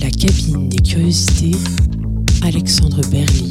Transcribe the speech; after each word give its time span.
La 0.00 0.10
cabine 0.10 0.68
des 0.68 0.78
curiosités, 0.78 1.56
Alexandre 2.42 3.00
Berly, 3.10 3.41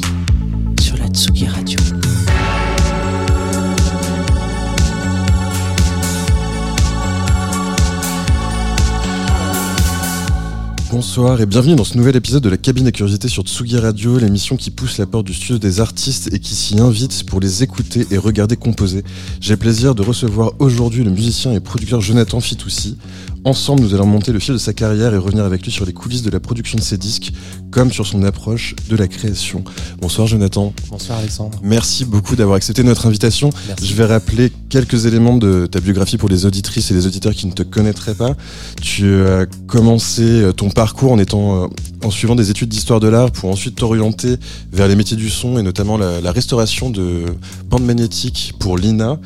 Bonsoir 11.14 11.42
et 11.42 11.44
bienvenue 11.44 11.76
dans 11.76 11.84
ce 11.84 11.98
nouvel 11.98 12.16
épisode 12.16 12.42
de 12.42 12.48
la 12.48 12.56
cabine 12.56 12.86
des 12.86 12.90
curiosités 12.90 13.28
sur 13.28 13.42
Tsugi 13.42 13.76
Radio, 13.76 14.16
l'émission 14.16 14.56
qui 14.56 14.70
pousse 14.70 14.96
la 14.96 15.04
porte 15.04 15.26
du 15.26 15.34
studio 15.34 15.58
des 15.58 15.78
artistes 15.78 16.32
et 16.32 16.38
qui 16.38 16.54
s'y 16.54 16.80
invite 16.80 17.26
pour 17.26 17.38
les 17.38 17.62
écouter 17.62 18.06
et 18.10 18.16
regarder 18.16 18.56
composer. 18.56 19.04
J'ai 19.38 19.52
le 19.52 19.58
plaisir 19.58 19.94
de 19.94 20.00
recevoir 20.00 20.52
aujourd'hui 20.58 21.04
le 21.04 21.10
musicien 21.10 21.52
et 21.52 21.60
producteur 21.60 22.00
Jonathan 22.00 22.40
Fitoussi. 22.40 22.96
Ensemble, 23.44 23.82
nous 23.82 23.92
allons 23.92 24.06
monter 24.06 24.30
le 24.30 24.38
fil 24.38 24.54
de 24.54 24.58
sa 24.58 24.72
carrière 24.72 25.14
et 25.14 25.16
revenir 25.16 25.44
avec 25.44 25.64
lui 25.64 25.72
sur 25.72 25.84
les 25.84 25.92
coulisses 25.92 26.22
de 26.22 26.30
la 26.30 26.38
production 26.38 26.78
de 26.78 26.82
ses 26.82 26.96
disques, 26.96 27.32
comme 27.72 27.90
sur 27.90 28.06
son 28.06 28.22
approche 28.22 28.76
de 28.88 28.94
la 28.94 29.08
création. 29.08 29.64
Bonsoir 30.00 30.28
Jonathan. 30.28 30.72
Bonsoir 30.88 31.18
Alexandre. 31.18 31.58
Merci 31.60 32.04
beaucoup 32.04 32.36
d'avoir 32.36 32.56
accepté 32.56 32.84
notre 32.84 33.06
invitation. 33.06 33.50
Merci. 33.66 33.88
Je 33.88 33.94
vais 33.94 34.04
rappeler 34.04 34.52
quelques 34.68 35.06
éléments 35.06 35.38
de 35.38 35.66
ta 35.66 35.80
biographie 35.80 36.18
pour 36.18 36.28
les 36.28 36.46
auditrices 36.46 36.92
et 36.92 36.94
les 36.94 37.04
auditeurs 37.08 37.32
qui 37.32 37.48
ne 37.48 37.52
te 37.52 37.64
connaîtraient 37.64 38.14
pas. 38.14 38.36
Tu 38.80 39.26
as 39.26 39.46
commencé 39.66 40.48
ton 40.56 40.70
parcours 40.70 41.10
en 41.10 41.18
étant, 41.18 41.64
euh, 41.64 41.66
en 42.04 42.12
suivant 42.12 42.36
des 42.36 42.50
études 42.50 42.68
d'histoire 42.68 43.00
de 43.00 43.08
l'art 43.08 43.32
pour 43.32 43.50
ensuite 43.50 43.74
t'orienter 43.74 44.36
vers 44.72 44.86
les 44.86 44.94
métiers 44.94 45.16
du 45.16 45.30
son 45.30 45.58
et 45.58 45.64
notamment 45.64 45.98
la, 45.98 46.20
la 46.20 46.30
restauration 46.30 46.90
de 46.90 47.24
bandes 47.68 47.84
magnétiques 47.84 48.54
pour 48.60 48.78
l'INA. 48.78 49.18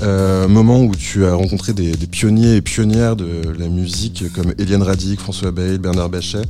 Euh, 0.00 0.46
moment 0.46 0.80
où 0.80 0.94
tu 0.94 1.26
as 1.26 1.34
rencontré 1.34 1.72
des, 1.72 1.92
des, 1.92 2.06
pionniers 2.06 2.56
et 2.56 2.62
pionnières 2.62 3.16
de 3.16 3.42
la 3.58 3.68
musique 3.68 4.32
comme 4.32 4.54
Eliane 4.58 4.82
Radic, 4.82 5.20
François 5.20 5.50
Bail, 5.50 5.78
Bernard 5.78 6.08
Bachet. 6.08 6.42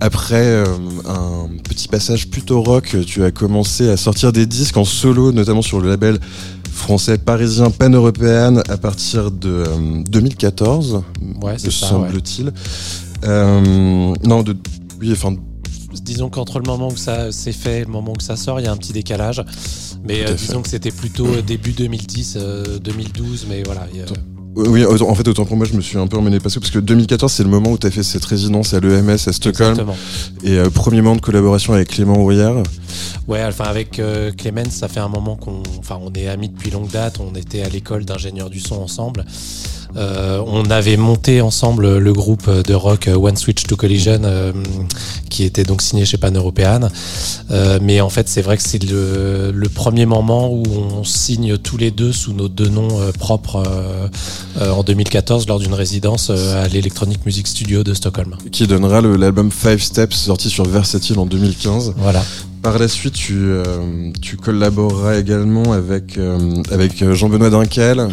Après 0.00 0.46
euh, 0.46 0.64
un 1.06 1.48
petit 1.62 1.86
passage 1.86 2.30
plutôt 2.30 2.62
rock, 2.62 2.96
tu 3.06 3.22
as 3.22 3.30
commencé 3.30 3.90
à 3.90 3.98
sortir 3.98 4.32
des 4.32 4.46
disques 4.46 4.78
en 4.78 4.86
solo, 4.86 5.30
notamment 5.30 5.60
sur 5.60 5.78
le 5.78 5.90
label 5.90 6.18
français 6.72 7.18
parisien 7.18 7.70
pan-européen 7.70 8.56
à 8.68 8.78
partir 8.78 9.30
de 9.30 9.50
euh, 9.50 10.02
2014, 10.08 11.02
ouais, 11.42 11.52
me 11.52 11.70
semble-t-il. 11.70 12.46
Ouais. 12.46 12.52
Euh, 13.24 14.14
non, 14.24 14.42
de, 14.42 14.56
oui, 15.00 15.12
enfin. 15.12 15.34
Disons 16.02 16.30
qu'entre 16.30 16.60
le 16.60 16.66
moment 16.66 16.88
où 16.88 16.96
ça 16.96 17.30
s'est 17.30 17.52
fait 17.52 17.80
et 17.80 17.84
le 17.84 17.90
moment 17.90 18.14
où 18.16 18.20
ça 18.20 18.36
sort, 18.36 18.58
il 18.60 18.64
y 18.64 18.68
a 18.68 18.72
un 18.72 18.76
petit 18.76 18.92
décalage. 18.92 19.44
Mais 20.10 20.26
euh, 20.26 20.34
disons 20.34 20.62
que 20.62 20.68
c'était 20.68 20.90
plutôt 20.90 21.40
début 21.40 21.72
2010, 21.72 22.38
2012, 22.82 23.46
mais 23.48 23.62
voilà. 23.62 23.86
Y 23.94 24.00
a... 24.00 24.04
Oui, 24.56 24.84
en 24.84 25.14
fait, 25.14 25.28
autant 25.28 25.44
pour 25.44 25.56
moi, 25.56 25.64
je 25.64 25.74
me 25.74 25.80
suis 25.80 25.96
un 25.96 26.08
peu 26.08 26.16
emmené 26.16 26.40
parce 26.40 26.56
que, 26.56 26.60
parce 26.60 26.72
que 26.72 26.80
2014, 26.80 27.32
c'est 27.32 27.44
le 27.44 27.48
moment 27.48 27.70
où 27.70 27.78
tu 27.78 27.86
as 27.86 27.90
fait 27.90 28.02
cette 28.02 28.24
résidence 28.24 28.74
à 28.74 28.80
l'EMS 28.80 29.10
à 29.10 29.32
Stockholm. 29.32 29.70
Exactement. 29.70 29.96
Et 30.42 30.58
euh, 30.58 30.68
premier 30.70 31.02
moment 31.02 31.14
de 31.14 31.20
collaboration 31.20 31.72
avec 31.72 31.88
Clément 31.88 32.20
Houillard. 32.20 32.64
Ouais, 33.28 33.44
enfin, 33.44 33.64
avec 33.64 34.00
euh, 34.00 34.32
Clément, 34.32 34.68
ça 34.68 34.88
fait 34.88 34.98
un 34.98 35.08
moment 35.08 35.36
qu'on 35.36 35.62
enfin, 35.78 35.98
on 36.02 36.12
est 36.14 36.26
amis 36.26 36.48
depuis 36.48 36.70
longue 36.70 36.90
date. 36.90 37.20
On 37.20 37.36
était 37.36 37.62
à 37.62 37.68
l'école 37.68 38.04
d'ingénieur 38.04 38.50
du 38.50 38.58
son 38.58 38.82
ensemble. 38.82 39.24
Euh, 39.96 40.42
on 40.46 40.70
avait 40.70 40.96
monté 40.96 41.40
ensemble 41.40 41.98
le 41.98 42.12
groupe 42.12 42.48
de 42.50 42.74
rock 42.74 43.08
One 43.12 43.36
Switch 43.36 43.64
to 43.64 43.76
Collision, 43.76 44.20
euh, 44.24 44.52
qui 45.28 45.44
était 45.44 45.64
donc 45.64 45.82
signé 45.82 46.04
chez 46.04 46.16
Pan 46.16 46.30
European. 46.30 46.88
Euh, 47.50 47.78
mais 47.82 48.00
en 48.00 48.10
fait, 48.10 48.28
c'est 48.28 48.42
vrai 48.42 48.56
que 48.56 48.62
c'est 48.62 48.82
le, 48.82 49.50
le, 49.52 49.68
premier 49.68 50.06
moment 50.06 50.52
où 50.52 50.62
on 50.68 51.04
signe 51.04 51.56
tous 51.58 51.76
les 51.76 51.90
deux 51.90 52.12
sous 52.12 52.32
nos 52.32 52.48
deux 52.48 52.68
noms 52.68 52.98
propres 53.18 53.62
en 54.60 54.82
2014 54.82 55.46
lors 55.46 55.58
d'une 55.58 55.74
résidence 55.74 56.30
à 56.30 56.68
l'Electronic 56.68 57.24
Music 57.24 57.46
Studio 57.46 57.82
de 57.82 57.94
Stockholm. 57.94 58.36
Qui 58.52 58.66
donnera 58.66 59.00
l'album 59.00 59.50
Five 59.50 59.82
Steps 59.82 60.16
sorti 60.16 60.50
sur 60.50 60.64
Versatile 60.64 61.18
en 61.18 61.26
2015. 61.26 61.94
Voilà. 61.96 62.22
Par 62.62 62.78
la 62.78 62.88
suite, 62.88 63.14
tu, 63.14 63.36
euh, 63.36 64.10
tu 64.20 64.36
collaboreras 64.36 65.16
également 65.16 65.72
avec, 65.72 66.18
euh, 66.18 66.62
avec 66.70 67.02
Jean-Benoît 67.14 67.48
Dinkel. 67.48 68.08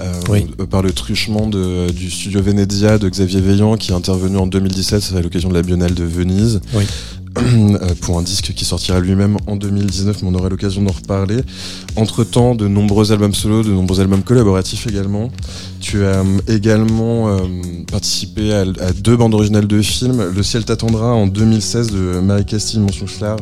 Euh, 0.00 0.12
oui. 0.28 0.46
par 0.68 0.82
le 0.82 0.92
truchement 0.92 1.46
de, 1.46 1.88
du 1.90 2.10
studio 2.10 2.42
Venezia 2.42 2.98
de 2.98 3.08
Xavier 3.08 3.40
Veillant 3.40 3.76
qui 3.76 3.92
est 3.92 3.94
intervenu 3.94 4.38
en 4.38 4.46
2017 4.48 5.14
à 5.16 5.20
l'occasion 5.20 5.48
de 5.48 5.54
la 5.54 5.62
Biennale 5.62 5.94
de 5.94 6.02
Venise 6.02 6.60
oui. 6.74 6.84
pour 8.00 8.18
un 8.18 8.22
disque 8.22 8.52
qui 8.54 8.64
sortira 8.64 8.98
lui-même 8.98 9.36
en 9.46 9.54
2019 9.54 10.22
mais 10.22 10.28
on 10.28 10.34
aura 10.34 10.48
l'occasion 10.48 10.82
d'en 10.82 10.90
reparler 10.90 11.36
entre 11.94 12.24
temps 12.24 12.56
de 12.56 12.66
nombreux 12.66 13.12
albums 13.12 13.34
solo 13.34 13.62
de 13.62 13.70
nombreux 13.70 14.00
albums 14.00 14.22
collaboratifs 14.22 14.88
également 14.88 15.30
tu 15.80 16.04
as 16.04 16.24
également 16.48 17.28
euh, 17.28 17.38
participé 17.90 18.52
à, 18.52 18.62
à, 18.62 18.92
deux 18.92 19.16
bandes 19.16 19.34
originales 19.34 19.68
de 19.68 19.80
films 19.80 20.32
Le 20.34 20.42
ciel 20.42 20.64
t'attendra 20.64 21.12
en 21.14 21.28
2016 21.28 21.92
de 21.92 22.20
Marie-Castille 22.20 22.80
Monsoufflard 22.80 23.38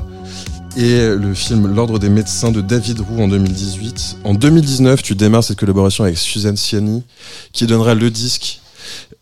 et 0.76 1.08
le 1.08 1.34
film 1.34 1.66
L'Ordre 1.74 1.98
des 1.98 2.08
médecins 2.08 2.50
de 2.50 2.60
David 2.60 3.00
Roux 3.00 3.22
en 3.22 3.28
2018. 3.28 4.18
En 4.24 4.34
2019, 4.34 5.02
tu 5.02 5.14
démarres 5.14 5.44
cette 5.44 5.58
collaboration 5.58 6.04
avec 6.04 6.18
Suzanne 6.18 6.56
Ciani, 6.56 7.02
qui 7.52 7.66
donnera 7.66 7.94
le 7.94 8.10
disque 8.10 8.60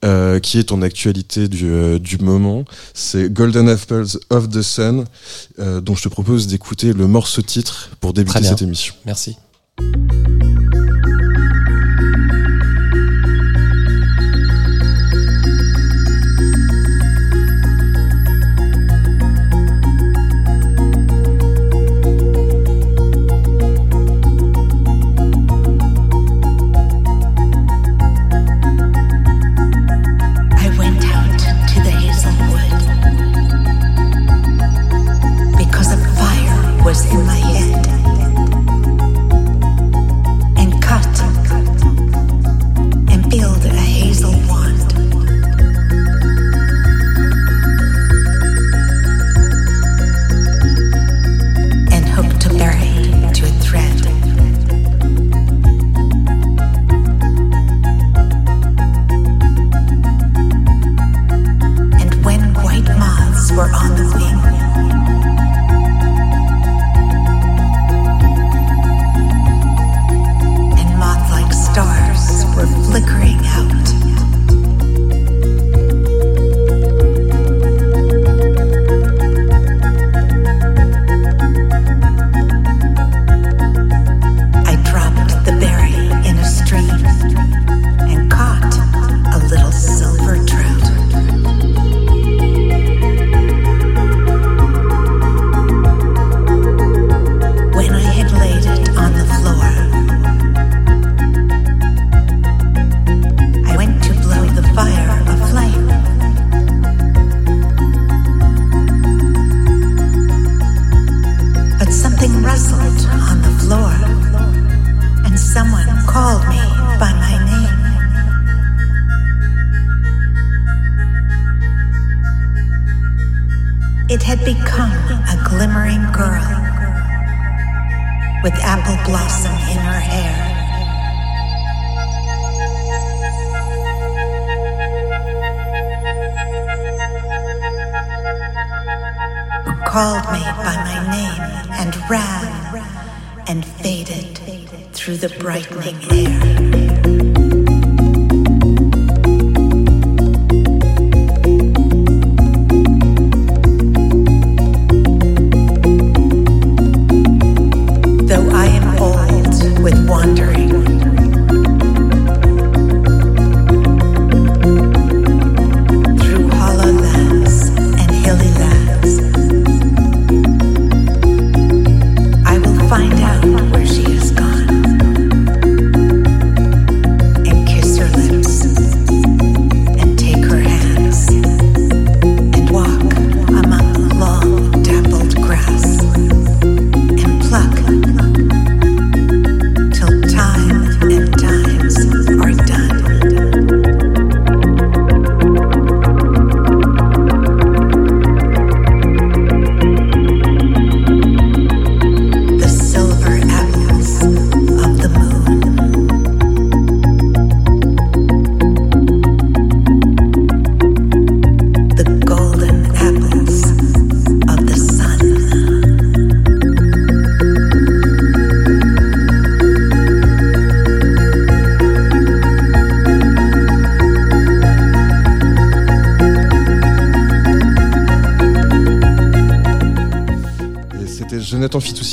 euh, 0.05 0.39
qui 0.41 0.59
est 0.59 0.65
ton 0.65 0.81
actualité 0.81 1.49
du, 1.49 1.71
euh, 1.71 1.99
du 1.99 2.19
moment. 2.19 2.65
C'est 2.95 3.31
Golden 3.31 3.69
Apples 3.69 4.07
of 4.31 4.49
the 4.49 4.63
Sun, 4.63 5.05
euh, 5.59 5.81
dont 5.81 5.95
je 5.95 6.05
te 6.05 6.09
propose 6.09 6.47
d'écouter 6.47 6.93
le 6.93 7.07
morceau 7.07 7.43
titre 7.43 7.91
pour 8.01 8.15
débuter 8.15 8.43
cette 8.43 8.63
émission. 8.63 8.95
Merci. 9.05 9.37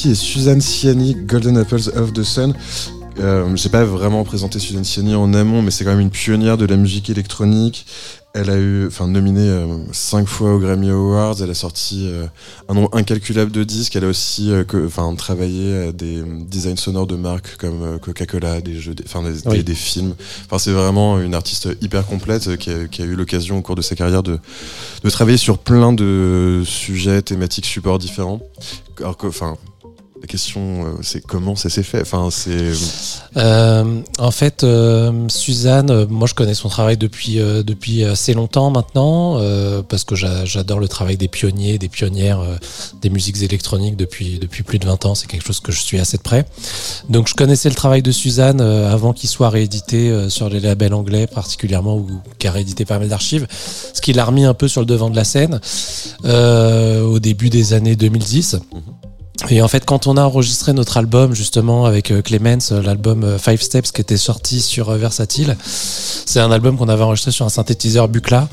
Et 0.09 0.15
Suzanne 0.15 0.61
Ciani, 0.61 1.15
Golden 1.15 1.57
Apples 1.57 1.89
of 1.95 2.13
the 2.13 2.23
Sun. 2.23 2.53
Euh, 3.19 3.49
J'ai 3.55 3.67
pas 3.69 3.83
vraiment 3.83 4.23
présenté 4.23 4.57
Suzanne 4.59 4.85
Ciani 4.85 5.15
en 5.15 5.33
amont, 5.33 5.61
mais 5.61 5.71
c'est 5.71 5.83
quand 5.83 5.89
même 5.91 5.99
une 5.99 6.11
pionnière 6.11 6.57
de 6.57 6.65
la 6.65 6.77
musique 6.77 7.09
électronique. 7.09 7.85
Elle 8.33 8.49
a 8.51 8.57
eu, 8.57 8.85
enfin, 8.87 9.07
nominée 9.07 9.49
euh, 9.49 9.65
cinq 9.91 10.27
fois 10.27 10.53
aux 10.53 10.59
Grammy 10.59 10.91
Awards. 10.91 11.35
Elle 11.41 11.49
a 11.49 11.55
sorti 11.55 12.05
euh, 12.07 12.25
un 12.69 12.75
nombre 12.75 12.89
incalculable 12.95 13.51
de 13.51 13.63
disques. 13.63 13.95
Elle 13.95 14.03
a 14.05 14.07
aussi, 14.07 14.51
euh, 14.51 14.63
enfin, 14.85 15.13
travaillé 15.15 15.87
à 15.87 15.91
des 15.91 16.21
designs 16.47 16.75
sonores 16.77 17.07
de 17.07 17.15
marques 17.15 17.57
comme 17.57 17.97
Coca-Cola, 17.99 18.61
des 18.61 18.79
jeux, 18.79 18.93
enfin, 19.05 19.23
des, 19.23 19.39
Oui. 19.47 19.57
des- 19.57 19.63
des 19.63 19.73
films. 19.75 20.13
Enfin, 20.45 20.59
c'est 20.59 20.71
vraiment 20.71 21.19
une 21.19 21.33
artiste 21.33 21.67
hyper 21.81 22.05
complète 22.05 22.55
qui 22.57 22.69
a, 22.69 22.85
qui 22.87 23.01
a 23.01 23.05
eu 23.05 23.15
l'occasion 23.15 23.57
au 23.57 23.61
cours 23.61 23.75
de 23.75 23.81
sa 23.81 23.95
carrière 23.95 24.21
de, 24.23 24.37
de 25.03 25.09
travailler 25.09 25.37
sur 25.37 25.57
plein 25.57 25.91
de 25.91 26.61
sujets, 26.65 27.23
thématiques, 27.23 27.65
supports 27.65 27.97
différents. 27.97 28.39
Alors 28.99 29.17
que, 29.17 29.25
enfin, 29.25 29.57
la 30.21 30.27
question, 30.27 30.85
euh, 30.85 30.93
c'est 31.03 31.21
comment 31.25 31.55
ça 31.55 31.69
s'est 31.69 31.83
fait? 31.83 32.01
Enfin, 32.01 32.29
c'est 32.31 32.71
Euh, 33.37 34.01
en 34.17 34.31
fait, 34.31 34.63
euh, 34.63 35.11
Suzanne, 35.29 35.91
euh, 35.91 36.05
moi 36.09 36.27
je 36.27 36.33
connais 36.33 36.55
son 36.55 36.69
travail 36.69 36.97
depuis 36.97 37.39
euh, 37.39 37.61
depuis 37.61 38.03
assez 38.03 38.33
longtemps 38.33 38.71
maintenant, 38.71 39.37
euh, 39.39 39.83
parce 39.87 40.03
que 40.03 40.15
j'a- 40.15 40.43
j'adore 40.45 40.79
le 40.79 40.87
travail 40.87 41.17
des 41.17 41.27
pionniers, 41.27 41.77
des 41.77 41.87
pionnières 41.87 42.39
euh, 42.39 42.55
des 43.01 43.11
musiques 43.11 43.41
électroniques 43.43 43.95
depuis 43.95 44.39
depuis 44.39 44.63
plus 44.63 44.79
de 44.79 44.85
20 44.87 45.05
ans. 45.05 45.13
C'est 45.13 45.27
quelque 45.27 45.45
chose 45.45 45.59
que 45.59 45.71
je 45.71 45.79
suis 45.81 45.99
assez 45.99 46.17
de 46.17 46.23
près. 46.23 46.45
Donc 47.09 47.27
je 47.27 47.35
connaissais 47.35 47.69
le 47.69 47.75
travail 47.75 48.01
de 48.01 48.11
Suzanne 48.11 48.59
euh, 48.59 48.91
avant 48.91 49.13
qu'il 49.13 49.29
soit 49.29 49.49
réédité 49.49 50.09
euh, 50.09 50.29
sur 50.29 50.49
les 50.49 50.59
labels 50.59 50.95
anglais 50.95 51.27
particulièrement, 51.27 51.95
ou 51.97 52.07
qui 52.39 52.47
a 52.47 52.51
réédité 52.51 52.85
pas 52.85 52.97
mal 52.97 53.07
d'archives, 53.09 53.45
ce 53.93 54.01
qui 54.01 54.13
l'a 54.13 54.25
remis 54.25 54.45
un 54.45 54.55
peu 54.55 54.67
sur 54.67 54.81
le 54.81 54.87
devant 54.87 55.11
de 55.11 55.15
la 55.15 55.23
scène 55.25 55.61
euh, 56.25 57.03
au 57.03 57.19
début 57.19 57.49
des 57.51 57.73
années 57.73 57.95
2010. 57.95 58.57
Et 59.49 59.61
en 59.61 59.67
fait, 59.67 59.85
quand 59.85 60.07
on 60.07 60.17
a 60.17 60.23
enregistré 60.23 60.73
notre 60.73 60.97
album 60.97 61.33
justement 61.33 61.85
avec 61.85 62.11
euh, 62.11 62.21
Clemens, 62.21 62.71
euh, 62.71 62.81
l'album 62.81 63.23
euh, 63.23 63.37
Five 63.37 63.61
Steps 63.61 63.91
qui 63.91 64.01
était 64.01 64.17
sorti 64.17 64.61
sur 64.61 64.91
Versatile, 64.91 65.55
c'est 65.63 66.39
un 66.39 66.51
album 66.51 66.77
qu'on 66.77 66.89
avait 66.89 67.03
enregistré 67.03 67.31
sur 67.31 67.45
un 67.45 67.49
synthétiseur 67.49 68.09
Bucla. 68.09 68.49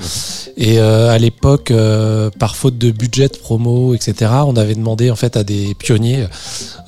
Et 0.57 0.79
euh, 0.79 1.11
à 1.11 1.19
l'époque, 1.19 1.71
euh, 1.71 2.31
par 2.39 2.55
faute 2.55 2.79
de 2.79 2.93
budget 2.93 3.29
de 3.29 3.37
promo, 3.37 3.95
etc., 3.95 4.31
on 4.47 4.57
avait 4.57 4.75
demandé 4.75 5.11
en 5.11 5.17
fait 5.17 5.37
à 5.37 5.43
des 5.43 5.75
pionniers 5.75 6.27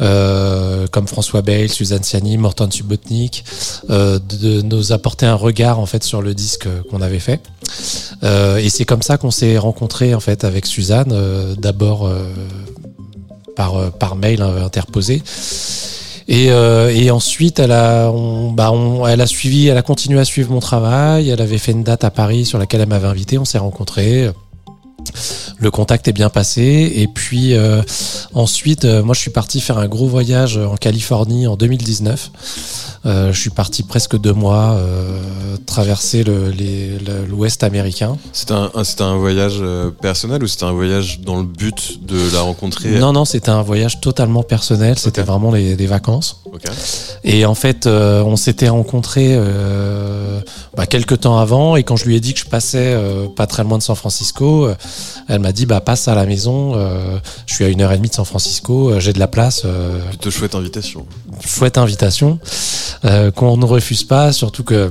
euh, 0.00 0.86
comme 0.92 1.08
François 1.08 1.42
Bale, 1.42 1.68
Suzanne 1.68 2.04
Ciani, 2.04 2.38
Morton 2.38 2.70
Subotnik, 2.70 3.44
de, 3.88 4.18
de 4.18 4.62
nous 4.62 4.92
apporter 4.92 5.26
un 5.26 5.34
regard 5.34 5.80
en 5.80 5.86
fait 5.86 6.04
sur 6.04 6.22
le 6.22 6.34
disque 6.34 6.68
qu'on 6.90 7.02
avait 7.02 7.18
fait. 7.18 7.40
Et 8.22 8.68
c'est 8.68 8.84
comme 8.84 9.02
ça 9.02 9.18
qu'on 9.18 9.30
s'est 9.30 9.58
rencontrés 9.58 10.14
en 10.14 10.20
fait 10.20 10.44
avec 10.44 10.66
Suzanne. 10.66 11.14
D'abord 11.58 12.10
par, 13.56 13.76
euh, 13.76 13.90
par 13.90 14.14
mail 14.14 14.42
euh, 14.42 14.64
interposé. 14.64 15.22
Et, 16.28 16.50
euh, 16.50 16.90
et 16.90 17.10
ensuite, 17.10 17.58
elle 17.58 17.72
a, 17.72 18.10
on, 18.10 18.52
bah, 18.52 18.70
on, 18.72 19.06
elle 19.06 19.20
a 19.20 19.26
suivi, 19.26 19.68
elle 19.68 19.78
a 19.78 19.82
continué 19.82 20.20
à 20.20 20.24
suivre 20.24 20.52
mon 20.52 20.60
travail. 20.60 21.30
Elle 21.30 21.40
avait 21.40 21.58
fait 21.58 21.72
une 21.72 21.82
date 21.82 22.04
à 22.04 22.10
Paris 22.10 22.44
sur 22.44 22.58
laquelle 22.58 22.80
elle 22.80 22.88
m'avait 22.88 23.08
invité. 23.08 23.38
On 23.38 23.44
s'est 23.44 23.58
rencontrés. 23.58 24.30
Le 25.58 25.70
contact 25.70 26.08
est 26.08 26.12
bien 26.12 26.28
passé. 26.28 26.92
Et 26.96 27.06
puis 27.08 27.54
euh, 27.54 27.82
ensuite, 28.34 28.84
euh, 28.84 29.02
moi, 29.02 29.14
je 29.14 29.20
suis 29.20 29.30
parti 29.30 29.60
faire 29.60 29.78
un 29.78 29.88
gros 29.88 30.06
voyage 30.08 30.56
en 30.58 30.76
Californie 30.76 31.46
en 31.46 31.56
2019. 31.56 32.30
Euh, 33.04 33.32
je 33.32 33.40
suis 33.40 33.50
parti 33.50 33.82
presque 33.84 34.18
deux 34.18 34.32
mois 34.32 34.72
euh, 34.78 35.20
traverser 35.64 36.24
le- 36.24 36.50
les- 36.50 36.98
le- 36.98 37.24
l'Ouest 37.28 37.62
américain. 37.62 38.16
c'était 38.32 38.52
un, 38.54 38.70
un- 38.74 38.82
un 39.04 39.16
voyage 39.16 39.58
euh, 39.60 39.90
personnel 39.90 40.42
ou 40.42 40.46
c'était 40.48 40.64
un 40.64 40.72
voyage 40.72 41.20
dans 41.20 41.36
le 41.36 41.44
but 41.44 42.04
de 42.04 42.18
la 42.32 42.40
rencontrer? 42.40 42.98
Non, 42.98 43.12
non, 43.12 43.24
c'était 43.24 43.50
un 43.50 43.62
voyage 43.62 44.00
totalement 44.00 44.42
personnel. 44.42 44.98
C'était 44.98 45.22
vraiment 45.22 45.52
les, 45.52 45.76
des 45.76 45.86
vacances. 45.86 46.40
Et 47.22 47.44
en 47.46 47.54
fait, 47.54 47.86
euh, 47.86 48.22
on 48.24 48.36
s'était 48.36 48.68
rencontrés 48.68 49.34
euh, 49.34 50.40
bah, 50.76 50.86
quelques 50.86 51.20
temps 51.20 51.38
avant. 51.38 51.76
Et 51.76 51.84
quand 51.84 51.96
je 51.96 52.06
lui 52.06 52.16
ai 52.16 52.20
dit 52.20 52.34
que 52.34 52.40
je 52.40 52.46
passais 52.46 52.92
euh, 52.94 53.26
pas 53.28 53.46
très 53.46 53.62
loin 53.62 53.78
de 53.78 53.82
San 53.82 53.94
Francisco, 53.96 54.66
euh, 54.66 54.74
elle 55.28 55.40
m'a 55.40 55.52
dit 55.52 55.66
bah 55.66 55.80
passe 55.80 56.08
à 56.08 56.14
la 56.14 56.26
maison. 56.26 56.72
euh, 56.76 57.18
je 57.46 57.54
suis 57.54 57.64
à 57.64 57.68
une 57.68 57.80
heure 57.82 57.92
et 57.92 57.96
demie 57.96 58.08
de 58.08 58.14
San 58.14 58.24
Francisco. 58.24 58.90
euh, 58.90 59.00
J'ai 59.00 59.12
de 59.12 59.18
la 59.18 59.28
place. 59.28 59.62
euh, 59.64 60.00
Plutôt 60.10 60.30
chouette 60.30 60.54
invitation. 60.54 61.06
chouette 61.44 61.78
invitation 61.78 62.38
euh, 63.04 63.30
qu'on 63.30 63.56
ne 63.56 63.64
refuse 63.64 64.04
pas, 64.04 64.32
surtout 64.32 64.64
que 64.64 64.90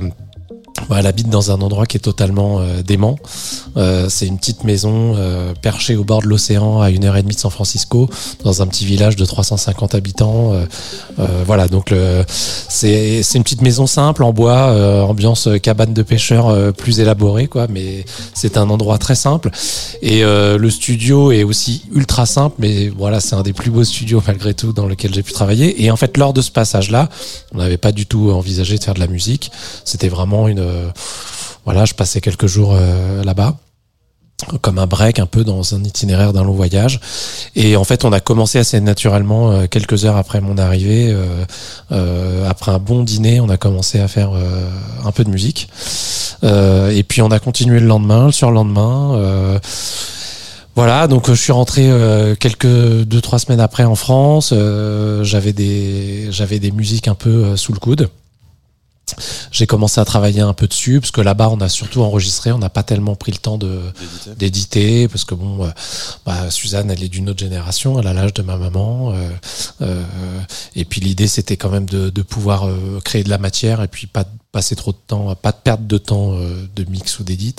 bah, 0.88 0.96
elle 0.98 1.06
habite 1.06 1.28
dans 1.28 1.50
un 1.50 1.60
endroit 1.62 1.86
qui 1.86 1.96
est 1.96 2.00
totalement 2.00 2.60
euh, 2.60 2.82
dément. 2.82 3.18
Euh, 3.76 4.08
c'est 4.08 4.26
une 4.26 4.38
petite 4.38 4.64
maison 4.64 5.14
euh, 5.16 5.54
perchée 5.60 5.96
au 5.96 6.04
bord 6.04 6.22
de 6.22 6.28
l'océan 6.28 6.80
à 6.80 6.90
une 6.90 7.04
heure 7.04 7.16
et 7.16 7.22
demie 7.22 7.34
de 7.34 7.40
San 7.40 7.50
Francisco, 7.50 8.08
dans 8.44 8.62
un 8.62 8.66
petit 8.66 8.84
village 8.84 9.16
de 9.16 9.24
350 9.24 9.94
habitants. 9.94 10.52
Euh, 10.52 10.66
euh, 11.18 11.26
voilà, 11.46 11.68
donc 11.68 11.92
c'est 12.28 13.22
une 13.34 13.42
petite 13.42 13.62
maison 13.62 13.86
simple 13.86 14.22
en 14.22 14.32
bois, 14.32 14.68
euh, 14.68 15.02
ambiance 15.02 15.48
cabane 15.62 15.94
de 15.94 16.02
pêcheurs 16.02 16.72
plus 16.74 17.00
élaborée, 17.00 17.46
quoi. 17.46 17.66
Mais 17.68 18.04
c'est 18.34 18.56
un 18.56 18.68
endroit 18.70 18.98
très 18.98 19.14
simple. 19.14 19.50
Et 20.02 20.22
le 20.22 20.70
studio 20.70 21.32
est 21.32 21.42
aussi 21.42 21.82
ultra 21.92 22.26
simple, 22.26 22.56
mais 22.58 22.88
voilà, 22.88 23.20
c'est 23.20 23.34
un 23.34 23.42
des 23.42 23.52
plus 23.52 23.70
beaux 23.70 23.84
studios 23.84 24.22
malgré 24.26 24.54
tout 24.54 24.72
dans 24.72 24.86
lequel 24.86 25.14
j'ai 25.14 25.22
pu 25.22 25.32
travailler. 25.32 25.84
Et 25.84 25.90
en 25.90 25.96
fait, 25.96 26.16
lors 26.16 26.32
de 26.32 26.42
ce 26.42 26.50
passage-là, 26.50 27.08
on 27.52 27.58
n'avait 27.58 27.76
pas 27.78 27.92
du 27.92 28.06
tout 28.06 28.30
envisagé 28.30 28.78
de 28.78 28.84
faire 28.84 28.94
de 28.94 29.00
la 29.00 29.06
musique. 29.06 29.50
C'était 29.84 30.08
vraiment 30.08 30.48
une, 30.48 30.65
voilà, 31.66 31.84
je 31.84 31.94
passais 31.94 32.20
quelques 32.20 32.46
jours 32.46 32.74
euh, 32.74 33.22
là-bas 33.24 33.56
comme 34.60 34.78
un 34.78 34.86
break 34.86 35.18
un 35.18 35.26
peu 35.26 35.44
dans 35.44 35.74
un 35.74 35.82
itinéraire 35.82 36.34
d'un 36.34 36.44
long 36.44 36.52
voyage 36.52 37.00
et 37.56 37.74
en 37.74 37.84
fait 37.84 38.04
on 38.04 38.12
a 38.12 38.20
commencé 38.20 38.58
assez 38.58 38.78
naturellement 38.82 39.50
euh, 39.50 39.66
quelques 39.66 40.04
heures 40.04 40.18
après 40.18 40.42
mon 40.42 40.58
arrivée 40.58 41.10
euh, 41.90 42.48
après 42.48 42.70
un 42.70 42.78
bon 42.78 43.02
dîner 43.02 43.40
on 43.40 43.48
a 43.48 43.56
commencé 43.56 43.98
à 43.98 44.08
faire 44.08 44.32
un 45.04 45.10
peu 45.10 45.24
de 45.24 45.30
musique 45.30 45.68
et 46.42 47.02
puis 47.08 47.22
on 47.22 47.30
a 47.30 47.38
continué 47.38 47.80
le 47.80 47.86
lendemain 47.86 48.26
le 48.26 48.32
surlendemain 48.32 49.58
voilà, 50.76 51.06
donc 51.06 51.28
je 51.30 51.34
suis 51.34 51.52
rentré 51.52 51.90
quelques 52.38 52.66
deux 52.66 53.22
trois 53.22 53.38
semaines 53.38 53.60
après 53.60 53.84
en 53.84 53.94
France. 53.94 54.52
J'avais 55.22 55.54
des 55.54 56.72
musiques 56.74 57.08
un 57.08 57.14
peu 57.14 57.56
sous 57.56 57.72
le 57.72 57.78
coude. 57.78 58.10
J'ai 59.52 59.66
commencé 59.66 60.00
à 60.00 60.04
travailler 60.04 60.40
un 60.40 60.52
peu 60.52 60.66
dessus 60.66 61.00
parce 61.00 61.12
que 61.12 61.20
là-bas 61.20 61.48
on 61.50 61.60
a 61.60 61.68
surtout 61.68 62.02
enregistré, 62.02 62.50
on 62.52 62.58
n'a 62.58 62.68
pas 62.68 62.82
tellement 62.82 63.14
pris 63.14 63.30
le 63.32 63.38
temps 63.38 63.56
de 63.56 63.80
D'éditer. 64.36 65.06
parce 65.08 65.24
que 65.24 65.34
bon, 65.34 65.64
euh, 65.64 65.70
bah, 66.24 66.50
Suzanne 66.50 66.90
elle 66.90 67.02
est 67.02 67.08
d'une 67.08 67.30
autre 67.30 67.38
génération, 67.38 67.98
elle 68.00 68.06
a 68.08 68.12
l'âge 68.12 68.34
de 68.34 68.42
ma 68.42 68.56
maman 68.56 69.12
euh, 69.12 69.28
euh, 69.82 70.02
et 70.74 70.84
puis 70.84 71.00
l'idée 71.00 71.28
c'était 71.28 71.56
quand 71.56 71.70
même 71.70 71.86
de, 71.86 72.10
de 72.10 72.22
pouvoir 72.22 72.66
euh, 72.66 73.00
créer 73.04 73.22
de 73.22 73.30
la 73.30 73.38
matière 73.38 73.80
et 73.82 73.88
puis 73.88 74.06
pas 74.08 74.24
de 74.24 74.28
passer 74.50 74.74
trop 74.74 74.90
de 74.92 74.98
temps, 75.06 75.34
pas 75.36 75.52
de 75.52 75.58
perdre 75.62 75.84
de 75.86 75.98
temps 75.98 76.32
euh, 76.34 76.66
de 76.74 76.84
mix 76.90 77.18
ou 77.20 77.24
d'édit. 77.24 77.54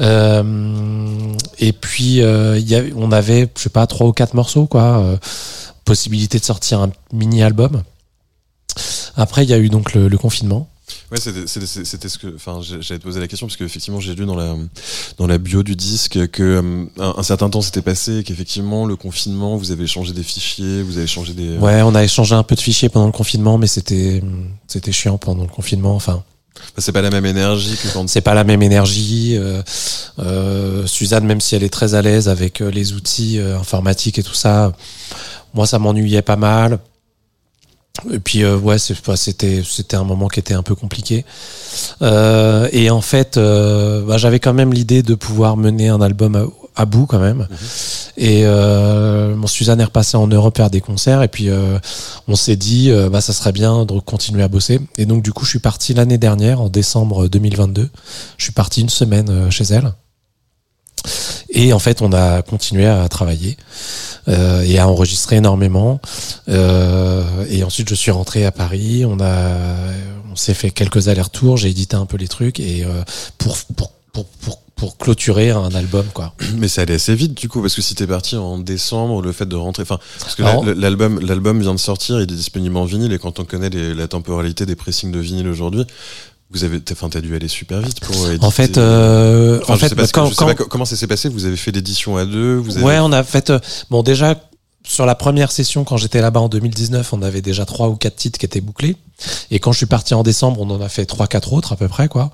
Euh, 0.00 1.32
et 1.58 1.72
puis 1.72 2.16
il 2.18 2.68
y 2.68 2.74
avait- 2.74 2.92
on 2.96 3.12
avait 3.12 3.48
je 3.56 3.62
sais 3.62 3.68
pas 3.70 3.86
trois 3.86 4.06
ou 4.08 4.12
quatre 4.12 4.34
morceaux 4.34 4.66
quoi, 4.66 4.98
euh, 4.98 5.16
possibilité 5.84 6.38
de 6.40 6.44
sortir 6.44 6.80
un 6.80 6.90
mini 7.12 7.42
album. 7.42 7.82
Après 9.16 9.44
il 9.44 9.50
y 9.50 9.54
a 9.54 9.58
eu 9.58 9.68
donc 9.68 9.94
le- 9.94 10.08
le 10.08 10.18
confinement. 10.18 10.68
Ouais, 11.10 11.18
c'était 11.18 12.08
ce 12.08 12.18
que. 12.18 12.32
Enfin, 12.36 12.60
j'allais 12.62 13.00
te 13.00 13.04
poser 13.04 13.18
la 13.18 13.26
question 13.26 13.48
parce 13.48 13.56
qu'effectivement, 13.56 13.98
j'ai 13.98 14.14
lu 14.14 14.24
dans 14.24 14.36
la 14.36 14.54
dans 15.18 15.26
la 15.26 15.38
bio 15.38 15.64
du 15.64 15.74
disque 15.74 16.28
que 16.30 16.42
euh, 16.42 16.84
un, 17.00 17.14
un 17.18 17.22
certain 17.24 17.50
temps 17.50 17.60
s'était 17.60 17.82
passé, 17.82 18.22
qu'effectivement, 18.24 18.86
le 18.86 18.94
confinement, 18.94 19.56
vous 19.56 19.72
avez 19.72 19.88
changé 19.88 20.12
des 20.12 20.22
fichiers, 20.22 20.82
vous 20.82 20.96
avez 20.98 21.08
changé 21.08 21.32
des. 21.32 21.58
Ouais, 21.58 21.82
on 21.82 21.94
a 21.96 22.04
échangé 22.04 22.36
un 22.36 22.44
peu 22.44 22.54
de 22.54 22.60
fichiers 22.60 22.88
pendant 22.88 23.06
le 23.06 23.12
confinement, 23.12 23.58
mais 23.58 23.66
c'était 23.66 24.22
c'était 24.68 24.92
chiant 24.92 25.18
pendant 25.18 25.42
le 25.42 25.48
confinement. 25.48 25.94
Enfin, 25.96 26.22
Enfin, 26.58 26.72
c'est 26.78 26.92
pas 26.92 27.02
la 27.02 27.10
même 27.10 27.26
énergie 27.26 27.76
que 27.76 27.88
quand. 27.92 28.08
c'est 28.08 28.20
pas 28.20 28.34
la 28.34 28.44
même 28.44 28.62
énergie. 28.62 29.34
euh, 29.36 29.62
euh, 30.20 30.86
Suzanne, 30.86 31.24
même 31.26 31.40
si 31.40 31.54
elle 31.56 31.64
est 31.64 31.68
très 31.72 31.94
à 31.94 32.02
l'aise 32.02 32.28
avec 32.28 32.60
euh, 32.60 32.70
les 32.70 32.92
outils 32.92 33.38
euh, 33.38 33.58
informatiques 33.58 34.18
et 34.18 34.22
tout 34.22 34.34
ça, 34.34 34.72
moi 35.52 35.66
ça 35.66 35.78
m'ennuyait 35.80 36.22
pas 36.22 36.36
mal. 36.36 36.78
Et 38.10 38.18
puis 38.18 38.42
euh, 38.42 38.56
ouais, 38.58 38.78
c'était 38.78 39.62
c'était 39.64 39.96
un 39.96 40.04
moment 40.04 40.28
qui 40.28 40.40
était 40.40 40.54
un 40.54 40.62
peu 40.62 40.74
compliqué. 40.74 41.24
Euh, 42.02 42.68
et 42.72 42.90
en 42.90 43.00
fait, 43.00 43.36
euh, 43.36 44.04
bah, 44.06 44.18
j'avais 44.18 44.40
quand 44.40 44.54
même 44.54 44.72
l'idée 44.72 45.02
de 45.02 45.14
pouvoir 45.14 45.56
mener 45.56 45.88
un 45.88 46.00
album 46.00 46.36
à, 46.36 46.46
à 46.82 46.84
bout 46.84 47.06
quand 47.06 47.18
même. 47.18 47.48
Et 48.16 48.42
euh, 48.44 49.34
mon 49.34 49.46
Suzanne 49.46 49.80
est 49.80 49.84
repassée 49.84 50.16
en 50.16 50.26
Europe 50.26 50.56
faire 50.56 50.70
des 50.70 50.80
concerts 50.80 51.22
et 51.22 51.28
puis 51.28 51.48
euh, 51.48 51.78
on 52.28 52.36
s'est 52.36 52.56
dit 52.56 52.90
bah 53.10 53.20
ça 53.20 53.32
serait 53.32 53.52
bien 53.52 53.84
de 53.84 53.98
continuer 54.00 54.42
à 54.42 54.48
bosser. 54.48 54.80
Et 54.98 55.06
donc 55.06 55.22
du 55.22 55.32
coup, 55.32 55.44
je 55.44 55.50
suis 55.50 55.58
parti 55.58 55.94
l'année 55.94 56.18
dernière 56.18 56.60
en 56.60 56.68
décembre 56.68 57.28
2022. 57.28 57.90
Je 58.36 58.44
suis 58.44 58.52
parti 58.52 58.80
une 58.80 58.88
semaine 58.88 59.50
chez 59.50 59.64
elle. 59.64 59.92
Et 61.58 61.72
en 61.72 61.78
fait, 61.78 62.02
on 62.02 62.12
a 62.12 62.42
continué 62.42 62.86
à 62.86 63.08
travailler 63.08 63.56
euh, 64.28 64.60
et 64.62 64.78
à 64.78 64.86
enregistrer 64.86 65.36
énormément. 65.36 66.00
Euh, 66.48 67.24
et 67.50 67.64
ensuite, 67.64 67.88
je 67.88 67.94
suis 67.94 68.10
rentré 68.10 68.44
à 68.44 68.52
Paris. 68.52 69.04
On 69.06 69.18
a, 69.20 69.56
on 70.30 70.36
s'est 70.36 70.54
fait 70.54 70.70
quelques 70.70 71.08
allers-retours. 71.08 71.56
J'ai 71.56 71.70
édité 71.70 71.96
un 71.96 72.06
peu 72.06 72.18
les 72.18 72.28
trucs 72.28 72.60
et 72.60 72.84
euh, 72.84 73.02
pour 73.38 73.56
pour 73.76 73.90
pour 74.12 74.26
pour 74.26 74.58
pour 74.76 74.98
clôturer 74.98 75.48
un 75.50 75.74
album 75.74 76.04
quoi. 76.12 76.34
Mais 76.58 76.68
ça 76.68 76.82
allait 76.82 76.96
assez 76.96 77.14
vite 77.14 77.32
du 77.32 77.48
coup 77.48 77.62
parce 77.62 77.74
que 77.74 77.80
si 77.80 77.94
t'es 77.94 78.06
parti 78.06 78.36
en 78.36 78.58
décembre, 78.58 79.22
le 79.22 79.32
fait 79.32 79.46
de 79.46 79.56
rentrer, 79.56 79.84
enfin 79.84 79.98
parce 80.20 80.34
que 80.34 80.42
l'album 80.78 81.18
l'album 81.20 81.60
vient 81.62 81.72
de 81.74 81.80
sortir, 81.80 82.16
il 82.20 82.24
est 82.24 82.26
disponible 82.26 82.76
en 82.76 82.84
vinyle 82.84 83.10
et 83.14 83.18
quand 83.18 83.38
on 83.40 83.46
connaît 83.46 83.70
les- 83.70 83.94
la 83.94 84.06
temporalité 84.08 84.66
des 84.66 84.76
pressings 84.76 85.10
de 85.10 85.18
vinyle 85.18 85.48
aujourd'hui, 85.48 85.86
vous 86.50 86.64
avez, 86.64 86.80
enfin 86.92 87.08
t'as 87.08 87.20
dû 87.20 87.34
aller 87.34 87.48
super 87.48 87.80
vite 87.80 88.00
pour. 88.00 88.14
euh, 88.24 88.36
En 88.40 88.50
fait, 88.50 88.64
éditer. 88.64 88.80
euh, 88.80 89.58
Enfin, 89.62 89.74
en 89.74 89.76
fait, 89.76 89.94
bah, 89.94 90.06
ce 90.06 90.12
que- 90.12 90.20
quand, 90.20 90.30
quand- 90.36 90.46
pas 90.46 90.54
comment 90.54 90.84
ça 90.84 90.96
s'est 90.96 91.06
passé. 91.06 91.28
Vous 91.28 91.44
avez 91.44 91.56
fait 91.56 91.72
l'édition 91.72 92.16
à 92.16 92.24
deux. 92.24 92.56
Vous 92.56 92.76
avez... 92.76 92.84
ouais, 92.86 92.98
on 93.00 93.12
a 93.12 93.24
fait 93.24 93.50
euh, 93.50 93.58
bon 93.90 94.02
déjà 94.02 94.40
sur 94.86 95.04
la 95.06 95.16
première 95.16 95.50
session 95.50 95.82
quand 95.82 95.96
j'étais 95.96 96.20
là-bas 96.20 96.38
en 96.40 96.48
2019, 96.48 97.12
on 97.12 97.20
avait 97.22 97.42
déjà 97.42 97.66
trois 97.66 97.88
ou 97.88 97.96
quatre 97.96 98.14
titres 98.14 98.38
qui 98.38 98.46
étaient 98.46 98.60
bouclés. 98.60 98.96
Et 99.50 99.58
quand 99.58 99.72
je 99.72 99.78
suis 99.78 99.86
parti 99.86 100.12
en 100.14 100.22
décembre, 100.22 100.60
on 100.60 100.70
en 100.70 100.80
a 100.80 100.88
fait 100.88 101.06
trois, 101.06 101.26
quatre 101.26 101.52
autres 101.52 101.72
à 101.72 101.76
peu 101.76 101.88
près 101.88 102.08
quoi. 102.08 102.30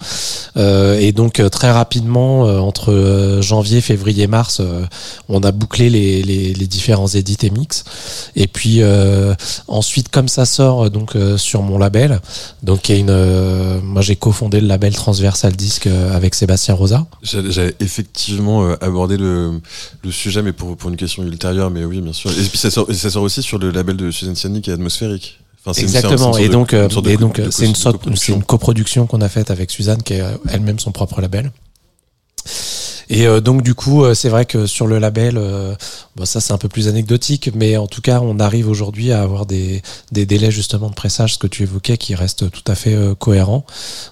Euh, 0.57 0.99
et 0.99 1.13
donc 1.13 1.39
euh, 1.39 1.49
très 1.49 1.71
rapidement, 1.71 2.47
euh, 2.47 2.59
entre 2.59 2.93
euh, 2.93 3.41
janvier, 3.41 3.81
février, 3.81 4.27
mars, 4.27 4.61
on 5.29 5.41
a 5.43 5.53
bouclé 5.53 5.91
les, 5.91 6.23
les, 6.23 6.55
les 6.55 6.67
différents 6.67 7.07
édits 7.07 7.39
et 7.43 7.51
mix. 7.51 7.85
Et 8.35 8.47
puis 8.47 8.83
euh, 8.83 9.35
ensuite, 9.69 10.09
comme 10.09 10.29
ça 10.29 10.45
sort 10.45 10.91
donc 10.91 11.17
sur 11.37 11.63
mon 11.63 11.79
label, 11.79 12.21
donc 12.63 12.89
il 12.89 12.93
y 12.93 12.99
a 12.99 13.01
une, 13.01 13.81
moi 13.83 14.03
j'ai 14.03 14.17
cofondé 14.17 14.61
le 14.61 14.67
label 14.67 14.95
Transversal 14.95 15.55
Disc 15.55 15.87
euh, 15.87 16.17
avec 16.17 16.35
Sébastien 16.35 16.75
Rosa. 16.75 17.07
J'allais 17.23 17.75
effectivement 17.81 18.73
aborder 18.81 19.17
le, 19.17 19.61
le 20.03 20.11
sujet, 20.11 20.43
mais 20.43 20.53
pour, 20.53 20.77
pour 20.77 20.91
une 20.91 20.97
question 20.97 21.23
ultérieure, 21.23 21.71
mais 21.71 21.85
oui, 21.85 22.01
bien 22.01 22.13
sûr. 22.13 22.31
Et 22.31 22.43
puis 22.45 22.59
ça 22.59 22.71
sort, 22.71 22.87
ça 22.93 23.11
sort 23.11 23.23
aussi 23.23 23.43
sur 23.43 23.59
le 23.59 23.71
label 23.71 23.97
de 23.97 24.11
Suzanne 24.11 24.35
Ciani 24.35 24.63
qui 24.63 24.71
est 24.71 24.75
atmosphérique. 24.75 25.39
Enfin, 25.65 25.73
une- 25.81 25.89
une 25.89 25.95
Exactement. 25.95 26.37
Et 26.39 26.49
donc, 26.49 26.73
une 26.73 27.09
et 27.09 27.17
donc, 27.17 27.41
c'est 27.51 27.67
une 27.67 27.75
sorte, 27.75 27.97
c'est 27.97 28.01
coproduction. 28.03 28.37
une 28.37 28.43
coproduction 28.45 29.07
qu'on 29.07 29.21
a 29.21 29.29
faite 29.29 29.51
avec 29.51 29.71
Suzanne, 29.71 30.03
qui 30.03 30.15
est 30.15 30.21
euh, 30.21 30.37
elle-même 30.51 30.79
son 30.79 30.91
propre 30.93 31.21
label. 31.21 31.53
Et 33.09 33.27
euh, 33.27 33.41
donc 33.41 33.63
du 33.63 33.75
coup, 33.75 34.05
euh, 34.05 34.15
c'est 34.15 34.29
vrai 34.29 34.45
que 34.45 34.67
sur 34.67 34.87
le 34.87 34.99
label, 34.99 35.37
euh, 35.37 35.75
ça 36.25 36.41
c'est 36.41 36.53
un 36.53 36.59
peu 36.59 36.69
plus 36.69 36.89
anecdotique, 36.89 37.51
mais 37.55 37.77
en 37.77 37.87
tout 37.87 38.01
cas, 38.01 38.21
on 38.21 38.39
arrive 38.39 38.69
aujourd'hui 38.69 39.13
à 39.13 39.23
avoir 39.23 39.47
des, 39.47 39.83
des 40.13 40.27
délais 40.27 40.51
justement 40.51 40.89
de 40.89 40.95
pressage, 40.95 41.35
ce 41.35 41.39
que 41.39 41.47
tu 41.47 41.63
évoquais, 41.63 41.97
qui 41.97 42.15
restent 42.15 42.51
tout 42.51 42.65
à 42.67 42.75
fait 42.75 42.97
cohérents. 43.19 43.65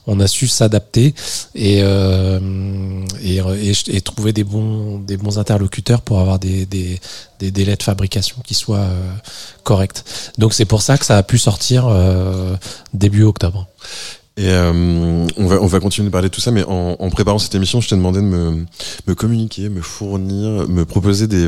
On 0.06 0.20
a 0.20 0.26
su 0.26 0.48
s'adapter 0.48 1.14
et, 1.54 1.80
et, 1.80 3.36
et, 3.36 3.72
et 3.88 4.00
trouver 4.00 4.32
des 4.32 4.44
bons, 4.44 4.98
des 4.98 5.16
bons 5.16 5.38
interlocuteurs 5.38 6.02
pour 6.02 6.20
avoir 6.20 6.38
des, 6.38 6.66
des, 6.66 7.00
des 7.38 7.50
délais 7.50 7.76
de 7.76 7.82
fabrication 7.82 8.36
qui 8.44 8.54
soient 8.54 8.88
corrects. 9.62 10.04
Donc 10.38 10.54
c'est 10.54 10.64
pour 10.64 10.82
ça 10.82 10.98
que 10.98 11.06
ça 11.06 11.16
a 11.16 11.22
pu 11.22 11.38
sortir 11.38 11.88
début 12.94 13.22
octobre. 13.24 13.66
Et 14.40 14.48
euh, 14.48 15.26
on, 15.36 15.46
va, 15.46 15.60
on 15.60 15.66
va 15.66 15.80
continuer 15.80 16.06
de 16.08 16.12
parler 16.12 16.30
de 16.30 16.34
tout 16.34 16.40
ça, 16.40 16.50
mais 16.50 16.64
en, 16.64 16.96
en 16.98 17.10
préparant 17.10 17.38
cette 17.38 17.54
émission, 17.54 17.82
je 17.82 17.90
t'ai 17.90 17.94
demandé 17.94 18.20
de 18.20 18.24
me, 18.24 18.64
me 19.06 19.14
communiquer, 19.14 19.68
me 19.68 19.82
fournir, 19.82 20.66
me 20.66 20.86
proposer 20.86 21.26
des, 21.26 21.46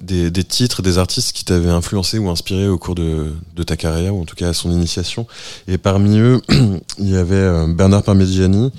des, 0.00 0.30
des 0.30 0.44
titres, 0.44 0.80
des 0.80 0.96
artistes 0.96 1.32
qui 1.36 1.44
t'avaient 1.44 1.68
influencé 1.68 2.16
ou 2.18 2.30
inspiré 2.30 2.66
au 2.66 2.78
cours 2.78 2.94
de, 2.94 3.30
de 3.54 3.62
ta 3.62 3.76
carrière, 3.76 4.14
ou 4.14 4.22
en 4.22 4.24
tout 4.24 4.36
cas 4.36 4.48
à 4.48 4.52
son 4.54 4.70
initiation. 4.70 5.26
Et 5.68 5.76
parmi 5.76 6.18
eux, 6.18 6.40
il 6.98 7.10
y 7.10 7.16
avait 7.16 7.34
euh, 7.34 7.66
Bernard 7.68 8.02
Parmigiani 8.04 8.70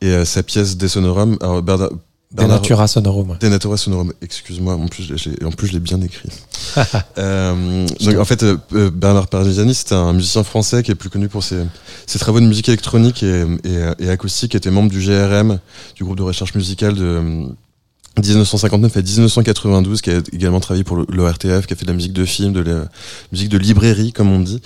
et 0.00 0.06
euh, 0.10 0.24
sa 0.24 0.44
pièce 0.44 0.76
De 0.76 0.86
Sonorum. 0.86 1.38
Alors, 1.40 1.60
Bernard- 1.60 1.90
Denatura 2.34 2.88
Sonorum. 2.88 3.36
Denatura 3.40 3.76
Sonorum, 3.76 4.12
excuse-moi, 4.22 4.74
en 4.74 4.86
plus, 4.88 5.12
je 5.16 5.28
l'ai- 5.30 5.44
en 5.44 5.50
plus 5.50 5.66
je 5.68 5.72
l'ai 5.74 5.80
bien 5.80 6.00
écrit. 6.00 6.28
euh, 7.18 7.86
donc 8.00 8.16
en 8.16 8.24
fait, 8.24 8.42
euh, 8.42 8.56
euh, 8.74 8.90
Bernard 8.90 9.28
Parmigiani, 9.28 9.74
c'était 9.74 9.94
un 9.94 10.12
musicien 10.12 10.42
français 10.42 10.82
qui 10.82 10.90
est 10.90 10.94
plus 10.94 11.10
connu 11.10 11.28
pour 11.28 11.42
ses, 11.44 11.62
ses 12.06 12.18
travaux 12.18 12.40
de 12.40 12.46
musique 12.46 12.68
électronique 12.68 13.22
et, 13.22 13.42
et, 13.64 14.04
et 14.04 14.08
acoustique, 14.10 14.52
qui 14.52 14.56
était 14.56 14.70
membre 14.70 14.90
du 14.90 15.00
GRM, 15.00 15.58
du 15.94 16.04
groupe 16.04 16.16
de 16.16 16.22
recherche 16.22 16.54
musicale 16.54 16.94
de 16.94 17.04
euh, 17.04 17.46
1959 18.18 18.96
à 18.96 19.00
1992, 19.02 20.00
qui 20.02 20.10
a 20.10 20.20
également 20.32 20.60
travaillé 20.60 20.84
pour 20.84 20.98
l'ORTF, 21.08 21.66
qui 21.66 21.72
a 21.72 21.76
fait 21.76 21.84
de 21.84 21.90
la 21.90 21.94
musique 21.96 22.12
de 22.12 22.24
film, 22.24 22.52
de 22.52 22.60
la 22.60 22.84
musique 23.32 23.48
de 23.48 23.56
librairie, 23.58 24.12
comme 24.12 24.30
on 24.30 24.40
dit, 24.40 24.60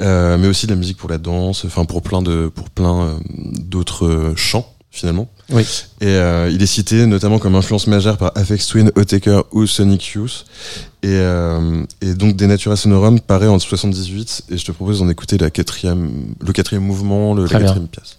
euh, 0.00 0.38
mais 0.38 0.48
aussi 0.48 0.66
de 0.66 0.72
la 0.72 0.76
musique 0.78 0.96
pour 0.96 1.10
la 1.10 1.18
danse, 1.18 1.64
enfin 1.66 1.84
pour 1.84 2.00
plein 2.02 2.22
de, 2.22 2.50
pour 2.54 2.70
plein 2.70 3.18
d'autres 3.58 4.32
chants 4.36 4.66
finalement. 4.96 5.28
Oui. 5.50 5.62
Et 6.00 6.06
euh, 6.06 6.50
il 6.50 6.62
est 6.62 6.66
cité 6.66 7.06
notamment 7.06 7.38
comme 7.38 7.54
influence 7.54 7.86
majeure 7.86 8.16
par 8.16 8.32
Afex 8.34 8.66
Twin, 8.66 8.90
Otaker 8.96 9.42
ou 9.52 9.66
Sonic 9.66 10.04
Youth. 10.14 10.44
Et, 11.02 11.08
euh, 11.10 11.84
et 12.00 12.14
donc 12.14 12.36
Denatura 12.36 12.74
Sonorum 12.76 13.20
paraît 13.20 13.46
en 13.46 13.58
78 13.58 14.44
et 14.50 14.56
je 14.58 14.64
te 14.64 14.72
propose 14.72 14.98
d'en 15.00 15.08
écouter 15.08 15.38
la 15.38 15.50
quatrième, 15.50 16.34
le 16.40 16.52
quatrième 16.52 16.82
mouvement, 16.84 17.34
le, 17.34 17.42
la 17.44 17.48
bien. 17.48 17.58
quatrième 17.60 17.88
pièce. 17.88 18.18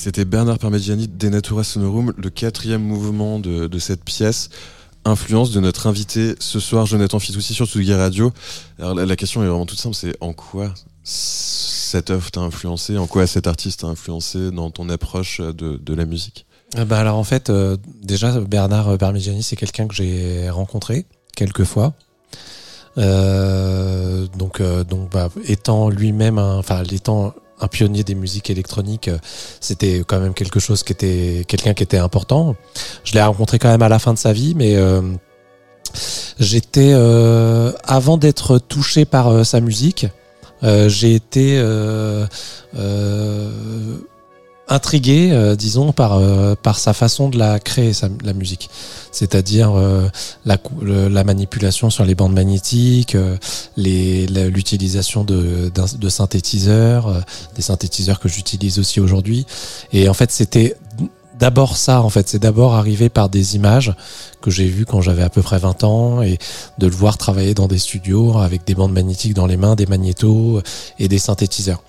C'était 0.00 0.24
Bernard 0.24 0.58
Parmigiani 0.58 1.08
de 1.08 1.16
Denatura 1.18 1.62
Sonorum, 1.62 2.14
le 2.16 2.30
quatrième 2.30 2.82
mouvement 2.82 3.38
de, 3.38 3.78
cette 3.78 4.02
pièce. 4.02 4.48
Influence 5.04 5.50
de 5.50 5.60
notre 5.60 5.86
invité 5.86 6.36
ce 6.40 6.58
soir, 6.58 6.86
Jonathan 6.86 7.18
Fitoussi 7.18 7.52
sur 7.52 7.66
Tsugi 7.66 7.92
Radio. 7.92 8.32
Alors 8.78 8.94
la, 8.94 9.04
la 9.04 9.16
question 9.16 9.42
est 9.42 9.46
vraiment 9.46 9.66
toute 9.66 9.78
simple, 9.78 9.94
c'est 9.94 10.16
en 10.20 10.32
quoi 10.32 10.72
cette 11.04 12.08
œuvre 12.08 12.30
t'a 12.30 12.40
influencé, 12.40 12.96
en 12.96 13.06
quoi 13.06 13.26
cet 13.26 13.46
artiste 13.46 13.80
t'a 13.80 13.88
influencé 13.88 14.50
dans 14.50 14.70
ton 14.70 14.88
approche 14.88 15.42
de, 15.42 15.76
de 15.76 15.94
la 15.94 16.06
musique? 16.06 16.46
Euh, 16.78 16.86
Bah 16.86 16.98
alors 16.98 17.16
en 17.16 17.24
fait, 17.24 17.50
euh, 17.50 17.76
déjà 18.02 18.40
Bernard 18.40 18.96
Parmigiani, 18.96 19.42
c'est 19.42 19.56
quelqu'un 19.56 19.86
que 19.86 19.94
j'ai 19.94 20.48
rencontré 20.48 21.04
quelques 21.36 21.64
fois. 21.64 21.92
Euh, 22.98 24.26
donc, 24.36 24.60
euh, 24.60 24.82
donc 24.82 25.10
bah, 25.12 25.28
étant 25.46 25.90
lui-même, 25.90 26.38
enfin 26.38 26.82
étant 26.84 27.34
un 27.60 27.68
pionnier 27.68 28.04
des 28.04 28.14
musiques 28.14 28.50
électroniques, 28.50 29.08
euh, 29.08 29.18
c'était 29.60 30.02
quand 30.06 30.20
même 30.20 30.34
quelque 30.34 30.60
chose 30.60 30.82
qui 30.82 30.92
était 30.92 31.44
quelqu'un 31.46 31.74
qui 31.74 31.82
était 31.82 31.98
important. 31.98 32.56
Je 33.04 33.14
l'ai 33.14 33.22
rencontré 33.22 33.58
quand 33.58 33.70
même 33.70 33.82
à 33.82 33.88
la 33.88 33.98
fin 33.98 34.12
de 34.12 34.18
sa 34.18 34.32
vie, 34.32 34.54
mais 34.54 34.76
euh, 34.76 35.02
j'étais 36.38 36.92
euh, 36.92 37.72
avant 37.84 38.16
d'être 38.16 38.58
touché 38.58 39.04
par 39.04 39.28
euh, 39.28 39.44
sa 39.44 39.60
musique, 39.60 40.06
euh, 40.62 40.88
j'ai 40.88 41.14
été 41.14 41.62
intrigué, 44.70 45.30
euh, 45.32 45.56
disons, 45.56 45.92
par 45.92 46.14
euh, 46.14 46.54
par 46.54 46.78
sa 46.78 46.92
façon 46.92 47.28
de 47.28 47.38
la 47.38 47.58
créer, 47.58 47.92
sa, 47.92 48.08
la 48.24 48.32
musique. 48.32 48.70
C'est-à-dire 49.12 49.72
euh, 49.76 50.08
la, 50.44 50.56
la 50.82 51.24
manipulation 51.24 51.90
sur 51.90 52.04
les 52.04 52.14
bandes 52.14 52.32
magnétiques, 52.32 53.16
euh, 53.16 53.36
l'utilisation 53.76 55.24
de, 55.24 55.70
de 55.70 56.08
synthétiseurs, 56.08 57.08
euh, 57.08 57.20
des 57.56 57.62
synthétiseurs 57.62 58.20
que 58.20 58.28
j'utilise 58.28 58.78
aussi 58.78 59.00
aujourd'hui. 59.00 59.46
Et 59.92 60.08
en 60.08 60.14
fait, 60.14 60.30
c'était 60.30 60.76
d'abord 61.40 61.76
ça. 61.76 62.02
En 62.02 62.10
fait, 62.10 62.28
c'est 62.28 62.38
d'abord 62.38 62.74
arrivé 62.74 63.08
par 63.08 63.28
des 63.28 63.56
images 63.56 63.94
que 64.40 64.50
j'ai 64.50 64.68
vues 64.68 64.84
quand 64.84 65.00
j'avais 65.00 65.22
à 65.22 65.30
peu 65.30 65.42
près 65.42 65.58
20 65.58 65.84
ans 65.84 66.22
et 66.22 66.38
de 66.78 66.86
le 66.86 66.94
voir 66.94 67.18
travailler 67.18 67.54
dans 67.54 67.66
des 67.66 67.78
studios 67.78 68.38
avec 68.38 68.64
des 68.64 68.74
bandes 68.74 68.92
magnétiques 68.92 69.34
dans 69.34 69.46
les 69.46 69.56
mains, 69.56 69.74
des 69.74 69.86
magnétos 69.86 70.62
et 70.98 71.08
des 71.08 71.18
synthétiseurs. 71.18 71.82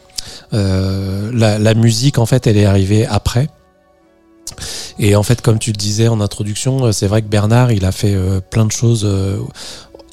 Euh, 0.53 1.31
la, 1.33 1.73
musique, 1.73 2.17
en 2.17 2.25
fait, 2.25 2.47
elle 2.47 2.57
est 2.57 2.65
arrivée 2.65 3.05
après. 3.05 3.49
Et 4.99 5.15
en 5.15 5.23
fait, 5.23 5.41
comme 5.41 5.59
tu 5.59 5.71
le 5.71 5.77
disais 5.77 6.07
en 6.07 6.21
introduction, 6.21 6.85
euh, 6.85 6.91
c'est 6.91 7.07
vrai 7.07 7.21
que 7.21 7.27
Bernard, 7.27 7.71
il 7.71 7.85
a 7.85 7.91
fait 7.91 8.13
euh, 8.13 8.39
plein 8.39 8.65
de 8.65 8.71
choses. 8.71 9.03
euh, 9.05 9.39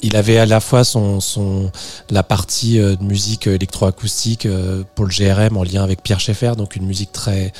il 0.01 0.15
avait 0.15 0.37
à 0.37 0.45
la 0.45 0.61
fois 0.61 0.85
son, 0.85 1.19
son 1.19 1.71
la 2.09 2.23
partie 2.23 2.77
de 2.77 3.03
musique 3.03 3.47
électroacoustique 3.47 4.47
pour 4.95 5.05
le 5.05 5.11
GRM 5.11 5.57
en 5.57 5.63
lien 5.63 5.83
avec 5.83 6.01
Pierre 6.03 6.21
Schaeffer, 6.21 6.53
donc 6.55 6.77
une 6.77 6.85
musique 6.85 7.11
très 7.11 7.51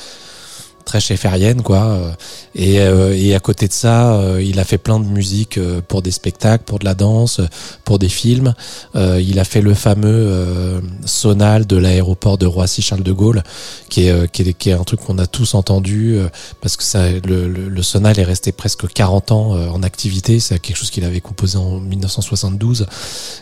très 0.84 1.00
schaefferienne 1.00 1.62
quoi. 1.62 1.82
euh, 1.84 2.12
Et, 2.54 2.80
euh, 2.80 3.14
et 3.16 3.34
à 3.34 3.40
côté 3.40 3.68
de 3.68 3.72
ça, 3.72 4.14
euh, 4.14 4.42
il 4.42 4.58
a 4.58 4.64
fait 4.64 4.78
plein 4.78 4.98
de 5.00 5.06
musique 5.06 5.58
pour 5.88 6.02
des 6.02 6.10
spectacles, 6.10 6.64
pour 6.64 6.78
de 6.78 6.84
la 6.84 6.94
danse, 6.94 7.40
pour 7.84 7.98
des 7.98 8.08
films. 8.08 8.54
Il 8.94 9.38
a 9.38 9.44
fait 9.44 9.60
le 9.60 9.74
fameux 9.74 10.82
sonal 11.04 11.66
de 11.66 11.76
l'aéroport 11.76 12.38
de 12.38 12.46
Roissy 12.46 12.82
Charles 12.82 13.02
de 13.02 13.12
Gaulle, 13.12 13.42
qui 13.88 14.08
est, 14.08 14.30
qui 14.32 14.42
est, 14.42 14.52
qui 14.54 14.70
est 14.70 14.72
un 14.74 14.84
truc 14.84 15.00
qu'on 15.00 15.18
a 15.18 15.26
tous 15.26 15.54
entendu 15.54 16.18
parce 16.60 16.76
que 16.76 16.82
ça, 16.82 17.10
le, 17.10 17.48
le, 17.48 17.68
le 17.68 17.82
sonal 17.82 18.18
est 18.18 18.24
resté 18.24 18.52
presque 18.52 18.88
40 18.92 19.32
ans 19.32 19.50
en 19.72 19.82
activité. 19.82 20.40
C'est 20.40 20.58
quelque 20.58 20.76
chose 20.76 20.90
qu'il 20.90 21.04
avait 21.04 21.20
composé 21.20 21.56
en 21.58 21.78
1972 21.80 22.86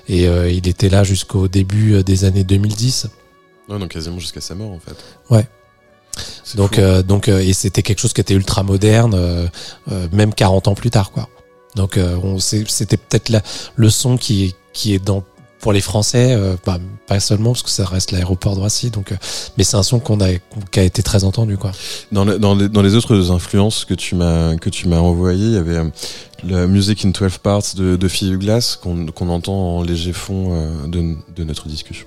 et 0.09 0.25
il 0.25 0.69
était 0.69 0.89
là 0.89 1.05
jusqu'au 1.05 1.49
début 1.49 2.03
des 2.05 2.25
années 2.25 2.45
2010. 2.45 3.09
Ouais, 3.69 3.79
donc 3.79 3.91
quasiment 3.91 4.19
jusqu'à 4.19 4.41
sa 4.41 4.55
mort 4.55 4.71
en 4.73 4.79
fait. 4.81 4.97
Ouais. 5.31 5.47
C'est 6.45 6.57
Donc, 6.57 6.79
euh, 6.79 7.03
donc, 7.03 7.29
euh, 7.29 7.41
et 7.41 7.53
c'était 7.53 7.83
quelque 7.83 8.01
chose 8.01 8.13
qui 8.13 8.21
était 8.21 8.35
ultra 8.35 8.63
moderne, 8.63 9.15
euh, 9.15 9.47
euh, 9.93 10.09
même 10.13 10.35
40 10.35 10.69
ans 10.69 10.75
plus 10.75 10.91
tard, 10.91 11.11
quoi. 11.13 11.29
Donc, 11.77 11.97
euh, 11.97 12.17
c'était 12.39 12.97
peut-être 12.97 13.33
le 13.77 13.91
son 13.91 14.17
qui 14.17 14.45
est, 14.47 14.55
qui 14.73 14.95
est 14.95 15.05
dans 15.05 15.23
pour 15.61 15.73
les 15.73 15.81
Français, 15.81 16.35
euh, 16.35 16.55
bah, 16.65 16.79
pas 17.09 17.19
seulement 17.19 17.51
parce 17.51 17.65
que 17.65 17.71
ça 17.71 17.85
reste 17.85 18.13
l'aéroport 18.13 18.55
de 18.55 18.61
Roissy, 18.61 18.91
donc, 18.91 19.11
euh, 19.11 19.17
mais 19.57 19.65
c'est 19.65 19.77
un 19.77 19.83
son 19.83 19.99
qu'on 19.99 20.21
a, 20.21 20.29
qui 20.71 20.79
a 20.79 20.85
été 20.85 21.03
très 21.03 21.25
entendu, 21.25 21.57
quoi. 21.57 21.73
Dans, 22.13 22.25
le- 22.25 22.39
dans, 22.39 22.55
les, 22.55 22.69
dans 22.69 22.81
les 22.81 22.95
autres 22.95 23.33
influences 23.33 23.85
que 23.85 23.95
tu 23.95 24.15
m'as 24.15 24.55
que 24.57 24.71
tu 24.71 24.87
m'as 24.87 25.01
envoyé, 25.01 25.45
il 25.45 25.53
y 25.55 25.57
avait 25.57 25.79
euh, 25.79 25.91
la 26.45 26.69
Music 26.69 27.05
in 27.05 27.09
12 27.11 27.39
Parts 27.39 27.75
de, 27.75 27.97
de 27.97 28.09
Philip 28.09 28.39
Glass 28.39 28.77
qu'on 28.77 29.07
qu'on 29.07 29.29
entend 29.31 29.79
en 29.79 29.83
léger 29.83 30.13
fond 30.13 30.51
euh, 30.53 30.87
de, 30.87 31.17
de 31.35 31.43
notre 31.43 31.67
discussion. 31.67 32.07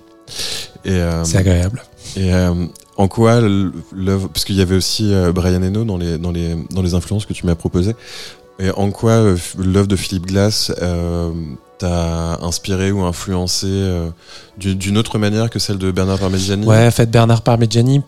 Euh, 0.88 1.24
C'est 1.26 1.38
agréable. 1.38 1.84
Et 2.16 2.34
euh, 2.34 2.54
en 2.98 3.08
quoi 3.08 3.40
l'œuvre, 3.40 4.28
parce 4.30 4.46
qu'il 4.46 4.56
y 4.56 4.62
avait 4.62 4.76
aussi 4.76 5.14
euh, 5.14 5.32
Brian 5.32 5.62
Eno 5.62 5.84
dans 5.84 5.98
les 5.98 6.18
dans 6.18 6.32
les 6.32 6.56
dans 6.72 6.82
les 6.82 6.94
influences 6.94 7.26
que 7.26 7.34
tu 7.34 7.46
m'as 7.46 7.56
proposées. 7.56 7.96
Et 8.60 8.70
en 8.72 8.92
quoi 8.92 9.12
euh, 9.12 9.38
l'œuvre 9.58 9.88
de 9.88 9.96
Philip 9.96 10.26
Glass 10.26 10.72
t'a 11.78 12.40
inspiré 12.42 12.92
ou 12.92 13.02
influencé 13.02 13.68
d'une 14.62 14.97
autre 14.97 15.17
manière 15.17 15.50
que 15.50 15.60
celle 15.60 15.78
de 15.78 15.91
Bernard 15.91 16.19
Parmigiani 16.19 16.65
Ouais, 16.65 16.88
en 16.88 16.91
fait, 16.91 17.10
Bernard 17.10 17.41
Parmigiani, 17.41 18.02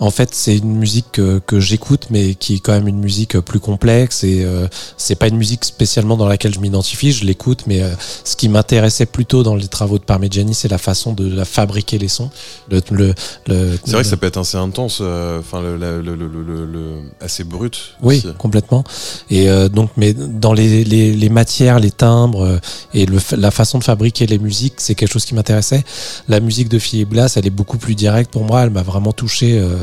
en 0.00 0.10
fait, 0.10 0.30
c'est 0.34 0.56
une 0.56 0.76
musique 0.76 1.06
que, 1.12 1.38
que 1.46 1.60
j'écoute, 1.60 2.06
mais 2.10 2.34
qui 2.34 2.54
est 2.56 2.58
quand 2.58 2.72
même 2.72 2.88
une 2.88 2.98
musique 2.98 3.38
plus 3.40 3.60
complexe 3.60 4.24
et 4.24 4.44
euh, 4.44 4.66
c'est 4.96 5.14
pas 5.14 5.28
une 5.28 5.36
musique 5.36 5.64
spécialement 5.64 6.16
dans 6.16 6.26
laquelle 6.26 6.54
je 6.54 6.60
m'identifie. 6.60 7.12
Je 7.12 7.24
l'écoute, 7.24 7.64
mais 7.66 7.82
euh, 7.82 7.90
ce 8.24 8.36
qui 8.36 8.48
m'intéressait 8.48 9.06
plutôt 9.06 9.42
dans 9.42 9.54
les 9.54 9.68
travaux 9.68 9.98
de 9.98 10.04
Parmigiani, 10.04 10.54
c'est 10.54 10.68
la 10.68 10.78
façon 10.78 11.12
de 11.12 11.28
la 11.34 11.44
fabriquer 11.44 11.98
les 11.98 12.08
sons. 12.08 12.30
Le, 12.70 12.80
le, 12.90 13.14
le- 13.46 13.78
C'est 13.84 13.92
vrai 13.92 14.02
que 14.02 14.08
ça 14.08 14.16
peut 14.16 14.26
être 14.26 14.38
assez 14.38 14.56
intense, 14.58 14.98
euh, 15.00 15.38
enfin 15.40 15.60
le, 15.60 15.76
la- 15.76 15.98
le, 15.98 16.14
le, 16.16 16.26
le, 16.28 16.42
le- 16.42 16.66
le- 16.66 17.00
assez 17.20 17.44
brut. 17.44 17.94
Oui, 18.02 18.18
aussi. 18.24 18.34
complètement. 18.38 18.84
Et 19.30 19.48
euh, 19.48 19.68
donc, 19.68 19.90
mais 19.96 20.12
dans 20.14 20.52
les, 20.52 20.84
les, 20.84 21.12
les 21.12 21.28
matières, 21.28 21.78
les 21.78 21.90
timbres 21.90 22.42
euh, 22.44 22.58
et 22.94 23.06
la 23.36 23.50
façon 23.50 23.78
de 23.78 23.84
fabriquer 23.84 24.26
les 24.26 24.38
musiques, 24.38 24.74
c'est 24.78 24.94
quelque 24.94 25.12
chose 25.12 25.24
qui 25.24 25.34
m'intéressait. 25.34 25.81
La 26.28 26.40
musique 26.40 26.68
de 26.68 26.78
Philippe 26.78 27.10
Glass, 27.10 27.36
elle 27.36 27.46
est 27.46 27.50
beaucoup 27.50 27.78
plus 27.78 27.94
directe 27.94 28.30
pour 28.30 28.44
moi. 28.44 28.62
Elle 28.62 28.70
m'a 28.70 28.82
vraiment 28.82 29.12
touché 29.12 29.58
euh, 29.58 29.76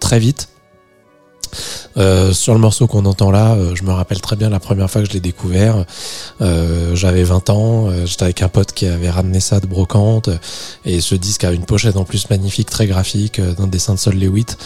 très 0.00 0.18
vite. 0.18 0.48
Euh, 1.98 2.32
sur 2.32 2.54
le 2.54 2.60
morceau 2.60 2.86
qu'on 2.86 3.04
entend 3.04 3.30
là, 3.30 3.52
euh, 3.52 3.74
je 3.74 3.82
me 3.82 3.90
rappelle 3.90 4.22
très 4.22 4.36
bien 4.36 4.48
la 4.48 4.58
première 4.58 4.90
fois 4.90 5.02
que 5.02 5.08
je 5.08 5.12
l'ai 5.12 5.20
découvert. 5.20 5.84
J'avais 6.94 7.22
20 7.22 7.50
ans, 7.50 7.90
j'étais 8.06 8.24
avec 8.24 8.42
un 8.42 8.48
pote 8.48 8.72
qui 8.72 8.86
avait 8.86 9.10
ramené 9.10 9.40
ça 9.40 9.60
de 9.60 9.66
brocante, 9.66 10.30
et 10.84 11.00
ce 11.00 11.14
disque 11.14 11.44
a 11.44 11.52
une 11.52 11.64
pochette 11.64 11.96
en 11.96 12.04
plus 12.04 12.28
magnifique, 12.30 12.70
très 12.70 12.86
graphique, 12.86 13.40
d'un 13.40 13.66
dessin 13.66 13.94
de 13.94 13.98
Sol 13.98 14.14
Lewitt. 14.14 14.56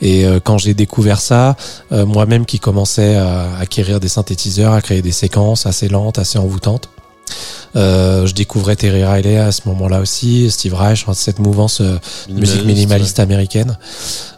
Et 0.00 0.26
quand 0.44 0.58
j'ai 0.58 0.74
découvert 0.74 1.20
ça, 1.20 1.56
moi-même 1.90 2.46
qui 2.46 2.58
commençais 2.60 3.16
à 3.16 3.56
acquérir 3.58 4.00
des 4.00 4.08
synthétiseurs, 4.08 4.72
à 4.72 4.80
créer 4.80 5.02
des 5.02 5.12
séquences 5.12 5.66
assez 5.66 5.88
lentes, 5.88 6.18
assez 6.18 6.38
envoûtantes, 6.38 6.88
je 7.74 8.32
découvrais 8.32 8.76
Terry 8.76 9.04
Riley 9.04 9.36
à 9.38 9.52
ce 9.52 9.62
moment-là 9.66 10.00
aussi, 10.00 10.50
Steve 10.50 10.74
Reich, 10.74 11.04
cette 11.14 11.38
mouvance 11.38 11.80
euh, 11.80 11.98
musique 12.28 12.64
minimaliste 12.64 13.18
américaine. 13.20 13.76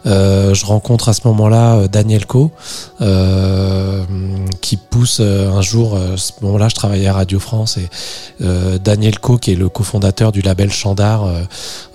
Euh, 0.05 0.53
je 0.53 0.65
rencontre 0.65 1.09
à 1.09 1.13
ce 1.13 1.21
moment-là 1.25 1.75
euh, 1.75 1.87
Daniel 1.87 2.25
Co, 2.25 2.51
euh, 3.01 4.03
qui 4.61 4.77
pousse 4.77 5.17
euh, 5.19 5.51
un 5.51 5.61
jour. 5.61 5.95
euh, 5.95 6.13
À 6.13 6.17
ce 6.17 6.31
moment-là, 6.41 6.69
je 6.69 6.75
travaillais 6.75 7.07
à 7.07 7.13
Radio 7.13 7.39
France 7.39 7.77
et 7.77 7.87
euh, 8.41 8.77
Daniel 8.77 9.19
Co, 9.19 9.37
qui 9.37 9.51
est 9.51 9.55
le 9.55 9.69
cofondateur 9.69 10.31
du 10.31 10.41
label 10.41 10.71
Chandar, 10.71 11.25
euh, 11.25 11.41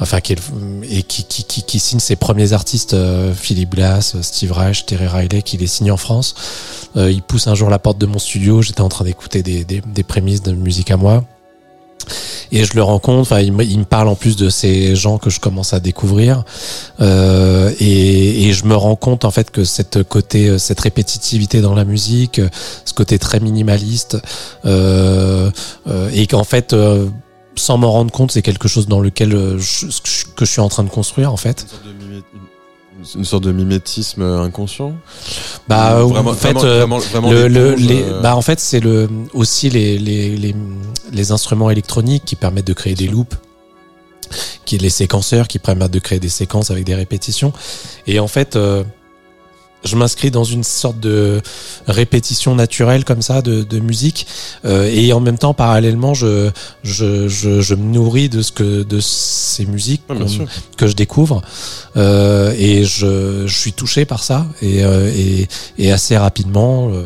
enfin 0.01 0.21
qui 0.21 0.35
est 0.35 0.37
le- 0.37 0.85
et 0.91 1.03
qui, 1.03 1.25
qui, 1.25 1.45
qui, 1.45 1.63
qui 1.63 1.79
signe 1.79 2.01
ses 2.01 2.17
premiers 2.17 2.53
artistes, 2.53 2.95
euh, 2.95 3.33
Philippe 3.35 3.75
Glass, 3.75 4.17
Steve 4.23 4.53
Reich, 4.53 4.85
Terry 4.87 5.07
Riley, 5.07 5.43
qui 5.43 5.57
les 5.57 5.67
signe 5.67 5.91
en 5.91 5.97
France. 5.97 6.35
Euh, 6.97 7.11
il 7.11 7.23
pousse 7.23 7.47
un 7.47 7.55
jour 7.55 7.71
la 7.71 7.79
porte 7.79 7.99
de 7.99 8.07
mon 8.07 8.19
studio. 8.19 8.63
J'étais 8.63 8.83
en 8.83 8.89
train 8.89 9.05
d'écouter 9.05 9.43
des, 9.43 9.65
des, 9.65 9.81
des 9.81 10.03
prémices 10.03 10.43
de 10.43 10.53
musique 10.53 10.91
à 10.91 10.97
moi. 10.97 11.25
Et 12.51 12.65
je 12.65 12.75
le 12.75 12.83
rencontre, 12.83 13.21
enfin, 13.21 13.41
il, 13.41 13.53
me- 13.53 13.85
parle 13.85 14.09
en 14.09 14.15
plus 14.15 14.37
de 14.37 14.49
ces 14.49 14.95
gens 14.97 15.19
que 15.19 15.31
je 15.31 15.41
commence 15.41 15.73
à 15.73 15.81
découvrir, 15.81 16.45
Euh, 17.01 17.73
et, 17.81 18.45
et 18.49 18.53
je 18.53 18.65
me 18.65 18.75
rends 18.77 18.97
compte 18.97 19.25
en 19.25 19.31
fait 19.31 19.51
que 19.51 19.65
cette 19.65 20.03
côté, 20.05 20.49
euh, 20.49 20.59
cette 20.59 20.81
répétitivité 20.81 21.61
dans 21.61 21.75
la 21.75 21.85
musique, 21.85 22.39
euh, 22.39 22.49
ce 22.85 22.93
côté 22.95 23.19
très 23.19 23.41
minimaliste, 23.41 24.19
euh, 24.65 25.51
euh, 25.89 26.11
et 26.15 26.27
qu'en 26.27 26.45
fait, 26.45 26.73
euh, 26.73 27.09
sans 27.57 27.77
m'en 27.79 27.91
rendre 27.93 28.11
compte, 28.13 28.33
c'est 28.33 28.43
quelque 28.43 28.69
chose 28.69 28.87
dans 28.89 29.01
lequel 29.01 29.31
je- 29.59 29.87
que 30.37 30.45
je 30.45 30.51
suis 30.51 30.61
en 30.61 30.69
train 30.69 30.85
de 30.85 30.89
construire 30.91 31.33
en 31.33 31.37
fait. 31.37 31.67
Une- 33.15 33.25
sorte 33.25 33.45
de 33.45 33.53
mimétisme 33.53 34.23
inconscient 34.23 34.95
Bah, 35.69 36.05
Ou 36.05 36.17
en 36.17 36.35
fait, 36.35 36.53
vraiment, 36.53 36.65
euh, 36.65 36.79
vraiment, 36.79 36.99
vraiment 36.99 37.31
le, 37.31 37.49
le- 37.49 37.71
l'éponge, 37.75 37.87
les, 37.89 38.03
euh, 38.03 38.21
bah 38.21 38.37
en 38.37 38.43
fait 38.43 38.61
c'est 38.61 38.81
le 38.81 39.09
aussi 39.35 39.71
les, 39.71 39.99
les, 39.99 40.37
les, 40.37 40.55
les 41.13 41.33
instruments 41.33 41.71
électroniques 41.71 42.25
qui 42.25 42.37
permettent 42.37 42.67
de 42.67 42.73
créer 42.73 42.95
des 42.95 43.09
loops 43.09 43.37
qui 44.65 44.79
les 44.79 44.91
séquenceurs 44.91 45.47
qui 45.49 45.59
permettent 45.59 45.91
de 45.93 45.99
créer 45.99 46.19
des 46.21 46.29
séquences 46.31 46.71
avec 46.71 46.85
des 46.85 46.95
répétitions. 46.95 47.53
Et 48.07 48.19
en 48.21 48.29
fait 48.29 48.57
euh, 48.57 48.83
je 49.85 49.97
m'inscris 49.97 50.31
dans 50.31 50.45
une 50.45 50.65
sorte 50.65 51.01
de 51.01 51.41
répétition 51.87 52.55
naturelle 52.55 53.05
comme 53.05 53.23
ça 53.23 53.43
de, 53.43 53.63
de 53.63 53.81
musique 53.81 54.27
euh, 54.65 54.91
et 54.93 55.13
en 55.13 55.21
même 55.21 55.39
temps 55.39 55.55
parallèlement 55.55 56.15
je, 56.15 56.51
je, 56.83 57.29
je, 57.29 57.61
je 57.61 57.75
me 57.75 57.93
nourris 57.93 58.29
de 58.29 58.43
ce 58.43 58.53
que 58.53 58.83
de 58.83 59.01
ces 59.01 59.67
musiques 59.67 60.03
Ouais, 60.09 60.17
que 60.77 60.87
je 60.87 60.95
découvre 60.95 61.43
euh, 61.97 62.55
et 62.59 62.85
je, 62.85 63.47
je 63.47 63.59
suis 63.59 63.73
touché 63.73 64.05
par 64.05 64.23
ça 64.25 64.47
et, 64.61 64.85
euh, 64.85 65.11
et, 65.15 65.49
et 65.79 65.93
assez 65.93 66.17
rapidement 66.17 66.91
euh, 66.91 67.05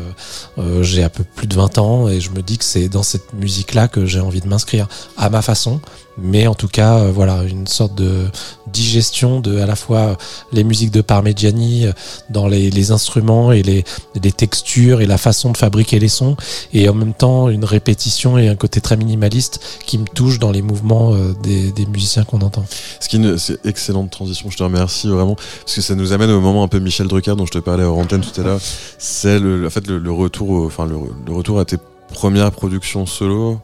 euh, 0.57 0.83
j'ai 0.83 1.03
un 1.03 1.09
peu 1.09 1.23
plus 1.23 1.47
de 1.47 1.55
20 1.55 1.77
ans 1.77 2.07
et 2.07 2.19
je 2.19 2.31
me 2.31 2.41
dis 2.41 2.57
que 2.57 2.63
c'est 2.65 2.89
dans 2.89 3.03
cette 3.03 3.33
musique 3.33 3.73
là 3.73 3.87
que 3.87 4.05
j'ai 4.05 4.19
envie 4.19 4.41
de 4.41 4.47
m'inscrire 4.47 4.87
à 5.17 5.29
ma 5.29 5.41
façon 5.41 5.79
mais 6.17 6.47
en 6.47 6.55
tout 6.55 6.67
cas 6.67 6.97
euh, 6.97 7.11
voilà 7.13 7.43
une 7.43 7.67
sorte 7.67 7.95
de 7.95 8.25
digestion 8.67 9.39
de 9.39 9.59
à 9.59 9.65
la 9.65 9.75
fois 9.75 10.17
les 10.51 10.63
musiques 10.63 10.91
de 10.91 11.01
Parmigiani 11.01 11.85
dans 12.29 12.47
les, 12.47 12.66
les 12.69 12.91
instruments 12.91 13.51
et 13.51 13.63
les, 13.63 13.83
les 14.21 14.31
textures 14.31 15.01
et 15.01 15.05
la 15.05 15.17
façon 15.17 15.51
de 15.51 15.57
fabriquer 15.57 15.99
les 15.99 16.07
sons 16.07 16.35
et 16.73 16.89
en 16.89 16.93
même 16.93 17.13
temps 17.13 17.49
une 17.49 17.65
répétition 17.65 18.37
et 18.37 18.47
un 18.47 18.55
côté 18.55 18.81
très 18.81 18.97
minimaliste 18.97 19.59
qui 19.85 19.97
me 19.97 20.05
touche 20.05 20.39
dans 20.39 20.51
les 20.51 20.61
mouvements 20.61 21.13
euh, 21.13 21.33
des, 21.43 21.85
musiciens 21.87 22.23
qu'on 22.23 22.41
entend. 22.41 22.65
Ce 22.99 23.07
qui 23.07 23.21
c'est 23.37 23.65
excellente 23.65 24.11
transition, 24.11 24.49
je 24.49 24.57
te 24.57 24.63
remercie 24.63 25.07
vraiment, 25.07 25.35
parce 25.35 25.75
que 25.75 25.81
ça 25.81 25.95
nous 25.95 26.13
amène 26.13 26.29
au 26.31 26.41
moment 26.41 26.63
un 26.63 26.67
peu 26.67 26.79
Michel 26.79 27.07
Drucker 27.07 27.35
dont 27.35 27.45
je 27.45 27.51
te 27.51 27.57
parlais 27.59 27.83
hors 27.83 27.97
antenne 27.97 28.21
tout 28.21 28.39
à 28.39 28.43
l'heure. 28.43 28.59
C'est 28.97 29.39
le, 29.39 29.65
en 29.65 29.69
fait 29.69 29.87
le, 29.87 30.11
retour, 30.11 30.65
enfin 30.65 30.85
le, 30.85 31.33
retour 31.33 31.59
à 31.59 31.65
tes 31.65 31.77
premières 32.13 32.51
productions 32.51 33.05
solo. 33.05 33.59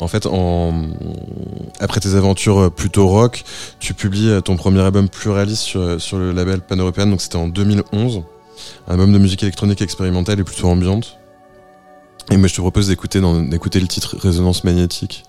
En 0.00 0.08
fait, 0.08 0.26
en, 0.26 0.86
après 1.80 2.00
tes 2.00 2.14
aventures 2.14 2.70
plutôt 2.70 3.06
rock, 3.08 3.44
tu 3.80 3.94
publies 3.94 4.40
ton 4.44 4.56
premier 4.56 4.80
album 4.80 5.08
pluraliste 5.08 5.62
sur, 5.62 6.00
sur 6.00 6.18
le 6.18 6.32
label 6.32 6.60
Pan 6.60 6.76
Européen, 6.76 7.06
donc 7.06 7.20
c'était 7.20 7.36
en 7.36 7.48
2011, 7.48 8.22
un 8.86 8.92
album 8.92 9.12
de 9.12 9.18
musique 9.18 9.42
électronique 9.42 9.82
expérimentale 9.82 10.40
et 10.40 10.44
plutôt 10.44 10.68
ambiante. 10.68 11.18
Et 12.30 12.36
moi, 12.36 12.48
je 12.48 12.54
te 12.54 12.60
propose 12.60 12.88
d'écouter 12.88 13.20
d'écouter 13.48 13.80
le 13.80 13.86
titre 13.88 14.16
Résonance 14.20 14.64
magnétique. 14.64 15.24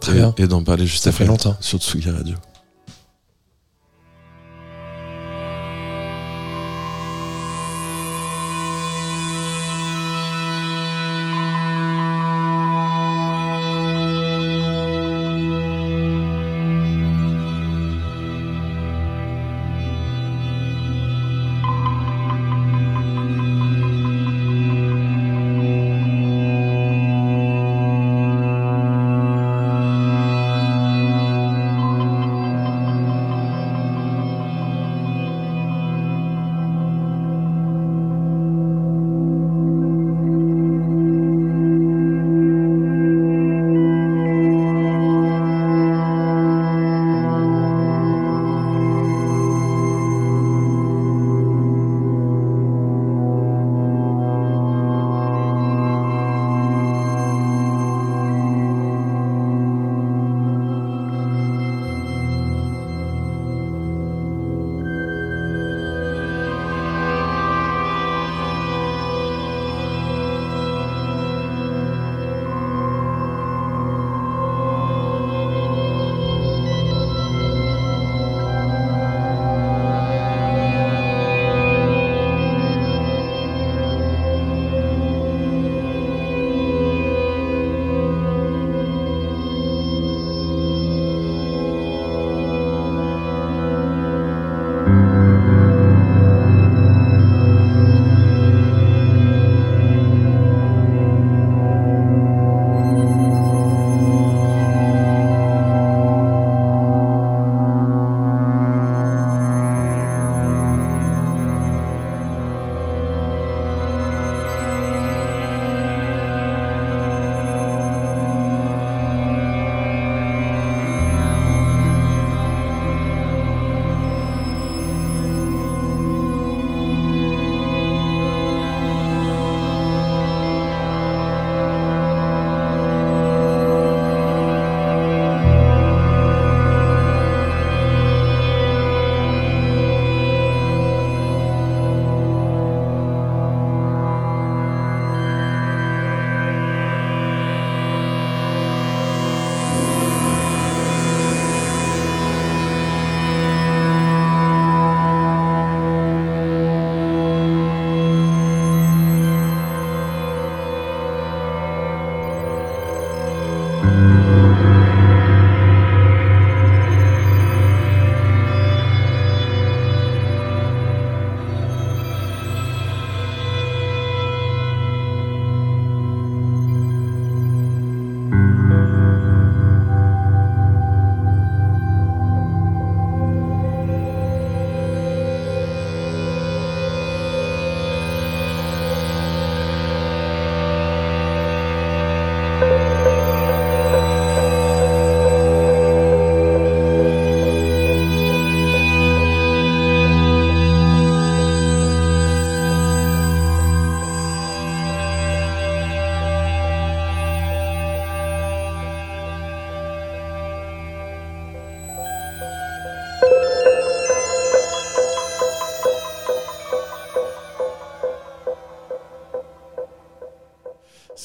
Très 0.00 0.12
et, 0.12 0.16
bien. 0.16 0.34
et 0.36 0.46
d'en 0.46 0.62
parler 0.62 0.86
juste 0.86 1.04
Ça 1.04 1.10
après 1.10 1.24
fait 1.24 1.28
longtemps. 1.28 1.56
sur 1.60 1.78
Tsugi 1.78 2.10
Radio. 2.10 2.34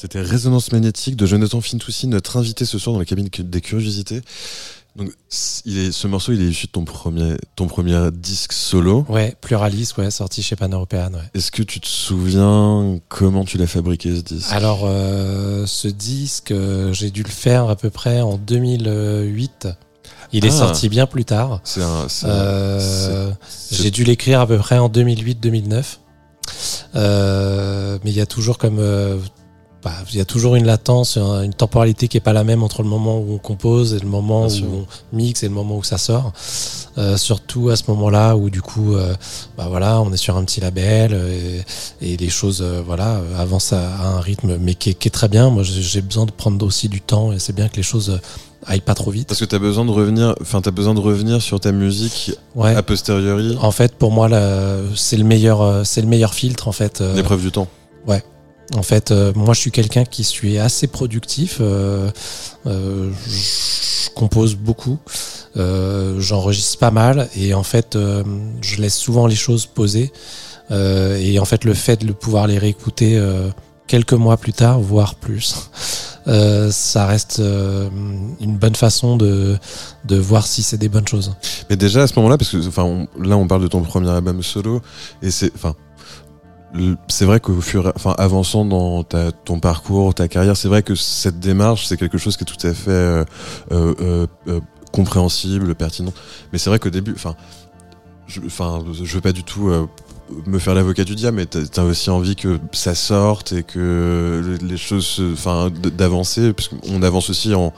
C'était 0.00 0.20
Résonance 0.20 0.70
magnétique 0.70 1.16
de 1.16 1.26
Jonathan 1.26 1.60
Fintoussi, 1.60 2.06
notre 2.06 2.36
invité 2.36 2.64
ce 2.64 2.78
soir 2.78 2.92
dans 2.94 3.00
la 3.00 3.04
cabine 3.04 3.28
des 3.36 3.60
curiosités. 3.60 4.20
Donc, 4.94 5.10
il 5.64 5.76
est, 5.76 5.90
ce 5.90 6.06
morceau, 6.06 6.30
il 6.32 6.40
est 6.40 6.46
issu 6.50 6.66
de 6.68 6.70
ton 6.70 6.84
premier, 6.84 7.34
ton 7.56 7.66
premier 7.66 7.98
disque 8.12 8.52
solo. 8.52 9.04
Ouais, 9.08 9.34
Pluralis, 9.40 9.90
ouais, 9.98 10.12
sorti 10.12 10.40
chez 10.40 10.54
Pan 10.54 10.68
European. 10.68 11.10
Ouais. 11.14 11.20
Est-ce 11.34 11.50
que 11.50 11.64
tu 11.64 11.80
te 11.80 11.88
souviens 11.88 13.00
comment 13.08 13.44
tu 13.44 13.58
l'as 13.58 13.66
fabriqué 13.66 14.14
ce 14.14 14.20
disque? 14.20 14.52
Alors, 14.52 14.82
euh, 14.84 15.66
ce 15.66 15.88
disque, 15.88 16.52
euh, 16.52 16.92
j'ai 16.92 17.10
dû 17.10 17.24
le 17.24 17.28
faire 17.30 17.68
à 17.68 17.74
peu 17.74 17.90
près 17.90 18.20
en 18.20 18.38
2008. 18.38 19.66
Il 20.32 20.44
est 20.46 20.50
Ah. 20.50 20.58
sorti 20.58 20.88
bien 20.88 21.06
plus 21.06 21.24
tard. 21.24 21.60
C'est 21.64 21.82
un. 21.82 22.08
c'est- 22.08 22.26
Euh, 22.28 23.32
j'ai 23.72 23.90
dû 23.90 24.04
l'écrire 24.04 24.40
à 24.40 24.46
peu 24.46 24.58
près 24.58 24.78
en 24.78 24.88
2008-2009. 24.88 25.98
Euh, 26.94 27.98
mais 28.04 28.10
il 28.10 28.16
y 28.16 28.20
a 28.20 28.26
toujours 28.26 28.58
comme 28.58 28.78
euh, 28.78 29.18
bah, 29.88 29.94
il 30.10 30.16
y 30.18 30.20
a 30.20 30.24
toujours 30.24 30.54
une 30.56 30.66
latence, 30.66 31.16
un- 31.16 31.42
une 31.42 31.54
temporalité 31.54 32.08
qui 32.08 32.16
est 32.16 32.20
pas 32.20 32.32
la 32.34 32.44
même 32.44 32.62
entre 32.62 32.82
le 32.82 32.88
moment 32.88 33.18
où 33.18 33.32
on 33.34 33.38
compose 33.38 33.94
et 33.94 33.98
le 33.98 34.08
moment 34.08 34.46
Bien 34.46 34.54
où 34.54 34.58
sûr. 34.58 34.66
on 35.12 35.16
mixe 35.16 35.42
et 35.42 35.48
le 35.48 35.54
moment 35.54 35.76
où 35.78 35.82
ça 35.82 35.96
sort. 35.98 36.32
Euh, 36.98 37.16
surtout 37.16 37.68
à 37.70 37.76
ce 37.76 37.84
moment-là 37.88 38.36
où 38.36 38.50
du 38.50 38.60
coup, 38.60 38.94
euh, 38.96 39.14
bah 39.56 39.66
voilà, 39.68 40.00
on 40.00 40.12
est 40.12 40.16
sur 40.16 40.36
un 40.36 40.44
petit 40.44 40.60
label 40.60 41.12
euh, 41.14 41.60
et, 42.02 42.12
et 42.12 42.16
les 42.16 42.28
choses, 42.28 42.60
euh, 42.60 42.82
voilà, 42.84 43.20
avancent 43.38 43.72
à, 43.72 43.88
à 43.96 44.06
un 44.16 44.20
rythme, 44.20 44.56
mais 44.60 44.74
qui 44.74 44.90
est, 44.90 44.94
qui 44.94 45.08
est 45.08 45.12
très 45.12 45.28
bien. 45.28 45.48
Moi, 45.50 45.62
j'ai 45.62 46.02
besoin 46.02 46.26
de 46.26 46.32
prendre 46.32 46.64
aussi 46.66 46.88
du 46.88 47.00
temps 47.00 47.32
et 47.32 47.38
c'est 47.38 47.54
bien 47.54 47.68
que 47.68 47.76
les 47.76 47.82
choses 47.82 48.20
aillent 48.66 48.80
pas 48.80 48.94
trop 48.94 49.10
vite. 49.12 49.28
Parce 49.28 49.40
que 49.40 49.44
t'as 49.46 49.58
besoin 49.60 49.84
de 49.84 49.90
revenir, 49.92 50.34
enfin 50.42 50.60
t'as 50.60 50.72
besoin 50.72 50.92
de 50.94 51.00
revenir 51.00 51.40
sur 51.40 51.60
ta 51.60 51.72
musique 51.72 52.32
Ouais. 52.56 52.74
a 52.74 52.82
posteriori, 52.82 53.56
En 53.62 53.70
fait, 53.70 53.94
pour 53.94 54.10
moi, 54.10 54.28
c'est 54.96 55.16
le 55.16 55.24
meilleur, 55.24 55.86
c'est 55.86 56.00
le 56.02 56.08
meilleur 56.08 56.34
filtre 56.34 56.66
en 56.68 56.72
fait. 56.72 57.00
l'épreuve 57.00 57.40
du 57.40 57.52
temps. 57.52 57.68
En 58.76 58.82
fait, 58.82 59.10
euh, 59.10 59.32
moi, 59.34 59.54
je 59.54 59.60
suis 59.60 59.70
quelqu'un 59.70 60.04
qui 60.04 60.24
suis 60.24 60.58
assez 60.58 60.86
productif. 60.86 61.58
euh, 61.60 62.10
euh, 62.66 63.10
je 63.26 64.10
compose 64.14 64.56
beaucoup, 64.56 64.98
euh, 65.56 66.18
j'enregistre 66.20 66.78
pas 66.78 66.90
mal, 66.90 67.28
et 67.36 67.54
en 67.54 67.62
fait, 67.62 67.94
euh, 67.96 68.22
je 68.60 68.80
laisse 68.80 68.96
souvent 68.96 69.26
les 69.26 69.36
choses 69.36 69.66
poser. 69.66 70.12
Euh, 70.70 71.16
et 71.18 71.38
en 71.38 71.44
fait, 71.44 71.64
le 71.64 71.72
fait 71.72 72.04
de 72.04 72.12
pouvoir 72.12 72.46
les 72.46 72.58
réécouter 72.58 73.18
quelques 73.86 74.12
mois 74.12 74.36
plus 74.36 74.52
tard, 74.52 74.80
voire 74.80 75.14
plus, 75.14 75.70
euh, 76.26 76.70
ça 76.70 77.06
reste 77.06 77.40
euh, 77.40 77.88
une 78.40 78.58
bonne 78.58 78.74
façon 78.74 79.16
de 79.16 79.56
de 80.04 80.16
voir 80.16 80.46
si 80.46 80.62
c'est 80.62 80.76
des 80.76 80.90
bonnes 80.90 81.08
choses. 81.08 81.34
Mais 81.70 81.76
déjà 81.76 82.02
à 82.02 82.06
ce 82.06 82.14
moment-là, 82.16 82.36
parce 82.36 82.50
que 82.50 82.66
enfin 82.68 83.06
là 83.18 83.36
on 83.38 83.46
parle 83.46 83.62
de 83.62 83.68
ton 83.68 83.80
premier 83.80 84.10
album 84.10 84.42
solo 84.42 84.82
et 85.22 85.30
c'est 85.30 85.50
enfin 85.54 85.74
c'est 87.08 87.24
vrai 87.24 87.40
qu'au 87.40 87.60
fur 87.60 87.90
enfin 87.96 88.14
avançant 88.18 88.64
dans 88.64 89.02
ta, 89.02 89.32
ton 89.32 89.58
parcours, 89.60 90.14
ta 90.14 90.28
carrière, 90.28 90.56
c'est 90.56 90.68
vrai 90.68 90.82
que 90.82 90.94
cette 90.94 91.40
démarche 91.40 91.86
c'est 91.86 91.96
quelque 91.96 92.18
chose 92.18 92.36
qui 92.36 92.44
est 92.44 92.46
tout 92.46 92.66
à 92.66 92.74
fait 92.74 92.90
euh, 92.90 93.24
euh, 93.72 94.26
euh, 94.48 94.60
compréhensible, 94.92 95.74
pertinent. 95.74 96.12
Mais 96.52 96.58
c'est 96.58 96.70
vrai 96.70 96.78
qu'au 96.78 96.90
début, 96.90 97.12
enfin 97.14 97.34
je, 98.26 98.40
enfin 98.44 98.84
je 99.02 99.14
veux 99.14 99.20
pas 99.22 99.32
du 99.32 99.44
tout 99.44 99.70
me 100.46 100.58
faire 100.58 100.74
l'avocat 100.74 101.04
du 101.04 101.14
diable, 101.14 101.38
mais 101.38 101.46
t'as 101.46 101.80
as 101.82 101.84
aussi 101.86 102.10
envie 102.10 102.36
que 102.36 102.58
ça 102.72 102.94
sorte 102.94 103.52
et 103.52 103.62
que 103.62 104.58
les 104.60 104.76
choses, 104.76 105.06
se- 105.06 105.32
enfin 105.32 105.70
d'avancer, 105.96 106.52
parce 106.52 106.68
qu'on 106.68 107.02
avance 107.02 107.30
aussi 107.30 107.54
en 107.54 107.72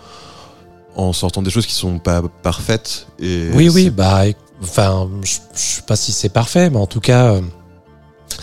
en 0.96 1.12
sortant 1.12 1.40
des 1.42 1.50
choses 1.50 1.66
qui 1.66 1.74
sont 1.74 2.00
pas 2.00 2.20
parfaites 2.42 3.07
et 3.20 3.48
Oui, 3.55 3.68
oui, 3.68 3.90
bah, 3.90 4.24
enfin, 4.61 5.09
je, 5.22 5.37
je 5.55 5.59
sais 5.61 5.83
pas 5.83 5.94
si 5.94 6.11
c'est 6.11 6.29
parfait, 6.31 6.68
mais 6.68 6.79
en 6.79 6.87
tout 6.88 6.98
cas. 7.00 7.37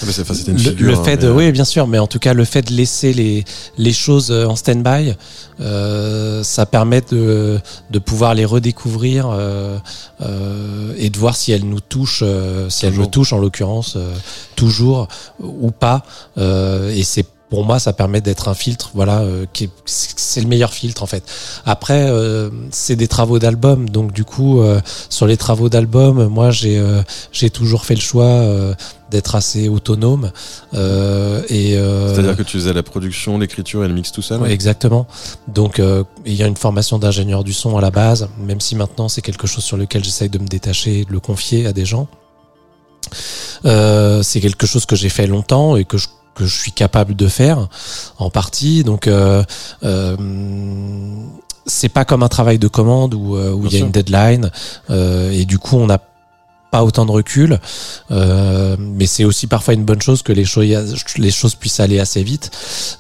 Euh, 0.04 0.08
Ah, 0.18 0.22
enfin, 0.22 0.34
une 0.34 0.54
le, 0.54 0.60
figure, 0.60 0.88
le 0.88 0.94
hein, 0.94 1.04
fait 1.04 1.18
de, 1.18 1.30
oui, 1.30 1.52
bien 1.52 1.66
sûr, 1.66 1.88
mais 1.88 2.00
en 2.00 2.08
tout 2.08 2.20
cas, 2.20 2.34
le 2.34 2.46
fait 2.46 2.62
de 2.62 2.74
laisser 2.74 3.14
les, 3.14 3.46
les 3.78 3.94
choses 3.94 4.32
euh, 4.32 4.46
en 4.46 4.56
stand-by, 4.56 5.14
euh, 5.60 6.44
ça 6.44 6.66
permet 6.66 7.02
de, 7.12 7.60
de 7.90 8.00
pouvoir 8.00 8.34
les 8.34 8.46
redécouvrir 8.46 9.28
euh, 9.30 9.78
euh, 10.22 10.94
et 10.98 11.10
de 11.10 11.18
voir 11.18 11.36
si 11.36 11.52
elles 11.52 11.66
nous 11.66 11.80
touchent, 11.80 12.24
euh, 12.24 12.70
si 12.70 12.86
elles 12.86 12.94
me 12.94 13.06
touchent 13.06 13.34
en 13.34 13.40
l'occurrence, 13.40 13.96
euh, 13.96 14.14
toujours 14.56 15.08
ou 15.40 15.72
pas. 15.72 16.04
Euh, 16.38 16.92
et 16.92 17.04
c'est 17.04 17.26
pour 17.50 17.64
moi, 17.64 17.80
ça 17.80 17.94
permet 17.94 18.20
d'être 18.20 18.50
un 18.50 18.54
filtre, 18.54 18.92
voilà, 18.94 19.20
euh, 19.20 19.46
qui 19.54 19.66
est- 19.66 19.72
c'est 19.86 20.42
le 20.42 20.48
meilleur 20.48 20.74
filtre 20.74 21.02
en 21.02 21.06
fait. 21.06 21.24
Après, 21.66 22.10
euh, 22.10 22.50
c'est 22.72 22.98
des 22.98 23.08
travaux 23.08 23.40
d'album, 23.40 23.88
donc 23.90 24.12
du 24.12 24.26
coup, 24.26 24.60
euh, 24.62 24.82
sur 25.10 25.28
les 25.28 25.38
travaux 25.38 25.70
d'album, 25.70 26.28
moi, 26.28 26.52
j'ai 26.52 26.78
euh, 26.78 27.02
j'ai 27.32 27.50
toujours 27.50 27.86
fait 27.86 27.96
le 27.96 28.02
choix 28.02 28.26
euh, 28.26 28.74
d'être 29.12 29.36
assez 29.36 29.70
autonome 29.70 30.32
euh, 30.74 31.42
et 31.48 31.78
euh, 31.78 32.14
C'est-à-dire 32.14 32.36
que 32.36 32.44
tu 32.44 32.58
faisais 32.58 32.74
la 32.74 32.84
production, 32.84 33.38
l'écriture 33.38 33.86
et 33.86 33.88
le 33.88 33.94
mix 33.94 34.12
tout 34.12 34.22
seul 34.22 34.42
Ouais, 34.42 34.52
exactement. 34.52 35.08
Donc, 35.48 35.80
euh, 35.80 36.04
il 36.26 36.34
y 36.34 36.44
a 36.44 36.48
une 36.48 36.58
formation 36.58 37.00
d'ingénieur 37.00 37.46
du 37.46 37.54
son 37.54 37.78
à 37.78 37.82
la 37.82 37.92
base, 37.92 38.28
même 38.46 38.60
si 38.60 38.76
maintenant 38.76 39.08
c'est 39.08 39.22
quelque 39.22 39.48
chose 39.48 39.64
sur 39.64 39.78
lequel 39.78 40.04
j'essaye 40.04 40.30
de 40.30 40.38
me 40.40 40.48
détacher, 40.48 41.00
et 41.00 41.06
de 41.06 41.14
le 41.14 41.22
confier 41.22 41.66
à 41.66 41.72
des 41.72 41.86
gens. 41.86 42.10
Euh, 43.66 44.22
c'est 44.24 44.42
quelque 44.42 44.68
chose 44.68 44.86
que 44.86 44.96
j'ai 44.98 45.10
fait 45.10 45.28
longtemps 45.28 45.78
et 45.78 45.86
que 45.86 45.98
je 45.98 46.08
que 46.38 46.46
je 46.46 46.56
suis 46.56 46.72
capable 46.72 47.16
de 47.16 47.28
faire 47.28 47.68
en 48.18 48.30
partie. 48.30 48.84
Donc, 48.84 49.08
euh, 49.08 49.44
euh, 49.84 50.16
c'est 51.66 51.90
pas 51.90 52.06
comme 52.06 52.24
un 52.24 52.30
travail 52.30 52.60
de 52.60 52.68
commande 52.68 53.14
où 53.14 53.36
euh, 53.36 53.52
où 53.52 53.66
il 53.66 53.72
y 53.72 53.76
a 53.76 53.78
sûr. 53.80 53.86
une 53.88 53.92
deadline 53.92 54.52
euh, 54.90 55.32
et 55.32 55.44
du 55.46 55.60
coup 55.60 55.76
on 55.76 55.86
n'a 55.88 56.00
pas 56.70 56.84
autant 56.84 57.06
de 57.06 57.12
recul, 57.12 57.60
euh, 58.12 58.76
mais 58.80 59.06
c'est 59.06 59.24
aussi 59.24 59.48
parfois 59.48 59.74
une 59.74 59.86
bonne 59.86 60.02
chose 60.02 60.22
que 60.22 60.34
les 60.34 60.44
choses 60.46 60.66
les 61.18 61.32
choses 61.32 61.56
puissent 61.56 61.80
aller 61.80 62.00
assez 62.00 62.24
vite. 62.24 62.52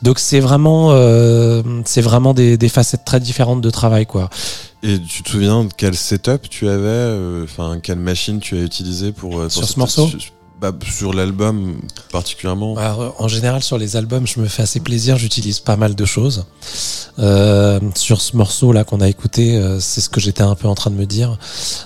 Donc 0.02 0.20
c'est 0.20 0.40
vraiment 0.40 0.90
euh, 0.92 1.62
c'est 1.86 2.02
vraiment 2.02 2.34
des, 2.34 2.58
des 2.58 2.70
facettes 2.70 3.04
très 3.06 3.20
différentes 3.20 3.62
de 3.62 3.70
travail 3.70 4.06
quoi. 4.06 4.30
Et 4.84 5.00
tu 5.02 5.24
te 5.24 5.30
souviens 5.30 5.66
de 5.66 5.70
quel 5.76 5.96
setup 5.96 6.50
tu 6.50 6.68
avais 6.70 6.88
euh, 6.88 7.44
Enfin, 7.44 7.80
quelle 7.82 8.00
machine 8.00 8.40
tu 8.40 8.58
as 8.58 8.62
utilisé 8.62 9.12
pour, 9.12 9.40
euh, 9.40 9.44
pour 9.44 9.52
Sur 9.52 9.68
ce 9.68 9.80
morceau 9.80 10.10
bah, 10.60 10.72
sur 10.90 11.14
l'album 11.14 11.76
particulièrement 12.12 12.76
Alors, 12.78 13.16
en 13.20 13.28
général 13.28 13.62
sur 13.62 13.78
les 13.78 13.96
albums 13.96 14.26
je 14.26 14.40
me 14.40 14.48
fais 14.48 14.64
assez 14.64 14.80
plaisir, 14.80 15.18
j'utilise 15.18 15.60
pas 15.60 15.76
mal 15.76 15.94
de 15.96 16.06
choses. 16.06 16.46
Euh, 17.20 17.80
sur 17.96 18.22
ce 18.22 18.36
morceau 18.38 18.72
là 18.72 18.84
qu'on 18.84 19.02
a 19.02 19.08
écouté, 19.08 19.56
euh, 19.58 19.80
c'est 19.80 20.02
ce 20.02 20.10
que 20.10 20.20
j'étais 20.20 20.44
un 20.44 20.56
peu 20.56 20.68
en 20.68 20.76
train 20.76 20.90
de 20.92 20.96
me 20.96 21.06
dire. 21.06 21.38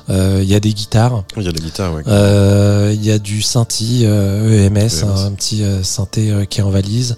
Euh, 0.10 0.40
Il 0.44 0.50
y 0.50 0.56
a 0.56 0.60
des 0.60 0.74
guitares, 0.74 1.24
Il 1.38 1.44
y 1.44 1.48
a 1.48 1.52
la 1.52 1.60
guitare, 1.60 1.94
ouais. 1.94 2.04
euh, 2.08 2.92
il 2.94 3.04
y 3.04 3.12
a 3.12 3.20
du 3.20 3.42
synthi 3.42 4.02
euh, 4.06 4.68
EMS, 4.68 4.78
EMS. 4.78 5.04
un, 5.06 5.26
un 5.28 5.32
petit 5.32 5.64
euh, 5.64 5.84
synthé 5.84 6.32
euh, 6.32 6.46
qui 6.46 6.60
est 6.60 6.64
en 6.64 6.70
valise. 6.70 7.16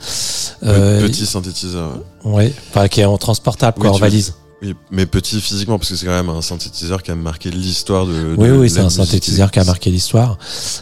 Pe- 0.61 0.67
Euh, 0.67 1.01
petit 1.07 1.25
synthétiseur. 1.25 1.99
Ouais, 2.23 2.53
enfin 2.69 2.87
qui 2.87 3.01
est 3.01 3.05
en 3.05 3.17
transportable 3.17 3.79
quoi, 3.79 3.89
Oui, 3.89 3.95
en 3.95 3.99
valise. 3.99 4.33
Oui, 4.63 4.75
mais 4.91 5.05
petit 5.05 5.41
physiquement, 5.41 5.77
parce 5.77 5.89
que 5.89 5.95
c'est 5.97 6.05
quand 6.05 6.11
même 6.13 6.29
un 6.29 6.41
synthétiseur 6.41 7.03
qui 7.03 7.11
a 7.11 7.15
marqué 7.15 7.51
l'histoire 7.51 8.05
de. 8.05 8.33
Oui, 8.37 8.47
de- 8.47 8.53
oui, 8.53 8.69
c'est 8.69 8.79
un 8.79 8.89
synthétiseur 8.89 9.51
qui 9.51 9.59
a 9.59 9.63
marqué 9.65 9.89
l'histoire. 9.91 10.37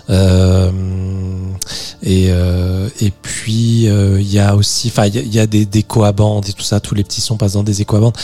Euh, 0.09 0.71
et, 2.03 2.27
euh, 2.29 2.89
et 2.99 3.11
puis, 3.11 3.87
euh, 3.89 4.21
il 4.21 4.31
y 4.31 4.39
a 4.39 4.55
aussi, 4.55 4.89
enfin, 4.89 5.07
il 5.07 5.15
y 5.15 5.35
y, 5.35 5.39
a 5.39 5.47
des, 5.47 5.65
des 5.65 5.83
coabandes 5.83 6.47
et 6.47 6.53
tout 6.53 6.63
ça, 6.63 6.79
tous 6.79 6.93
les 6.95 7.03
petits 7.03 7.21
sons 7.21 7.37
passent 7.37 7.53
dans 7.53 7.63
des 7.63 7.83
coabandes. 7.85 8.15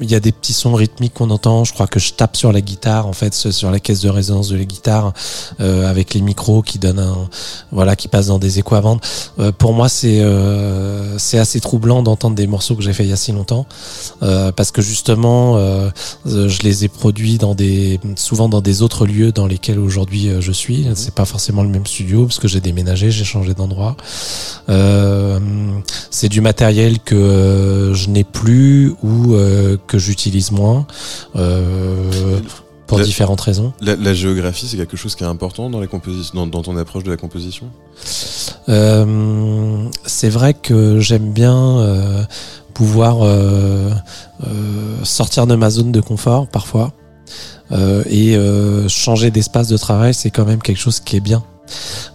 Il 0.00 0.10
y 0.10 0.14
a 0.14 0.20
des 0.20 0.32
petits 0.32 0.52
sons 0.52 0.74
rythmiques 0.74 1.14
qu'on 1.14 1.30
entend. 1.30 1.64
Je 1.64 1.72
crois 1.72 1.86
que 1.86 2.00
je 2.00 2.12
tape 2.12 2.36
sur 2.36 2.52
la 2.52 2.60
guitare, 2.60 3.06
en 3.06 3.12
fait, 3.12 3.34
sur 3.34 3.70
la 3.70 3.80
caisse 3.80 4.00
de 4.00 4.08
résonance 4.08 4.48
de 4.48 4.56
la 4.56 4.64
guitare, 4.64 5.12
euh, 5.60 5.88
avec 5.88 6.14
les 6.14 6.20
micros 6.20 6.62
qui 6.62 6.78
donnent 6.78 6.98
un, 6.98 7.28
voilà, 7.70 7.96
qui 7.96 8.08
passent 8.08 8.26
dans 8.26 8.38
des 8.38 8.58
écoabandes. 8.58 9.00
Euh, 9.38 9.52
pour 9.52 9.72
moi, 9.72 9.88
c'est 9.88 10.20
euh, 10.20 11.18
c'est 11.18 11.38
assez 11.38 11.60
troublant 11.60 12.02
d'entendre 12.02 12.36
des 12.36 12.46
morceaux 12.46 12.74
que 12.74 12.82
j'ai 12.82 12.92
fait 12.92 13.04
il 13.04 13.10
y 13.10 13.12
a 13.12 13.16
si 13.16 13.32
longtemps, 13.32 13.66
euh, 14.22 14.52
parce 14.52 14.70
que 14.70 14.82
justement, 14.82 15.56
euh, 15.56 15.90
euh, 16.26 16.48
je 16.48 16.62
les 16.62 16.84
ai 16.84 16.88
produits 16.88 17.38
dans 17.38 17.54
des 17.54 18.00
souvent 18.16 18.48
dans 18.48 18.60
des 18.60 18.82
autres 18.82 19.06
lieux 19.06 19.32
dans 19.32 19.46
lesquels 19.46 19.78
aujourd'hui 19.78 20.30
je 20.40 20.52
suis. 20.52 20.86
C'est 20.94 21.14
pas 21.14 21.24
forcément 21.24 21.62
le 21.62 21.68
même 21.68 21.86
studio 21.86 22.26
parce 22.26 22.38
que 22.38 22.48
j'ai 22.48 22.60
déménagé, 22.60 23.10
j'ai 23.10 23.24
changé 23.24 23.54
d'endroit. 23.54 23.96
Euh, 24.68 25.38
c'est 26.10 26.28
du 26.28 26.40
matériel 26.40 26.98
que 27.00 27.92
je 27.94 28.08
n'ai 28.08 28.24
plus 28.24 28.94
ou 29.02 29.34
euh, 29.52 29.76
que 29.86 29.98
j'utilise 29.98 30.50
moins 30.50 30.86
euh, 31.36 32.40
pour 32.86 33.00
différentes 33.00 33.40
raisons. 33.40 33.72
La, 33.80 33.96
la 33.96 34.14
géographie, 34.14 34.66
c'est 34.66 34.76
quelque 34.76 34.96
chose 34.96 35.14
qui 35.14 35.24
est 35.24 35.26
important 35.26 35.70
dans, 35.70 35.80
la 35.80 35.86
composition, 35.86 36.34
dans, 36.34 36.46
dans 36.46 36.62
ton 36.62 36.76
approche 36.76 37.04
de 37.04 37.10
la 37.10 37.16
composition? 37.16 37.70
Euh, 38.68 39.88
c'est 40.04 40.28
vrai 40.28 40.54
que 40.54 41.00
j'aime 41.00 41.32
bien 41.32 41.78
euh, 41.78 42.22
pouvoir 42.74 43.18
euh, 43.22 43.90
sortir 45.02 45.46
de 45.46 45.54
ma 45.54 45.70
zone 45.70 45.92
de 45.92 46.00
confort 46.00 46.48
parfois 46.48 46.92
et 48.10 48.36
changer 48.88 49.30
d'espace 49.30 49.68
de 49.68 49.78
travail, 49.78 50.12
c'est 50.12 50.30
quand 50.30 50.44
même 50.44 50.60
quelque 50.60 50.78
chose 50.78 51.00
qui 51.00 51.16
est 51.16 51.20
bien. 51.20 51.42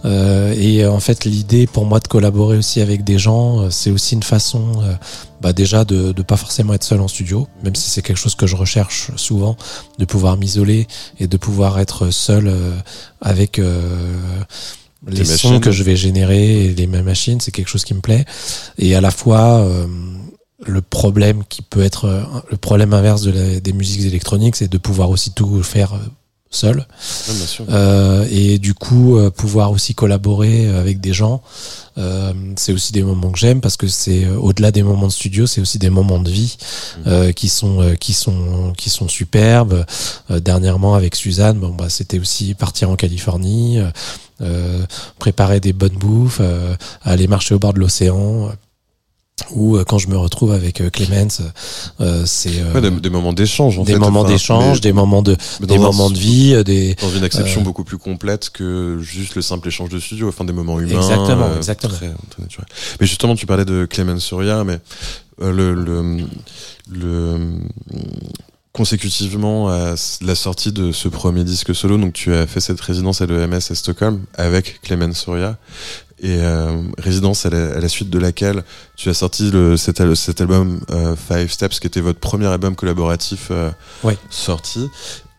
Euh, 0.04 0.54
et 0.56 0.86
en 0.86 1.00
fait, 1.00 1.24
l'idée 1.24 1.66
pour 1.66 1.84
moi 1.86 2.00
de 2.00 2.08
collaborer 2.08 2.56
aussi 2.56 2.80
avec 2.80 3.04
des 3.04 3.18
gens, 3.18 3.60
euh, 3.62 3.70
c'est 3.70 3.90
aussi 3.90 4.14
une 4.14 4.22
façon, 4.22 4.82
euh, 4.82 4.94
bah 5.40 5.52
déjà 5.52 5.84
de 5.84 6.14
ne 6.16 6.22
pas 6.22 6.36
forcément 6.36 6.74
être 6.74 6.84
seul 6.84 7.00
en 7.00 7.08
studio, 7.08 7.46
même 7.62 7.74
si 7.74 7.90
c'est 7.90 8.02
quelque 8.02 8.16
chose 8.16 8.34
que 8.34 8.46
je 8.46 8.56
recherche 8.56 9.10
souvent, 9.16 9.56
de 9.98 10.04
pouvoir 10.04 10.36
m'isoler 10.36 10.86
et 11.20 11.26
de 11.26 11.36
pouvoir 11.36 11.78
être 11.78 12.10
seul 12.10 12.48
euh, 12.48 12.76
avec 13.20 13.58
euh, 13.58 13.80
les 15.06 15.18
Des 15.18 15.24
sons 15.24 15.48
machines. 15.48 15.60
que 15.60 15.70
je 15.70 15.82
vais 15.84 15.96
générer 15.96 16.64
et 16.64 16.74
les 16.74 16.86
mêmes 16.86 17.04
machines, 17.04 17.40
c'est 17.40 17.52
quelque 17.52 17.68
chose 17.68 17.84
qui 17.84 17.94
me 17.94 18.00
plaît. 18.00 18.24
Et 18.78 18.94
à 18.96 19.00
la 19.00 19.10
fois, 19.12 19.58
euh, 19.60 19.86
le 20.66 20.80
problème 20.82 21.44
qui 21.48 21.62
peut 21.62 21.82
être 21.82 22.26
le 22.50 22.56
problème 22.56 22.92
inverse 22.92 23.22
de 23.22 23.30
la- 23.30 23.60
des 23.60 23.72
musiques 23.72 24.00
électroniques, 24.04 24.56
c'est 24.56 24.66
de 24.66 24.76
pouvoir 24.78 25.08
aussi 25.10 25.30
tout 25.30 25.62
faire 25.62 25.92
seul. 26.50 26.78
Ouais, 26.78 27.34
bien 27.34 27.46
sûr. 27.46 27.64
Euh, 27.68 28.26
et 28.30 28.58
du 28.58 28.74
coup, 28.74 29.16
euh, 29.16 29.30
pouvoir 29.30 29.70
aussi 29.70 29.94
collaborer 29.94 30.68
avec 30.68 31.00
des 31.00 31.12
gens, 31.12 31.42
euh, 31.98 32.32
c'est 32.56 32.72
aussi 32.72 32.92
des 32.92 33.02
moments 33.02 33.30
que 33.30 33.38
j'aime 33.38 33.60
parce 33.60 33.76
que 33.76 33.88
c'est 33.88 34.24
euh, 34.24 34.36
au-delà 34.36 34.70
des 34.70 34.82
moments 34.82 35.08
de 35.08 35.12
studio, 35.12 35.46
c'est 35.46 35.60
aussi 35.60 35.78
des 35.78 35.90
moments 35.90 36.20
de 36.20 36.30
vie 36.30 36.56
euh, 37.06 37.32
qui 37.32 37.48
sont 37.48 37.82
euh, 37.82 37.94
qui 37.94 38.14
sont 38.14 38.72
qui 38.76 38.90
sont 38.90 39.08
superbes. 39.08 39.84
Euh, 40.30 40.40
dernièrement 40.40 40.94
avec 40.94 41.14
Suzanne, 41.16 41.58
bon 41.58 41.70
bah 41.70 41.88
c'était 41.88 42.18
aussi 42.18 42.54
partir 42.54 42.90
en 42.90 42.96
Californie, 42.96 43.78
préparer 45.18 45.60
des 45.60 45.72
bonnes 45.72 45.96
bouffes, 45.96 46.38
euh, 46.40 46.74
aller 47.02 47.26
marcher 47.26 47.54
au 47.54 47.58
bord 47.58 47.72
de 47.72 47.80
l'océan. 47.80 48.50
Ou 49.52 49.76
euh, 49.76 49.84
quand 49.84 49.98
je 49.98 50.08
me 50.08 50.16
retrouve 50.16 50.52
avec 50.52 50.80
euh, 50.80 50.90
Clemens, 50.90 51.40
euh, 52.00 52.24
c'est 52.26 52.60
euh, 52.60 52.72
Ouais, 52.74 52.80
des, 52.80 52.90
des 52.90 53.10
moments 53.10 53.32
d'échange, 53.32 53.78
en 53.78 53.84
des 53.84 53.92
fait. 53.92 53.98
moments 53.98 54.20
Enfin, 54.20 54.28
d'échange, 54.32 54.80
des 54.80 54.92
moments 54.92 55.22
de 55.22 55.36
des 55.60 55.78
moments 55.78 56.10
de 56.10 56.18
vie, 56.18 56.54
euh, 56.54 56.64
des 56.64 56.94
Dans 57.00 57.10
une 57.10 57.24
acception 57.24 57.60
Euh, 57.60 57.64
beaucoup 57.64 57.84
plus 57.84 57.98
complète 57.98 58.50
que 58.50 58.98
juste 59.00 59.34
le 59.36 59.42
simple 59.42 59.68
échange 59.68 59.90
de 59.90 59.98
studio, 60.00 60.28
enfin 60.28 60.44
des 60.44 60.52
moments 60.52 60.80
humains. 60.80 60.96
Exactement, 60.96 61.56
exactement. 61.56 61.94
Très, 61.94 62.08
très. 62.46 62.62
Mais 63.00 63.06
justement, 63.06 63.34
tu 63.36 63.46
parlais 63.46 63.64
de 63.64 63.86
Clément 63.88 64.18
Soria, 64.18 64.64
mais 64.64 64.78
euh, 65.40 65.52
le, 65.52 65.72
le, 65.74 66.24
le- 66.90 67.58
consécutivement 68.72 69.68
à 69.70 69.94
la 70.20 70.34
sortie 70.34 70.72
de 70.72 70.92
ce 70.92 71.08
premier 71.08 71.42
disque 71.44 71.74
solo, 71.74 71.96
donc 71.96 72.12
tu 72.12 72.32
as 72.34 72.46
fait 72.46 72.60
cette 72.60 72.80
résidence 72.80 73.20
à 73.20 73.26
l'EMS 73.26 73.54
à 73.54 73.74
Stockholm 73.74 74.20
avec 74.36 74.80
Clément 74.82 75.12
Soria. 75.14 75.56
Et 76.20 76.38
euh, 76.40 76.82
résidence 76.98 77.46
à 77.46 77.50
la, 77.50 77.76
à 77.76 77.80
la 77.80 77.88
suite 77.88 78.10
de 78.10 78.18
laquelle 78.18 78.64
tu 78.96 79.08
as 79.08 79.14
sorti 79.14 79.50
le, 79.52 79.76
cet, 79.76 80.02
cet 80.16 80.40
album 80.40 80.80
euh, 80.90 81.14
Five 81.16 81.50
Steps, 81.50 81.78
qui 81.78 81.86
était 81.86 82.00
votre 82.00 82.18
premier 82.18 82.46
album 82.46 82.74
collaboratif 82.74 83.48
euh, 83.52 83.70
sorti. 84.30 84.88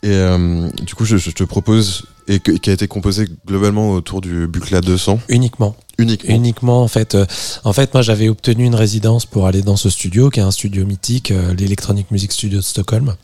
Et 0.04 0.12
euh, 0.12 0.70
du 0.82 0.96
coup, 0.96 1.04
je, 1.04 1.18
je 1.18 1.32
te 1.32 1.44
propose, 1.44 2.04
et 2.30 2.39
que- 2.39 2.54
qui 2.54 2.70
a 2.70 2.74
été 2.74 2.88
composé 2.88 3.28
globalement 3.46 3.92
autour 3.92 4.22
du 4.22 4.48
Bucla 4.48 4.80
200, 4.80 5.20
uniquement. 5.28 5.76
uniquement. 5.98 6.34
Uniquement 6.34 6.82
en 6.84 6.88
fait. 6.88 7.15
euh, 7.15 7.26
en 7.65 7.74
fait, 7.74 7.94
moi 7.94 8.02
j'avais 8.02 8.30
obtenu 8.30 8.63
une 8.63 8.76
résidence 8.76 9.26
pour 9.26 9.48
aller 9.48 9.62
dans 9.62 9.76
ce 9.76 9.89
studio, 9.89 10.30
qui 10.30 10.39
est 10.39 10.44
un 10.44 10.52
studio 10.52 10.86
mythique, 10.86 11.32
euh, 11.32 11.54
l'Electronic 11.54 12.10
Music 12.12 12.32
Studio 12.32 12.60
de 12.60 12.63
Stockholm. 12.63 13.15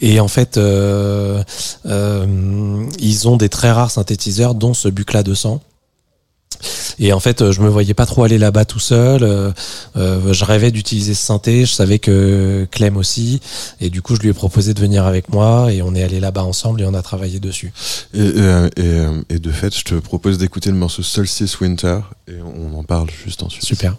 Et 0.00 0.20
en 0.20 0.28
fait, 0.28 0.56
euh, 0.56 1.42
euh, 1.86 2.86
ils 2.98 3.28
ont 3.28 3.36
des 3.36 3.50
très 3.50 3.70
rares 3.70 3.90
synthétiseurs, 3.90 4.54
dont 4.54 4.72
ce 4.72 4.88
Bucla 4.88 5.22
200. 5.22 5.60
Et 6.98 7.12
en 7.12 7.20
fait, 7.20 7.42
euh, 7.42 7.52
je 7.52 7.60
me 7.60 7.68
voyais 7.68 7.94
pas 7.94 8.06
trop 8.06 8.24
aller 8.24 8.38
là-bas 8.38 8.64
tout 8.64 8.78
seul. 8.78 9.22
euh, 9.22 9.52
euh, 9.96 10.32
je 10.32 10.44
rêvais 10.44 10.70
d'utiliser 10.70 11.14
ce 11.14 11.26
synthé. 11.26 11.64
Je 11.64 11.72
savais 11.72 11.98
que 11.98 12.66
Clem 12.70 12.96
aussi. 12.96 13.40
Et 13.80 13.90
du 13.90 14.02
coup, 14.02 14.14
je 14.14 14.20
lui 14.20 14.28
ai 14.28 14.32
proposé 14.32 14.74
de 14.74 14.80
venir 14.80 15.04
avec 15.04 15.28
moi. 15.28 15.72
Et 15.72 15.82
on 15.82 15.94
est 15.94 16.02
allé 16.02 16.20
là-bas 16.20 16.44
ensemble 16.44 16.82
et 16.82 16.86
on 16.86 16.94
a 16.94 17.02
travaillé 17.02 17.40
dessus. 17.40 17.72
Et, 18.14 18.20
et, 18.76 19.04
et 19.30 19.38
de 19.38 19.50
fait, 19.50 19.76
je 19.76 19.84
te 19.84 19.94
propose 19.94 20.38
d'écouter 20.38 20.70
le 20.70 20.76
morceau 20.76 21.02
Solstice 21.02 21.60
Winter, 21.60 22.00
et 22.28 22.34
on 22.40 22.78
en 22.78 22.84
parle 22.84 23.08
juste 23.24 23.42
ensuite. 23.42 23.64
Super. 23.64 23.96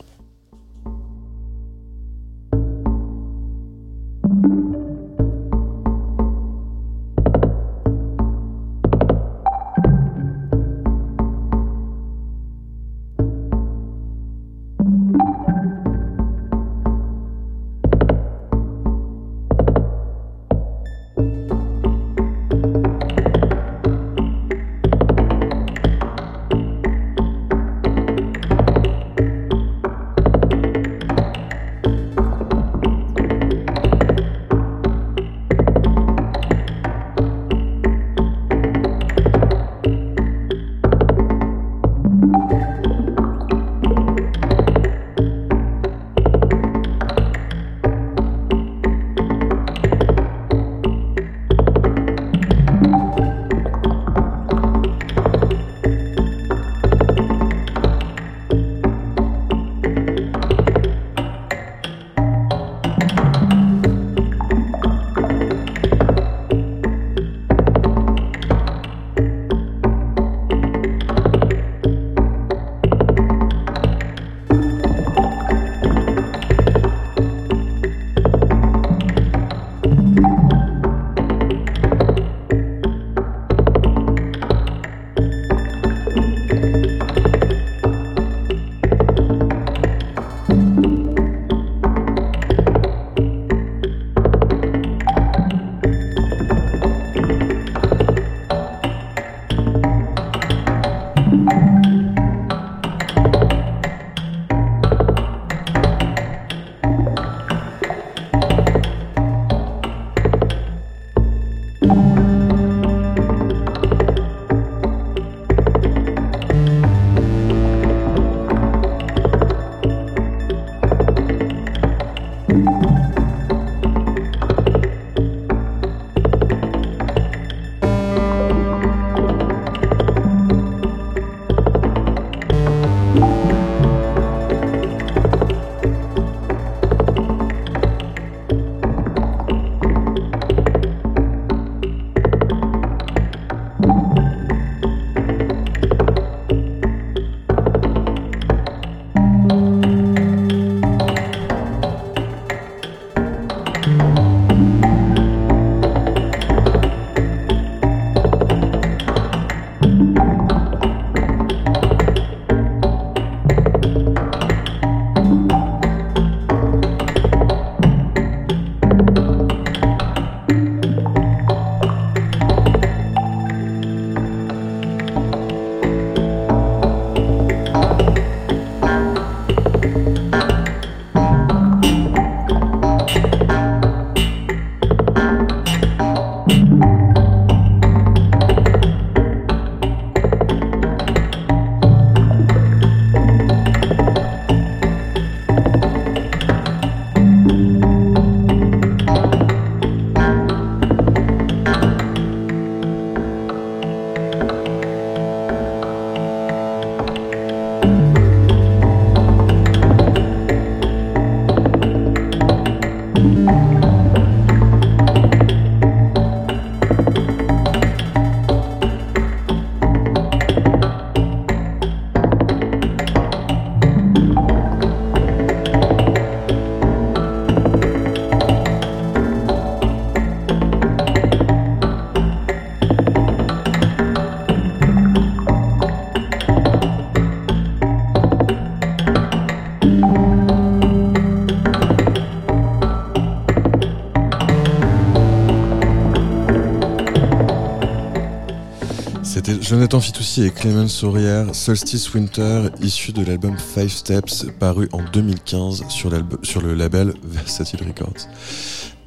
Jonathan 249.68 249.99
Fitoussi 249.99 250.43
et 250.43 250.51
Clément 250.51 250.88
Sourière, 250.88 251.55
Solstice 251.55 252.13
Winter, 252.13 252.70
issu 252.84 253.13
de 253.13 253.26
l'album 253.26 253.57
Five 253.57 253.89
Steps, 253.89 254.45
paru 254.59 254.88
en 254.91 255.01
2015 255.11 255.86
sur, 255.89 256.11
sur 256.43 256.61
le 256.61 256.76
label 256.76 257.16
Versatile 257.24 257.80
Records. 257.80 258.28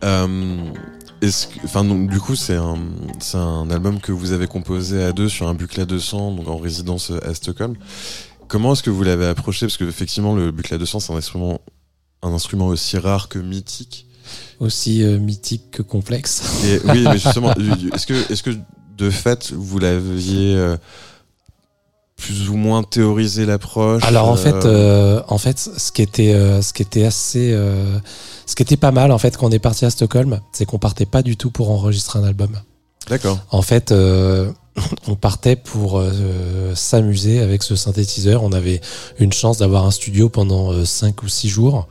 Euh, 0.02 0.56
enfin, 1.62 1.84
du 1.84 2.18
coup, 2.18 2.34
c'est 2.34 2.56
un, 2.56 3.70
album 3.70 4.00
que 4.00 4.11
vous 4.11 4.32
avez 4.32 4.48
composé 4.48 5.00
à 5.00 5.12
deux 5.12 5.28
sur 5.28 5.46
un 5.46 5.54
Bucla 5.54 5.84
200, 5.84 6.32
donc 6.32 6.48
en 6.48 6.56
résidence 6.56 7.12
à 7.12 7.34
Stockholm. 7.34 7.76
Comment 8.48 8.72
est-ce 8.72 8.82
que 8.82 8.90
vous 8.90 9.04
l'avez 9.04 9.26
approché? 9.26 9.66
Parce 9.66 9.76
que 9.76 9.84
effectivement, 9.84 10.34
le 10.34 10.50
Bucla 10.50 10.76
200, 10.76 10.98
c'est 10.98 11.12
un 11.12 11.16
instrument, 11.16 11.61
un 12.22 12.32
instrument 12.32 12.66
aussi 12.66 12.98
rare 12.98 13.28
que 13.28 13.38
mythique. 13.38 14.09
Aussi 14.59 15.04
euh, 15.04 15.20
mythique 15.20 15.70
que 15.70 15.82
complexe. 15.82 16.64
Et, 16.64 16.80
oui, 16.84 17.04
mais 17.04 17.18
justement, 17.18 17.54
est-ce 17.94 18.09
que, 18.09 18.32
est-ce 18.32 18.42
que 18.42 18.50
de 18.99 19.11
fait, 19.11 19.53
vous 19.53 19.78
l'aviez 19.78 20.57
euh, 20.57 20.76
plus 22.16 22.51
ou 22.51 22.57
moins 22.57 22.82
théorisé 22.82 23.46
l'approche 23.46 24.03
Alors 24.05 24.28
en 24.28 24.36
fait, 24.36 24.64
euh, 24.64 25.22
en 25.28 25.38
fait, 25.38 25.59
ce 25.59 25.92
qui 25.92 26.03
était, 26.03 26.32
ce 26.61 26.72
qui 26.72 26.82
était 26.82 27.05
assez, 27.05 27.57
ce 28.46 28.55
qui 28.57 28.62
était 28.62 28.76
pas 28.76 28.90
mal 28.90 29.12
en 29.12 29.18
fait 29.18 29.36
quand 29.36 29.46
on 29.46 29.51
est 29.51 29.61
parti 29.61 29.84
à 29.84 29.90
Stockholm, 29.90 30.40
c'est 30.53 30.64
qu'on 30.64 30.78
partait 30.78 31.07
pas 31.07 31.22
du 31.22 31.36
tout 31.36 31.51
pour 31.51 31.70
enregistrer 31.70 32.18
un 32.18 32.24
album. 32.24 32.51
D'accord. 33.09 33.38
En 33.51 33.62
fait, 33.62 33.92
on 35.07 35.14
partait 35.14 35.57
pour 35.57 36.03
s'amuser 36.74 37.38
avec 37.38 37.62
ce 37.62 37.76
synthétiseur. 37.76 38.42
On 38.42 38.53
avait 38.53 38.80
une 39.20 39.32
chance 39.32 39.59
d'avoir 39.59 39.86
un 39.86 39.92
studio 39.92 40.28
pendant 40.28 40.84
5 40.84 41.22
ou 41.22 41.28
6 41.28 41.49
jours. 41.49 41.86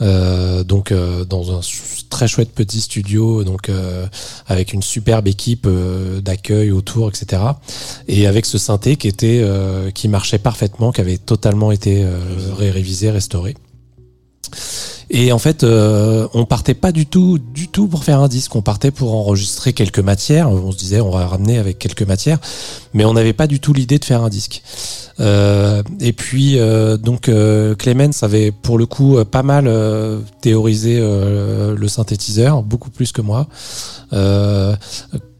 Euh, 0.00 0.64
donc 0.64 0.92
euh, 0.92 1.24
dans 1.24 1.56
un 1.56 1.60
très 2.10 2.28
chouette 2.28 2.50
petit 2.50 2.80
studio, 2.80 3.44
donc 3.44 3.68
euh, 3.68 4.06
avec 4.46 4.72
une 4.72 4.82
superbe 4.82 5.28
équipe 5.28 5.68
d'accueil 6.22 6.70
autour, 6.70 7.08
etc. 7.08 7.42
Et 8.08 8.26
avec 8.26 8.46
ce 8.46 8.58
synthé 8.58 8.96
qui 8.96 9.08
était 9.08 9.44
qui 9.94 10.08
marchait 10.08 10.38
parfaitement, 10.38 10.92
qui 10.92 11.00
avait 11.00 11.18
totalement 11.18 11.72
été 11.72 12.06
révisé, 12.56 13.10
restauré. 13.10 13.54
Et 15.16 15.30
en 15.30 15.38
fait, 15.38 15.62
euh, 15.62 16.26
on 16.34 16.44
partait 16.44 16.74
pas 16.74 16.90
du 16.90 17.06
tout, 17.06 17.38
du 17.38 17.68
tout 17.68 17.86
pour 17.86 18.02
faire 18.02 18.18
un 18.18 18.26
disque. 18.26 18.56
On 18.56 18.62
partait 18.62 18.90
pour 18.90 19.14
enregistrer 19.14 19.72
quelques 19.72 20.00
matières. 20.00 20.50
On 20.50 20.72
se 20.72 20.76
disait, 20.76 21.00
on 21.00 21.10
va 21.10 21.24
ramener 21.28 21.56
avec 21.56 21.78
quelques 21.78 22.02
matières, 22.02 22.40
mais 22.94 23.04
on 23.04 23.12
n'avait 23.12 23.32
pas 23.32 23.46
du 23.46 23.60
tout 23.60 23.72
l'idée 23.72 24.00
de 24.00 24.04
faire 24.04 24.24
un 24.24 24.28
disque. 24.28 24.64
Euh, 25.20 25.84
et 26.00 26.12
puis, 26.12 26.58
euh, 26.58 26.96
donc, 26.96 27.28
euh, 27.28 27.76
Clemens 27.76 28.24
avait 28.24 28.50
pour 28.50 28.76
le 28.76 28.86
coup 28.86 29.24
pas 29.24 29.44
mal 29.44 29.70
théorisé 30.40 30.98
le 30.98 31.86
synthétiseur, 31.86 32.64
beaucoup 32.64 32.90
plus 32.90 33.12
que 33.12 33.22
moi 33.22 33.46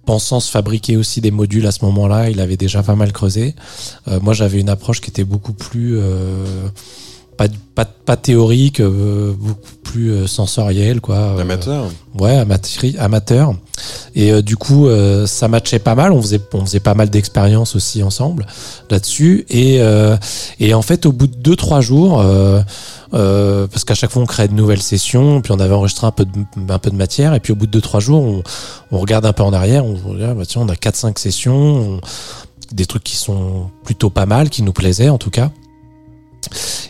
pensant 0.06 0.38
se 0.38 0.50
fabriquer 0.50 0.98
aussi 0.98 1.22
des 1.22 1.30
modules 1.30 1.66
à 1.66 1.72
ce 1.72 1.82
moment-là, 1.86 2.28
il 2.28 2.38
avait 2.38 2.58
déjà 2.58 2.82
pas 2.82 2.94
mal 2.94 3.10
creusé. 3.10 3.54
moi, 4.20 4.34
j'avais 4.34 4.60
une 4.60 4.68
approche 4.68 5.00
qui 5.00 5.08
était 5.08 5.24
beaucoup 5.24 5.54
plus 5.54 5.98
pas, 7.36 7.48
pas, 7.74 7.84
pas 7.84 8.16
théorique, 8.16 8.80
euh, 8.80 9.34
beaucoup 9.38 9.60
plus 9.82 10.10
euh, 10.10 10.26
sensoriel, 10.26 11.00
quoi. 11.00 11.16
Euh, 11.16 11.38
amateur. 11.38 11.86
ouais, 12.18 12.36
amateur. 12.36 12.82
amateur. 12.98 13.54
Et 14.14 14.42
du 14.42 14.56
coup, 14.56 14.86
ça 15.26 15.48
matchait 15.48 15.80
pas 15.80 15.96
mal. 15.96 16.12
On 16.12 16.22
faisait, 16.22 16.40
on 16.52 16.64
faisait 16.64 16.80
pas 16.80 16.94
mal 16.94 17.10
d'expériences 17.10 17.74
aussi 17.74 18.02
ensemble 18.02 18.46
là-dessus. 18.88 19.44
Et, 19.50 19.80
et 20.60 20.74
en 20.74 20.82
fait, 20.82 21.06
au 21.06 21.12
bout 21.12 21.26
de 21.26 21.34
deux 21.34 21.56
trois 21.56 21.80
jours, 21.80 22.24
parce 23.10 23.84
qu'à 23.84 23.94
chaque 23.94 24.12
fois 24.12 24.22
on 24.22 24.26
créait 24.26 24.46
de 24.46 24.54
nouvelles 24.54 24.82
sessions, 24.82 25.40
puis 25.40 25.52
on 25.52 25.58
avait 25.58 25.74
enregistré 25.74 26.06
un 26.06 26.12
peu 26.12 26.24
de, 26.24 26.30
un 26.68 26.78
peu 26.78 26.90
de 26.90 26.96
matière, 26.96 27.34
et 27.34 27.40
puis 27.40 27.52
au 27.52 27.56
bout 27.56 27.66
de 27.66 27.72
deux 27.72 27.80
trois 27.80 27.98
jours, 27.98 28.22
on, 28.22 28.42
on 28.92 28.98
regarde 29.00 29.26
un 29.26 29.32
peu 29.32 29.42
en 29.42 29.52
arrière, 29.52 29.84
on 29.84 29.94
dit 29.94 30.22
ah, 30.22 30.34
bah, 30.34 30.44
tiens, 30.46 30.62
on 30.62 30.68
a 30.68 30.76
quatre 30.76 30.96
cinq 30.96 31.18
sessions, 31.18 32.00
des 32.70 32.86
trucs 32.86 33.04
qui 33.04 33.16
sont 33.16 33.70
plutôt 33.84 34.10
pas 34.10 34.26
mal, 34.26 34.50
qui 34.50 34.62
nous 34.62 34.72
plaisaient 34.72 35.08
en 35.08 35.18
tout 35.18 35.30
cas. 35.30 35.50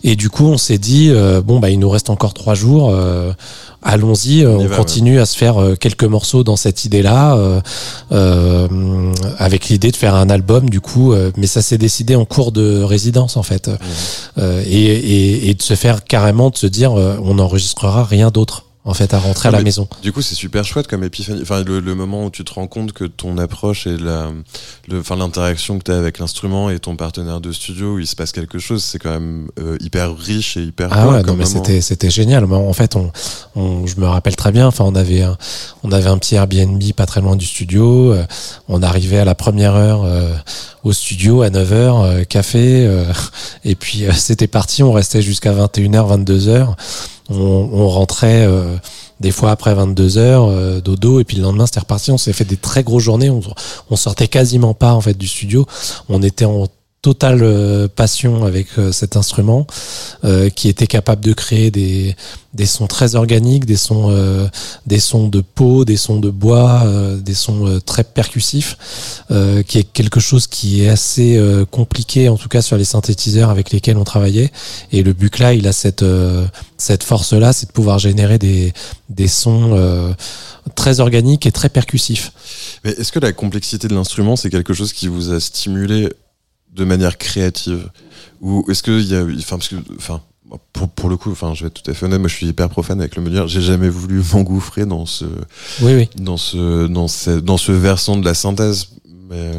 Et 0.02 0.16
du 0.16 0.30
coup, 0.30 0.46
on 0.46 0.58
s'est 0.58 0.78
dit 0.78 1.08
euh, 1.10 1.40
bon 1.40 1.58
bah 1.60 1.70
il 1.70 1.78
nous 1.78 1.88
reste 1.88 2.10
encore 2.10 2.34
trois 2.34 2.54
jours. 2.54 2.90
Euh, 2.90 3.32
allons-y, 3.82 4.46
on, 4.46 4.68
continue 4.68 5.20
à 5.20 5.26
se 5.26 5.36
faire 5.36 5.58
euh, 5.58 5.74
quelques 5.76 6.04
morceaux 6.04 6.44
dans 6.44 6.56
cette 6.56 6.84
idée-là, 6.84 7.38
avec 9.38 9.68
l'idée 9.68 9.90
de 9.90 9.96
faire 9.96 10.14
un 10.14 10.30
album 10.30 10.70
du 10.70 10.80
coup. 10.80 11.14
mais 11.36 11.46
ça 11.46 11.62
s'est 11.62 11.78
décidé 11.78 12.16
en 12.16 12.24
cours 12.24 12.52
de 12.52 12.82
résidence 12.82 13.36
en 13.36 13.42
fait, 13.42 13.70
et, 14.38 15.48
et, 15.48 15.54
de 15.54 15.62
se 15.62 15.74
faire 15.74 16.04
carrément 16.04 16.50
de 16.50 16.56
se 16.56 16.66
dire 16.66 16.92
on 16.92 17.34
n'enregistrera 17.34 18.04
rien 18.04 18.30
d'autre 18.30 18.63
en 18.86 18.92
fait 18.92 19.14
à 19.14 19.18
rentrer 19.18 19.48
à 19.48 19.52
la 19.52 19.62
maison. 19.62 19.88
Du 20.02 20.12
coup, 20.12 20.20
c'est 20.20 20.34
super 20.34 20.62
chouette 20.64 20.86
comme 20.88 21.02
épiphanie. 21.04 21.40
Enfin, 21.40 21.64
le, 21.64 21.94
moment 21.94 22.26
où 22.26 22.30
tu 22.30 22.44
te 22.44 22.52
rends 22.52 22.66
compte 22.66 22.92
que 22.92 23.04
ton 23.04 23.38
approche 23.38 23.86
et 23.86 23.96
la, 23.96 24.30
le, 24.88 25.00
enfin 25.00 25.16
l'interaction 25.16 25.78
que 25.78 25.84
tu 25.84 25.92
as 25.92 25.96
avec 25.96 26.18
l'instrument 26.18 26.68
et 26.68 26.78
ton 26.78 26.94
partenaire 26.94 27.40
de 27.40 27.50
studio 27.50 27.94
où 27.94 27.98
il 27.98 28.06
se 28.06 28.14
passe 28.14 28.32
quelque 28.32 28.58
chose, 28.58 28.84
c'est 28.84 28.98
quand 28.98 29.12
même 29.12 29.48
euh, 29.58 29.78
hyper 29.80 30.14
riche 30.14 30.58
et 30.58 30.62
hyper. 30.62 30.90
Ah 30.92 31.08
ouais, 31.08 31.22
non, 31.22 31.34
mais 31.34 31.46
c'était 31.46 31.80
c'était 31.80 32.10
génial. 32.10 32.44
En 32.44 32.72
fait, 32.74 32.94
on, 32.94 33.10
on, 33.56 33.86
je 33.86 33.96
me 33.96 34.06
rappelle 34.06 34.36
très 34.36 34.52
bien. 34.52 34.66
Enfin, 34.66 34.84
on 34.84 34.94
avait 34.94 35.22
un, 35.22 35.38
on 35.82 35.90
avait 35.90 36.08
un 36.08 36.18
petit 36.18 36.34
Airbnb 36.34 36.82
pas 36.94 37.06
très 37.06 37.22
loin 37.22 37.36
du 37.36 37.46
studio. 37.46 38.12
Euh, 38.12 38.26
on 38.68 38.82
arrivait 38.82 39.18
à 39.18 39.24
la 39.24 39.34
première 39.34 39.74
heure 39.74 40.02
euh, 40.04 40.30
au 40.82 40.92
studio 40.92 41.40
à 41.40 41.48
9h, 41.48 42.26
café, 42.26 42.86
et 43.64 43.74
puis 43.76 44.04
c'était 44.14 44.46
parti. 44.46 44.82
On 44.82 44.92
restait 44.92 45.22
jusqu'à 45.22 45.54
21h, 45.54 46.24
22h 46.24 46.74
on, 47.30 47.88
rentrait 47.88 48.46
euh, 48.46 48.76
des 49.20 49.30
fois 49.30 49.50
après 49.50 49.74
22 49.74 50.18
heures 50.18 50.46
euh, 50.48 50.80
dodo 50.80 51.20
et 51.20 51.24
puis 51.24 51.36
le 51.36 51.42
lendemain 51.42 51.66
c'était 51.66 51.80
reparti. 51.80 52.10
On 52.10 52.18
s'est 52.18 52.32
fait 52.32 52.44
des 52.44 52.56
très 52.56 52.82
grosses 52.82 53.02
journées. 53.02 53.30
On, 53.30 53.40
on 53.90 53.96
sortait 53.96 54.28
quasiment 54.28 54.74
pas 54.74 54.92
en 54.92 55.00
fait 55.00 55.16
du 55.16 55.26
studio. 55.26 55.66
On 56.08 56.22
était 56.22 56.44
en 56.44 56.66
totale 57.04 57.40
euh, 57.42 57.86
passion 57.86 58.46
avec 58.46 58.66
euh, 58.78 58.90
cet 58.90 59.18
instrument 59.18 59.66
euh, 60.24 60.48
qui 60.48 60.70
était 60.70 60.86
capable 60.86 61.22
de 61.22 61.34
créer 61.34 61.70
des, 61.70 62.16
des 62.54 62.64
sons 62.64 62.86
très 62.86 63.14
organiques, 63.14 63.66
des 63.66 63.76
sons, 63.76 64.08
des 64.86 65.00
sons 65.00 65.28
de 65.28 65.42
peau, 65.42 65.84
des 65.84 65.98
sons 65.98 66.18
de 66.18 66.30
bois, 66.30 66.84
des 67.18 67.34
sons 67.34 67.80
très 67.84 68.04
percussifs, 68.04 68.78
qui 69.66 69.78
est 69.78 69.92
quelque 69.92 70.20
chose 70.20 70.46
qui 70.46 70.84
est 70.84 70.88
assez 70.88 71.36
compliqué 71.72 72.28
en 72.28 72.36
tout 72.36 72.48
cas 72.48 72.62
sur 72.62 72.76
les 72.76 72.84
synthétiseurs 72.84 73.50
avec 73.50 73.72
lesquels 73.72 73.96
on 73.96 74.04
travaillait. 74.04 74.52
Et 74.92 75.02
le 75.02 75.12
Bucla, 75.12 75.52
il 75.54 75.66
a 75.66 75.72
cette, 75.72 76.04
cette 76.78 77.02
force-là, 77.02 77.52
c'est 77.52 77.66
de 77.66 77.72
pouvoir 77.72 77.98
générer 77.98 78.38
des, 78.38 78.72
des 79.08 79.28
sons 79.28 80.14
très 80.76 81.00
organiques 81.00 81.46
et 81.46 81.52
très 81.52 81.68
percussifs. 81.68 82.30
Mais 82.84 82.92
est-ce 82.92 83.10
que 83.10 83.18
la 83.18 83.32
complexité 83.32 83.88
de 83.88 83.94
l'instrument, 83.96 84.36
c'est 84.36 84.50
quelque 84.50 84.74
chose 84.74 84.92
qui 84.92 85.08
vous 85.08 85.32
a 85.32 85.40
stimulé 85.40 86.08
de 86.74 86.84
manière 86.84 87.18
créative 87.18 87.90
Ou 88.40 88.64
est-ce 88.70 88.82
qu'il 88.82 89.02
y 89.02 89.14
a. 89.14 89.24
Enfin, 89.24 89.56
parce 89.58 89.68
que. 89.68 89.76
Enfin, 89.96 90.20
pour, 90.72 90.88
pour, 90.88 91.08
le 91.08 91.16
coup, 91.16 91.32
enfin, 91.32 91.54
je 91.54 91.62
vais 91.62 91.68
être 91.68 91.82
tout 91.82 91.90
à 91.90 91.94
fait 91.94 92.06
honnête, 92.06 92.20
moi 92.20 92.28
je 92.28 92.34
suis 92.34 92.46
hyper 92.46 92.68
profane 92.68 93.00
avec 93.00 93.16
le 93.16 93.22
menuire. 93.22 93.48
J'ai 93.48 93.62
jamais 93.62 93.88
voulu 93.88 94.22
m'engouffrer 94.32 94.86
dans 94.86 95.06
ce, 95.06 95.24
oui, 95.80 95.94
oui. 95.94 96.08
dans 96.16 96.36
ce, 96.36 96.86
dans 96.86 97.08
ce, 97.08 97.30
dans 97.30 97.56
ce 97.56 97.72
versant 97.72 98.16
de 98.16 98.24
la 98.24 98.34
synthèse. 98.34 98.88
Mais, 99.30 99.52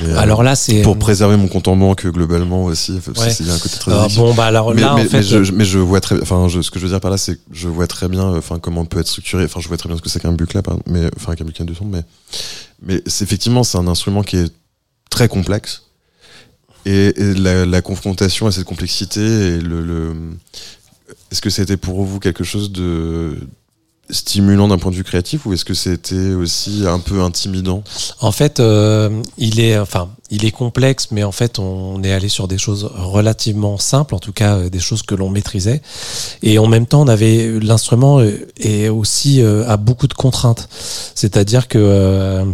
mais 0.00 0.12
alors 0.14 0.42
là, 0.42 0.56
c'est 0.56 0.82
pour 0.82 0.98
préserver 0.98 1.36
mon 1.36 1.48
compte 1.48 1.68
en 1.68 1.76
banque 1.76 2.06
globalement 2.06 2.64
aussi. 2.64 2.92
Ouais. 2.92 3.30
C'est 3.30 3.48
un 3.48 3.58
côté 3.58 3.78
très. 3.78 3.92
Alors, 3.92 4.10
bon, 4.10 4.34
bah 4.34 4.46
alors 4.46 4.74
mais, 4.74 4.80
là, 4.80 4.94
mais, 4.96 5.04
en 5.04 5.08
fait, 5.08 5.22
je, 5.22 5.52
mais 5.52 5.64
je 5.64 5.78
vois 5.78 6.00
très, 6.00 6.20
enfin, 6.20 6.48
ce 6.48 6.70
que 6.70 6.78
je 6.78 6.84
veux 6.84 6.90
dire 6.90 7.00
par 7.00 7.10
là, 7.10 7.16
c'est 7.16 7.36
que 7.36 7.40
je 7.52 7.68
vois 7.68 7.86
très 7.86 8.08
bien, 8.08 8.24
enfin, 8.36 8.58
comment 8.58 8.82
on 8.82 8.86
peut 8.86 9.00
être 9.00 9.08
structuré. 9.08 9.44
Enfin, 9.44 9.60
je 9.60 9.68
vois 9.68 9.76
très 9.76 9.88
bien 9.88 9.96
ce 9.96 10.02
que 10.02 10.08
c'est 10.08 10.20
qu'un 10.20 10.32
bucle 10.32 10.56
là, 10.56 10.62
mais 10.86 11.10
enfin, 11.16 11.34
qu'un 11.34 11.44
bucle 11.44 11.64
de 11.64 11.74
son, 11.74 11.84
mais, 11.84 12.02
mais 12.82 13.02
effectivement, 13.06 13.62
c'est 13.62 13.78
un 13.78 13.86
instrument 13.86 14.22
qui 14.22 14.36
est 14.36 14.52
très 15.10 15.28
complexe 15.28 15.82
et, 16.86 17.12
la, 17.16 17.64
la, 17.66 17.82
confrontation 17.82 18.46
à 18.46 18.52
cette 18.52 18.64
complexité 18.64 19.20
et 19.20 19.58
le, 19.58 19.80
le 19.80 20.14
est-ce 21.30 21.40
que 21.40 21.50
c'était 21.50 21.76
pour 21.76 22.02
vous 22.04 22.20
quelque 22.20 22.44
chose 22.44 22.70
de 22.72 23.38
stimulant 24.10 24.68
d'un 24.68 24.78
point 24.78 24.90
de 24.90 24.96
vue 24.96 25.04
créatif 25.04 25.46
ou 25.46 25.52
est-ce 25.54 25.64
que 25.64 25.74
c'était 25.74 26.34
aussi 26.34 26.84
un 26.86 26.98
peu 26.98 27.22
intimidant? 27.22 27.82
En 28.20 28.32
fait, 28.32 28.60
euh, 28.60 29.22
il 29.38 29.60
est 29.60 29.78
enfin, 29.78 30.10
il 30.30 30.44
est 30.44 30.50
complexe 30.50 31.08
mais 31.10 31.24
en 31.24 31.32
fait, 31.32 31.58
on 31.58 32.02
est 32.02 32.12
allé 32.12 32.28
sur 32.28 32.48
des 32.48 32.58
choses 32.58 32.90
relativement 32.94 33.78
simples 33.78 34.14
en 34.14 34.18
tout 34.18 34.32
cas 34.32 34.56
euh, 34.56 34.68
des 34.68 34.78
choses 34.78 35.02
que 35.02 35.14
l'on 35.14 35.30
maîtrisait 35.30 35.80
et 36.42 36.58
en 36.58 36.66
même 36.66 36.86
temps, 36.86 37.02
on 37.02 37.08
avait 37.08 37.58
l'instrument 37.60 38.20
est 38.58 38.88
aussi 38.88 39.40
euh, 39.42 39.66
a 39.66 39.76
beaucoup 39.76 40.06
de 40.06 40.14
contraintes. 40.14 40.68
C'est-à-dire 41.14 41.68
que 41.68 42.44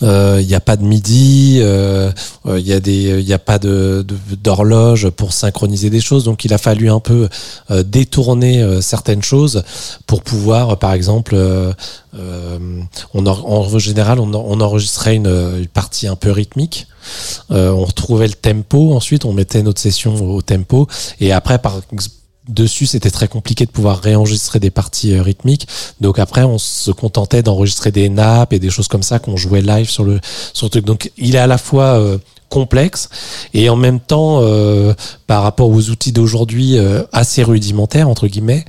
il 0.00 0.06
euh, 0.06 0.42
n'y 0.42 0.54
a 0.54 0.60
pas 0.60 0.76
de 0.76 0.84
midi, 0.84 1.56
il 1.56 1.62
euh, 1.62 2.10
euh, 2.46 2.60
y 2.60 2.72
a 2.72 2.80
des, 2.80 3.20
il 3.20 3.32
a 3.32 3.38
pas 3.38 3.58
de 3.58 4.04
d'horloge 4.42 5.10
pour 5.10 5.32
synchroniser 5.32 5.90
des 5.90 6.00
choses. 6.00 6.24
Donc 6.24 6.44
il 6.44 6.54
a 6.54 6.58
fallu 6.58 6.90
un 6.90 7.00
peu 7.00 7.28
détourner 7.84 8.80
certaines 8.80 9.22
choses 9.22 9.62
pour 10.06 10.22
pouvoir, 10.22 10.78
par 10.78 10.92
exemple, 10.92 11.36
on 13.14 13.26
en, 13.26 13.78
général 13.78 14.20
on, 14.20 14.32
on 14.34 14.60
enregistrait 14.60 15.16
une, 15.16 15.26
une, 15.26 15.66
partie 15.66 16.06
un 16.06 16.16
peu 16.16 16.30
rythmique. 16.30 16.86
on 17.50 17.84
retrouvait 17.84 18.28
le 18.28 18.34
tempo. 18.34 18.94
Ensuite, 18.94 19.24
on 19.24 19.32
mettait 19.32 19.62
notre 19.62 19.80
session 19.80 20.14
au 20.14 20.42
tempo. 20.42 20.86
Et 21.20 21.32
après, 21.32 21.58
par 21.58 21.80
dessus, 22.48 22.86
c'était 22.86 23.10
très 23.10 23.28
compliqué 23.28 23.66
de 23.66 23.70
pouvoir 23.70 24.00
réenregistrer 24.00 24.58
des 24.60 24.70
parties 24.70 25.14
euh, 25.14 25.22
rythmiques. 25.22 25.66
Donc 26.00 26.18
après, 26.18 26.44
on 26.44 26.58
se 26.58 26.90
contentait 26.90 27.42
d'enregistrer 27.42 27.90
des 27.90 28.08
nappes 28.08 28.52
et 28.52 28.58
des 28.58 28.70
choses 28.70 28.88
comme 28.88 29.02
ça 29.02 29.18
qu'on 29.18 29.36
jouait 29.36 29.62
live 29.62 29.90
sur 29.90 30.04
le 30.04 30.20
sur 30.52 30.66
le 30.66 30.70
truc. 30.70 30.84
Donc 30.84 31.10
il 31.16 31.34
est 31.34 31.38
à 31.38 31.46
la 31.46 31.58
fois 31.58 31.98
euh, 31.98 32.18
complexe 32.48 33.08
et 33.54 33.68
en 33.68 33.76
même 33.76 34.00
temps 34.00 34.40
euh, 34.42 34.94
par 35.26 35.42
rapport 35.42 35.68
aux 35.68 35.90
outils 35.90 36.12
d'aujourd'hui 36.12 36.78
euh, 36.78 37.02
assez 37.12 37.42
rudimentaires 37.42 38.08
entre 38.08 38.26
guillemets 38.26 38.64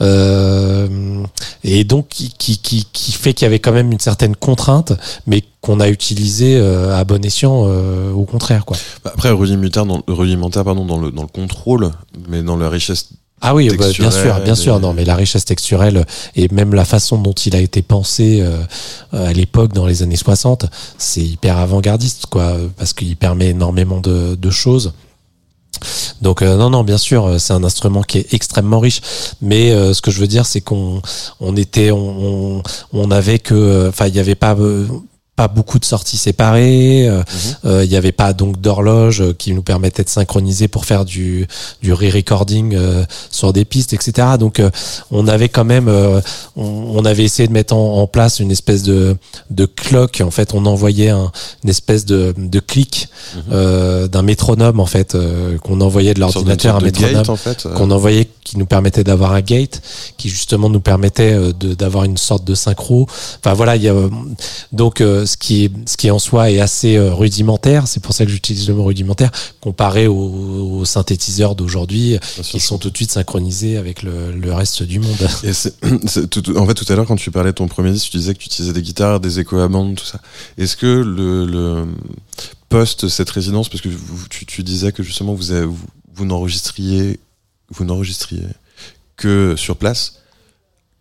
euh, 0.00 1.24
et 1.64 1.84
donc 1.84 2.08
qui, 2.08 2.30
qui, 2.30 2.58
qui, 2.58 3.12
fait 3.12 3.32
qu'il 3.32 3.46
y 3.46 3.46
avait 3.46 3.58
quand 3.58 3.72
même 3.72 3.90
une 3.90 4.00
certaine 4.00 4.36
contrainte 4.36 4.92
mais 5.26 5.42
qu'on 5.62 5.78
a 5.80 5.88
utilisé 5.88 6.56
euh, 6.56 6.94
à 6.94 7.04
bon 7.04 7.24
escient 7.24 7.64
euh, 7.66 8.12
au 8.12 8.24
contraire 8.24 8.64
quoi 8.64 8.76
Après, 9.04 9.30
rudimentaire, 9.30 9.86
dans, 9.86 10.02
rudimentaire 10.08 10.64
pardon, 10.64 10.84
dans, 10.84 10.98
le, 10.98 11.12
dans 11.12 11.22
le 11.22 11.28
contrôle, 11.28 11.90
mais 12.28 12.42
dans 12.42 12.56
la 12.56 12.68
richesse. 12.68 13.10
Ah 13.42 13.54
oui, 13.54 13.68
bah, 13.76 13.88
bien 13.98 14.10
sûr, 14.10 14.40
bien 14.40 14.54
sûr. 14.54 14.76
et- 14.76 14.80
Non, 14.80 14.92
mais 14.94 15.04
la 15.04 15.16
richesse 15.16 15.44
texturelle 15.44 16.06
et 16.36 16.48
même 16.52 16.74
la 16.74 16.84
façon 16.84 17.18
dont 17.18 17.32
il 17.32 17.56
a 17.56 17.60
été 17.60 17.82
pensé 17.82 18.40
euh, 18.40 18.62
à 19.12 19.32
l'époque, 19.32 19.72
dans 19.72 19.84
les 19.86 20.02
années 20.02 20.16
60, 20.16 20.66
c'est 20.96 21.20
hyper 21.22 21.58
avant-gardiste, 21.58 22.26
quoi, 22.26 22.56
parce 22.76 22.92
qu'il 22.92 23.16
permet 23.16 23.48
énormément 23.48 24.00
de, 24.00 24.36
de 24.36 24.50
choses. 24.50 24.92
Donc 26.20 26.42
euh, 26.42 26.56
non, 26.56 26.70
non, 26.70 26.84
bien 26.84 26.98
sûr, 26.98 27.40
c'est 27.40 27.52
un 27.52 27.64
instrument 27.64 28.02
qui 28.02 28.18
est 28.18 28.32
extrêmement 28.34 28.78
riche. 28.78 29.00
Mais 29.40 29.72
euh, 29.72 29.92
ce 29.94 30.00
que 30.02 30.10
je 30.12 30.20
veux 30.20 30.28
dire, 30.28 30.46
c'est 30.46 30.60
qu'on 30.60 31.02
on 31.40 31.56
était, 31.56 31.90
on, 31.90 32.62
on, 32.92 33.10
avait 33.10 33.40
que, 33.40 33.88
enfin, 33.88 34.06
il 34.06 34.12
n'y 34.12 34.20
avait 34.20 34.36
pas. 34.36 34.56
Pas 35.34 35.48
beaucoup 35.48 35.78
de 35.78 35.84
sorties 35.86 36.18
séparées, 36.18 37.08
euh, 37.08 37.22
euh, 37.64 37.84
il 37.84 37.88
n'y 37.90 37.96
avait 37.96 38.12
pas 38.12 38.34
donc 38.34 38.60
d'horloge 38.60 39.22
euh, 39.22 39.32
qui 39.32 39.54
nous 39.54 39.62
permettait 39.62 40.04
de 40.04 40.10
synchroniser 40.10 40.68
pour 40.68 40.84
faire 40.84 41.06
du, 41.06 41.46
du 41.82 41.92
re-recording 41.94 42.74
euh, 42.74 43.02
sur 43.30 43.54
des 43.54 43.64
pistes, 43.64 43.94
etc. 43.94 44.28
Donc 44.38 44.60
euh, 44.60 44.70
on 45.10 45.26
avait 45.28 45.48
quand 45.48 45.64
même, 45.64 45.88
euh, 45.88 46.20
on, 46.54 46.62
on 46.96 47.04
avait 47.06 47.24
essayé 47.24 47.48
de 47.48 47.52
mettre 47.54 47.74
en, 47.74 48.02
en 48.02 48.06
place 48.06 48.40
une 48.40 48.50
espèce 48.50 48.82
de, 48.82 49.16
de 49.48 49.64
clock. 49.64 50.20
En 50.22 50.30
fait, 50.30 50.52
on 50.52 50.66
envoyait 50.66 51.08
un, 51.08 51.32
une 51.64 51.70
espèce 51.70 52.04
de, 52.04 52.34
de 52.36 52.60
clic 52.60 53.08
euh, 53.50 54.08
d'un 54.08 54.22
métronome 54.22 54.80
en 54.80 54.86
fait 54.86 55.14
euh, 55.14 55.56
qu'on 55.58 55.80
envoyait 55.80 56.12
de 56.12 56.20
l'ordinateur 56.20 56.74
à 56.74 56.78
un 56.78 56.80
métronome 56.82 57.12
gate, 57.14 57.28
en 57.30 57.36
fait. 57.36 57.66
qu'on 57.74 57.90
envoyait 57.90 58.28
qui 58.44 58.58
nous 58.58 58.66
permettait 58.66 59.02
d'avoir 59.04 59.32
un 59.32 59.40
gate 59.40 59.80
qui 60.18 60.28
justement 60.28 60.68
nous 60.68 60.80
permettait 60.80 61.32
de- 61.58 61.72
d'avoir 61.74 62.04
une 62.04 62.18
sorte 62.18 62.44
de 62.44 62.54
synchro 62.54 63.06
enfin 63.38 63.54
voilà 63.54 63.76
il 63.76 63.82
y 63.82 63.88
a 63.88 63.94
donc 64.72 65.00
euh, 65.00 65.21
ce 65.26 65.36
qui 65.36 65.64
est 65.64 65.70
ce 65.86 65.96
qui 65.96 66.10
en 66.10 66.18
soi 66.18 66.50
est 66.50 66.60
assez 66.60 66.96
euh, 66.96 67.12
rudimentaire 67.14 67.86
c'est 67.88 68.00
pour 68.00 68.14
ça 68.14 68.24
que 68.24 68.30
j'utilise 68.30 68.68
le 68.68 68.74
mot 68.74 68.84
rudimentaire 68.84 69.30
comparé 69.60 70.06
aux, 70.06 70.14
aux 70.80 70.84
synthétiseurs 70.84 71.54
d'aujourd'hui 71.54 72.18
qui 72.42 72.60
sont 72.60 72.78
tout 72.78 72.90
de 72.90 72.96
suite 72.96 73.10
synchronisés 73.12 73.76
avec 73.76 74.02
le, 74.02 74.32
le 74.32 74.52
reste 74.52 74.82
du 74.82 74.98
monde 75.00 75.16
Et 75.44 75.52
tout- 76.30 76.56
en 76.56 76.66
fait, 76.66 76.74
tout 76.74 76.90
à 76.92 76.96
l'heure, 76.96 77.06
quand 77.06 77.16
tu 77.16 77.30
parlais 77.30 77.50
de 77.50 77.56
ton 77.56 77.68
premier 77.68 77.92
disque, 77.92 78.10
tu 78.10 78.16
disais 78.18 78.34
que 78.34 78.38
tu 78.38 78.46
utilisais 78.46 78.72
des 78.72 78.82
guitares, 78.82 79.20
des 79.20 79.38
échos 79.40 79.58
à 79.60 79.68
bande, 79.68 79.96
tout 79.96 80.04
ça. 80.04 80.20
Est-ce 80.58 80.76
que 80.76 80.86
le, 80.86 81.46
le 81.46 81.84
post 82.68 83.08
cette 83.08 83.30
résidence, 83.30 83.68
parce 83.68 83.82
que 83.82 83.88
vous- 83.88 84.28
tu, 84.28 84.46
tu 84.46 84.62
disais 84.62 84.92
que 84.92 85.02
justement 85.02 85.34
vous, 85.34 85.50
avez- 85.52 85.66
vous, 85.66 85.76
vous 86.14 86.24
n'enregistriez, 86.24 87.20
vous 87.70 87.84
n'enregistriez 87.84 88.42
que 89.16 89.54
sur 89.56 89.76
place. 89.76 90.21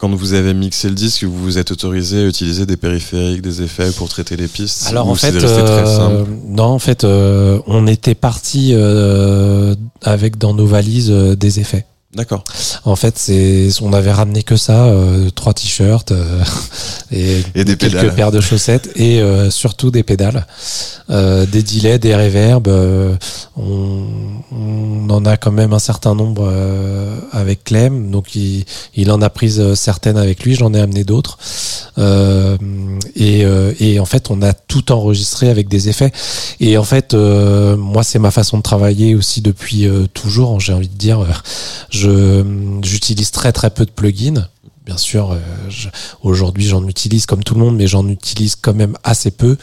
Quand 0.02 0.10
vous 0.16 0.34
avez 0.34 0.56
mixé 0.56 0.90
le 0.90 0.96
disque, 0.96 1.26
vous 1.26 1.38
vous 1.38 1.60
êtes 1.60 1.70
autorisé 1.70 2.24
à 2.24 2.26
utiliser 2.26 2.66
des 2.66 2.76
périphériques, 2.76 3.44
des 3.44 3.62
effets 3.62 3.92
pour 3.92 4.10
traiter 4.10 4.36
les 4.36 4.48
pistes. 4.48 4.88
Alors 4.88 5.08
en 5.08 5.14
fait, 5.14 5.36
euh, 5.36 6.26
non, 6.48 6.64
en 6.64 6.80
fait, 6.80 7.04
euh, 7.04 7.60
on 7.68 7.86
était 7.86 8.16
parti 8.16 8.72
euh, 8.74 9.76
avec 10.02 10.40
dans 10.40 10.56
nos 10.56 10.66
valises 10.66 11.12
euh, 11.12 11.36
des 11.36 11.60
effets. 11.60 11.86
D'accord. 12.14 12.44
En 12.84 12.98
fait, 12.98 13.18
c'est 13.18 13.70
on 13.82 13.94
avait 13.94 14.12
ramené 14.12 14.44
que 14.44 14.58
ça, 14.58 14.86
euh, 14.88 15.30
trois 15.30 15.54
t-shirts 15.54 16.12
euh, 16.12 16.44
et, 17.12 17.42
Et 17.56 17.64
des 17.64 17.78
quelques 17.78 17.94
pédales. 18.02 18.16
paires 18.16 18.32
de 18.32 18.42
chaussettes 18.42 18.90
et 18.98 19.22
euh, 19.22 19.50
surtout 19.50 19.92
des 19.92 20.04
pédales, 20.04 20.46
euh, 21.10 21.46
des 21.46 21.64
delays, 21.64 22.00
des 22.00 22.14
reverbs. 22.14 22.68
euh, 22.68 23.16
on, 23.56 24.04
on 24.52 25.10
en 25.10 25.26
a 25.26 25.38
quand 25.38 25.54
même 25.54 25.72
un 25.72 25.80
certain 25.80 26.14
nombre 26.14 26.44
euh, 26.52 27.18
avec 27.32 27.64
Clem, 27.64 28.12
donc 28.12 28.36
il, 28.36 28.66
il 28.96 29.10
en 29.10 29.22
a 29.22 29.30
pris 29.30 29.60
euh, 29.60 29.76
certaines 29.76 30.18
avec 30.18 30.44
lui. 30.44 30.56
J'en 30.56 30.74
ai 30.74 30.82
amené 30.82 31.06
d'autres 31.06 31.38
Euh, 31.98 32.58
et, 33.16 33.44
euh, 33.46 33.74
et 33.80 34.00
en 34.00 34.06
fait, 34.06 34.32
on 34.32 34.42
a 34.42 34.54
tout 34.54 34.92
enregistré 34.92 35.50
avec 35.50 35.68
des 35.68 35.90
effets. 35.90 36.12
Et 36.60 36.78
en 36.78 36.84
fait, 36.86 37.14
euh, 37.14 37.76
moi, 37.78 38.04
c'est 38.04 38.18
ma 38.20 38.32
façon 38.32 38.58
de 38.58 38.64
travailler 38.64 39.14
aussi 39.14 39.42
depuis 39.42 39.86
euh, 39.88 40.08
toujours. 40.14 40.60
J'ai 40.62 40.74
envie 40.74 40.88
de 40.88 40.98
dire, 40.98 41.20
j'utilise 42.82 43.32
très 43.32 43.52
très 43.52 43.70
peu 43.70 43.86
de 43.86 43.92
plugins. 43.92 44.48
Bien 44.86 44.98
sûr, 44.98 45.32
euh, 45.32 45.38
aujourd'hui 46.24 46.66
j'en 46.66 46.88
utilise 46.88 47.28
comme 47.28 47.44
tout 47.44 47.54
le 47.54 47.60
monde, 47.60 47.76
mais 47.76 47.86
j'en 47.86 48.08
utilise 48.08 48.56
quand 48.56 48.74
même 48.74 48.98
assez 49.04 49.30
peu. 49.30 49.58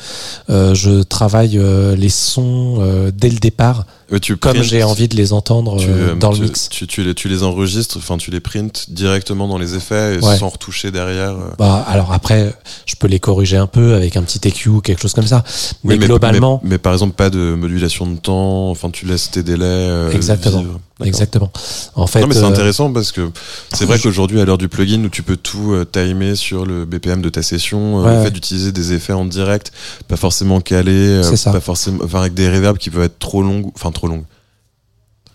Euh, 0.49 0.75
je 0.75 1.03
travaille 1.03 1.59
euh, 1.59 1.97
les 1.97 2.09
sons 2.09 3.11
dès 3.15 3.29
le 3.29 3.39
départ, 3.39 3.85
tu 4.23 4.37
comme 4.39 4.63
j'ai 4.63 4.83
envie 4.83 5.07
de 5.09 5.17
les 5.17 5.33
entendre 5.35 5.77
tu, 5.79 5.89
euh, 5.89 6.13
euh, 6.13 6.15
dans 6.15 6.33
tu- 6.33 6.41
le 6.41 6.47
mix. 6.47 6.69
Tu, 6.71 6.87
tu 6.87 7.03
les, 7.05 7.15
tu 7.15 7.29
les 7.29 7.43
enregistres, 7.43 7.99
enfin 7.99 8.17
tu 8.17 8.31
les 8.31 8.41
prints 8.41 8.87
directement 8.89 9.47
dans 9.49 9.59
les 9.59 9.75
effets 9.75 10.17
et 10.17 10.25
Ouais. 10.25 10.39
sans 10.39 10.49
retoucher 10.49 10.91
derrière. 10.91 11.33
euh. 11.33 11.51
Bah, 11.59 11.85
alors 11.87 12.13
après, 12.13 12.55
je 12.87 12.95
peux 12.97 13.07
les 13.09 13.21
corriger 13.21 13.59
un 13.59 13.67
peu 13.67 13.95
avec 13.95 14.17
un 14.17 14.23
petit 14.23 14.41
EQ 14.49 14.69
ou 14.71 14.81
quelque 14.81 15.03
chose 15.03 15.13
comme 15.13 15.27
ça. 15.27 15.45
Mais, 15.85 15.95
Oui, 15.95 16.01
globalement, 16.07 16.61
mais, 16.63 16.71
mais 16.71 16.79
par 16.79 16.93
exemple 16.95 17.15
pas 17.15 17.29
de 17.31 17.55
modulation 17.55 18.07
de 18.07 18.17
temps. 18.17 18.71
Enfin, 18.71 18.91
tu 18.91 19.05
laisses 19.07 19.31
tes 19.31 19.43
délais. 19.43 19.65
euh, 19.65 20.11
Exactement. 20.13 20.61
vivre. 20.61 20.81
Exactement. 21.05 21.53
En 21.95 22.09
fait, 22.09 22.21
non 22.23 22.27
mais 22.27 22.35
c'est 22.35 22.43
euh, 22.43 22.47
intéressant 22.49 22.93
parce 22.93 23.13
que 23.13 23.31
c'est 23.73 23.85
vrai 23.85 24.01
qu'aujourd'hui 24.01 24.41
à 24.41 24.45
l'heure 24.45 24.59
du 24.59 24.69
plugin 24.69 25.05
où 25.05 25.09
tu 25.09 25.23
peux 25.23 25.37
tout 25.37 25.73
euh, 25.73 25.85
timer 25.85 26.35
sur 26.35 26.67
le 26.67 26.87
BPM 26.87 27.23
de 27.23 27.29
ta 27.29 27.41
session, 27.43 28.01
euh, 28.01 28.03
Ouais, 28.05 28.11
le 28.11 28.17
ouais. 28.19 28.25
fait 28.25 28.31
d'utiliser 28.33 28.73
des 28.73 28.93
effets 28.95 29.13
en 29.13 29.25
direct, 29.25 29.71
pas 30.09 30.17
forcément 30.17 30.61
calés, 30.61 30.91
euh, 31.23 31.37
pas 31.53 31.61
forcément, 31.61 31.99
enfin 32.05 32.19
avec 32.23 32.35
des 32.35 32.49
reverbs 32.51 32.79
qui 32.79 32.91
peuvent 32.91 33.05
être 33.05 33.21
trop 33.21 33.43
longues, 33.43 33.71
enfin 33.77 33.93
trop 33.99 34.09
longues, 34.09 34.27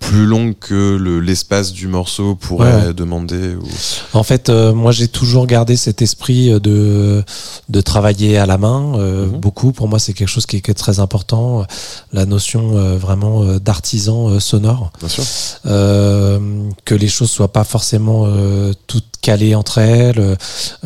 plus 0.09 0.25
longues 0.25 0.55
que 0.59 0.95
le- 0.97 1.19
l'espace 1.19 1.71
du 1.71 1.87
morceau 1.87 2.35
pourrait 2.35 2.87
Ouais, 2.87 2.93
demander. 2.93 3.55
ou- 3.55 3.67
En 4.13 4.23
fait, 4.23 4.49
euh, 4.49 4.73
moi, 4.73 4.91
j'ai 4.91 5.07
toujours 5.07 5.47
gardé 5.47 5.75
cet 5.77 6.01
esprit 6.01 6.51
euh, 6.51 6.59
de 6.59 7.23
de 7.69 7.81
travailler 7.81 8.37
à 8.37 8.45
la 8.45 8.57
main 8.57 8.93
euh, 8.97 9.25
Mhm. 9.27 9.39
beaucoup. 9.39 9.71
Pour 9.71 9.87
moi, 9.87 9.99
c'est 9.99 10.13
quelque 10.13 10.27
chose 10.27 10.45
qui 10.45 10.57
est, 10.57 10.61
qui 10.61 10.71
est 10.71 10.73
très 10.85 10.99
important. 10.99 11.61
euh, 11.61 11.63
La 12.11 12.25
notion 12.25 12.75
euh, 12.77 12.97
vraiment 12.97 13.43
euh, 13.43 13.59
d'artisan 13.59 14.29
euh, 14.29 14.39
sonore, 14.39 14.91
Bien 14.99 15.09
sûr. 15.09 15.23
euh, 15.65 16.39
que 16.85 16.95
les 16.95 17.07
choses 17.07 17.31
soient 17.31 17.51
pas 17.53 17.63
forcément 17.63 18.25
euh, 18.27 18.73
toutes 18.87 19.05
calées 19.21 19.55
entre 19.55 19.77
elles. 19.79 20.37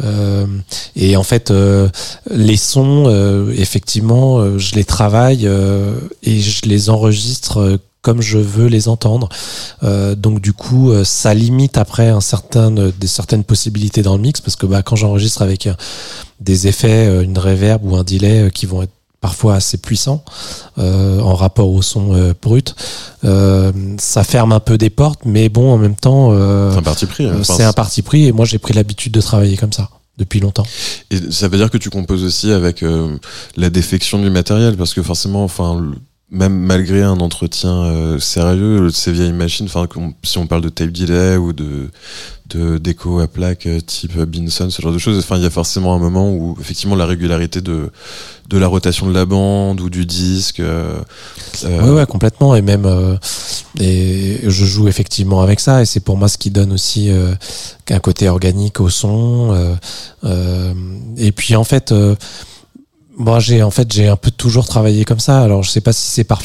euh, 0.03 0.45
et 0.95 1.17
en 1.17 1.23
fait, 1.23 1.49
euh, 1.51 1.89
les 2.29 2.57
sons, 2.57 3.05
euh, 3.07 3.51
effectivement, 3.57 4.57
je 4.57 4.75
les 4.75 4.83
travaille 4.85 5.47
euh, 5.47 5.95
et 6.23 6.39
je 6.39 6.61
les 6.69 6.89
enregistre. 6.89 7.79
Comme 8.07 8.21
je 8.21 8.37
veux 8.37 8.67
les 8.67 8.87
entendre. 8.87 9.27
Euh, 9.83 10.15
donc 10.15 10.39
du 10.39 10.53
coup, 10.53 10.91
euh, 10.91 11.03
ça 11.03 11.33
limite 11.33 11.77
après 11.77 12.07
un 12.07 12.21
certain, 12.21 12.73
euh, 12.77 12.91
des 12.97 13.05
certaines 13.07 13.43
possibilités 13.43 14.01
dans 14.01 14.15
le 14.15 14.21
mix 14.21 14.39
parce 14.39 14.55
que 14.55 14.65
bah, 14.65 14.81
quand 14.81 14.95
j'enregistre 14.95 15.41
avec 15.41 15.67
des 16.39 16.67
effets, 16.67 17.21
une 17.21 17.37
reverb 17.37 17.83
ou 17.83 17.97
un 17.97 18.05
delay 18.05 18.49
qui 18.53 18.65
vont 18.65 18.81
être 18.83 18.93
parfois 19.19 19.55
assez 19.55 19.77
puissants 19.77 20.23
euh, 20.77 21.19
en 21.19 21.35
rapport 21.35 21.69
au 21.69 21.81
son 21.81 22.13
euh, 22.15 22.33
brut, 22.41 22.75
euh, 23.25 23.73
ça 23.99 24.23
ferme 24.23 24.53
un 24.53 24.61
peu 24.61 24.77
des 24.77 24.89
portes, 24.89 25.21
mais 25.25 25.49
bon, 25.49 25.73
en 25.73 25.77
même 25.77 25.95
temps, 25.97 26.31
C'est 26.71 26.77
un 26.77 26.81
parti 26.81 27.05
pris. 27.07 27.25
hein. 27.25 27.43
c'est 27.43 27.63
un 27.63 27.73
parti 27.73 28.01
pris 28.03 28.25
et 28.27 28.31
moi 28.31 28.45
j'ai 28.45 28.57
pris 28.59 28.73
l'habitude 28.73 29.11
de 29.11 29.19
travailler 29.19 29.57
comme 29.57 29.73
ça 29.73 29.89
depuis 30.17 30.39
longtemps. 30.39 30.65
Et 31.11 31.17
ça 31.29 31.49
veut 31.49 31.57
dire 31.57 31.69
que 31.69 31.77
tu 31.77 31.89
composes 31.89 32.23
aussi 32.23 32.51
avec 32.53 32.85
la 33.57 33.69
défection 33.69 34.17
du 34.21 34.29
matériel, 34.29 34.77
parce 34.77 34.93
que 34.93 35.03
forcément, 35.03 35.43
enfin, 35.43 35.79
le- 35.81 35.95
même 36.29 36.53
malgré 36.57 37.03
un 37.03 37.19
entretien 37.19 37.83
euh, 37.83 38.19
sérieux, 38.19 38.89
ces 38.89 39.11
vieilles 39.13 39.31
machines, 39.33 39.65
enfin, 39.67 39.87
si 40.23 40.37
on 40.37 40.45
parle 40.47 40.61
de 40.61 40.69
tape 40.69 40.91
delay 40.91 41.37
ou 41.37 41.53
de 41.53 41.89
de 42.49 42.77
déco 42.77 43.19
à 43.19 43.27
plaque 43.27 43.65
euh, 43.65 43.81
type 43.81 44.17
Binson, 44.21 44.69
ce 44.69 44.81
genre 44.81 44.93
de 44.93 44.97
choses, 44.97 45.19
enfin, 45.19 45.35
il 45.35 45.43
y 45.43 45.45
a 45.45 45.49
forcément 45.49 45.93
un 45.93 45.99
moment 45.99 46.31
où 46.31 46.55
effectivement 46.61 46.95
la 46.95 47.05
régularité 47.05 47.59
de 47.61 47.91
de 48.49 48.57
la 48.57 48.67
rotation 48.67 49.07
de 49.07 49.13
la 49.13 49.25
bande 49.25 49.81
ou 49.81 49.89
du 49.89 50.05
disque. 50.05 50.61
euh, 50.61 50.99
euh, 51.65 51.81
Ouais, 51.81 51.89
ouais, 51.99 52.05
complètement. 52.05 52.55
Et 52.55 52.61
même, 52.61 52.85
euh, 52.85 53.17
et 53.79 54.39
je 54.43 54.65
joue 54.65 54.87
effectivement 54.87 55.41
avec 55.41 55.59
ça. 55.59 55.81
Et 55.81 55.85
c'est 55.85 55.99
pour 55.99 56.15
moi 56.17 56.29
ce 56.29 56.37
qui 56.37 56.49
donne 56.49 56.71
aussi 56.71 57.09
euh, 57.11 57.33
un 57.89 57.99
côté 57.99 58.29
organique 58.29 58.79
au 58.79 58.89
son. 58.89 59.53
euh, 59.53 59.75
euh, 60.23 60.73
et 61.17 61.33
puis 61.33 61.55
en 61.57 61.65
fait, 61.65 61.91
euh, 61.91 62.15
moi 63.17 63.39
j'ai 63.39 63.63
en 63.63 63.71
fait 63.71 63.91
j'ai 63.91 64.07
un 64.07 64.15
peu 64.15 64.31
toujours 64.31 64.67
travaillé 64.67 65.03
comme 65.03 65.19
ça. 65.19 65.41
Alors 65.41 65.63
je 65.63 65.69
sais 65.69 65.81
pas 65.81 65.91
si 65.93 66.07
c'est 66.07 66.23
par 66.23 66.41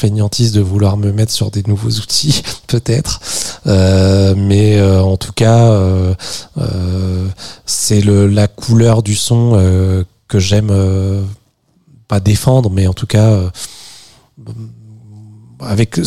de 0.51 0.61
vouloir 0.61 0.97
me 0.97 1.11
mettre 1.11 1.31
sur 1.31 1.51
des 1.51 1.63
nouveaux 1.67 1.91
outils, 1.91 2.41
peut-être. 2.67 3.19
Euh, 3.67 4.33
mais 4.35 4.77
euh, 4.77 5.01
en 5.01 5.17
tout 5.17 5.33
cas, 5.33 5.69
euh, 5.71 6.13
euh, 6.57 7.27
c'est 7.65 8.01
la 8.01 8.47
couleur 8.47 9.03
du 9.03 9.15
son 9.15 9.53
euh, 9.55 10.03
que 10.27 10.39
j'aime. 10.39 10.69
euh, 10.71 11.23
pas 12.07 12.19
défendre, 12.19 12.69
mais 12.69 12.85
en 12.85 12.93
tout 12.93 13.07
cas, 13.07 13.39
avec 15.67 15.99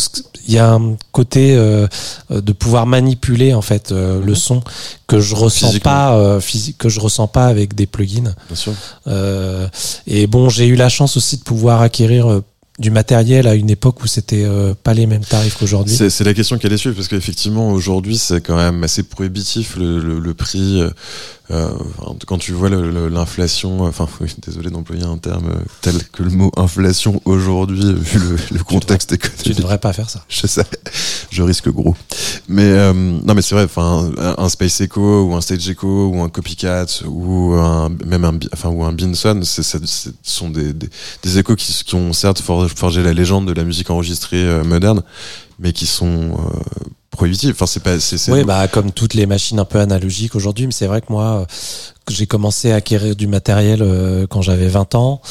il 0.47 0.53
y 0.53 0.57
a 0.59 0.73
un 0.73 0.95
côté 1.11 1.55
euh, 1.55 1.87
euh, 2.31 2.41
de 2.41 2.53
pouvoir 2.53 2.85
manipuler 2.85 3.53
en 3.53 3.61
fait 3.61 3.91
euh, 3.91 4.21
le 4.23 4.33
son 4.33 4.63
que 5.07 5.19
je 5.19 5.35
ressens 5.35 5.79
pas 5.79 6.15
euh, 6.15 6.39
physique 6.39 6.77
que 6.77 6.89
je 6.89 6.99
ressens 6.99 7.27
pas 7.27 7.47
avec 7.47 7.75
des 7.75 7.85
plugins. 7.85 8.33
Bien 8.47 8.55
sûr. 8.55 8.73
Et 10.07 10.27
bon, 10.27 10.49
j'ai 10.49 10.67
eu 10.67 10.75
la 10.75 10.89
chance 10.89 11.17
aussi 11.17 11.37
de 11.37 11.43
pouvoir 11.43 11.81
acquérir 11.81 12.41
du 12.79 12.91
matériel 12.91 13.47
à 13.47 13.55
une 13.55 13.71
époque 13.71 14.03
où 14.03 14.07
c'était 14.07 14.43
euh, 14.45 14.75
pas 14.83 14.93
les 14.93 15.07
mêmes 15.07 15.25
tarifs 15.25 15.57
qu'aujourd'hui. 15.57 15.95
C'est 15.95 16.11
c'est 16.11 16.23
la 16.23 16.35
question 16.35 16.59
qui 16.59 16.67
allait 16.67 16.77
suivre 16.77 16.95
parce 16.95 17.07
qu'effectivement 17.07 17.71
aujourd'hui 17.71 18.17
c'est 18.19 18.39
quand 18.39 18.55
même 18.55 18.83
assez 18.83 19.01
prohibitif 19.01 19.75
le, 19.77 19.99
le, 19.99 20.19
le 20.19 20.33
prix. 20.35 20.83
Euh, 21.51 21.69
quand 22.25 22.37
tu 22.37 22.51
vois 22.51 22.69
l'inflation, 22.69 23.85
euh, 23.85 23.89
enfin 23.89 24.07
oui, 24.21 24.33
désolé 24.45 24.69
d'employer 24.69 25.03
un 25.03 25.17
terme 25.17 25.47
euh, 25.49 25.59
tel 25.81 25.95
que 26.11 26.23
le 26.23 26.29
mot 26.31 26.51
inflation 26.57 27.21
aujourd'hui 27.25 27.93
vu 27.97 28.19
le, 28.19 28.35
le 28.57 28.63
contexte 28.63 29.09
Tu 29.09 29.15
économique. 29.15 29.57
devrais 29.57 29.77
pas 29.77 29.93
faire 29.93 30.09
ça. 30.09 30.23
Je 30.29 30.45
sais, 30.47 30.65
je 31.29 31.41
risque 31.43 31.69
gros. 31.69 31.95
Mais 32.49 32.63
euh, 32.63 32.93
non, 32.93 33.33
mais 33.33 33.41
c'est 33.41 33.55
vrai. 33.55 33.63
Enfin, 33.65 34.09
un, 34.37 34.49
Space 34.49 34.81
Echo 34.81 35.23
ou 35.23 35.35
un 35.35 35.41
Stage 35.41 35.69
Echo 35.69 36.07
ou 36.13 36.21
un 36.21 36.29
Copycat 36.29 36.85
ou 37.05 37.53
un 37.53 37.89
même 38.05 38.25
un 38.25 38.37
enfin 38.53 38.69
ou 38.69 38.83
un 38.83 38.91
Binson, 38.93 39.39
ce 39.43 39.61
sont 40.23 40.49
des, 40.49 40.73
des, 40.73 40.89
des 41.23 41.37
échos 41.39 41.55
qui, 41.55 41.73
qui 41.85 41.95
ont 41.95 42.13
certes 42.13 42.41
for- 42.41 42.69
forgé 42.69 43.03
la 43.03 43.13
légende 43.13 43.47
de 43.47 43.53
la 43.53 43.63
musique 43.63 43.89
enregistrée 43.89 44.43
euh, 44.43 44.63
moderne, 44.63 45.01
mais 45.59 45.71
qui 45.73 45.85
sont 45.85 46.37
prohibitifs. 47.17 47.51
Enfin, 47.51 47.65
c'est 47.65 47.83
pas. 47.83 47.99
c'est- 47.99 48.31
Oui, 48.31 48.43
bah 48.45 48.67
comme 48.69 48.91
toutes 48.91 49.13
les 49.13 49.25
machines 49.25 49.59
un 49.59 49.65
peu 49.65 49.79
analogiques 49.79 50.35
aujourd'hui, 50.35 50.65
mais 50.67 50.71
c'est 50.71 50.87
vrai 50.87 51.01
que 51.01 51.07
moi, 51.09 51.41
euh, 51.41 51.45
j'ai 52.09 52.25
commencé 52.27 52.71
à 52.71 52.75
acquérir 52.75 53.15
du 53.15 53.27
matériel 53.27 53.81
euh, 53.81 54.25
quand 54.27 54.41
j'avais 54.41 54.67
20 54.69 54.95
ans. 54.95 55.21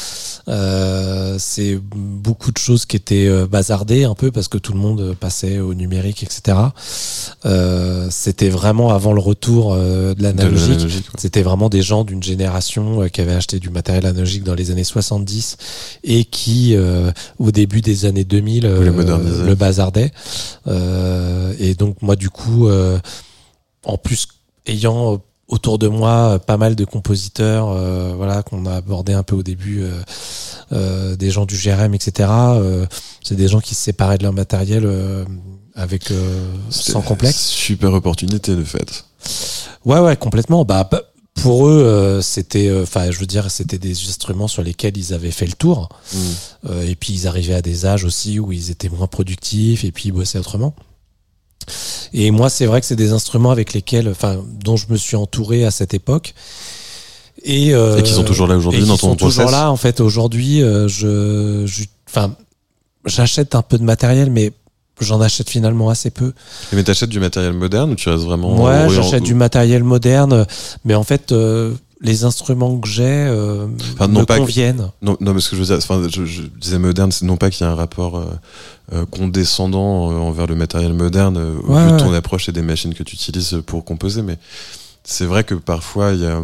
Euh, 0.47 1.35
c'est 1.39 1.77
beaucoup 1.93 2.51
de 2.51 2.57
choses 2.57 2.85
qui 2.85 2.95
étaient 2.95 3.27
euh, 3.27 3.47
bazardées 3.47 4.05
un 4.05 4.13
peu 4.15 4.31
parce 4.31 4.47
que 4.47 4.57
tout 4.57 4.71
le 4.73 4.79
monde 4.79 5.13
passait 5.19 5.59
au 5.59 5.73
numérique, 5.73 6.23
etc. 6.23 6.57
Euh, 7.45 8.07
C'était 8.09 8.49
vraiment 8.49 8.91
avant 8.91 9.13
le 9.13 9.19
retour 9.19 9.73
euh, 9.73 10.13
de 10.13 10.23
l'analogique. 10.23 10.87
C'était 11.17 11.41
vraiment 11.41 11.69
des 11.69 11.81
gens 11.81 12.03
d'une 12.03 12.23
génération 12.23 13.01
euh, 13.03 13.07
qui 13.09 13.21
avaient 13.21 13.33
acheté 13.33 13.59
du 13.59 13.69
matériel 13.69 14.05
analogique 14.05 14.43
dans 14.43 14.55
les 14.55 14.71
années 14.71 14.83
70 14.85 15.57
et 16.05 16.23
qui, 16.25 16.75
euh, 16.75 17.11
au 17.39 17.51
début 17.51 17.81
des 17.81 18.05
années 18.05 18.23
2000, 18.23 18.65
euh, 18.65 18.75
Voulaient 18.77 18.91
moderniser. 18.91 19.43
le 19.43 19.55
bazardaient. 19.55 20.11
Euh, 20.67 21.53
et 21.59 21.73
donc 21.75 22.01
moi, 22.01 22.15
du 22.15 22.29
coup, 22.29 22.67
euh, 22.67 22.97
en 23.83 23.97
plus 23.97 24.27
ayant 24.65 25.13
euh, 25.13 25.17
autour 25.47 25.79
de 25.79 25.87
moi 25.87 26.33
euh, 26.33 26.39
pas 26.39 26.57
mal 26.57 26.75
de 26.75 26.85
compositeurs, 26.85 27.69
euh, 27.69 28.13
voilà, 28.15 28.43
qu'on 28.43 28.65
a 28.65 28.75
abordé 28.75 29.13
un 29.13 29.23
peu 29.23 29.35
au 29.35 29.43
début, 29.43 29.81
euh, 29.81 29.91
euh, 30.71 31.15
des 31.15 31.31
gens 31.31 31.45
du 31.45 31.55
GRM, 31.55 31.93
etc. 31.93 32.29
euh, 32.29 32.85
c'est 33.23 33.35
des 33.35 33.47
gens 33.47 33.59
qui 33.59 33.75
se 33.75 33.83
séparaient 33.83 34.17
de 34.17 34.23
leur 34.23 34.33
matériel 34.33 34.83
euh, 34.85 35.25
avec 35.75 36.11
euh, 36.11 36.53
sans 36.69 37.01
complexe. 37.01 37.37
Super 37.37 37.93
opportunité 37.93 38.55
de 38.55 38.63
fait. 38.63 39.05
Ouais, 39.85 39.99
ouais, 39.99 40.17
complètement. 40.17 40.65
Bah, 40.65 40.89
pour 41.35 41.67
eux, 41.67 41.83
euh, 41.83 42.21
c'était, 42.21 42.71
enfin, 42.81 43.11
je 43.11 43.19
veux 43.19 43.25
dire, 43.25 43.49
c'était 43.51 43.77
des 43.77 43.91
instruments 43.91 44.47
sur 44.47 44.63
lesquels 44.63 44.97
ils 44.97 45.13
avaient 45.13 45.31
fait 45.31 45.45
le 45.45 45.53
tour. 45.53 45.89
Mm. 46.13 46.17
Euh, 46.69 46.87
et 46.87 46.95
puis 46.95 47.13
ils 47.13 47.27
arrivaient 47.27 47.53
à 47.53 47.61
des 47.61 47.85
âges 47.85 48.03
aussi 48.03 48.39
où 48.39 48.51
ils 48.51 48.71
étaient 48.71 48.89
moins 48.89 49.07
productifs 49.07 49.83
et 49.83 49.91
puis 49.91 50.09
ils 50.09 50.11
bossaient 50.11 50.39
autrement. 50.39 50.73
Et 52.13 52.31
moi, 52.31 52.49
c'est 52.49 52.65
vrai 52.65 52.81
que 52.81 52.87
c'est 52.87 52.95
des 52.95 53.11
instruments 53.11 53.51
avec 53.51 53.73
lesquels, 53.73 54.09
enfin, 54.09 54.43
dont 54.63 54.77
je 54.77 54.85
me 54.89 54.97
suis 54.97 55.15
entouré 55.15 55.65
à 55.65 55.71
cette 55.71 55.93
époque. 55.93 56.33
Et, 57.43 57.73
euh, 57.73 57.97
Et 57.97 58.03
qui 58.03 58.11
sont 58.11 58.23
toujours 58.23 58.47
là 58.47 58.57
aujourd'hui 58.57 58.85
dans 58.85 58.97
ton 58.97 59.09
sont 59.09 59.15
toujours 59.15 59.51
là. 59.51 59.71
En 59.71 59.77
fait, 59.77 59.99
aujourd'hui, 60.01 60.61
euh, 60.61 60.87
je, 60.87 61.65
enfin, 62.09 62.35
j'achète 63.05 63.55
un 63.55 63.61
peu 63.61 63.77
de 63.77 63.83
matériel, 63.83 64.31
mais 64.31 64.51
j'en 64.99 65.21
achète 65.21 65.49
finalement 65.49 65.89
assez 65.89 66.09
peu. 66.09 66.33
Mais 66.73 66.83
t'achètes 66.83 67.09
du 67.09 67.19
matériel 67.19 67.53
moderne 67.53 67.91
ou 67.91 67.95
tu 67.95 68.09
restes 68.09 68.23
vraiment 68.23 68.63
Ouais, 68.63 68.89
j'achète 68.89 69.23
du 69.23 69.35
matériel 69.35 69.83
moderne, 69.83 70.45
mais 70.83 70.95
en 70.95 71.03
fait, 71.03 71.31
euh, 71.31 71.73
les 72.01 72.23
instruments 72.25 72.77
que 72.79 72.87
j'ai 72.87 73.03
euh, 73.05 73.67
Enfin, 73.93 74.07
me 74.07 74.23
pas 74.25 74.35
que- 74.35 74.39
conviennent. 74.41 74.91
Non, 75.01 75.17
non, 75.19 75.33
mais 75.33 75.39
ce 75.41 75.49
que 75.49 75.55
je 75.55 75.61
veux 75.61 75.67
dire, 75.67 75.77
enfin, 75.77 76.07
je, 76.13 76.25
je 76.25 76.43
disais 76.43 76.77
moderne, 76.79 77.11
c'est 77.11 77.25
non 77.25 77.37
pas 77.37 77.49
qu'il 77.49 77.65
y 77.65 77.69
a 77.69 77.71
un 77.71 77.75
rapport 77.75 78.17
euh, 78.17 78.25
euh, 78.93 79.05
condescendant 79.09 80.11
euh, 80.11 80.15
envers 80.15 80.47
le 80.47 80.55
matériel 80.55 80.93
moderne 80.93 81.37
euh, 81.37 81.55
au 81.63 81.73
Ouais, 81.73 81.85
vu 81.85 81.91
de 81.93 81.97
ton 81.97 82.13
approche 82.13 82.49
et 82.49 82.51
des 82.51 82.61
machines 82.61 82.93
que 82.93 83.03
tu 83.03 83.15
utilises 83.15 83.61
pour 83.65 83.83
composer, 83.83 84.21
mais 84.21 84.37
c'est 85.03 85.25
vrai 85.25 85.43
que 85.43 85.55
parfois 85.55 86.11
il 86.13 86.21
y 86.21 86.25
a, 86.25 86.41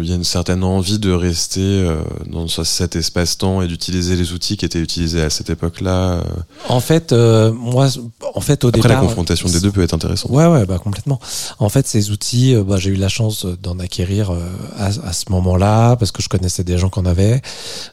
il 0.00 0.08
y 0.08 0.12
a 0.12 0.16
une 0.16 0.24
certaine 0.24 0.62
envie 0.64 0.98
de 0.98 1.10
rester 1.12 1.60
euh, 1.60 1.96
dans 2.26 2.46
ce- 2.48 2.64
cet 2.64 2.96
espace-temps 2.96 3.62
et 3.62 3.66
d'utiliser 3.68 4.16
les 4.16 4.32
outils 4.32 4.56
qui 4.56 4.64
étaient 4.64 4.78
utilisés 4.80 5.22
à 5.22 5.30
cette 5.30 5.50
époque-là. 5.50 6.12
euh. 6.14 6.22
En 6.68 6.80
fait, 6.80 7.12
euh, 7.12 7.52
moi, 7.52 7.88
en 8.34 8.40
fait, 8.40 8.64
au 8.64 8.68
Après, 8.68 8.80
départ, 8.82 9.00
la 9.02 9.06
confrontation 9.06 9.48
des 9.48 9.60
deux 9.60 9.70
peut 9.72 9.82
être 9.82 9.94
intéressante. 9.94 10.30
Ouais, 10.30 10.46
ouais, 10.46 10.66
bah 10.66 10.78
complètement. 10.78 11.20
En 11.58 11.68
fait, 11.68 11.86
ces 11.86 12.10
outils, 12.10 12.54
euh, 12.54 12.62
bah, 12.64 12.76
j'ai 12.78 12.90
eu 12.90 12.96
la 12.96 13.08
chance 13.08 13.46
d'en 13.62 13.78
acquérir 13.78 14.30
à, 14.78 14.86
à 14.86 15.12
ce 15.12 15.24
moment-là 15.30 15.96
parce 15.96 16.12
que 16.12 16.22
je 16.22 16.28
connaissais 16.28 16.64
des 16.64 16.78
gens 16.78 16.88
qui 16.90 16.98
en 16.98 17.06
avaient. 17.06 17.40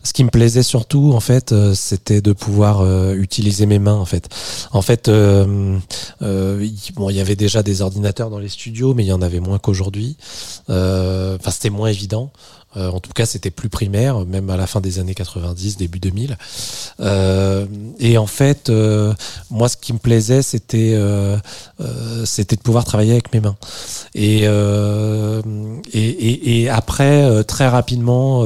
Ce 0.04 0.14
qui 0.14 0.24
me 0.24 0.30
plaisait 0.30 0.64
surtout, 0.64 1.14
en 1.14 1.20
fait, 1.20 1.54
c'était 1.74 2.22
de 2.22 2.34
pouvoir 2.34 2.84
utiliser 3.14 3.66
mes 3.66 3.80
mains. 3.80 3.96
En 3.96 4.06
fait, 4.06 4.30
en 4.72 4.82
fait, 4.82 5.08
euh, 5.08 5.78
euh, 6.22 6.60
il- 6.62 6.94
bon, 6.94 7.10
il 7.10 7.16
y 7.16 7.22
avait 7.22 7.36
déjà 7.36 7.64
des 7.64 7.82
ordinateurs 7.82 8.30
dans 8.30 8.40
les 8.40 8.50
studios, 8.50 8.94
mais 8.94 9.04
il 9.04 9.08
y 9.08 9.12
en 9.14 9.22
avait 9.22 9.40
moins 9.40 9.60
qu'aujourd'hui. 9.60 10.18
Enfin, 10.70 11.52
c'était 11.52 11.70
moins 11.74 11.90
évident. 11.90 12.32
Euh, 12.76 12.90
en 12.90 13.00
tout 13.00 13.12
cas, 13.14 13.26
c'était 13.26 13.52
plus 13.52 13.70
primaire, 13.70 14.26
même 14.26 14.50
à 14.50 14.58
la 14.58 14.68
fin 14.68 14.82
des 14.82 15.00
années 15.00 15.14
90, 15.14 15.78
début 15.78 16.00
2000. 16.00 16.38
Euh, 17.00 17.66
et 18.00 18.18
en 18.18 18.26
fait, 18.28 18.70
euh, 18.70 19.14
moi, 19.52 19.70
ce 19.70 19.78
qui 19.78 19.94
me 19.94 20.00
plaisait, 20.00 20.42
c'était 20.42 20.98
c'était 22.26 22.56
de 22.56 22.62
pouvoir 22.62 22.86
travailler 22.86 23.12
avec 23.12 23.34
mes 23.34 23.42
mains. 23.42 23.56
Et 24.16 24.44
et, 25.94 26.00
et, 26.00 26.62
et 26.62 26.70
après, 26.70 27.44
très 27.44 27.68
rapidement, 27.68 28.46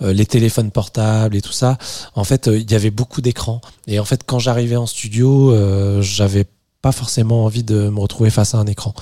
les 0.00 0.26
téléphones 0.26 0.70
portables 0.70 1.36
et 1.36 1.40
tout 1.42 1.52
ça. 1.52 1.78
En 2.14 2.24
fait, 2.24 2.48
il 2.52 2.70
y 2.70 2.74
avait 2.74 2.90
beaucoup 2.90 3.20
d'écrans. 3.20 3.60
Et 3.86 3.98
en 3.98 4.04
fait, 4.04 4.22
quand 4.26 4.38
j'arrivais 4.38 4.76
en 4.76 4.86
studio, 4.86 5.54
j'avais 6.00 6.46
pas 6.84 6.92
forcément 6.92 7.46
envie 7.46 7.62
de 7.62 7.88
me 7.88 7.98
retrouver 7.98 8.28
face 8.28 8.54
à 8.54 8.58
un 8.58 8.66
écran. 8.66 8.92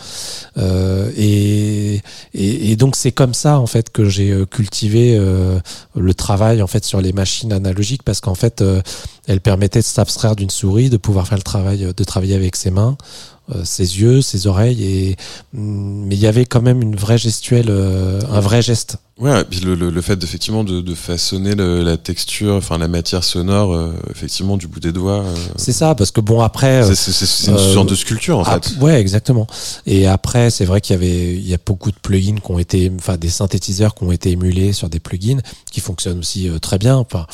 Euh, 0.56 1.10
et, 1.16 2.00
donc 2.76 2.94
c'est 2.94 3.10
comme 3.10 3.34
ça 3.34 3.58
en 3.58 3.66
fait 3.66 3.90
que 3.90 4.08
j'ai 4.08 4.30
euh, 4.30 4.46
cultivé 4.46 5.16
euh, 5.18 5.58
le 5.96 6.14
travail 6.14 6.62
en 6.62 6.68
fait 6.68 6.84
sur 6.84 7.00
les 7.00 7.12
machines 7.12 7.52
analogiques 7.52 8.04
parce 8.04 8.20
qu'en 8.20 8.36
fait 8.36 8.62
elles 9.26 9.40
permettaient 9.40 9.80
de 9.80 9.84
s'abstraire 9.84 10.36
d'une 10.36 10.50
souris, 10.50 10.90
de 10.90 10.96
pouvoir 10.96 11.26
faire 11.26 11.38
le 11.38 11.42
travail, 11.42 11.92
de 11.96 12.04
travailler 12.04 12.36
avec 12.36 12.54
ses 12.54 12.70
mains, 12.70 12.96
ses 13.64 14.00
yeux, 14.00 14.22
ses 14.22 14.46
oreilles 14.46 14.84
et 14.84 15.16
mm, 15.54 16.04
mais 16.06 16.14
il 16.14 16.20
y 16.20 16.26
avait 16.26 16.44
quand 16.46 16.62
même 16.62 16.82
une 16.82 16.96
vraie 16.96 17.18
gestuelle, 17.18 17.66
euh, 17.70 18.20
un 18.30 18.40
vrai 18.40 18.62
geste. 18.62 18.96
Ouais, 19.18 19.40
et 19.42 19.44
puis 19.44 19.60
le, 19.60 19.74
le, 19.76 19.90
le 19.90 20.00
fait 20.00 20.16
d'effectivement 20.16 20.64
de, 20.64 20.80
de 20.80 20.94
façonner 20.94 21.54
le- 21.54 21.82
la 21.82 21.96
texture, 21.96 22.54
enfin 22.54 22.76
la 22.78 22.88
matière 22.88 23.22
sonore, 23.22 23.72
euh, 23.72 23.92
effectivement 24.10 24.56
du 24.56 24.66
bout 24.66 24.80
des 24.80 24.90
doigts. 24.90 25.22
euh, 25.22 25.34
C'est 25.56 25.72
ça 25.72 25.94
parce 25.94 26.10
que 26.10 26.20
bon 26.20 26.40
après 26.40 26.82
euh, 26.82 26.94
c'est- 26.94 27.46
une 27.48 27.54
euh, 27.54 27.74
sorte 27.74 27.88
de 27.90 27.94
sculpture 27.94 28.38
en 28.38 28.42
Ah, 28.44 28.58
fait. 28.60 28.76
ouais, 28.80 29.00
exactement. 29.00 29.46
Et 29.86 30.06
après, 30.06 30.50
c'est 30.50 30.64
vrai 30.64 30.80
qu'il 30.80 30.94
y 30.94 30.96
avait, 30.98 31.34
il 31.34 31.46
y 31.48 31.54
a 31.54 31.58
beaucoup 31.64 31.90
de 31.90 31.96
plugins 32.02 32.36
qui 32.44 32.50
ont 32.50 32.58
été, 32.58 32.90
enfin, 32.98 33.16
des 33.16 33.28
synthétiseurs 33.28 33.94
qui 33.94 34.02
ont 34.04 34.12
été 34.12 34.30
émulés 34.30 34.72
sur 34.72 34.88
des 34.88 34.98
plugins 34.98 35.40
qui 35.70 35.80
fonctionnent 35.80 36.18
aussi 36.20 36.48
euh, 36.48 36.58
très 36.58 36.78
bien. 36.78 36.96
Enfin, 36.96 37.26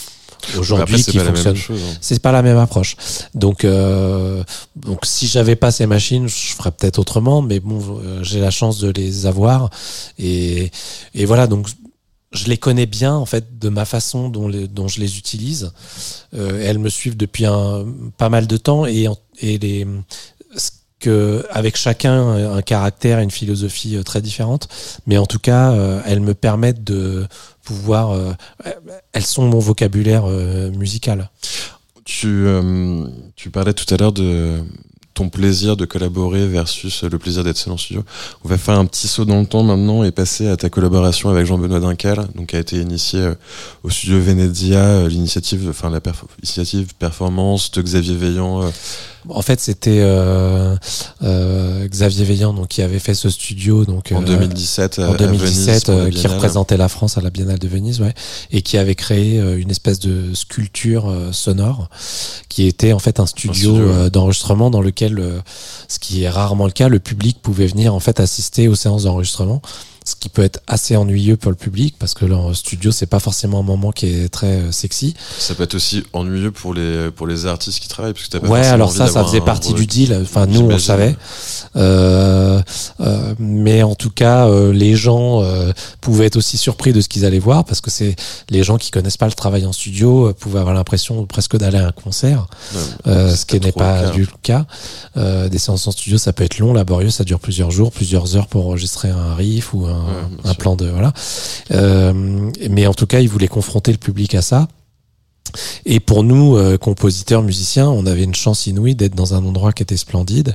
aujourd'hui, 0.58 1.02
qui 1.02 1.12
pas 1.18 1.18
la 1.18 1.24
même 1.24 1.34
fonctionnent. 1.34 1.56
chose. 1.56 1.80
hein. 1.82 1.96
C'est 2.00 2.20
pas 2.20 2.32
la 2.32 2.42
même 2.42 2.58
approche. 2.58 2.96
Donc, 3.34 3.64
euh, 3.64 4.42
donc, 4.76 5.00
si 5.04 5.26
j'avais 5.26 5.56
pas 5.56 5.70
ces 5.70 5.86
machines, 5.86 6.28
je 6.28 6.54
ferais 6.56 6.70
peut-être 6.70 6.98
autrement. 6.98 7.42
Mais 7.42 7.60
bon, 7.60 7.80
euh, 8.04 8.22
j'ai 8.22 8.40
la 8.40 8.50
chance 8.50 8.78
de 8.78 8.90
les 8.90 9.26
avoir. 9.26 9.70
Et, 10.18 10.70
et 11.14 11.24
voilà. 11.24 11.46
Donc, 11.46 11.68
je 12.32 12.44
les 12.44 12.58
connais 12.58 12.84
bien 12.84 13.14
en 13.14 13.24
fait 13.24 13.58
de 13.58 13.70
ma 13.70 13.86
façon 13.86 14.28
dont, 14.28 14.48
les- 14.48 14.68
dont 14.68 14.86
je 14.86 15.00
les 15.00 15.16
utilise. 15.16 15.72
Euh, 16.34 16.60
elles 16.62 16.78
me 16.78 16.90
suivent 16.90 17.16
depuis 17.16 17.46
un, 17.46 17.86
pas 18.18 18.28
mal 18.28 18.46
de 18.46 18.56
temps 18.58 18.84
et, 18.84 19.06
et 19.40 19.56
les, 19.58 19.86
ce 20.56 20.68
que 21.00 21.46
avec 21.50 21.76
chacun 21.78 22.52
un 22.52 22.60
caractère 22.60 23.20
et 23.20 23.22
une 23.22 23.30
philosophie 23.30 23.96
euh, 23.96 24.02
très 24.02 24.20
différente, 24.20 24.68
mais 25.06 25.16
en 25.16 25.24
tout 25.26 25.38
cas 25.38 25.72
euh, 25.72 26.02
elles 26.04 26.20
me 26.20 26.34
permettent 26.34 26.84
de 26.84 27.26
euh, 28.12 28.32
elles 29.12 29.26
sont 29.26 29.46
mon 29.46 29.58
vocabulaire 29.58 30.24
euh, 30.26 30.70
musical. 30.70 31.30
Tu, 32.04 32.26
euh, 32.26 33.04
tu 33.36 33.50
parlais 33.50 33.74
tout 33.74 33.92
à 33.92 33.96
l'heure 33.98 34.12
de 34.12 34.62
ton 35.18 35.28
plaisir 35.30 35.76
de 35.76 35.84
collaborer 35.84 36.46
versus 36.46 37.02
le 37.02 37.18
plaisir 37.18 37.42
d'être 37.42 37.56
seul 37.56 37.72
en 37.72 37.76
studio. 37.76 38.04
On 38.44 38.48
va 38.48 38.56
faire 38.56 38.78
un 38.78 38.84
petit 38.84 39.08
saut 39.08 39.24
dans 39.24 39.40
le 39.40 39.46
temps 39.46 39.64
maintenant 39.64 40.04
et 40.04 40.12
passer 40.12 40.46
à 40.46 40.56
ta 40.56 40.70
collaboration 40.70 41.28
avec 41.28 41.44
Jean-Benoît 41.44 41.80
Dincal, 41.80 42.28
qui 42.46 42.54
a 42.54 42.60
été 42.60 42.76
initié 42.76 43.32
au 43.82 43.90
studio 43.90 44.20
Venezia, 44.20 44.78
euh, 44.78 45.08
l'initiative, 45.08 45.72
performance 47.00 47.72
de 47.72 47.82
Xavier 47.82 48.14
Veillant. 48.14 48.70
Euh, 49.26 49.32
En 49.32 49.42
fait, 49.42 49.60
c'était 49.60 50.00
euh, 50.00 50.76
euh, 51.22 51.86
Xavier 51.88 52.24
Veillant, 52.24 52.52
donc 52.52 52.68
qui 52.68 52.82
avait 52.82 52.98
fait 52.98 53.14
ce 53.14 53.30
studio, 53.30 53.84
donc 53.84 54.12
En 54.14 54.22
euh, 54.22 54.26
2017, 54.26 54.98
en 54.98 55.12
à 55.12 55.16
2017, 55.16 55.66
Venise, 55.66 55.84
pour 55.84 55.94
la 55.94 56.00
euh, 56.00 56.10
qui 56.10 56.26
représentait 56.26 56.76
la 56.76 56.88
France 56.88 57.18
à 57.18 57.20
la 57.20 57.30
Biennale 57.30 57.58
de 57.58 57.68
Venise, 57.68 58.00
ouais, 58.00 58.14
et 58.50 58.62
qui 58.62 58.78
avait 58.78 58.94
créé 58.94 59.38
euh, 59.38 59.60
une 59.60 59.70
espèce 59.70 59.98
de 59.98 60.34
sculpture 60.34 61.08
euh, 61.08 61.32
sonore, 61.32 61.88
qui 62.48 62.66
était 62.66 62.92
en 62.92 62.98
fait 62.98 63.20
un 63.20 63.26
studio, 63.26 63.74
studio, 63.74 63.76
euh, 63.76 64.10
d'enregistrement 64.10 64.70
dans 64.70 64.80
lequel, 64.82 65.18
euh, 65.18 65.40
ce 65.88 65.98
qui 65.98 66.22
est 66.22 66.30
rarement 66.30 66.66
le 66.66 66.72
cas, 66.72 66.88
le 66.88 66.98
public 66.98 67.38
pouvait 67.42 67.66
venir 67.66 67.94
en 67.94 68.00
fait 68.00 68.20
assister 68.20 68.68
aux 68.68 68.74
séances 68.74 69.04
d'enregistrement. 69.04 69.62
Ce 70.08 70.16
qui 70.16 70.28
peut 70.28 70.42
être 70.42 70.60
assez 70.66 70.96
ennuyeux 70.96 71.36
pour 71.36 71.50
le 71.50 71.56
public 71.56 71.96
parce 71.98 72.14
que 72.14 72.24
le 72.24 72.54
studio 72.54 72.92
c'est 72.92 73.06
pas 73.06 73.20
forcément 73.20 73.60
un 73.60 73.62
moment 73.62 73.92
qui 73.92 74.06
est 74.06 74.28
très 74.28 74.46
euh, 74.46 74.72
sexy. 74.72 75.14
Ça 75.38 75.54
peut 75.54 75.64
être 75.64 75.74
aussi 75.74 76.04
ennuyeux 76.12 76.50
pour 76.50 76.74
les, 76.74 77.10
pour 77.10 77.26
les 77.26 77.46
artistes 77.46 77.80
qui 77.80 77.88
travaillent, 77.88 78.12
parce 78.12 78.26
que 78.26 78.30
t'as 78.30 78.40
pas 78.40 78.48
Ouais, 78.48 78.66
alors 78.66 78.92
ça, 78.92 79.06
ça 79.06 79.24
faisait 79.24 79.40
partie 79.40 79.74
du 79.74 79.86
deal. 79.86 80.18
Enfin, 80.22 80.46
nous, 80.46 80.60
on 80.60 80.68
le 80.68 80.78
savait. 80.78 81.16
Euh, 81.76 82.60
euh, 83.00 83.34
mais 83.38 83.82
en 83.82 83.94
tout 83.94 84.10
cas, 84.10 84.46
euh, 84.46 84.72
les 84.72 84.96
gens 84.96 85.42
pouvaient 86.00 86.26
être 86.26 86.36
aussi 86.36 86.56
surpris 86.56 86.92
de 86.92 87.00
ce 87.00 87.08
qu'ils 87.08 87.24
allaient 87.24 87.38
voir 87.38 87.64
parce 87.64 87.80
que 87.80 87.90
c'est 87.90 88.16
les 88.50 88.62
gens 88.62 88.78
qui 88.78 88.90
connaissent 88.90 89.16
pas 89.16 89.26
le 89.26 89.32
travail 89.32 89.66
en 89.66 89.72
studio 89.72 90.32
pouvaient 90.38 90.60
avoir 90.60 90.74
l'impression 90.74 91.26
presque 91.26 91.56
d'aller 91.56 91.78
à 91.78 91.86
un 91.86 91.92
concert, 91.92 92.46
Ouais, 93.06 93.34
ce 93.34 93.44
qui 93.46 93.60
n'est 93.60 93.72
pas 93.72 94.10
du 94.10 94.26
cas. 94.42 94.66
Des 95.16 95.58
séances 95.58 95.86
en 95.86 95.90
studio, 95.90 96.18
ça 96.18 96.32
peut 96.32 96.44
être 96.44 96.58
long, 96.58 96.72
laborieux, 96.72 97.10
ça 97.10 97.24
dure 97.24 97.40
plusieurs 97.40 97.70
jours, 97.70 97.92
plusieurs 97.92 98.36
heures 98.36 98.46
pour 98.46 98.66
enregistrer 98.66 99.10
un 99.10 99.34
riff 99.34 99.74
ou 99.74 99.86
un, 99.86 99.97
Ouais, 99.98 100.50
un 100.50 100.54
plan 100.54 100.76
de 100.76 100.86
voilà. 100.86 101.12
Euh, 101.72 102.50
mais 102.70 102.86
en 102.86 102.94
tout 102.94 103.06
cas, 103.06 103.20
ils 103.20 103.28
voulaient 103.28 103.48
confronter 103.48 103.92
le 103.92 103.98
public 103.98 104.34
à 104.34 104.42
ça. 104.42 104.68
Et 105.86 106.00
pour 106.00 106.22
nous, 106.24 106.56
euh, 106.56 106.76
compositeurs, 106.78 107.42
musiciens, 107.42 107.88
on 107.88 108.06
avait 108.06 108.24
une 108.24 108.34
chance 108.34 108.66
inouïe 108.66 108.94
d'être 108.94 109.14
dans 109.14 109.34
un 109.34 109.44
endroit 109.44 109.72
qui 109.72 109.82
était 109.82 109.96
splendide, 109.96 110.54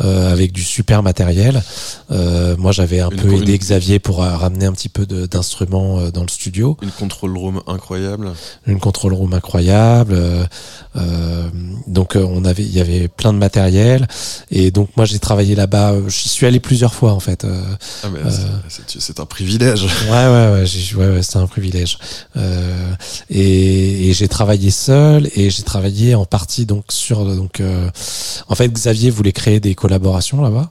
euh, 0.00 0.32
avec 0.32 0.52
du 0.52 0.62
super 0.62 1.02
matériel. 1.02 1.62
Euh, 2.10 2.56
moi, 2.56 2.72
j'avais 2.72 3.00
un 3.00 3.10
Une 3.10 3.16
peu 3.18 3.32
aidé 3.34 3.52
une- 3.52 3.58
Xavier 3.58 3.98
pour 3.98 4.22
euh, 4.22 4.36
ramener 4.36 4.66
un 4.66 4.72
petit 4.72 4.88
peu 4.88 5.06
d'instruments 5.06 5.98
euh, 6.00 6.10
dans 6.10 6.22
le 6.22 6.28
studio, 6.28 6.76
Une 6.82 6.90
control 6.90 7.36
room 7.36 7.60
incroyable. 7.66 8.32
une 8.66 8.78
control 8.80 9.12
room 9.14 9.34
incroyable. 9.34 10.14
euh, 10.14 11.48
donc, 11.86 12.16
on 12.16 12.44
avait, 12.44 12.62
il 12.62 12.72
y 12.74 12.80
avait 12.80 13.08
plein 13.08 13.32
de 13.32 13.38
matériel. 13.38 14.06
Et 14.50 14.70
donc, 14.70 14.88
moi, 14.96 15.04
j'ai 15.06 15.18
travaillé 15.18 15.54
là-bas. 15.54 15.94
J'y 16.08 16.28
suis 16.28 16.46
allé 16.46 16.60
plusieurs 16.60 16.94
fois, 16.94 17.12
en 17.12 17.20
fait. 17.20 17.44
Ah, 17.44 18.06
Euh. 18.06 18.30
c'est- 18.68 18.82
c'est- 18.88 19.00
c'est 19.00 19.20
un 19.20 19.26
privilège. 19.26 19.84
Ouais, 19.84 20.10
ouais, 20.10 20.52
ouais, 20.52 20.64
ouais, 20.96 21.08
ouais, 21.14 21.22
c'était 21.22 21.36
un 21.38 21.46
privilège. 21.46 21.98
Euh, 22.36 22.92
et 23.30 24.08
et 24.08 24.12
j'ai 24.14 24.27
travaillé 24.28 24.70
seul 24.70 25.28
et 25.34 25.50
j'ai 25.50 25.62
travaillé 25.62 26.14
en 26.14 26.24
partie 26.24 26.66
donc 26.66 26.84
sur 26.90 27.24
donc 27.24 27.60
euh, 27.60 27.90
en 28.48 28.54
fait 28.54 28.68
Xavier 28.68 29.10
voulait 29.10 29.32
créer 29.32 29.60
des 29.60 29.74
collaborations 29.74 30.42
là-bas. 30.42 30.70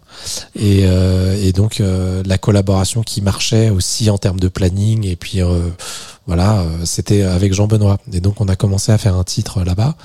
Et, 0.56 0.82
euh, 0.86 1.36
et 1.44 1.52
donc 1.52 1.80
euh, 1.80 2.24
la 2.26 2.38
collaboration 2.38 3.04
qui 3.04 3.22
marchait 3.22 3.70
aussi 3.70 4.10
en 4.10 4.18
termes 4.18 4.40
de 4.40 4.48
planning 4.48 5.06
et 5.06 5.16
puis 5.16 5.42
euh, 5.42 5.70
voilà 6.28 6.60
euh, 6.60 6.66
c'était 6.86 7.24
avec 7.24 7.54
Jean 7.54 7.68
Benoît 7.68 7.98
et 8.14 8.20
donc 8.20 8.40
on 8.42 8.48
a 8.48 8.56
commencé 8.56 8.92
à 8.92 8.98
faire 8.98 9.16
un 9.16 9.24
titre 9.24 9.64
là-bas 9.64 9.96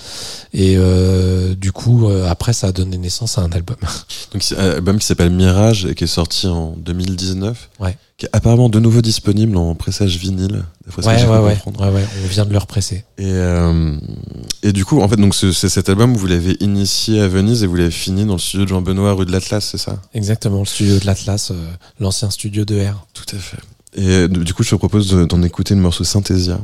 et 0.55 0.77
euh, 0.77 1.55
du 1.55 1.73
coup 1.73 2.09
euh, 2.09 2.29
après 2.31 2.53
ça 2.53 2.69
a 2.69 2.73
donné 2.73 2.97
naissance 2.97 3.39
à 3.39 3.43
un 3.43 3.53
album. 3.53 3.77
Donc, 4.33 4.43
c'est 4.43 4.57
un 4.57 4.71
album 4.71 4.99
qui 4.99 5.07
s'appelle 5.07 5.31
Mirage 5.31 5.85
et 5.85 5.95
qui 5.95 6.05
est 6.05 6.07
sorti 6.07 6.47
en 6.47 6.75
2019. 6.79 7.69
Ouais. 7.81 7.99
Qui 8.17 8.25
est 8.27 8.31
apparemment 8.33 8.71
de 8.71 8.79
nouveau 8.81 9.03
disponible 9.03 9.57
en 9.59 9.75
pressage 9.75 10.17
vinyle. 10.17 10.65
Ouais, 10.97 11.05
ouais, 11.05 11.39
ouais, 11.39 11.57
comprendre. 11.63 11.93
ouais, 11.93 12.01
ouais, 12.01 12.07
on 12.25 12.29
vient 12.29 12.45
de 12.47 12.53
le 12.53 12.59
represser. 12.59 13.05
Et, 13.19 13.25
euh, 13.27 13.95
et 14.63 14.73
du 14.73 14.85
coup, 14.87 15.01
en 15.03 15.09
fait, 15.09 15.17
donc 15.17 15.35
ce- 15.35 15.53
c'est 15.53 15.69
cet 15.69 15.89
album, 15.91 16.15
vous 16.17 16.27
l'avez 16.27 16.57
initié 16.61 17.21
à 17.21 17.29
Venise 17.29 17.63
et 17.63 17.67
vous 17.67 17.77
l'avez 17.77 17.91
fini 17.91 18.25
dans 18.25 18.35
le 18.35 18.39
studio 18.39 18.65
de 18.65 18.71
Jean-Benoît, 18.71 19.13
rue 19.13 19.27
de 19.27 19.33
l'Atlas, 19.33 19.65
c'est 19.71 19.79
ça? 19.79 20.01
Exactement, 20.15 20.61
le 20.61 20.65
studio 20.67 20.99
de 20.99 21.05
l'Atlas, 21.07 21.51
euh, 21.51 21.55
l'ancien 22.01 22.31
studio 22.31 22.65
de 22.65 22.81
R. 22.81 23.07
Tout 23.13 23.37
à 23.37 23.39
fait. 23.39 23.59
Et 23.95 24.09
euh, 24.09 24.29
du 24.29 24.55
coup, 24.55 24.63
je 24.63 24.71
te 24.71 24.75
propose 24.77 25.09
de- 25.11 25.25
d'en 25.25 25.43
écouter 25.43 25.75
une 25.75 25.81
morceau 25.81 26.05
Synthesia. 26.05 26.59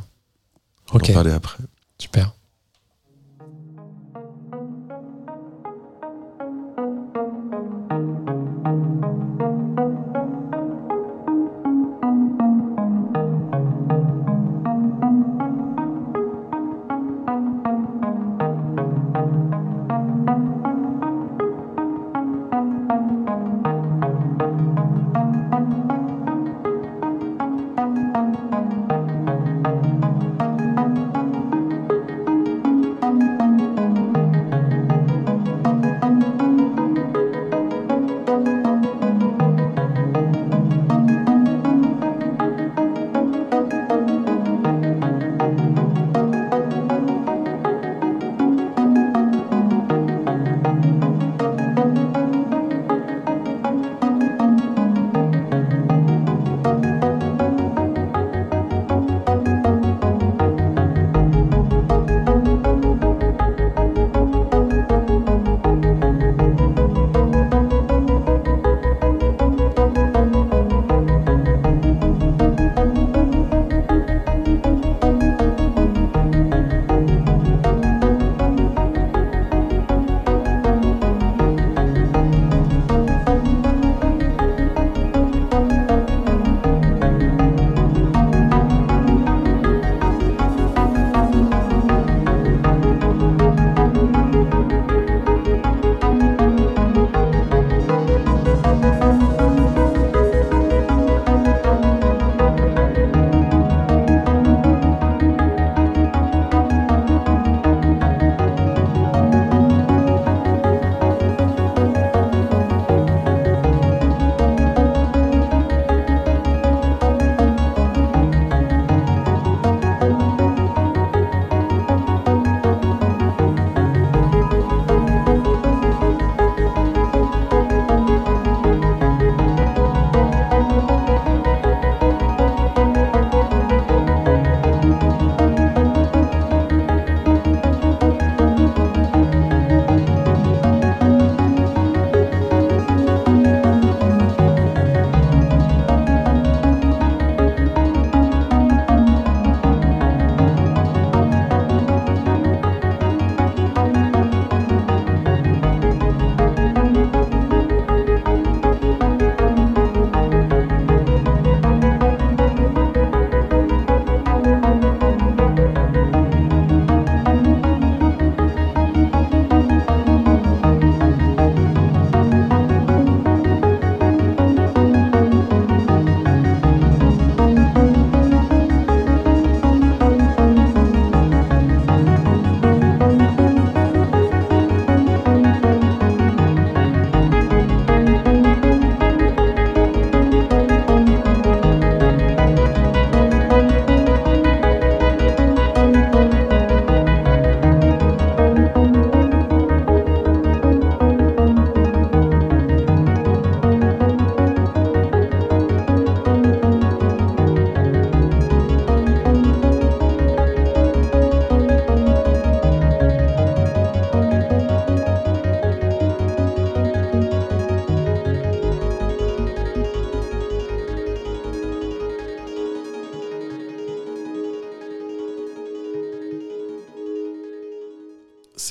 On 0.90 0.94
va 0.98 1.04
Ok, 1.04 1.10
en 1.10 1.14
parler 1.14 1.30
après. 1.32 1.58
super. 1.98 2.32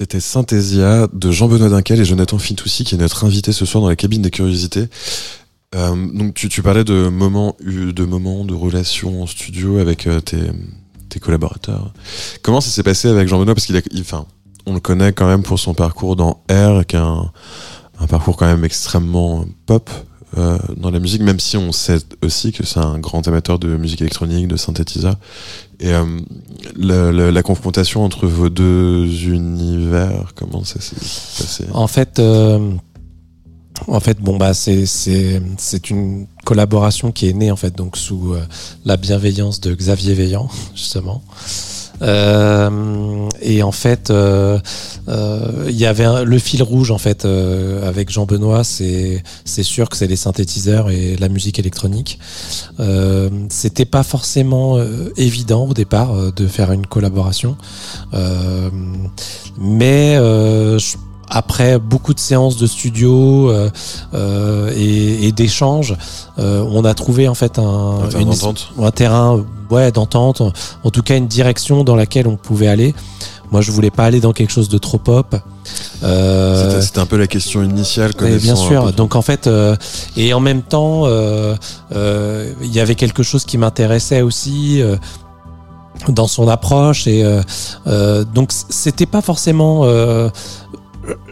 C'était 0.09 0.21
Synthesia 0.21 1.09
de 1.11 1.31
Jean-Benoît 1.31 1.67
Dinkel 1.67 1.99
et 1.99 2.05
Jonathan 2.05 2.37
Fitoussi 2.37 2.85
qui 2.85 2.95
est 2.95 2.97
notre 2.97 3.25
invité 3.25 3.51
ce 3.51 3.65
soir 3.65 3.81
dans 3.81 3.89
la 3.89 3.97
cabine 3.97 4.21
des 4.21 4.31
curiosités. 4.31 4.87
Euh, 5.75 6.07
donc 6.13 6.33
tu, 6.33 6.61
parlais 6.61 6.85
de 6.85 7.09
moments, 7.09 7.57
de 7.59 8.53
relations 8.53 9.23
en 9.23 9.27
studio 9.27 9.79
avec 9.79 10.07
euh, 10.07 10.21
tes, 10.21 11.19
collaborateurs. 11.19 11.91
Comment 12.41 12.61
ça 12.61 12.69
s'est 12.69 12.83
passé 12.83 13.09
avec 13.09 13.27
Jean-Benoît? 13.27 13.53
Parce 13.53 13.65
qu'il 13.65 13.83
on 14.65 14.75
le 14.75 14.79
connaît 14.79 15.11
quand 15.11 15.27
même 15.27 15.43
pour 15.43 15.59
son 15.59 15.73
parcours 15.73 16.15
dans 16.15 16.41
R, 16.49 16.85
qui 16.85 16.95
est 16.95 16.99
un, 16.99 17.29
un 17.99 18.07
parcours 18.07 18.37
quand 18.37 18.47
même 18.47 18.63
extrêmement 18.63 19.43
pop 19.65 19.89
euh, 20.37 20.57
dans 20.75 20.91
la 20.91 20.99
musique, 20.99 21.21
même 21.21 21.39
si 21.39 21.55
on 21.55 21.71
sait 21.71 21.99
aussi 22.21 22.51
que 22.51 22.65
c'est 22.65 22.79
un 22.79 22.99
grand 22.99 23.25
amateur 23.27 23.59
de 23.59 23.77
musique 23.77 24.01
électronique, 24.01 24.47
de 24.47 24.57
synthétiseur. 24.57 25.15
Et 25.79 25.93
euh, 25.93 26.03
la, 26.75 27.43
confrontation 27.43 28.03
entre 28.03 28.27
vos 28.27 28.49
deux 28.49 29.05
univers, 29.29 30.33
comment 30.35 30.65
ça 30.65 30.81
s'est 30.81 30.95
passé? 30.95 31.65
En 31.73 31.87
fait, 31.87 32.19
euh, 32.19 32.73
en 33.87 33.99
fait, 34.01 34.19
bon 34.19 34.35
bah 34.35 34.53
c'est 34.53 35.89
une 35.89 36.27
collaboration 36.43 37.11
qui 37.13 37.29
est 37.29 37.33
née 37.33 37.51
en 37.51 37.55
fait 37.55 37.75
donc 37.75 37.95
sous 37.95 38.35
la 38.83 38.97
bienveillance 38.97 39.61
de 39.61 39.73
Xavier 39.73 40.13
Veillant 40.13 40.49
justement. 40.75 41.23
Euh, 42.01 43.27
et 43.41 43.63
en 43.63 43.71
fait, 43.71 44.09
euh, 44.09 44.59
euh, 45.07 45.65
il 45.67 45.75
y 45.77 45.85
avait 45.85 46.25
le 46.25 46.39
fil 46.39 46.61
rouge 46.63 46.91
en 46.91 46.97
fait 46.97 47.25
avec 47.25 48.09
Jean 48.11 48.25
Benoît, 48.25 48.63
c'est 48.63 49.23
c'est 49.45 49.63
sûr 49.63 49.89
que 49.89 49.97
c'est 49.97 50.07
les 50.07 50.15
synthétiseurs 50.15 50.89
et 50.91 51.15
la 51.17 51.29
musique 51.29 51.59
électronique. 51.59 52.19
C'était 53.49 53.85
pas 53.85 54.03
forcément 54.03 54.79
évident 55.17 55.67
au 55.67 55.73
départ 55.73 56.31
de 56.31 56.47
faire 56.47 56.71
une 56.71 56.85
collaboration, 56.85 57.57
mais 59.59 60.15
je- 60.15 60.97
après 61.29 61.79
beaucoup 61.79 62.13
de 62.13 62.19
séances 62.19 62.57
de 62.57 62.67
studio 62.67 63.49
euh, 63.49 63.69
euh, 64.13 64.71
et, 64.75 65.27
et 65.27 65.31
d'échanges, 65.31 65.95
euh, 66.39 66.63
on 66.71 66.85
a 66.85 66.93
trouvé 66.93 67.27
en 67.27 67.33
fait 67.35 67.59
un, 67.59 67.99
Un 68.03 68.07
terrain 68.07 68.21
une- 68.21 68.29
d'entente 68.29 68.69
un 68.81 68.91
terrain 68.91 69.45
ouais 69.69 69.91
d'entente, 69.91 70.41
en 70.83 70.89
tout 70.91 71.01
cas 71.01 71.17
une 71.17 71.27
direction 71.27 71.83
dans 71.83 71.95
laquelle 71.95 72.27
on 72.27 72.37
pouvait 72.37 72.67
aller. 72.67 72.95
Moi, 73.49 73.61
je 73.61 73.71
voulais 73.71 73.91
pas 73.91 74.03
aller 74.03 74.19
dans 74.19 74.33
quelque 74.33 74.51
chose 74.51 74.67
de 74.67 74.77
trop 74.77 74.97
pop. 74.97 75.33
Euh, 76.03 76.69
C'était- 76.69 76.81
C'était 76.81 76.99
un 76.99 77.05
peu 77.05 77.15
la 77.17 77.27
question 77.27 77.63
initiale. 77.63 78.11
bien 78.39 78.55
sûr. 78.67 78.91
Donc 78.93 79.15
en 79.15 79.21
fait, 79.21 79.47
euh, 79.47 79.75
et 80.17 80.33
en 80.33 80.41
même 80.41 80.61
temps, 80.61 81.03
euh, 81.05 81.55
euh, 81.95 82.51
il 82.61 82.73
y 82.73 82.81
avait 82.81 82.95
quelque 82.95 83.23
chose 83.23 83.45
qui 83.45 83.57
m'intéressait 83.57 84.21
aussi 84.21 84.81
euh, 84.81 84.97
dans 86.09 86.27
son 86.27 86.47
approche 86.49 87.07
et 87.07 87.23
euh, 87.23 87.41
euh, 87.87 88.25
donc 88.25 88.51
c'était 88.69 89.05
pas 89.05 89.21
forcément. 89.21 89.81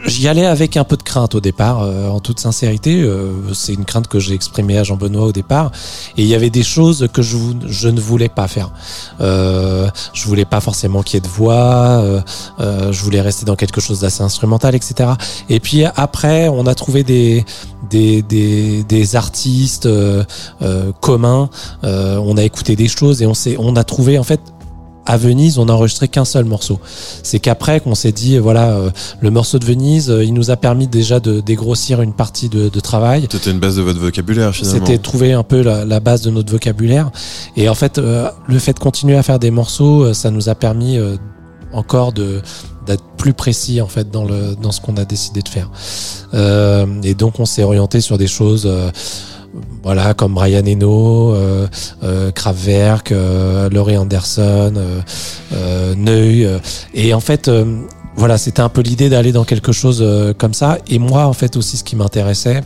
J'y 0.06 0.28
allais 0.28 0.46
avec 0.46 0.76
un 0.76 0.84
peu 0.84 0.96
de 0.96 1.02
crainte 1.02 1.34
au 1.34 1.40
départ, 1.40 1.82
euh, 1.82 2.08
en 2.08 2.20
toute 2.20 2.40
sincérité. 2.40 3.02
euh, 3.02 3.32
c'est 3.52 3.74
une 3.74 3.84
crainte 3.84 4.08
que 4.08 4.18
j'ai 4.18 4.34
exprimée 4.34 4.78
à 4.78 4.84
Jean-Benoît 4.84 5.26
au 5.26 5.32
départ. 5.32 5.70
Et 6.16 6.22
il 6.22 6.28
y 6.28 6.34
avait 6.34 6.50
des 6.50 6.62
choses 6.62 7.08
que 7.12 7.22
je, 7.22 7.36
je 7.66 7.88
ne 7.88 8.00
voulais 8.00 8.28
pas 8.28 8.48
faire. 8.48 8.70
Euh, 9.20 9.88
je 10.12 10.26
voulais 10.26 10.44
pas 10.44 10.60
forcément 10.60 11.02
qu'il 11.02 11.14
y 11.14 11.18
ait 11.18 11.20
de 11.20 11.28
voix. 11.28 11.54
euh, 12.02 12.20
euh, 12.60 12.92
je 12.92 13.02
voulais 13.02 13.20
rester 13.20 13.44
dans 13.44 13.56
quelque 13.56 13.80
chose 13.80 14.00
d'assez 14.00 14.22
instrumental, 14.22 14.74
etc. 14.74 15.10
Et 15.48 15.60
puis 15.60 15.84
après, 15.84 16.48
on 16.48 16.66
a 16.66 16.74
trouvé 16.74 17.02
des 17.04 17.44
des, 17.90 18.22
des, 18.22 18.82
des 18.82 19.14
artistes 19.16 19.86
euh, 19.86 20.24
communs. 21.00 21.48
On 21.82 22.36
a 22.36 22.42
écouté 22.42 22.74
des 22.76 22.88
choses 22.88 23.22
et 23.22 23.26
on 23.26 23.32
on 23.58 23.76
a 23.76 23.84
trouvé 23.84 24.18
en 24.18 24.24
fait 24.24 24.40
à 25.06 25.16
Venise, 25.16 25.58
on 25.58 25.68
a 25.68 25.72
enregistré 25.72 26.08
qu'un 26.08 26.24
seul 26.24 26.44
morceau. 26.44 26.80
C'est 27.22 27.38
qu'après 27.38 27.80
qu'on 27.80 27.94
s'est 27.94 28.12
dit, 28.12 28.38
voilà, 28.38 28.70
euh, 28.70 28.90
le 29.20 29.30
morceau 29.30 29.58
de 29.58 29.64
Venise, 29.64 30.10
euh, 30.10 30.24
il 30.24 30.34
nous 30.34 30.50
a 30.50 30.56
permis 30.56 30.88
déjà 30.88 31.20
de 31.20 31.40
dégrossir 31.40 32.02
une 32.02 32.12
partie 32.12 32.48
de, 32.48 32.68
de 32.68 32.80
travail. 32.80 33.26
C'était 33.30 33.50
une 33.50 33.60
base 33.60 33.76
de 33.76 33.82
votre 33.82 34.00
vocabulaire 34.00 34.54
finalement. 34.54 34.86
C'était 34.86 34.98
trouver 34.98 35.32
un 35.32 35.42
peu 35.42 35.62
la, 35.62 35.84
la 35.84 36.00
base 36.00 36.22
de 36.22 36.30
notre 36.30 36.52
vocabulaire. 36.52 37.10
Et 37.56 37.68
en 37.68 37.74
fait, 37.74 37.98
euh, 37.98 38.28
le 38.46 38.58
fait 38.58 38.72
de 38.74 38.78
continuer 38.78 39.16
à 39.16 39.22
faire 39.22 39.38
des 39.38 39.50
morceaux, 39.50 40.04
euh, 40.04 40.14
ça 40.14 40.30
nous 40.30 40.48
a 40.48 40.54
permis 40.54 40.98
euh, 40.98 41.16
encore 41.72 42.12
de 42.12 42.42
d'être 42.86 43.02
plus 43.16 43.32
précis 43.32 43.80
en 43.80 43.88
fait 43.88 44.12
dans 44.12 44.24
le 44.24 44.54
dans 44.62 44.70
ce 44.70 44.80
qu'on 44.80 44.96
a 44.96 45.04
décidé 45.04 45.42
de 45.42 45.48
faire. 45.48 45.70
Euh, 46.34 46.86
et 47.02 47.14
donc 47.14 47.40
on 47.40 47.44
s'est 47.44 47.64
orienté 47.64 48.00
sur 48.00 48.16
des 48.16 48.28
choses. 48.28 48.68
Voilà, 49.86 50.14
comme 50.14 50.34
Brian 50.34 50.66
Eno, 50.66 51.32
euh, 51.32 51.68
euh, 52.02 52.32
Kraftwerk, 52.32 53.12
euh, 53.12 53.68
Laurie 53.70 53.96
Anderson, 53.96 54.72
euh, 54.76 55.00
euh, 55.52 55.94
Neu. 55.94 56.44
euh, 56.44 56.58
et 56.92 57.14
en 57.14 57.20
fait, 57.20 57.48
voilà, 58.16 58.36
c'était 58.36 58.62
un 58.62 58.68
peu 58.68 58.80
l'idée 58.80 59.08
d'aller 59.08 59.30
dans 59.30 59.44
quelque 59.44 59.70
chose 59.70 60.04
comme 60.38 60.54
ça. 60.54 60.78
Et 60.88 60.98
moi, 60.98 61.26
en 61.26 61.32
fait, 61.34 61.56
aussi, 61.56 61.76
ce 61.76 61.84
qui 61.84 61.94
m'intéressait, 61.94 62.62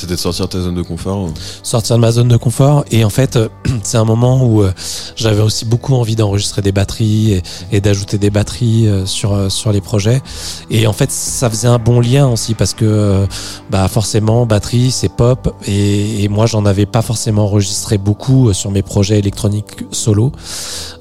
C'était 0.00 0.14
de 0.14 0.18
sortir 0.18 0.46
de 0.46 0.52
ta 0.52 0.60
zone 0.62 0.76
de 0.76 0.80
confort. 0.80 1.28
sortir 1.62 1.96
de 1.96 2.00
ma 2.00 2.10
zone 2.10 2.28
de 2.28 2.38
confort. 2.38 2.86
Et 2.90 3.04
en 3.04 3.10
fait, 3.10 3.36
euh, 3.36 3.48
c'est 3.82 3.98
un 3.98 4.06
moment 4.06 4.42
où 4.42 4.62
euh, 4.62 4.72
j'avais 5.14 5.42
aussi 5.42 5.66
beaucoup 5.66 5.94
envie 5.94 6.16
d'enregistrer 6.16 6.62
des 6.62 6.72
batteries 6.72 7.42
et, 7.70 7.82
d'ajouter 7.82 8.16
des 8.16 8.30
batteries 8.30 8.88
euh, 8.88 9.04
sur 9.04 9.52
sur 9.52 9.72
les 9.72 9.82
projets. 9.82 10.22
Et 10.70 10.86
en 10.86 10.94
fait, 10.94 11.10
ça 11.10 11.50
faisait 11.50 11.68
un 11.68 11.76
bon 11.76 12.00
lien 12.00 12.28
aussi 12.28 12.54
parce 12.54 12.72
que 12.72 13.26
bah 13.68 13.86
forcément, 13.88 14.46
batterie, 14.46 14.90
c'est 14.90 15.10
pop. 15.10 15.54
Et, 15.66 16.24
et 16.24 16.28
moi, 16.28 16.46
j'en 16.46 16.64
avais 16.64 16.86
pas 16.86 17.02
forcément 17.02 17.44
enregistré 17.44 17.98
beaucoup 17.98 18.54
sur 18.54 18.70
mes 18.70 18.82
projets 18.82 19.18
électroniques 19.18 19.84
solo. 19.90 20.32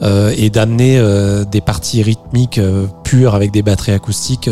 Et 0.01 0.49
d'amener 0.49 1.01
des 1.49 1.61
parties 1.61 2.01
rythmiques 2.01 2.59
pures 3.03 3.35
avec 3.35 3.51
des 3.51 3.61
batteries 3.61 3.93
acoustiques 3.93 4.49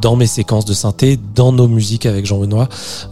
dans 0.00 0.16
mes 0.16 0.26
séquences 0.26 0.64
de 0.64 0.74
synthé, 0.74 1.18
dans 1.34 1.52
nos 1.52 1.68
musiques 1.68 2.06
avec 2.06 2.26
Jean 2.26 2.38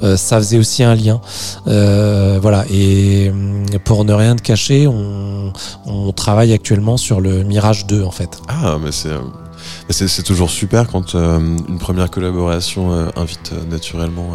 Euh, 0.02 0.16
ça 0.16 0.38
faisait 0.38 0.58
aussi 0.58 0.82
un 0.82 0.94
lien. 0.94 1.20
Euh, 1.66 2.38
voilà. 2.40 2.64
Et 2.70 3.30
hum, 3.30 3.64
pour 3.84 4.04
ne 4.04 4.12
rien 4.12 4.36
te 4.36 4.42
cacher, 4.42 4.86
on, 4.86 5.52
on 5.86 6.12
travaille 6.12 6.52
actuellement 6.52 6.96
sur 6.96 7.20
le 7.20 7.42
Mirage 7.44 7.86
2 7.86 8.02
en 8.02 8.10
fait. 8.10 8.38
Ah, 8.48 8.76
mais 8.82 8.92
c'est. 8.92 9.08
euh, 9.10 10.22
toujours 10.24 10.50
super 10.50 10.86
quand 10.88 11.14
euh, 11.14 11.38
une 11.68 11.78
première 11.78 12.10
collaboration 12.10 12.92
euh, 12.92 13.08
invite 13.16 13.52
euh, 13.52 13.64
naturellement 13.70 14.30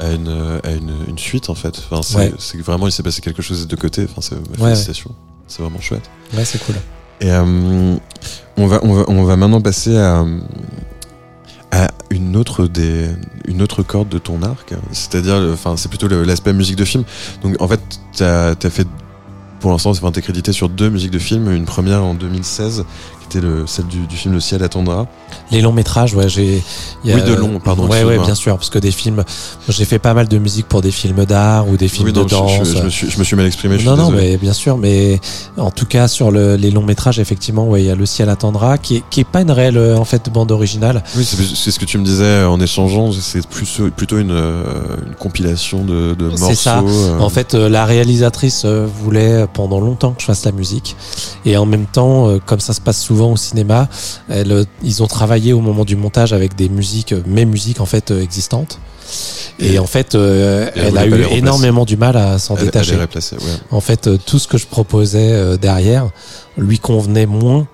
à, 0.00 0.04
à 0.06 0.10
une, 0.12 0.28
euh, 0.28 0.58
à 0.64 0.70
une, 0.72 0.92
une 1.08 1.18
suite 1.18 1.50
en 1.50 1.54
fait. 1.54 1.80
Enfin, 1.90 2.00
c'est 2.02 2.56
Ouais. 2.56 2.62
vraiment 2.62 2.86
il 2.86 2.92
s'est 2.92 3.02
passé 3.02 3.20
quelque 3.20 3.42
chose 3.42 3.60
des 3.60 3.66
deux 3.66 3.76
côtés. 3.76 4.06
Enfin, 4.10 4.20
c'est 4.20 4.34
Ouais, 4.60 4.68
félicitations. 4.70 5.10
C'est 5.46 5.62
vraiment 5.62 5.80
chouette. 5.80 6.08
Ouais, 6.34 6.44
c'est 6.44 6.58
cool. 6.64 6.76
Et 7.20 7.30
euh, 7.30 7.94
on, 8.56 8.66
va, 8.66 8.80
on, 8.82 8.92
va, 8.94 9.04
on 9.08 9.22
va 9.24 9.36
maintenant 9.36 9.60
passer 9.60 9.96
à, 9.96 10.24
à 11.72 11.88
une, 12.10 12.36
autre 12.36 12.66
des, 12.66 13.08
une 13.48 13.62
autre 13.62 13.82
corde 13.82 14.08
de 14.08 14.18
ton 14.18 14.42
arc. 14.42 14.74
C'est-à-dire, 14.92 15.36
enfin, 15.52 15.76
c'est 15.76 15.88
plutôt 15.88 16.06
l'aspect 16.06 16.52
musique 16.52 16.76
de 16.76 16.84
film. 16.84 17.02
Donc 17.42 17.60
en 17.60 17.66
fait, 17.66 17.80
tu 18.14 18.22
as, 18.22 18.54
fait, 18.70 18.86
pour 19.58 19.72
l'instant, 19.72 19.90
enfin, 19.90 20.12
t'es 20.12 20.22
crédité 20.22 20.52
sur 20.52 20.68
deux 20.68 20.90
musiques 20.90 21.10
de 21.10 21.18
film. 21.18 21.50
Une 21.50 21.64
première 21.64 22.04
en 22.04 22.14
2016, 22.14 22.84
celle 23.66 23.86
du, 23.86 24.06
du 24.06 24.16
film 24.16 24.34
Le 24.34 24.40
ciel 24.40 24.62
attendra. 24.62 25.06
Les 25.50 25.60
longs 25.60 25.72
métrages, 25.72 26.14
ouais, 26.14 26.28
j'ai. 26.28 26.62
Oui, 27.04 27.22
de 27.22 27.34
longs, 27.34 27.58
pardon, 27.58 27.86
Ouais, 27.88 28.04
ouais, 28.04 28.18
bien 28.18 28.34
sûr, 28.34 28.56
parce 28.56 28.70
que 28.70 28.78
des 28.78 28.90
films, 28.90 29.24
j'ai 29.68 29.84
fait 29.84 29.98
pas 29.98 30.14
mal 30.14 30.28
de 30.28 30.38
musique 30.38 30.66
pour 30.68 30.82
des 30.82 30.90
films 30.90 31.24
d'art 31.24 31.68
ou 31.68 31.76
des 31.76 31.88
films 31.88 32.06
oui, 32.08 32.12
de 32.12 32.20
non, 32.20 32.28
je- 32.28 32.34
danse. 32.34 32.50
je, 32.68 32.76
je 32.78 32.82
me 32.82 32.88
suis, 32.90 33.10
je 33.10 33.18
me 33.18 33.24
suis 33.24 33.36
mal 33.36 33.46
exprimé. 33.46 33.78
Je 33.78 33.86
non, 33.86 33.94
suis 33.94 34.02
non, 34.04 34.10
désolé. 34.10 34.30
mais 34.32 34.36
bien 34.36 34.52
sûr, 34.52 34.76
mais 34.78 35.20
en 35.56 35.70
tout 35.70 35.86
cas 35.86 36.08
sur 36.08 36.30
le- 36.30 36.56
les 36.56 36.70
longs 36.70 36.82
métrages, 36.84 37.18
effectivement, 37.18 37.66
ouais, 37.68 37.82
il 37.82 37.86
y 37.86 37.90
a 37.90 37.94
Le 37.94 38.06
ciel 38.06 38.28
attendra, 38.28 38.78
qui 38.78 38.96
est, 38.96 39.02
qui 39.10 39.20
est 39.20 39.24
pas 39.24 39.40
une 39.42 39.50
réelle 39.50 39.78
en 39.96 40.04
fait 40.04 40.28
bande 40.30 40.50
originale. 40.52 41.02
Oui, 41.16 41.24
c'est 41.24 41.70
ce 41.70 41.78
que 41.78 41.84
tu 41.84 41.98
me 41.98 42.04
disais 42.04 42.44
en 42.44 42.60
échangeant. 42.60 43.10
C'est 43.12 43.46
plus, 43.46 43.80
plutôt 43.96 44.18
une, 44.18 44.30
une 44.32 45.14
compilation 45.18 45.84
de, 45.84 46.14
de 46.14 46.28
morceaux. 46.28 46.46
C'est 46.48 46.54
ça. 46.54 46.80
euh, 46.86 47.18
En 47.20 47.28
fait, 47.28 47.54
euh, 47.54 47.68
la 47.68 47.84
réalisatrice 47.84 48.62
euh, 48.64 48.86
voulait 49.02 49.46
pendant 49.52 49.80
longtemps 49.80 50.12
que 50.12 50.20
je 50.20 50.26
fasse 50.26 50.44
la 50.44 50.52
musique, 50.52 50.96
et 51.44 51.56
en 51.56 51.66
même 51.66 51.86
temps, 51.86 52.28
comme 52.46 52.60
ça 52.60 52.72
se 52.72 52.80
passe 52.80 53.00
souvent 53.00 53.21
au 53.30 53.36
cinéma, 53.36 53.88
elle, 54.28 54.50
euh, 54.52 54.64
ils 54.82 55.02
ont 55.02 55.06
travaillé 55.06 55.52
au 55.52 55.60
moment 55.60 55.84
du 55.84 55.94
montage 55.96 56.32
avec 56.32 56.56
des 56.56 56.68
musiques, 56.68 57.12
euh, 57.12 57.22
mes 57.26 57.44
musiques 57.44 57.80
en 57.80 57.86
fait 57.86 58.10
euh, 58.10 58.22
existantes. 58.22 58.78
Et, 59.58 59.74
Et- 59.74 59.78
en 59.78 59.86
fait, 59.86 60.14
euh, 60.14 60.70
elle 60.74 60.96
a 60.98 61.06
eu 61.06 61.22
énormément 61.30 61.84
du 61.84 61.96
mal 61.96 62.16
à 62.16 62.38
s'en 62.38 62.56
elle 62.56 62.64
détacher. 62.64 62.96
ouais. 62.96 63.06
En 63.70 63.80
fait, 63.80 64.08
tout 64.24 64.38
ce 64.38 64.48
que 64.48 64.56
je 64.58 64.66
proposais 64.66 65.58
derrière 65.58 66.08
lui 66.56 66.78
convenait 66.78 67.26
moins 67.26 67.66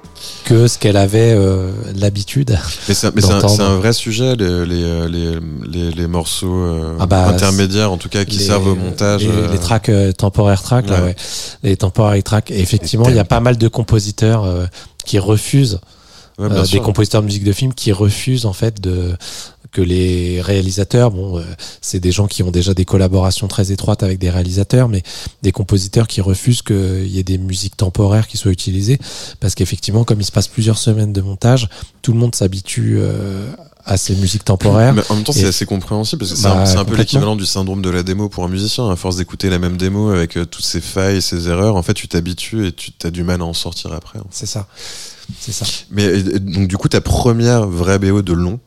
que 0.45 0.67
ce 0.67 0.79
qu'elle 0.79 0.97
avait 0.97 1.33
euh, 1.37 1.71
l'habitude. 1.95 2.59
Mais 2.89 2.95
c'est 2.95 3.07
un, 3.07 3.77
vrai 3.77 3.93
sujet, 3.93 4.35
les, 4.35 4.67
les, 4.67 5.09
les, 5.09 5.33
les, 5.71 5.91
les 5.93 6.07
morceaux 6.09 6.53
euh, 6.55 6.97
Ah 6.99 7.07
bah, 7.07 7.29
intermédiaires, 7.29 7.93
en 7.93 7.99
tout 7.99 8.09
cas, 8.09 8.25
qui 8.25 8.39
servent 8.39 8.69
au 8.69 8.75
montage. 8.75 9.27
Les, 9.53 9.59
tracks 9.59 9.89
euh, 9.91 10.13
temporaire 10.13 10.63
tracks, 10.63 10.89
là, 10.89 10.97
Ouais. 10.97 11.03
ouais. 11.09 11.17
Les 11.63 11.77
temporary 11.77 12.23
tracks. 12.23 12.51
Et 12.51 12.61
effectivement, 12.61 13.09
il 13.09 13.15
y 13.15 13.21
a 13.21 13.25
pas 13.25 13.41
mal 13.41 13.59
de 13.59 13.69
compositeurs 13.69 14.45
qui 15.09 15.19
refusent, 15.19 15.81
ouais, 16.39 16.49
euh, 16.51 16.65
des 16.65 16.81
compositeurs 16.81 17.23
de 17.23 17.27
musique 17.27 17.45
de 17.45 17.53
film 17.53 17.73
qui 17.73 17.93
refusent 17.93 18.45
en 18.45 18.53
fait 18.53 18.79
de 18.81 19.17
que 19.73 19.83
les 19.83 20.41
réalisateurs, 20.41 21.11
bon, 21.11 21.39
euh, 21.39 21.43
c'est 21.81 22.01
des 22.01 22.13
gens 22.13 22.27
qui 22.27 22.43
ont 22.43 22.51
déjà 22.51 22.75
des 22.75 22.85
collaborations 22.85 23.49
très 23.49 23.71
étroites 23.73 24.03
avec 24.03 24.19
des 24.19 24.31
réalisateurs, 24.31 24.89
mais 24.89 25.03
des 25.43 25.53
compositeurs 25.53 26.07
qui 26.09 26.21
refusent 26.21 26.63
qu'il 26.63 27.07
y 27.09 27.19
ait 27.19 27.23
des 27.25 27.39
musiques 27.39 27.77
temporaires 27.77 28.27
qui 28.27 28.37
soient 28.37 28.53
utilisées, 28.53 28.99
parce 29.41 29.55
qu'effectivement, 29.55 30.05
comme 30.05 30.21
il 30.21 30.25
se 30.25 30.33
passe 30.33 30.49
plusieurs 30.49 30.79
semaines 30.79 31.13
de 31.13 31.21
montage, 31.21 31.69
tout 32.03 32.13
le 32.13 32.19
monde 32.19 32.35
s'habitue 32.35 32.97
euh, 32.99 33.51
à 33.85 33.97
ces 33.97 34.15
musiques 34.17 34.45
temporaires. 34.45 34.93
Mais 34.95 35.03
en 35.09 35.15
même 35.17 35.25
temps, 35.25 35.33
c'est 35.33 35.45
assez 35.47 35.65
compréhensible 35.67 36.21
parce 36.21 36.33
que 36.33 36.37
c'est 36.39 36.45
Bah, 36.45 36.61
un, 36.63 36.67
c'est 36.67 36.77
un 36.77 36.85
peu 36.85 36.95
l'équivalent 36.97 37.37
du 37.37 37.47
syndrome 37.47 37.81
de 37.83 37.89
la 37.91 38.03
démo 38.03 38.29
pour 38.29 38.45
un 38.45 38.49
musicien. 38.49 38.91
À 38.91 38.97
force 38.97 39.17
d'écouter 39.17 39.49
la 39.51 39.59
même 39.59 39.77
démo 39.77 40.11
avec 40.11 40.37
euh, 40.37 40.45
toutes 40.45 40.65
ses 40.65 40.81
failles 40.81 41.17
et 41.17 41.21
ses 41.23 41.49
erreurs, 41.49 41.77
en 41.77 41.83
fait, 41.83 41.95
tu 41.95 42.07
t'habitues 42.09 42.67
et 42.67 42.73
tu 42.73 42.93
as 43.05 43.11
du 43.11 43.23
mal 43.23 43.41
à 43.41 43.45
en 43.45 43.55
sortir 43.55 43.93
après. 43.93 44.19
hein. 44.19 44.25
C'est 44.31 44.47
ça. 44.47 44.67
C'est 45.41 45.53
ça. 45.53 45.67
Mais 45.91 46.05
et 46.05 46.39
donc, 46.39 46.69
du 46.69 46.77
coup, 46.79 46.89
ta 46.89 47.01
première 47.03 47.67
vraie 47.67 47.99
BO 47.99 48.23
de 48.23 48.33
long, 48.33 48.61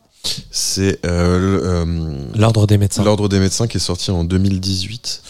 c'est 0.52 1.04
euh, 1.06 1.84
euh, 1.86 2.26
L'ordre 2.36 2.68
des 2.68 2.78
médecins. 2.78 3.04
L'Ordre 3.04 3.28
des 3.30 3.40
médecins 3.40 3.68
qui 3.68 3.78
est 3.78 3.82
sorti 3.82 4.12
en 4.12 4.24
2018. 4.24 5.22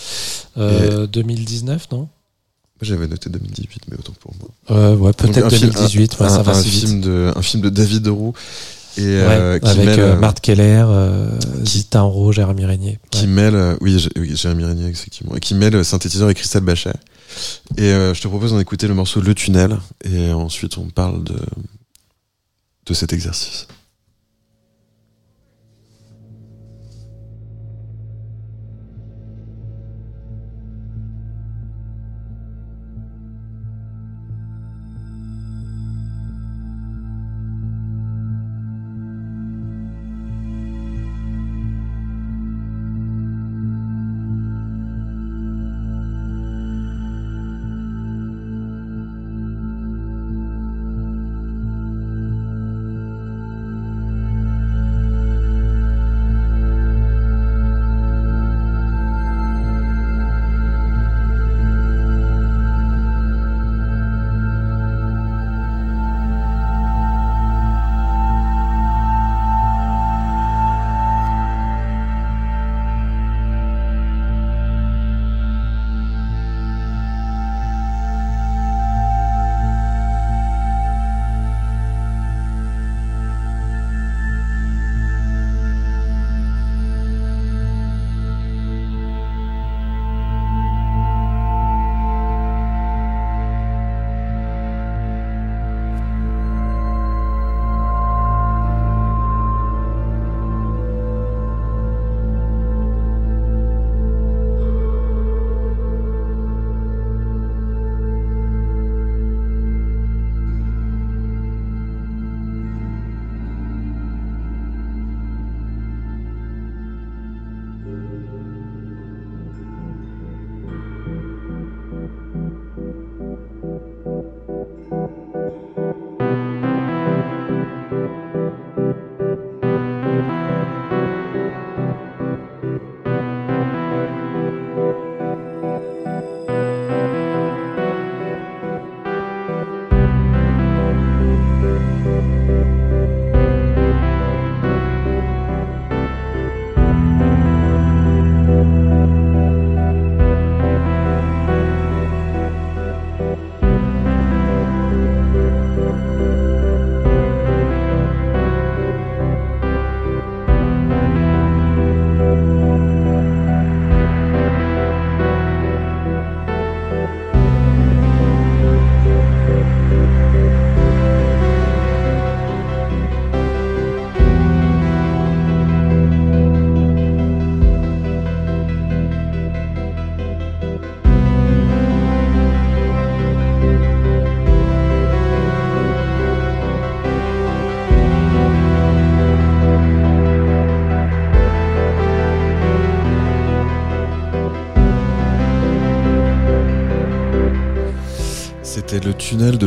Euh, 0.57 1.07
2019, 1.07 1.87
non? 1.91 1.97
Moi, 1.99 2.07
J'avais 2.81 3.07
noté 3.07 3.29
2018, 3.29 3.83
mais 3.89 3.97
autant 3.97 4.13
pour 4.19 4.33
moi. 4.39 4.49
euh, 4.71 4.95
Ouais, 4.95 5.13
peut-être 5.13 5.37
un 5.45 5.49
film- 5.49 5.71
2018. 5.71 6.19
ouais, 6.19 6.25
un, 6.25 6.29
ça 6.29 6.41
va 6.43 6.53
un 6.53 6.59
assez 6.59 6.69
vite. 6.69 6.85
film 6.87 7.01
de, 7.01 7.31
un 7.35 7.41
film 7.41 7.61
de 7.63 7.69
David 7.69 8.07
Roux 8.07 8.33
et 8.97 9.01
Ouais, 9.03 9.07
euh, 9.07 9.59
qui 9.59 9.69
avec 9.69 9.85
mêle, 9.85 9.99
euh, 9.99 10.13
euh, 10.15 10.19
Marthe 10.19 10.41
Keller, 10.41 10.83
euh, 10.87 11.29
Zita 11.63 12.03
Enro, 12.03 12.31
Jérémy 12.33 12.65
Régnier. 12.65 12.99
qui 13.11 13.21
Ouais. 13.21 13.27
mêle, 13.27 13.55
euh, 13.55 13.77
oui, 13.81 14.05
oui, 14.17 14.35
Jérémy 14.35 14.65
Régnier, 14.65 14.87
effectivement, 14.89 15.35
et 15.35 15.39
qui 15.39 15.53
mêle 15.55 15.75
euh, 15.75 15.83
synthétiseur 15.83 16.29
et 16.29 16.33
Christelle 16.33 16.63
Bachet. 16.63 16.91
Et 17.77 17.83
euh, 17.83 18.13
je 18.13 18.21
te 18.21 18.27
propose 18.27 18.51
d'en 18.51 18.59
écouter 18.59 18.87
le 18.89 18.93
morceau 18.93 19.21
Le 19.21 19.33
Tunnel, 19.33 19.77
et 20.03 20.31
ensuite 20.33 20.77
on 20.77 20.87
parle 20.89 21.23
de, 21.23 21.37
de 22.87 22.93
cet 22.93 23.13
exercice. 23.13 23.67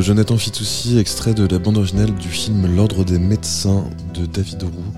Jonathan 0.05 0.36
Fitoussi, 0.36 0.98
extrait 0.98 1.32
de 1.32 1.46
la 1.46 1.59
bande 1.59 1.78
originale 1.78 2.14
du 2.14 2.28
film 2.28 2.76
L'Ordre 2.76 3.07
des 3.07 3.18
médecins 3.18 3.84
de 4.12 4.26
David 4.26 4.62
Roux, 4.64 4.92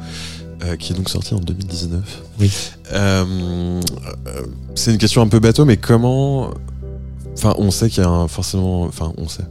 euh, 0.65 0.75
qui 0.75 0.93
est 0.93 0.97
donc 0.97 1.09
sorti 1.09 1.33
en 1.33 1.39
2019. 1.39 2.23
Oui. 2.41 2.51
Euh, 2.93 3.81
euh, 4.27 4.43
c'est 4.75 4.91
une 4.91 4.99
question 4.99 5.23
un 5.23 5.29
peu 5.29 5.39
bateau, 5.39 5.65
mais 5.65 5.77
comment. 5.77 6.51
Enfin, 7.35 7.55
on 7.59 7.71
sait 7.71 7.89
qu'il 7.89 8.03
y 8.03 8.07
a 8.07 8.09
un, 8.09 8.27
forcément. 8.27 8.83
Enfin, 8.83 9.13
on 9.17 9.29
sait. 9.29 9.45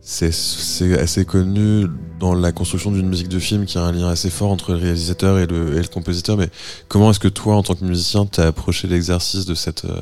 C'est, 0.00 0.98
assez 0.98 1.26
connu 1.26 1.86
dans 2.18 2.34
la 2.34 2.50
construction 2.50 2.90
d'une 2.90 3.08
musique 3.08 3.28
de 3.28 3.38
film 3.38 3.66
qu'il 3.66 3.78
y 3.78 3.84
a 3.84 3.86
un 3.86 3.92
lien 3.92 4.08
assez 4.08 4.30
fort 4.30 4.50
entre 4.50 4.72
le 4.72 4.78
réalisateur 4.78 5.38
et 5.38 5.46
le, 5.46 5.76
et 5.76 5.82
le 5.82 5.88
compositeur. 5.88 6.38
Mais 6.38 6.48
comment 6.88 7.10
est-ce 7.10 7.20
que 7.20 7.28
toi, 7.28 7.56
en 7.56 7.62
tant 7.62 7.74
que 7.74 7.84
musicien, 7.84 8.24
t'as 8.24 8.46
approché 8.46 8.88
l'exercice 8.88 9.44
de 9.44 9.54
cette 9.54 9.84
euh, 9.84 10.00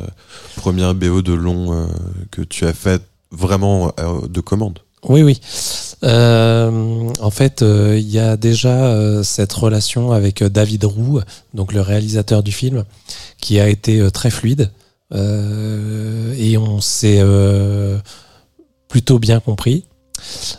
première 0.54 0.94
BO 0.94 1.20
de 1.20 1.32
long 1.32 1.88
que 2.30 2.42
tu 2.42 2.64
as 2.64 2.74
faite 2.74 3.02
vraiment 3.32 3.92
euh, 3.98 4.28
de 4.28 4.40
commande 4.40 4.78
Oui, 5.08 5.22
oui. 5.22 5.40
Euh, 6.04 7.10
en 7.20 7.30
fait, 7.30 7.62
euh, 7.62 7.96
il 7.98 8.10
y 8.10 8.18
a 8.18 8.36
déjà 8.36 8.86
euh, 8.86 9.22
cette 9.22 9.52
relation 9.52 10.12
avec 10.12 10.42
euh, 10.42 10.48
David 10.48 10.84
Roux, 10.84 11.20
donc 11.54 11.72
le 11.72 11.80
réalisateur 11.80 12.42
du 12.42 12.52
film, 12.52 12.84
qui 13.38 13.60
a 13.60 13.68
été 13.68 14.10
très 14.10 14.30
fluide. 14.30 14.70
Et 15.14 16.56
on 16.56 16.80
s'est 16.80 17.22
plutôt 18.88 19.18
bien 19.18 19.40
compris. 19.40 19.84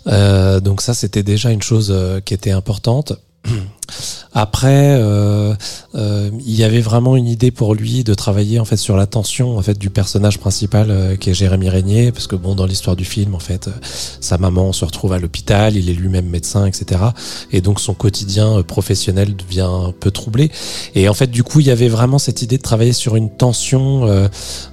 Donc 0.05 0.81
ça, 0.81 0.93
c'était 0.93 1.23
déjà 1.23 1.49
une 1.49 1.63
chose 1.63 1.91
qui 2.23 2.35
était 2.35 2.51
importante. 2.51 3.13
Après, 4.33 4.97
euh, 4.99 5.53
euh, 5.95 6.29
il 6.45 6.55
y 6.55 6.63
avait 6.63 6.81
vraiment 6.81 7.15
une 7.15 7.27
idée 7.27 7.51
pour 7.51 7.75
lui 7.75 8.03
de 8.03 8.13
travailler 8.13 8.59
en 8.59 8.65
fait 8.65 8.77
sur 8.77 8.97
la 8.97 9.05
tension 9.05 9.57
en 9.57 9.61
fait 9.61 9.77
du 9.77 9.89
personnage 9.89 10.39
principal 10.39 10.87
euh, 10.89 11.15
qui 11.15 11.29
est 11.29 11.33
Jérémy 11.33 11.69
Régnier 11.69 12.11
parce 12.11 12.25
que 12.27 12.35
bon 12.35 12.55
dans 12.55 12.65
l'histoire 12.65 12.95
du 12.95 13.05
film 13.05 13.35
en 13.35 13.39
fait 13.39 13.67
euh, 13.67 13.71
sa 13.83 14.37
maman 14.37 14.73
se 14.73 14.85
retrouve 14.85 15.13
à 15.13 15.19
l'hôpital 15.19 15.75
il 15.75 15.89
est 15.89 15.93
lui-même 15.93 16.25
médecin 16.25 16.65
etc 16.65 17.01
et 17.51 17.61
donc 17.61 17.79
son 17.79 17.93
quotidien 17.93 18.59
euh, 18.59 18.63
professionnel 18.63 19.35
devient 19.35 19.69
un 19.69 19.93
peu 19.97 20.09
troublé. 20.09 20.51
Et 20.95 21.07
en 21.09 21.13
fait 21.13 21.27
du 21.27 21.43
coup 21.43 21.59
il 21.59 21.67
y 21.67 21.71
avait 21.71 21.89
vraiment 21.89 22.17
cette 22.17 22.41
idée 22.41 22.57
de 22.57 22.63
travailler 22.63 22.93
sur 22.93 23.15
une 23.15 23.29
tension 23.29 24.27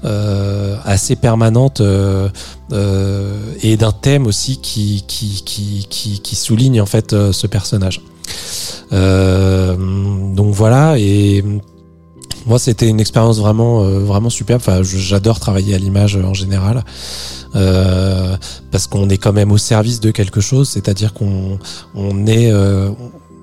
euh, 0.05 0.77
assez 0.85 1.17
permanente 1.17 1.83
et 3.63 3.77
d'un 3.77 3.93
thème 3.93 4.27
aussi 4.27 4.59
qui 4.61 5.05
qui, 5.07 5.43
qui 5.45 5.87
qui 5.91 6.21
qui 6.21 6.37
souligne 6.37 6.81
en 6.81 6.87
fait 6.87 7.11
ce 7.11 7.47
personnage 7.47 8.01
donc 8.91 10.55
voilà 10.55 10.99
et 10.99 11.45
moi 12.47 12.59
c'était 12.59 12.89
une 12.89 13.01
expérience 13.01 13.39
vraiment 13.39 13.83
euh, 13.83 14.01
vraiment 14.01 14.31
superbe. 14.31 14.61
Enfin 14.65 14.83
j'adore 14.83 15.41
travailler 15.41 15.75
à 15.75 15.79
l'image 15.79 16.17
euh, 16.17 16.23
en 16.23 16.35
général 16.35 16.85
euh, 17.55 18.37
parce 18.71 18.87
qu'on 18.87 19.09
est 19.09 19.19
quand 19.19 19.33
même 19.33 19.53
au 19.53 19.59
service 19.59 20.01
de 20.01 20.11
quelque 20.11 20.41
chose 20.41 20.69
c'est-à-dire 20.69 21.13
qu'on 21.13 21.59
on 21.95 22.27
est 22.27 22.51
euh, 22.51 22.91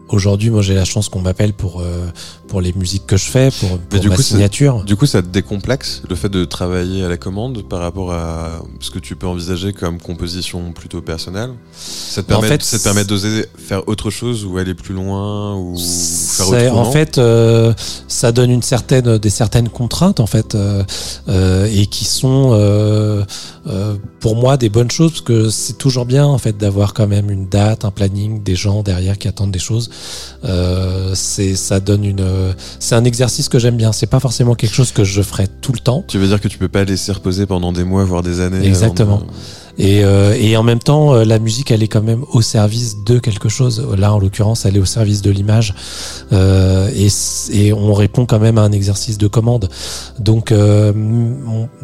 aujourd'hui 0.10 0.50
moi 0.50 0.62
j'ai 0.62 0.74
la 0.76 0.86
chance 0.86 1.10
qu'on 1.10 1.22
m'appelle 1.22 1.54
pour 1.54 1.82
euh, 1.82 2.08
pour 2.48 2.62
les 2.62 2.74
musiques 2.74 3.06
que 3.06 3.18
je 3.18 3.26
fais 3.26 3.50
pour, 3.60 3.78
pour 3.78 4.00
du 4.00 4.10
ma 4.10 4.16
coup, 4.16 4.22
signature 4.22 4.84
Du 4.86 4.96
coup, 4.96 5.06
ça 5.06 5.22
te 5.22 5.28
décomplexe 5.28 6.02
le 6.10 6.16
fait 6.16 6.30
de 6.30 6.46
travailler 6.46 7.04
à 7.04 7.10
la 7.10 7.18
commande 7.18 7.68
par 7.68 7.80
rapport 7.80 8.12
à 8.14 8.62
ce 8.80 8.90
que 8.90 9.00
tu 9.00 9.16
peux 9.16 9.28
envisager 9.28 9.74
comme 9.74 10.00
composition 10.00 10.72
plutôt 10.72 11.02
personnelle? 11.02 11.52
Ça 11.74 12.24
te 12.24 12.28
En 12.34 12.40
permet, 12.40 12.48
fait, 12.48 12.64
ça 12.64 12.80
te 12.80 12.84
permet 12.84 13.04
d'oser 13.04 13.46
faire 13.58 13.88
autre 13.88 14.10
chose 14.10 14.46
ou 14.46 14.58
aller 14.58 14.74
plus 14.74 14.94
loin 14.96 15.56
ou 15.58 15.78
faire 15.78 16.48
autrement? 16.50 16.82
en 16.82 16.92
fait, 16.92 17.18
euh, 17.18 17.74
ça 18.08 18.32
donne 18.32 18.52
une 18.52 18.64
certaine, 18.64 19.18
des 19.18 19.30
certaines 19.30 19.70
contraintes 19.70 20.20
en 20.20 20.28
fait, 20.28 20.56
euh, 20.56 20.84
euh, 21.28 21.70
et 21.72 21.86
qui 21.88 22.06
sont 22.06 22.52
euh, 22.54 23.24
euh, 23.68 23.96
pour 24.20 24.36
moi 24.36 24.58
des 24.58 24.70
bonnes 24.70 24.92
choses 24.92 25.12
parce 25.12 25.22
que 25.22 25.50
c'est 25.50 25.78
toujours 25.78 26.06
bien 26.06 26.26
en 26.26 26.38
fait 26.38 26.58
d'avoir 26.58 26.94
quand 26.94 27.08
même 27.08 27.30
une 27.30 27.48
date, 27.48 27.84
un 27.86 27.92
planning, 27.92 28.42
des 28.42 28.56
gens 28.56 28.84
derrière 28.84 29.18
qui 29.18 29.28
attendent 29.28 29.52
des 29.52 29.60
choses. 29.60 29.90
Euh, 30.46 31.12
c'est, 31.16 31.56
ça 31.56 31.80
donne 31.80 32.06
une, 32.06 32.26
c'est 32.80 32.96
un 32.96 33.04
exercice 33.04 33.50
que 33.50 33.60
j'aime 33.60 33.78
bien. 33.78 33.92
C'est 33.92 34.06
pas 34.08 34.20
forcément 34.20 34.56
quelque 34.56 34.74
chose 34.74 34.92
que 34.92 35.04
je 35.04 35.22
ferai 35.22 35.48
tout 35.48 35.72
le 35.74 35.80
temps. 35.80 36.04
Tu 36.08 36.18
veux 36.18 36.28
dire 36.28 36.40
que 36.40 36.48
tu 36.48 36.58
peux 36.58 36.68
pas 36.70 36.84
laisser 36.84 37.12
reposer 37.12 37.46
pendant 37.46 37.72
des 37.72 37.84
mois, 37.84 38.04
voire 38.04 38.24
des 38.24 38.40
années. 38.40 38.66
Exactement. 38.66 39.16
avant 39.18 39.26
de- 39.26 39.32
Et, 39.78 40.04
euh, 40.04 40.36
et 40.40 40.58
en 40.58 40.64
même 40.64 40.80
temps, 40.80 41.14
euh, 41.14 41.24
la 41.24 41.40
musique, 41.40 41.72
elle 41.72 41.84
est 41.84 41.88
quand 41.88 42.02
même 42.02 42.24
au 42.32 42.42
service 42.42 43.04
de 43.04 43.20
quelque 43.20 43.50
chose. 43.50 43.86
Là, 43.98 44.14
en 44.14 44.20
l'occurrence, 44.20 44.66
elle 44.66 44.76
est 44.76 44.80
au 44.80 44.86
service 44.86 45.22
de 45.22 45.30
l'image. 45.30 45.76
Euh, 46.32 46.90
et, 46.96 47.10
et 47.52 47.74
on 47.74 47.94
répond 47.94 48.26
quand 48.26 48.40
même 48.40 48.58
à 48.58 48.62
un 48.62 48.72
exercice 48.72 49.18
de 49.18 49.28
commande. 49.28 49.70
Donc, 50.20 50.52
euh, 50.52 50.92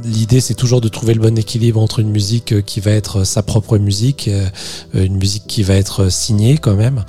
l'idée, 0.03 0.39
c'est 0.39 0.55
toujours 0.55 0.81
de 0.81 0.87
trouver 0.87 1.13
le 1.13 1.21
bon 1.21 1.37
équilibre 1.37 1.79
entre 1.79 1.99
une 1.99 2.09
musique 2.09 2.53
euh, 2.53 2.61
qui 2.61 2.79
va 2.79 2.91
être 2.91 3.23
sa 3.23 3.43
propre 3.43 3.77
musique, 3.77 4.27
euh, 4.27 4.47
une 4.93 5.17
musique 5.17 5.43
qui 5.47 5.63
va 5.63 5.75
être 5.75 6.11
signée 6.11 6.57
quand 6.57 6.75
même, 6.75 7.05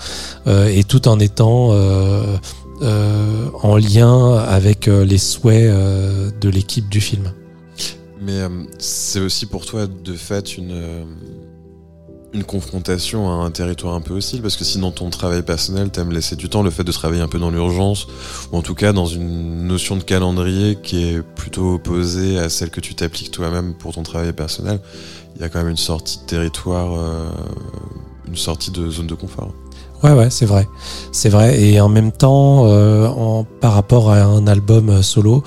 euh, 0.47 0.69
et 0.69 0.85
tout 0.85 1.09
en 1.09 1.19
étant 1.19 1.71
euh, 1.73 2.37
euh, 2.83 3.49
en 3.63 3.77
lien 3.77 4.37
avec 4.37 4.89
euh, 4.89 5.05
les 5.05 5.19
souhaits 5.19 5.65
euh, 5.65 6.31
de 6.41 6.49
l'équipe 6.49 6.89
du 6.89 7.01
film. 7.01 7.33
Mais 8.25 8.41
euh, 8.41 8.49
c'est 8.79 9.21
aussi 9.21 9.47
pour 9.47 9.67
toi 9.67 9.87
de 9.87 10.15
fait 10.15 10.57
une 10.57 10.73
euh, 10.73 11.05
une 12.33 12.43
confrontation 12.43 13.31
à 13.31 13.45
un 13.45 13.51
territoire 13.51 13.95
un 13.95 14.01
peu 14.01 14.15
hostile 14.15 14.43
parce 14.43 14.57
que 14.57 14.65
sinon 14.65 14.91
ton 14.91 15.09
travail 15.09 15.43
personnel 15.43 15.91
t'aimes 15.91 16.11
laisser 16.11 16.35
du 16.35 16.49
temps 16.49 16.63
le 16.63 16.71
fait 16.71 16.83
de 16.83 16.91
travailler 16.91 17.23
un 17.23 17.29
peu 17.29 17.39
dans 17.39 17.51
l'urgence 17.51 18.09
ou 18.51 18.57
en 18.57 18.63
tout 18.63 18.75
cas 18.75 18.93
dans 18.93 19.07
une 19.07 19.67
notion 19.67 19.97
de 19.97 20.03
calendrier 20.03 20.77
qui 20.83 21.05
est 21.05 21.23
plutôt 21.23 21.75
opposée 21.75 22.39
à 22.39 22.49
celle 22.49 22.71
que 22.71 22.81
tu 22.81 22.95
t'appliques 22.97 23.31
toi-même 23.31 23.75
pour 23.75 23.95
ton 23.95 24.03
travail 24.03 24.33
personnel 24.33 24.81
il 25.37 25.43
y 25.43 25.45
a 25.45 25.49
quand 25.49 25.61
même 25.61 25.69
une 25.69 25.77
sortie 25.77 26.19
de 26.19 26.25
territoire 26.25 26.99
euh, 26.99 27.31
une 28.27 28.37
sortie 28.37 28.73
de 28.73 28.91
zone 28.91 29.07
de 29.07 29.15
confort 29.15 29.55
Ouais, 30.05 30.13
ouais, 30.13 30.29
c'est 30.29 30.45
vrai. 30.45 30.69
C'est 31.13 31.31
vrai. 31.31 31.59
Et 31.63 31.81
en 31.81 31.89
même 31.89 32.13
temps, 32.13 32.67
euh, 32.67 33.07
en, 33.07 33.45
par 33.45 33.73
rapport 33.73 34.11
à 34.11 34.21
un 34.21 34.47
album 34.47 34.91
euh, 34.91 35.01
solo, 35.01 35.43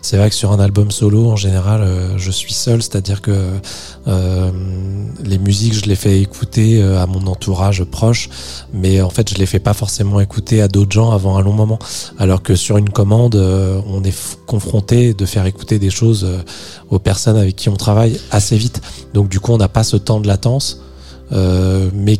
c'est 0.00 0.16
vrai 0.16 0.30
que 0.30 0.34
sur 0.34 0.50
un 0.50 0.60
album 0.60 0.90
solo, 0.90 1.28
en 1.28 1.36
général, 1.36 1.82
euh, 1.82 2.16
je 2.16 2.30
suis 2.30 2.54
seul, 2.54 2.80
c'est-à-dire 2.80 3.20
que 3.20 3.32
les 4.06 5.38
musiques, 5.38 5.74
je 5.74 5.84
les 5.84 5.94
fais 5.94 6.22
écouter 6.22 6.82
à 6.82 7.04
mon 7.06 7.26
entourage 7.26 7.84
proche, 7.84 8.30
mais 8.72 9.02
en 9.02 9.10
fait, 9.10 9.28
je 9.28 9.34
les 9.34 9.44
fais 9.44 9.58
pas 9.58 9.74
forcément 9.74 10.18
écouter 10.20 10.62
à 10.62 10.68
d'autres 10.68 10.92
gens 10.92 11.10
avant 11.10 11.36
un 11.36 11.42
long 11.42 11.52
moment. 11.52 11.78
Alors 12.18 12.42
que 12.42 12.54
sur 12.54 12.78
une 12.78 12.88
commande, 12.88 13.36
on 13.36 14.02
est 14.04 14.16
confronté 14.46 15.12
de 15.12 15.26
faire 15.26 15.44
écouter 15.44 15.78
des 15.78 15.90
choses 15.90 16.26
aux 16.88 16.98
personnes 16.98 17.36
avec 17.36 17.56
qui 17.56 17.68
on 17.68 17.76
travaille 17.76 18.18
assez 18.30 18.56
vite. 18.56 18.80
Donc, 19.12 19.28
du 19.28 19.40
coup, 19.40 19.52
on 19.52 19.58
n'a 19.58 19.68
pas 19.68 19.84
ce 19.84 19.98
temps 19.98 20.20
de 20.20 20.26
latence, 20.26 20.80
mais 21.30 22.18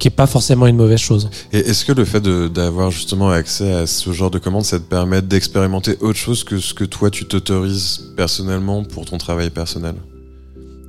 qui 0.00 0.08
est 0.08 0.10
pas 0.10 0.26
forcément 0.26 0.66
une 0.66 0.76
mauvaise 0.76 0.98
chose. 0.98 1.30
Et 1.52 1.58
est-ce 1.58 1.84
que 1.84 1.92
le 1.92 2.04
fait 2.04 2.20
d'avoir 2.20 2.90
justement 2.90 3.30
accès 3.30 3.70
à 3.72 3.86
ce 3.86 4.10
genre 4.12 4.30
de 4.30 4.38
commandes, 4.38 4.64
ça 4.64 4.78
te 4.78 4.84
permet 4.84 5.22
d'expérimenter 5.22 5.96
autre 6.00 6.18
chose 6.18 6.42
que 6.42 6.58
ce 6.58 6.74
que 6.74 6.84
toi 6.84 7.10
tu 7.10 7.26
t'autorises 7.26 8.10
personnellement 8.16 8.82
pour 8.82 9.04
ton 9.04 9.18
travail 9.18 9.50
personnel? 9.50 9.94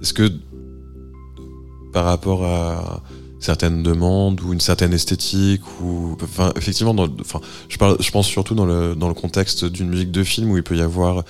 Est-ce 0.02 0.14
que 0.14 0.32
par 1.92 2.06
rapport 2.06 2.46
à 2.46 3.04
certaines 3.42 3.82
demandes 3.82 4.40
ou 4.42 4.54
une 4.54 4.62
certaine 4.62 4.94
esthétique 4.94 5.64
ou 5.82 6.16
enfin 6.24 6.54
effectivement 6.56 6.94
dans, 6.94 7.08
enfin 7.20 7.42
je 7.68 7.78
parle 7.78 7.98
je 8.00 8.12
pense 8.12 8.28
surtout 8.28 8.54
dans 8.54 8.66
le 8.66 8.96
dans 8.96 9.08
le 9.08 9.16
contexte 9.16 9.66
d'une 9.66 9.90
musique 9.90 10.12
de 10.12 10.24
film 10.24 10.52
où 10.52 10.58
il 10.58 10.64
peut 10.64 10.78
y 10.78 10.82
avoir 10.82 11.24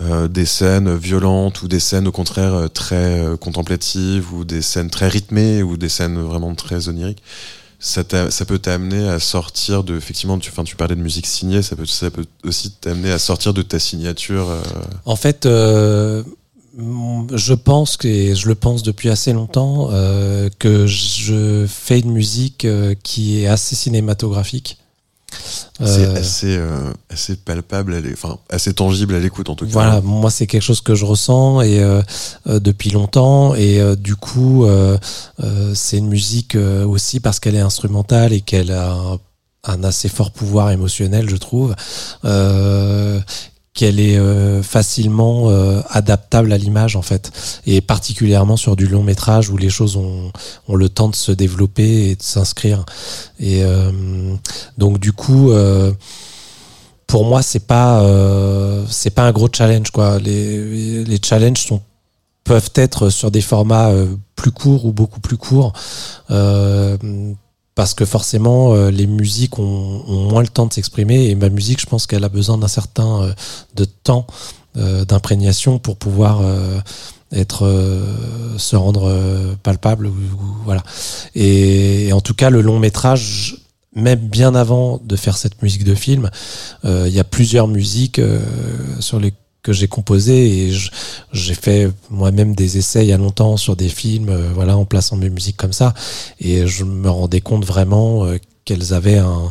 euh, 0.00 0.28
des 0.28 0.46
scènes 0.46 0.96
violentes 0.96 1.62
ou 1.62 1.68
des 1.68 1.80
scènes 1.80 2.06
au 2.06 2.12
contraire 2.12 2.54
euh, 2.54 2.68
très 2.68 3.20
euh, 3.20 3.36
contemplatives 3.36 4.32
ou 4.32 4.44
des 4.44 4.62
scènes 4.62 4.90
très 4.90 5.08
rythmées 5.08 5.62
ou 5.64 5.76
des 5.76 5.88
scènes 5.88 6.20
vraiment 6.20 6.54
très 6.54 6.88
oniriques 6.88 7.22
ça, 7.78 8.04
peut 8.04 8.58
t'amener 8.58 9.06
à 9.08 9.18
sortir 9.18 9.84
de 9.84 9.96
effectivement 9.96 10.38
tu, 10.38 10.76
parlais 10.76 10.94
de 10.94 11.02
musique 11.02 11.26
signée 11.26 11.62
ça 11.62 11.76
peut 11.76 11.84
ça 11.84 12.10
peut 12.10 12.24
aussi 12.44 12.70
t'amener 12.70 13.10
à 13.10 13.18
sortir 13.18 13.52
de 13.52 13.62
ta 13.62 13.78
signature 13.78 14.46
En 15.04 15.14
fait, 15.14 15.46
je 16.76 17.54
pense 17.54 17.96
que 17.96 18.06
et 18.08 18.34
je 18.34 18.48
le 18.48 18.54
pense 18.54 18.82
depuis 18.82 19.08
assez 19.08 19.32
longtemps 19.32 19.88
euh, 19.90 20.48
que 20.58 20.86
je 20.86 21.66
fais 21.68 22.00
une 22.00 22.12
musique 22.12 22.64
euh, 22.64 22.94
qui 23.02 23.40
est 23.40 23.46
assez 23.46 23.74
cinématographique. 23.74 24.78
c'est 25.84 26.04
Euh, 26.04 26.20
assez 26.20 26.60
assez 27.10 27.36
palpable 27.36 28.02
enfin 28.12 28.38
assez 28.50 28.72
tangible 28.74 29.14
à 29.14 29.20
l'écoute 29.20 29.48
en 29.48 29.54
tout 29.54 29.64
cas 29.66 29.72
Voilà, 29.72 30.00
moi 30.00 30.30
c'est 30.30 30.46
quelque 30.46 30.62
chose 30.62 30.80
que 30.80 30.94
je 30.94 31.04
ressens 31.04 31.62
et 31.62 31.80
depuis 32.46 32.90
longtemps 32.90 33.54
et 33.54 33.80
du 33.96 34.14
coup 34.16 34.66
c'est 35.74 35.98
une 35.98 36.08
musique 36.08 36.56
aussi 36.56 37.20
parce 37.20 37.40
qu'elle 37.40 37.56
est 37.56 37.60
instrumentale 37.60 38.32
et 38.32 38.42
qu'elle 38.42 38.70
a 38.70 38.92
un, 38.92 39.18
un 39.66 39.84
assez 39.84 40.08
fort 40.08 40.30
pouvoir 40.30 40.70
émotionnel, 40.70 41.28
je 41.28 41.36
trouve. 41.36 41.74
Euh, 42.24 43.20
qu'elle 43.76 44.00
est 44.00 44.18
euh, 44.18 44.62
facilement 44.62 45.50
euh, 45.50 45.80
adaptable 45.90 46.52
à 46.52 46.58
l'image 46.58 46.96
en 46.96 47.02
fait. 47.02 47.30
Et 47.66 47.80
particulièrement 47.80 48.56
sur 48.56 48.74
du 48.74 48.88
long 48.88 49.04
métrage 49.04 49.50
où 49.50 49.56
les 49.56 49.68
choses 49.68 49.96
ont, 49.96 50.32
ont 50.66 50.74
le 50.74 50.88
temps 50.88 51.08
de 51.08 51.14
se 51.14 51.30
développer 51.30 52.08
et 52.08 52.16
de 52.16 52.22
s'inscrire. 52.22 52.84
Et 53.38 53.62
euh, 53.62 53.92
donc 54.78 54.98
du 54.98 55.12
coup 55.12 55.52
pour 57.06 57.24
moi 57.24 57.42
c'est 57.42 57.66
pas 57.66 58.02
c'est 58.88 59.10
pas 59.10 59.22
un 59.22 59.32
gros 59.32 59.48
challenge 59.52 59.90
quoi. 59.90 60.18
Les 60.18 61.04
les 61.04 61.20
challenges 61.22 61.60
sont 61.66 61.82
peuvent 62.44 62.70
être 62.76 63.10
sur 63.10 63.30
des 63.30 63.40
formats 63.40 63.92
plus 64.36 64.52
courts 64.52 64.86
ou 64.86 64.92
beaucoup 64.92 65.20
plus 65.20 65.36
courts 65.36 65.72
parce 67.76 67.94
que 67.94 68.04
forcément 68.04 68.74
euh, 68.74 68.90
les 68.90 69.06
musiques 69.06 69.60
ont, 69.60 70.02
ont 70.08 70.28
moins 70.30 70.42
le 70.42 70.48
temps 70.48 70.66
de 70.66 70.72
s'exprimer 70.72 71.26
et 71.28 71.36
ma 71.36 71.50
musique 71.50 71.80
je 71.80 71.86
pense 71.86 72.08
qu'elle 72.08 72.24
a 72.24 72.28
besoin 72.28 72.58
d'un 72.58 72.66
certain 72.68 73.22
euh, 73.22 73.32
de 73.76 73.84
temps 73.84 74.26
euh, 74.76 75.04
d'imprégnation 75.04 75.78
pour 75.78 75.96
pouvoir 75.96 76.40
euh, 76.40 76.80
être 77.32 77.66
euh, 77.66 78.58
se 78.58 78.74
rendre 78.76 79.04
euh, 79.08 79.54
palpable 79.62 80.06
ou, 80.06 80.10
ou- 80.10 80.56
voilà. 80.64 80.82
Et, 81.34 82.08
et 82.08 82.12
en 82.12 82.20
tout 82.20 82.34
cas 82.34 82.50
le 82.50 82.62
long 82.62 82.78
métrage 82.80 83.58
même 83.94 84.20
bien 84.20 84.54
avant 84.54 85.00
de 85.04 85.16
faire 85.16 85.36
cette 85.36 85.62
musique 85.62 85.84
de 85.84 85.94
film 85.94 86.30
il 86.84 87.08
y 87.08 87.18
a 87.20 87.24
plusieurs 87.24 87.66
musiques 87.66 88.20
sur 89.00 89.18
les 89.18 89.32
que 89.66 89.72
j'ai 89.72 89.88
composées 89.88 90.44
et 90.46 90.72
j'ai 91.32 91.54
fait 91.54 91.90
moi-même 92.08 92.54
des 92.54 92.78
essais 92.78 93.04
il 93.04 93.08
y 93.08 93.12
a 93.12 93.16
longtemps 93.16 93.56
sur 93.56 93.74
des 93.74 93.88
films 93.88 94.28
euh, 94.28 94.50
voilà 94.54 94.76
en 94.76 94.84
plaçant 94.84 95.16
mes 95.16 95.28
musiques 95.28 95.56
comme 95.56 95.72
ça 95.72 95.92
et 96.38 96.68
je 96.68 96.84
me 96.84 97.10
rendais 97.10 97.40
compte 97.40 97.64
vraiment 97.64 98.24
euh, 98.24 98.38
qu'elles 98.64 98.94
avaient 98.94 99.18
un 99.18 99.50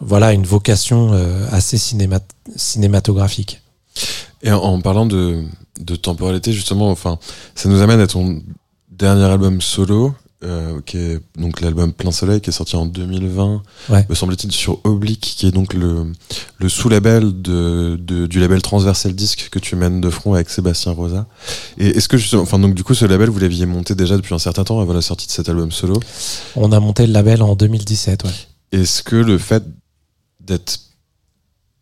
voilà 0.00 0.32
une 0.32 0.46
vocation 0.46 1.10
euh, 1.12 1.46
assez 1.50 1.76
cinéma 1.76 2.20
cinématographique 2.56 3.60
Et 4.42 4.50
en, 4.50 4.60
en 4.60 4.80
parlant 4.80 5.04
de, 5.06 5.44
de 5.80 5.96
temporalité, 5.96 6.52
justement, 6.52 6.90
enfin, 6.90 7.18
ça 7.54 7.68
nous 7.68 7.80
amène 7.82 8.00
à 8.00 8.06
ton 8.06 8.42
dernier 8.90 9.24
album 9.24 9.60
solo. 9.60 10.14
Euh, 10.44 10.80
qui 10.84 10.98
est 10.98 11.20
donc 11.38 11.60
l'album 11.60 11.92
Plein 11.92 12.12
Soleil 12.12 12.40
qui 12.40 12.50
est 12.50 12.52
sorti 12.52 12.76
en 12.76 12.86
2020, 12.86 13.62
Ouais. 13.88 14.06
me 14.08 14.14
semble-t-il 14.14 14.52
sur 14.52 14.80
Oblique, 14.84 15.20
qui 15.36 15.46
est 15.46 15.50
donc 15.50 15.72
le, 15.74 16.12
le 16.58 16.68
sous-label 16.68 17.40
de, 17.42 17.96
de- 18.00 18.26
du 18.26 18.40
label 18.40 18.60
Transversal 18.62 19.14
Disc 19.14 19.48
que 19.50 19.58
tu 19.58 19.74
mènes 19.76 20.00
de 20.00 20.10
front 20.10 20.34
avec 20.34 20.50
Sébastien 20.50 20.92
Rosa. 20.92 21.26
Et 21.78 21.88
est-ce 21.88 22.08
que 22.08 22.16
justement, 22.16 22.42
enfin 22.42 22.58
donc 22.58 22.74
du 22.74 22.84
coup 22.84 22.94
ce 22.94 23.04
label 23.04 23.30
vous 23.30 23.38
l'aviez 23.38 23.66
monté 23.66 23.94
déjà 23.94 24.16
depuis 24.16 24.34
un 24.34 24.38
certain 24.38 24.64
temps 24.64 24.80
avant 24.80 24.92
la 24.92 25.02
sortie 25.02 25.26
de 25.26 25.32
cet 25.32 25.48
album 25.48 25.72
solo? 25.72 25.98
On 26.56 26.72
a 26.72 26.80
monté 26.80 27.06
le 27.06 27.12
label 27.12 27.42
en 27.42 27.54
2017, 27.56 28.24
ouais. 28.24 28.30
Est-ce 28.72 29.02
que 29.02 29.16
le 29.16 29.38
fait 29.38 29.62
d'être 30.40 30.80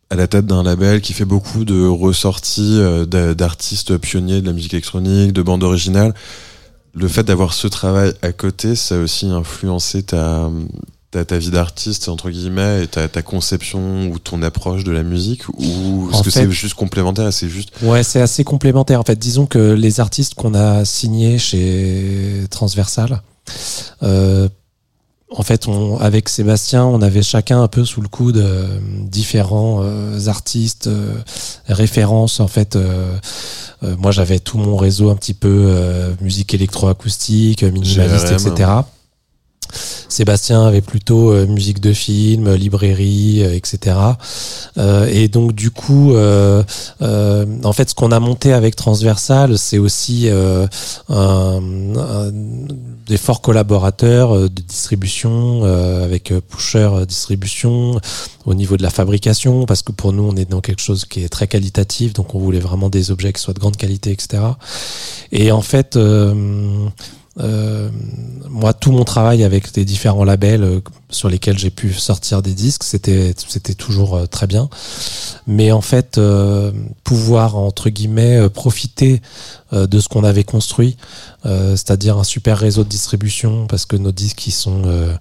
à 0.09 0.15
la 0.15 0.27
tête 0.27 0.45
d'un 0.45 0.61
label 0.61 1.01
qui 1.01 1.11
fait 1.13 1.25
beaucoup 1.25 1.65
de 1.65 1.87
ressorties 1.87 2.77
euh, 2.79 3.05
d'a- 3.05 3.33
d'artistes 3.33 3.97
pionniers 3.97 4.41
de 4.41 4.45
la 4.45 4.53
musique 4.53 4.73
électronique, 4.73 5.33
de 5.33 5.41
bandes 5.41 5.63
originales, 5.63 6.13
le 6.93 7.07
fait 7.07 7.23
d'avoir 7.23 7.53
ce 7.53 7.67
travail 7.67 8.13
à 8.21 8.31
côté, 8.31 8.75
ça 8.75 8.95
a 8.95 8.97
aussi 8.99 9.25
influencé 9.25 10.03
ta, 10.03 10.49
ta, 11.11 11.25
ta 11.25 11.37
vie 11.37 11.49
d'artiste, 11.49 12.07
entre 12.07 12.29
guillemets, 12.29 12.83
et 12.83 12.87
ta, 12.87 13.07
ta 13.07 13.21
conception 13.21 14.07
ou 14.07 14.19
ton 14.19 14.41
approche 14.41 14.83
de 14.83 14.91
la 14.91 15.03
musique 15.03 15.47
Ou 15.49 16.09
est-ce 16.11 16.23
que 16.23 16.29
c'est 16.29 16.49
juste 16.51 16.75
complémentaire 16.75 17.27
et 17.27 17.31
c'est 17.31 17.49
juste. 17.49 17.71
Ouais, 17.81 18.03
c'est 18.03 18.21
assez 18.21 18.43
complémentaire. 18.43 18.99
En 18.99 19.03
fait, 19.03 19.17
disons 19.17 19.45
que 19.45 19.73
les 19.73 19.99
artistes 19.99 20.35
qu'on 20.35 20.53
a 20.53 20.85
signés 20.85 21.39
chez 21.39 22.45
Transversal, 22.49 23.21
euh, 24.03 24.47
en 25.35 25.43
fait, 25.43 25.67
on, 25.67 25.97
avec 25.97 26.29
Sébastien, 26.29 26.85
on 26.85 27.01
avait 27.01 27.23
chacun 27.23 27.61
un 27.61 27.67
peu 27.67 27.85
sous 27.85 28.01
le 28.01 28.07
coude 28.07 28.37
euh, 28.37 28.79
différents 29.01 29.79
euh, 29.81 30.27
artistes, 30.27 30.87
euh, 30.87 31.15
références. 31.67 32.39
En 32.39 32.47
fait, 32.47 32.75
euh, 32.75 33.11
euh, 33.83 33.95
moi, 33.97 34.11
j'avais 34.11 34.39
tout 34.39 34.57
mon 34.57 34.77
réseau 34.77 35.09
un 35.09 35.15
petit 35.15 35.33
peu 35.33 35.65
euh, 35.67 36.13
musique 36.21 36.53
électroacoustique, 36.53 37.63
minimaliste, 37.63 38.31
etc. 38.31 38.69
Sébastien 40.09 40.63
avait 40.65 40.81
plutôt 40.81 41.31
euh, 41.31 41.45
musique 41.47 41.79
de 41.79 41.93
film, 41.93 42.53
librairie, 42.53 43.41
euh, 43.43 43.55
etc. 43.55 43.95
Euh, 44.77 45.07
et 45.11 45.27
donc 45.27 45.53
du 45.53 45.71
coup, 45.71 46.13
euh, 46.13 46.63
euh, 47.01 47.45
en 47.63 47.73
fait, 47.73 47.89
ce 47.89 47.95
qu'on 47.95 48.11
a 48.11 48.19
monté 48.19 48.53
avec 48.53 48.75
Transversal, 48.75 49.57
c'est 49.57 49.77
aussi 49.77 50.29
euh, 50.29 50.67
un- 51.09 51.61
un- 51.97 52.31
des 53.07 53.17
forts 53.17 53.41
collaborateurs 53.41 54.35
euh, 54.35 54.49
de 54.49 54.61
distribution 54.61 55.61
euh, 55.63 56.03
avec 56.05 56.31
euh, 56.31 56.41
Pusher 56.41 56.89
euh, 56.93 57.05
Distribution 57.05 57.99
au 58.45 58.53
niveau 58.53 58.77
de 58.77 58.83
la 58.83 58.89
fabrication, 58.89 59.65
parce 59.65 59.81
que 59.81 59.91
pour 59.91 60.13
nous, 60.13 60.23
on 60.23 60.35
est 60.35 60.49
dans 60.49 60.61
quelque 60.61 60.81
chose 60.81 61.05
qui 61.05 61.23
est 61.23 61.29
très 61.29 61.47
qualitatif, 61.47 62.13
donc 62.13 62.35
on 62.35 62.39
voulait 62.39 62.59
vraiment 62.59 62.89
des 62.89 63.09
objets 63.11 63.31
qui 63.33 63.41
soient 63.41 63.53
de 63.53 63.59
grande 63.59 63.77
qualité, 63.77 64.11
etc. 64.11 64.43
Et 65.31 65.51
en 65.51 65.61
fait, 65.61 65.97
euh, 67.39 67.89
moi, 68.49 68.73
tout 68.73 68.91
mon 68.91 69.03
travail 69.03 69.43
avec 69.43 69.75
les 69.75 69.85
différents 69.85 70.23
labels 70.23 70.63
euh, 70.63 70.81
sur 71.09 71.29
lesquels 71.29 71.57
j'ai 71.57 71.71
pu 71.71 71.93
sortir 71.93 72.41
des 72.41 72.53
disques, 72.53 72.83
c'était 72.83 73.33
toujours 73.75 74.15
euh, 74.15 74.25
très 74.27 74.45
bien. 74.45 74.69
Mais 75.47 75.71
en 75.71 75.81
fait, 75.81 76.19
pouvoir 77.03 77.57
entre 77.57 77.89
guillemets 77.89 78.49
profiter 78.49 79.21
de 79.73 79.99
ce 79.99 80.07
qu'on 80.07 80.23
avait 80.23 80.45
construit, 80.45 80.95
c'est-à-dire 81.71 82.17
un 82.17 82.23
super 82.23 82.57
réseau 82.57 82.83
de 82.83 82.89
distribution, 82.89 83.67
parce 83.67 83.85
que 83.85 83.95
nos 83.97 84.11
disques 84.11 84.47
ils 84.47 84.51
sont 84.51 84.83
euh, 84.85 85.13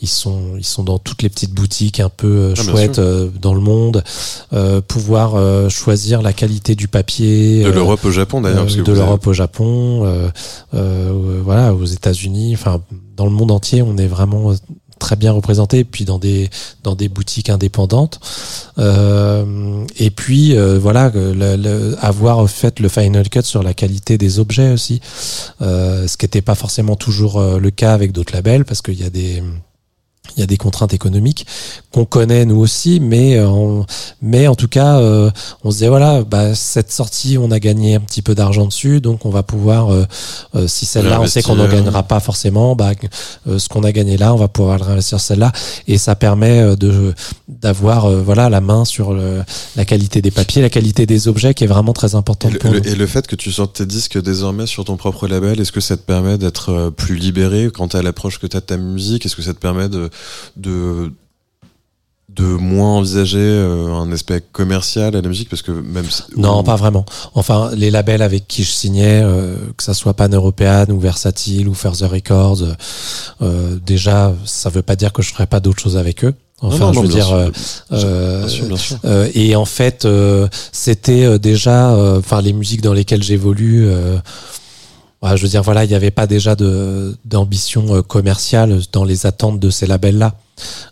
ils 0.00 0.08
sont 0.08 0.56
ils 0.56 0.64
sont 0.64 0.82
dans 0.82 0.98
toutes 0.98 1.22
les 1.22 1.28
petites 1.28 1.52
boutiques 1.52 2.00
un 2.00 2.08
peu 2.08 2.26
euh, 2.26 2.54
Ah, 2.56 2.62
chouettes 2.62 2.98
euh, 2.98 3.28
dans 3.40 3.52
le 3.54 3.60
monde. 3.60 4.02
Euh, 4.52 4.80
pouvoir 4.80 5.34
euh, 5.34 5.68
choisir 5.68 6.22
la 6.22 6.32
qualité 6.32 6.74
du 6.74 6.88
papier. 6.88 7.62
De 7.64 7.68
euh, 7.68 7.72
l'Europe 7.72 8.04
au 8.04 8.10
Japon 8.10 8.40
d'ailleurs. 8.40 8.62
euh, 8.64 8.74
de 8.76 8.80
avez- 8.90 8.92
l'Europe 9.00 9.26
au 9.26 9.32
Japon, 9.32 10.04
euh, 10.04 10.28
euh, 10.74 11.40
voilà, 11.44 11.74
aux 11.74 11.84
États-Unis, 11.84 12.54
enfin 12.54 12.80
dans 13.16 13.24
le 13.26 13.32
monde 13.32 13.50
entier, 13.50 13.82
on 13.82 13.96
est 13.96 14.06
vraiment 14.06 14.50
euh, 14.52 14.54
très 14.98 15.16
bien 15.16 15.32
représenté, 15.32 15.84
puis 15.84 16.04
dans 16.04 16.18
des 16.18 16.50
dans 16.82 16.94
des 16.94 17.08
boutiques 17.08 17.50
indépendantes. 17.50 18.20
Euh, 18.78 19.84
et 19.98 20.10
puis 20.10 20.56
euh, 20.56 20.78
voilà, 20.78 21.12
avoir 22.00 22.48
fait 22.48 22.80
le 22.80 22.88
final 22.88 23.28
cut 23.28 23.42
sur 23.42 23.62
la 23.62 23.74
qualité 23.74 24.18
des 24.18 24.38
objets 24.38 24.72
aussi, 24.72 25.00
euh, 25.62 26.06
ce 26.06 26.16
qui 26.16 26.24
n'était 26.24 26.42
pas 26.42 26.54
forcément 26.54 26.96
toujours 26.96 27.40
le 27.40 27.70
cas 27.70 27.92
avec 27.92 28.12
d'autres 28.12 28.32
labels, 28.32 28.64
parce 28.64 28.82
qu'il 28.82 29.00
y 29.00 29.04
a 29.04 29.10
des 29.10 29.42
il 30.36 30.40
y 30.40 30.42
a 30.42 30.46
des 30.46 30.56
contraintes 30.56 30.94
économiques 30.94 31.46
qu'on 31.92 32.04
connaît 32.04 32.44
nous 32.44 32.56
aussi, 32.60 33.00
mais 33.00 33.36
euh, 33.36 33.48
on- 33.48 33.86
mais 34.22 34.46
en 34.48 34.54
tout 34.54 34.68
cas, 34.68 34.98
euh, 34.98 35.30
on 35.64 35.70
se 35.70 35.76
disait 35.76 35.88
voilà, 35.88 36.22
bah, 36.24 36.54
cette 36.54 36.92
sortie, 36.92 37.38
on 37.38 37.50
a 37.50 37.58
gagné 37.58 37.94
un 37.94 38.00
petit 38.00 38.22
peu 38.22 38.34
d'argent 38.34 38.66
dessus, 38.66 39.00
donc 39.00 39.24
on 39.24 39.30
va 39.30 39.42
pouvoir, 39.42 39.92
euh, 39.92 40.04
euh, 40.54 40.66
si 40.68 40.86
celle-là, 40.86 41.20
on 41.20 41.26
sait 41.26 41.42
qu'on 41.42 41.56
n'en 41.56 41.68
gagnera 41.68 42.02
pas 42.02 42.20
forcément, 42.20 42.74
bah, 42.76 42.92
euh, 43.48 43.58
ce 43.58 43.68
qu'on 43.68 43.82
a 43.84 43.92
gagné 43.92 44.16
là, 44.16 44.34
on 44.34 44.38
va 44.38 44.48
pouvoir 44.48 44.78
le 44.78 44.84
réinvestir 44.84 45.20
celle-là, 45.20 45.52
et 45.88 45.98
ça 45.98 46.14
permet 46.14 46.60
euh, 46.60 46.76
de 46.76 47.14
d'avoir 47.48 48.06
euh, 48.06 48.22
voilà 48.22 48.48
la 48.50 48.60
main 48.60 48.84
sur 48.84 49.12
le- 49.14 49.42
la 49.76 49.84
qualité 49.84 50.20
des 50.22 50.30
papiers, 50.30 50.62
la 50.62 50.70
qualité 50.70 51.06
des 51.06 51.28
objets, 51.28 51.54
qui 51.54 51.64
est 51.64 51.68
vraiment 51.68 51.92
très 51.92 52.12
Et 52.12 52.14
importante 52.14 52.52
le, 52.52 52.58
pour 52.58 52.70
nous. 52.70 52.80
le- 52.80 52.86
et 52.88 52.94
le 52.94 53.06
fait 53.06 53.26
que 53.26 53.36
tu 53.36 53.50
sortes 53.52 53.76
tes 53.76 53.86
disques 53.86 54.20
désormais 54.20 54.66
sur 54.66 54.84
ton 54.84 54.96
propre 54.96 55.26
label, 55.28 55.60
est-ce 55.60 55.72
que 55.72 55.80
ça 55.80 55.96
te 55.96 56.02
permet 56.02 56.38
d'être 56.38 56.70
euh, 56.70 56.90
plus 56.90 57.16
libéré 57.16 57.70
quant 57.72 57.86
à 57.86 58.02
l'approche 58.02 58.38
que 58.38 58.46
tu 58.46 58.56
as 58.56 58.60
de 58.60 58.66
ta 58.66 58.76
musique? 58.76 59.24
Est-ce 59.26 59.36
que 59.36 59.42
ça 59.42 59.54
te 59.54 59.58
permet 59.58 59.88
de, 59.88 60.10
de, 60.56 61.12
de 62.28 62.44
moins 62.44 62.96
envisager 62.98 63.38
euh, 63.38 63.92
un 63.94 64.10
aspect 64.12 64.42
commercial 64.52 65.16
à 65.16 65.20
la 65.22 65.28
musique 65.28 65.48
Parce 65.48 65.62
que 65.62 65.70
même 65.72 66.04
si- 66.10 66.22
Non, 66.36 66.62
pas 66.62 66.76
vraiment. 66.76 67.06
Enfin, 67.34 67.70
les 67.74 67.90
labels 67.90 68.20
avec 68.22 68.46
qui 68.46 68.62
je 68.64 68.70
signais, 68.70 69.22
euh, 69.24 69.56
que 69.76 69.82
ça 69.82 69.94
soit 69.94 70.12
Pan 70.14 70.28
European 70.28 70.86
ou 70.90 70.98
Versatile 70.98 71.68
ou 71.68 71.74
Further 71.74 72.10
Records, 72.10 72.62
euh, 73.42 73.78
déjà, 73.84 74.34
ça 74.44 74.68
veut 74.70 74.82
pas 74.82 74.96
dire 74.96 75.12
que 75.12 75.22
je 75.22 75.32
ferais 75.32 75.46
pas 75.46 75.60
d'autres 75.60 75.80
choses 75.80 75.96
avec 75.96 76.24
eux. 76.24 76.34
Enfin, 76.62 76.78
Non, 76.78 76.86
non, 76.86 76.92
je 76.94 77.00
veux 77.02 77.08
dire, 77.08 77.26
sûr. 77.26 77.34
euh, 77.36 77.50
Bien 77.90 77.98
euh, 77.98 78.48
sûr, 78.48 78.66
bien 78.66 78.76
sûr. 78.78 78.96
euh, 79.04 79.28
et 79.34 79.54
en 79.56 79.66
fait, 79.66 80.04
euh, 80.06 80.48
c'était 80.72 81.38
déjà, 81.38 81.94
enfin, 82.18 82.40
les 82.40 82.54
musiques 82.54 82.80
dans 82.80 82.94
lesquelles 82.94 83.22
j'évolue. 83.22 83.88
Ouais, 85.26 85.36
je 85.36 85.42
veux 85.42 85.48
dire, 85.48 85.62
voilà, 85.62 85.84
il 85.84 85.88
n'y 85.88 85.94
avait 85.94 86.10
pas 86.10 86.26
déjà 86.26 86.56
d'ambition 87.24 87.96
euh, 87.96 88.02
commerciale 88.02 88.80
dans 88.92 89.04
les 89.04 89.26
attentes 89.26 89.60
de 89.60 89.70
ces 89.70 89.86
labels-là. 89.86 90.34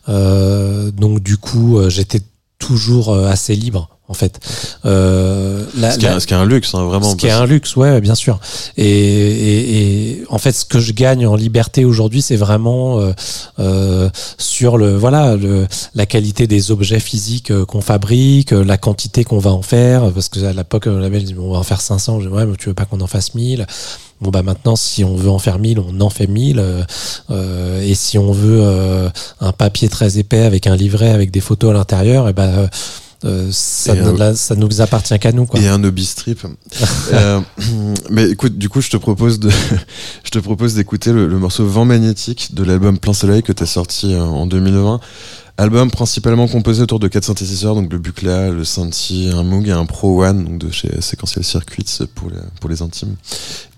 Euh, 0.09 0.90
donc, 0.90 1.20
du 1.20 1.36
coup, 1.36 1.78
euh, 1.78 1.89
j'étais 1.90 2.20
toujours 2.59 3.15
assez 3.15 3.55
libre, 3.55 3.94
en 4.09 4.14
fait. 4.14 4.39
Euh, 4.85 5.64
la- 5.76 5.93
Ce 5.93 5.98
qui, 5.98 6.05
est, 6.05 6.09
la- 6.10 6.16
un- 6.16 6.20
ce 6.20 6.26
qui 6.26 6.35
est 6.35 6.36
un 6.36 6.44
luxe, 6.44 6.74
hein, 6.74 6.85
vraiment. 6.85 7.10
ce 7.10 7.16
qui 7.16 7.26
est 7.26 7.31
un 7.31 7.47
luxe, 7.47 7.74
ouais, 7.76 8.01
bien 8.01 8.14
sûr. 8.14 8.39
Et, 8.76 8.86
et, 8.86 10.10
et 10.20 10.24
en 10.28 10.39
fait, 10.39 10.52
ce 10.52 10.64
que 10.64 10.78
je 10.78 10.93
gagne 10.93 11.26
en 11.26 11.36
liberté 11.36 11.85
aujourd'hui, 11.85 12.20
c'est 12.22 12.36
vraiment 12.36 13.01
euh, 13.01 13.12
euh, 13.59 14.10
sur 14.39 14.76
le 14.76 14.94
voilà 14.97 15.36
le, 15.36 15.66
la 15.94 16.06
qualité 16.06 16.47
des 16.47 16.70
objets 16.70 17.01
physiques 17.01 17.51
euh, 17.51 17.64
qu'on 17.64 17.81
fabrique, 17.81 18.52
euh, 18.52 18.62
la 18.64 18.76
quantité 18.76 19.24
qu'on 19.24 19.39
va 19.39 19.51
en 19.52 19.62
faire. 19.62 20.10
Parce 20.12 20.28
que 20.28 20.44
à 20.44 20.52
l'époque, 20.52 20.86
le 20.86 21.01
label 21.01 21.24
dit 21.24 21.35
bon, 21.35 21.48
on 21.48 21.52
va 21.52 21.59
en 21.59 21.62
faire 21.64 21.81
500. 21.81 22.20
Je 22.20 22.28
dis 22.28 22.35
ouais, 22.35 22.44
mais 22.47 22.56
tu 22.56 22.68
veux 22.68 22.74
pas 22.74 22.85
qu'on 22.85 23.01
en 23.01 23.06
fasse 23.06 23.35
1000 23.35 23.66
Bon 24.20 24.31
bah 24.31 24.43
maintenant, 24.43 24.76
si 24.76 25.02
on 25.05 25.16
veut 25.16 25.28
en 25.28 25.39
faire 25.40 25.59
1000, 25.59 25.81
on 25.81 26.01
en 26.01 26.09
fait 26.09 26.28
1000. 26.28 26.59
euh, 26.59 26.82
euh, 27.31 27.82
et 27.82 27.94
si 27.94 28.16
on 28.16 28.32
veut 28.32 28.60
euh, 28.62 29.09
un 29.40 29.52
papier 29.52 29.89
très 29.89 30.18
épais 30.18 30.43
avec 30.44 30.66
un 30.66 30.76
livret 30.76 31.10
avec 31.10 31.31
des 31.31 31.40
photos 31.40 31.70
à 31.70 31.74
l'intérieur, 31.74 32.28
et 32.28 32.32
ben 32.32 32.68
euh, 33.25 33.49
ça, 33.51 33.95
ne- 33.95 34.35
ça 34.35 34.55
nous 34.55 34.81
appartient 34.81 35.19
qu'à 35.19 35.33
nous 35.33 35.47
quoi. 35.47 35.61
Et 35.61 35.69
un 35.69 35.83
hobby 35.83 36.05
strip. 36.05 36.41
Euh, 37.13 37.41
mais 38.11 38.29
écoute, 38.31 38.57
du 38.59 38.69
coup, 38.69 38.81
je 38.81 38.91
te 38.91 38.97
propose 38.97 39.39
de, 39.39 39.51
je 40.25 40.31
te 40.31 40.39
propose 40.39 40.75
d'écouter 40.75 41.13
le, 41.13 41.27
le 41.27 41.39
morceau 41.39 41.65
Vent 41.67 41.85
magnétique 41.85 42.55
de 42.55 42.65
l'album 42.65 42.99
Plein 42.99 43.13
Soleil 43.13 43.43
que 43.43 43.53
tu 43.53 43.63
as 43.63 43.67
sorti 43.67 44.15
euh, 44.15 44.23
en 44.23 44.47
2020. 44.47 45.01
Album 45.57 45.89
principalement 45.91 46.49
composé 46.49 46.83
autour 46.83 46.99
de 46.99 47.07
quatre 47.07 47.25
synthétiseurs, 47.27 47.77
donc 47.77 47.93
le 47.93 47.99
Buchla, 47.99 48.51
le 48.51 48.65
Synthi, 48.65 49.31
un 49.33 49.45
Moog 49.45 49.69
et 49.69 49.73
un 49.73 49.87
Pro 49.87 50.25
One, 50.25 50.45
donc 50.45 50.59
de 50.59 50.71
chez 50.73 51.01
Sequential 51.01 51.45
Circuits 51.45 51.99
pour 52.17 52.31
les, 52.31 52.39
pour 52.61 52.69
les 52.69 52.83
intimes, 52.83 53.15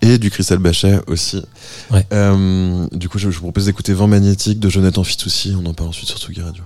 et 0.00 0.16
du 0.16 0.30
Crystal 0.30 0.56
Bachet 0.58 1.00
aussi. 1.06 1.42
Ouais. 1.90 2.06
Euh, 2.14 2.86
du 2.92 3.10
coup, 3.10 3.18
je, 3.18 3.28
je 3.30 3.36
vous 3.36 3.42
propose 3.42 3.66
d'écouter 3.66 3.92
Vent 3.92 4.06
magnétique 4.06 4.58
de 4.58 4.70
Jonathan 4.70 5.04
Fitoussi. 5.04 5.54
On 5.62 5.66
en 5.66 5.74
parle 5.74 5.90
ensuite 5.90 6.08
sur 6.08 6.18
Tsugi 6.18 6.40
Radio. 6.40 6.62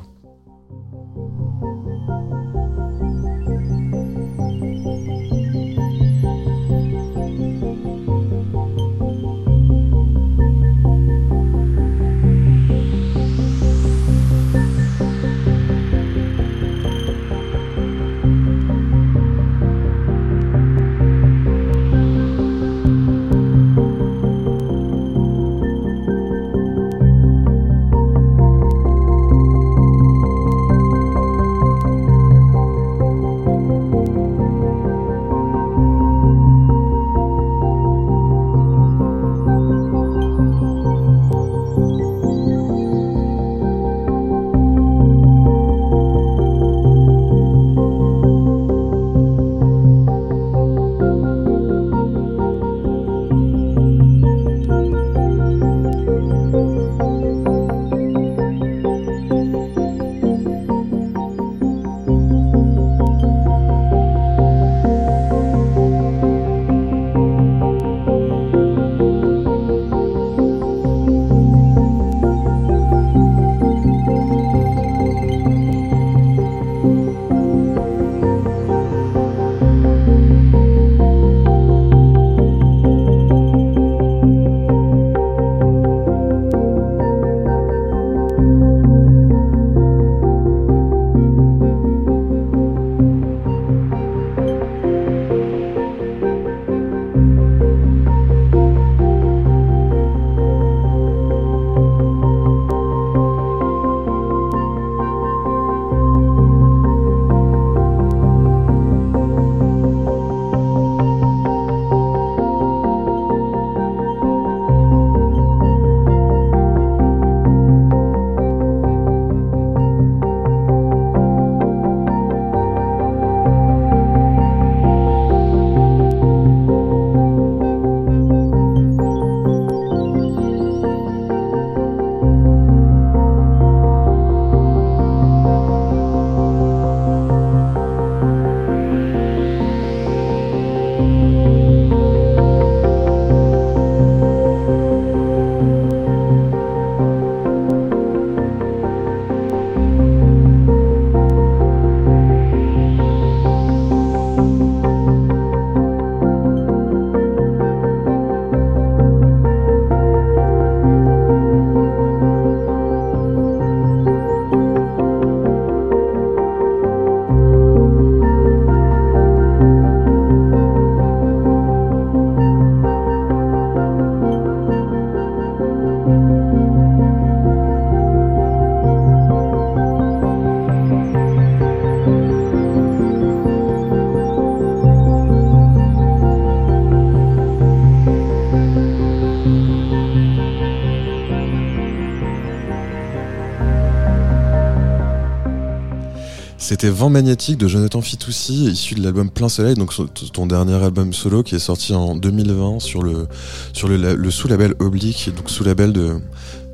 C'était 196.81 196.95
Vent 196.95 197.11
magnétique 197.11 197.59
de 197.59 197.69
Jonathan 197.69 198.01
Fitoussi, 198.01 198.65
issu 198.71 198.95
de 198.95 199.03
l'album 199.03 199.29
Plein 199.29 199.51
Soleil, 199.51 199.75
donc 199.75 199.93
ton 200.33 200.47
dernier 200.47 200.73
album 200.83 201.13
solo 201.13 201.43
qui 201.43 201.55
est 201.55 201.59
sorti 201.59 201.93
en 201.93 202.15
2020 202.17 202.81
sur 202.81 203.03
le, 203.03 203.27
sur 203.75 203.87
le, 203.87 203.99
la- 203.99 204.15
le 204.15 204.31
sous-label 204.31 204.73
Oblique, 204.79 205.29
donc 205.37 205.51
sous-label 205.51 205.93
de, 205.93 206.15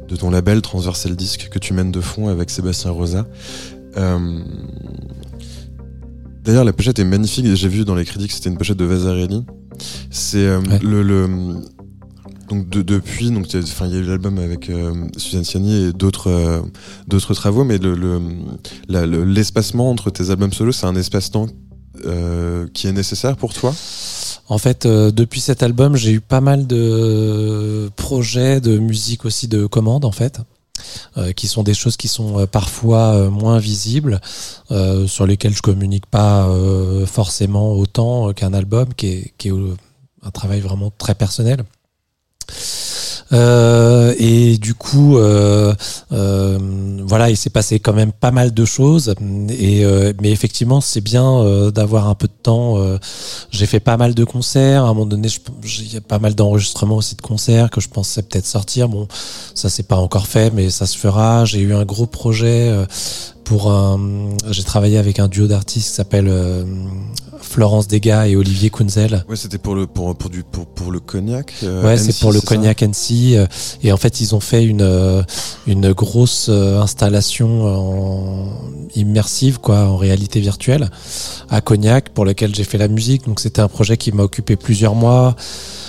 de 0.08 0.14
ton 0.14 0.30
label 0.30 0.62
Transversal 0.62 1.16
Disc 1.16 1.48
que 1.50 1.58
tu 1.58 1.74
mènes 1.74 1.90
de 1.90 2.00
fond 2.00 2.28
avec 2.28 2.50
Sébastien 2.50 2.92
Rosa. 2.92 3.26
Euh, 3.96 4.38
D'ailleurs, 6.44 6.62
la 6.62 6.72
pochette 6.72 7.00
est 7.00 7.04
magnifique. 7.04 7.44
J'ai 7.56 7.68
vu 7.68 7.84
dans 7.84 7.96
les 7.96 8.04
crédits 8.04 8.28
que 8.28 8.32
c'était 8.32 8.50
une 8.50 8.58
pochette 8.58 8.76
de 8.78 8.84
Vasarely. 8.84 9.44
C'est 10.12 10.46
euh, 10.46 10.60
Ouais. 10.60 10.78
le, 10.84 11.02
le 11.02 11.28
donc 12.48 12.68
de- 12.70 12.82
depuis 12.82 13.32
donc 13.32 13.52
il 13.52 13.60
y 13.60 13.64
a- 13.64 13.98
eu 13.98 14.02
l'album 14.04 14.38
avec 14.38 14.70
euh, 14.70 14.94
Suzanne 15.16 15.42
Ciani 15.42 15.86
et 15.88 15.92
d'autres 15.92 16.30
euh, 16.30 16.60
d'autres 17.08 17.34
travaux, 17.34 17.64
mais 17.64 17.78
le 17.78 17.96
le- 17.96 18.20
l'espacement 18.88 19.90
entre 19.90 20.10
tes 20.10 20.30
albums 20.30 20.52
solo, 20.52 20.72
c'est 20.72 20.86
un 20.86 20.96
espace-temps 20.96 21.48
euh, 22.04 22.66
qui 22.74 22.86
est 22.86 22.92
nécessaire 22.92 23.36
pour 23.36 23.52
toi? 23.54 23.74
En 24.48 24.58
fait, 24.58 24.86
euh, 24.86 25.10
depuis 25.10 25.40
cet 25.40 25.62
album, 25.62 25.96
j'ai 25.96 26.12
eu 26.12 26.20
pas 26.20 26.40
mal 26.40 26.66
de 26.66 27.90
projets 27.96 28.60
de 28.60 28.78
musique 28.78 29.24
aussi 29.24 29.48
de 29.48 29.66
commande, 29.66 30.04
en 30.04 30.12
fait, 30.12 30.40
euh, 31.16 31.32
qui 31.32 31.48
sont 31.48 31.64
des 31.64 31.74
choses 31.74 31.96
qui 31.96 32.06
sont 32.06 32.38
euh, 32.38 32.46
parfois 32.46 33.14
euh, 33.14 33.30
moins 33.30 33.58
visibles, 33.58 34.20
euh, 34.70 35.06
sur 35.08 35.26
lesquelles 35.26 35.54
je 35.54 35.62
communique 35.62 36.06
pas 36.06 36.48
forcément 37.06 37.72
autant 37.72 38.32
qu'un 38.34 38.54
album, 38.54 38.94
qui 38.94 39.06
est, 39.08 39.34
qui 39.38 39.48
est 39.48 39.52
un 40.22 40.30
travail 40.30 40.60
vraiment 40.60 40.92
très 40.96 41.14
personnel. 41.14 41.64
Euh, 43.32 44.14
et 44.18 44.56
du 44.58 44.74
coup, 44.74 45.18
euh, 45.18 45.74
euh, 46.12 46.58
voilà, 47.04 47.30
il 47.30 47.36
s'est 47.36 47.50
passé 47.50 47.80
quand 47.80 47.92
même 47.92 48.12
pas 48.12 48.30
mal 48.30 48.54
de 48.54 48.64
choses. 48.64 49.14
Et 49.50 49.84
euh, 49.84 50.12
mais 50.20 50.30
effectivement, 50.30 50.80
c'est 50.80 51.00
bien 51.00 51.24
euh, 51.40 51.70
d'avoir 51.70 52.08
un 52.08 52.14
peu 52.14 52.28
de 52.28 52.32
temps. 52.42 52.78
euh, 52.78 52.98
j'ai 53.50 53.66
fait 53.66 53.80
pas 53.80 53.96
mal 53.96 54.14
de 54.14 54.24
concerts. 54.24 54.84
À 54.84 54.88
un 54.88 54.94
moment 54.94 55.06
donné, 55.06 55.28
j'ai- 55.62 56.00
pas 56.00 56.18
mal 56.18 56.34
d'enregistrements 56.34 56.96
aussi 56.96 57.16
de 57.16 57.22
concerts 57.22 57.70
que 57.70 57.80
je 57.80 57.88
pensais 57.88 58.22
peut-être 58.22 58.46
sortir. 58.46 58.88
Bon, 58.88 59.08
ça 59.54 59.68
c'est 59.68 59.88
pas 59.88 59.96
encore 59.96 60.26
fait, 60.26 60.52
mais 60.52 60.70
ça 60.70 60.86
se 60.86 60.96
fera. 60.96 61.44
J'ai 61.44 61.60
eu 61.60 61.74
un 61.74 61.84
gros 61.84 62.06
projet 62.06 62.72
pour 63.44 63.70
un. 63.70 64.30
J'ai 64.50 64.62
travaillé 64.62 64.98
avec 64.98 65.18
un 65.18 65.28
duo 65.28 65.46
d'artistes 65.46 65.88
qui 65.88 65.94
s'appelle 65.94 66.28
Florence 67.46 67.86
Degas 67.88 68.26
et 68.26 68.36
Olivier 68.36 68.70
Kunzel. 68.70 69.24
Ouais, 69.28 69.36
c'était 69.36 69.58
pour 69.58 69.74
le 69.74 69.86
pour 69.86 70.14
pour 70.16 70.28
du 70.30 70.42
pour 70.42 70.66
pour 70.66 70.90
le 70.90 71.00
cognac. 71.00 71.52
euh, 71.62 71.82
Ouais, 71.84 71.96
c'est 71.96 72.10
M6, 72.12 72.20
pour 72.20 72.32
le 72.32 72.40
cognac 72.40 72.82
NC. 72.82 73.34
euh, 73.36 73.46
Et 73.82 73.92
en 73.92 73.96
fait, 73.96 74.20
ils 74.20 74.34
ont 74.34 74.40
fait 74.40 74.64
une 74.64 74.82
euh, 74.82 75.22
une 75.66 75.92
grosse 75.92 76.48
installation 76.48 77.64
en 77.64 78.48
immersive, 78.94 79.58
quoi, 79.60 79.80
en 79.86 79.96
réalité 79.96 80.40
virtuelle, 80.40 80.90
à 81.50 81.60
Cognac, 81.60 82.10
pour 82.10 82.24
lequel 82.24 82.54
j'ai 82.54 82.64
fait 82.64 82.78
la 82.78 82.88
musique. 82.88 83.26
Donc, 83.26 83.40
c'était 83.40 83.60
un 83.60 83.68
projet 83.68 83.96
qui 83.96 84.10
m'a 84.12 84.22
occupé 84.22 84.56
plusieurs 84.56 84.94
mois. 84.94 85.36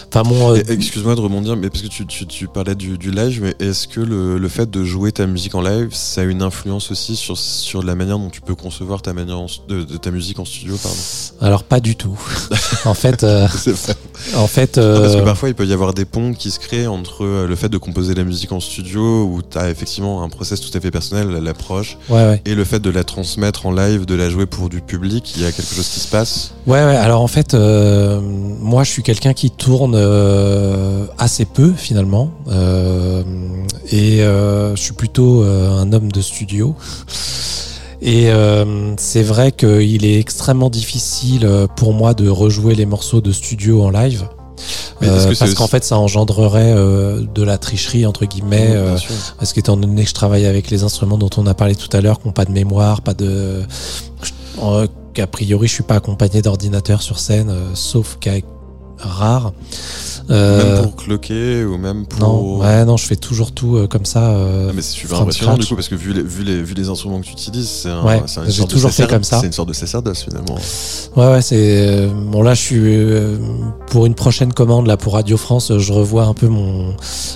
Enfin, 0.09 0.23
bon, 0.27 0.51
euh, 0.53 0.57
Et- 0.67 0.71
Excuse-moi 0.73 1.15
de 1.15 1.19
rebondir, 1.21 1.55
mais 1.57 1.69
parce 1.69 1.81
que 1.83 1.87
tu, 1.87 2.05
tu, 2.05 2.25
tu 2.25 2.47
parlais 2.47 2.75
du, 2.75 2.97
du 2.97 3.11
live, 3.11 3.41
mais 3.43 3.55
est-ce 3.65 3.87
que 3.87 3.99
le, 3.99 4.37
le 4.37 4.47
fait 4.49 4.69
de 4.69 4.83
jouer 4.83 5.11
ta 5.11 5.27
musique 5.27 5.53
en 5.55 5.61
live, 5.61 5.89
ça 5.91 6.21
a 6.21 6.23
une 6.23 6.41
influence 6.41 6.91
aussi 6.91 7.15
sur, 7.15 7.37
sur 7.37 7.83
la 7.83 7.95
manière 7.95 8.17
dont 8.17 8.29
tu 8.29 8.41
peux 8.41 8.55
concevoir 8.55 9.01
ta 9.01 9.13
manière 9.13 9.39
en- 9.39 9.47
de, 9.67 9.83
de 9.83 9.97
ta 9.97 10.11
musique 10.11 10.39
en 10.39 10.45
studio, 10.45 10.75
pardon? 10.81 10.97
Alors 11.41 11.63
pas 11.63 11.79
du 11.79 11.95
tout. 11.95 12.17
en 12.85 12.93
fait, 12.93 13.23
euh, 13.23 13.47
en 14.35 14.47
fait, 14.47 14.77
Non, 14.77 14.99
parce 15.01 15.13
que 15.15 15.19
euh, 15.21 15.25
parfois 15.25 15.49
il 15.49 15.55
peut 15.55 15.65
y 15.65 15.73
avoir 15.73 15.93
des 15.93 16.05
ponts 16.05 16.33
qui 16.33 16.51
se 16.51 16.59
créent 16.59 16.87
entre 16.87 17.23
euh, 17.25 17.47
le 17.47 17.55
fait 17.55 17.69
de 17.69 17.77
composer 17.77 18.13
la 18.15 18.23
musique 18.23 18.51
en 18.51 18.59
studio, 18.59 19.23
où 19.25 19.41
tu 19.41 19.57
as 19.57 19.69
effectivement 19.69 20.23
un 20.23 20.29
process 20.29 20.61
tout 20.61 20.75
à 20.75 20.79
fait 20.79 20.91
personnel, 20.91 21.29
l'approche, 21.43 21.97
ouais, 22.09 22.15
ouais. 22.15 22.41
et 22.45 22.55
le 22.55 22.63
fait 22.63 22.79
de 22.79 22.89
la 22.89 23.03
transmettre 23.03 23.65
en 23.65 23.71
live, 23.71 24.05
de 24.05 24.15
la 24.15 24.29
jouer 24.29 24.45
pour 24.45 24.69
du 24.69 24.81
public, 24.81 25.33
il 25.35 25.41
y 25.41 25.45
a 25.45 25.51
quelque 25.51 25.73
chose 25.75 25.87
qui 25.87 25.99
se 25.99 26.07
passe? 26.07 26.53
Ouais, 26.65 26.83
ouais. 26.83 26.95
Alors 26.95 27.21
en 27.21 27.27
fait, 27.27 27.53
euh, 27.53 28.21
moi, 28.21 28.83
je 28.83 28.91
suis 28.91 29.03
quelqu'un 29.03 29.33
qui 29.33 29.51
tourne 29.51 29.96
euh, 29.97 31.05
assez 31.17 31.45
peu 31.45 31.73
finalement, 31.75 32.31
Euh, 32.47 33.23
et 33.91 34.21
euh, 34.21 34.75
je 34.75 34.81
suis 34.81 34.93
plutôt 34.93 35.43
un 35.43 35.91
homme 35.93 36.11
de 36.11 36.21
studio. 36.21 36.75
Et 38.01 38.29
c'est 38.97 39.23
vrai 39.23 39.51
qu'il 39.51 40.05
est 40.05 40.19
extrêmement 40.19 40.69
difficile 40.69 41.49
pour 41.75 41.93
moi 41.93 42.13
de 42.13 42.29
rejouer 42.29 42.75
les 42.75 42.85
morceaux 42.85 43.21
de 43.21 43.31
studio 43.31 43.83
en 43.83 43.89
live. 43.89 44.27
Euh, 45.03 45.33
parce 45.37 45.53
qu'en 45.53 45.67
fait, 45.67 45.83
ça 45.83 45.97
engendrerait 45.97 46.73
euh, 46.75 47.21
de 47.33 47.43
la 47.43 47.57
tricherie 47.57 48.05
entre 48.05 48.25
guillemets. 48.25 48.69
Euh, 48.71 48.97
parce 49.37 49.53
qu'étant 49.53 49.77
donné 49.77 50.03
que 50.03 50.09
je 50.09 50.13
travaille 50.13 50.45
avec 50.45 50.69
les 50.69 50.83
instruments 50.83 51.17
dont 51.17 51.29
on 51.37 51.45
a 51.45 51.53
parlé 51.53 51.75
tout 51.75 51.95
à 51.95 52.01
l'heure, 52.01 52.19
qui 52.19 52.27
n'ont 52.27 52.33
pas 52.33 52.45
de 52.45 52.51
mémoire, 52.51 53.01
pas 53.01 53.13
de. 53.13 53.61
qu'a 55.13 55.27
priori, 55.27 55.67
je 55.67 55.73
suis 55.73 55.83
pas 55.83 55.95
accompagné 55.95 56.41
d'ordinateur 56.41 57.01
sur 57.01 57.19
scène, 57.19 57.53
sauf 57.73 58.17
cas 58.19 58.37
rare. 58.99 59.53
Euh, 60.29 60.75
Même 60.75 60.83
pour 60.83 60.95
cloquer 60.97 61.63
ou 61.63 61.77
même 61.77 62.05
pour. 62.05 62.19
Non, 62.19 62.57
ouais, 62.59 62.83
non, 62.83 62.97
je 62.97 63.05
fais 63.05 63.15
toujours 63.15 63.53
tout 63.53 63.77
euh, 63.77 63.87
comme 63.87 64.03
ça. 64.05 64.31
euh, 64.31 64.67
Ah, 64.69 64.73
mais 64.75 64.81
c'est 64.81 64.91
super 64.91 65.21
impressionnant 65.21 65.51
scratch. 65.53 65.61
du 65.61 65.67
coup 65.69 65.75
parce 65.75 65.87
que 65.87 65.95
vu 65.95 66.11
les, 66.11 66.21
vu 66.21 66.43
les, 66.43 66.61
vu 66.61 66.73
les 66.73 66.89
instruments 66.89 67.21
que 67.21 67.25
tu 67.27 67.31
utilises, 67.31 67.69
c'est 67.69 67.89
un, 67.89 68.03
Ouais, 68.03 68.17
une 68.19 68.27
j'ai 68.45 68.51
sorte 68.51 68.69
de 68.69 68.75
toujours 68.75 68.91
fait 68.91 69.07
comme 69.07 69.23
ça. 69.23 69.39
C'est 69.39 69.45
une 69.45 69.53
sorte 69.53 69.69
de 69.69 69.73
sacerdoce 69.73 70.23
finalement. 70.23 70.57
Ouais, 71.15 71.31
ouais, 71.31 71.41
c'est 71.41 71.55
euh, 71.87 72.09
bon. 72.13 72.41
Là, 72.41 72.55
je 72.55 72.61
suis 72.61 72.77
euh, 72.77 73.37
pour 73.89 74.05
une 74.05 74.15
prochaine 74.15 74.51
commande 74.51 74.87
là 74.87 74.97
pour 74.97 75.13
Radio 75.13 75.37
France. 75.37 75.71
euh, 75.71 75.79
Je 75.79 75.93
revois 75.93 76.25
un 76.25 76.33
peu 76.33 76.47
mon 76.49 76.93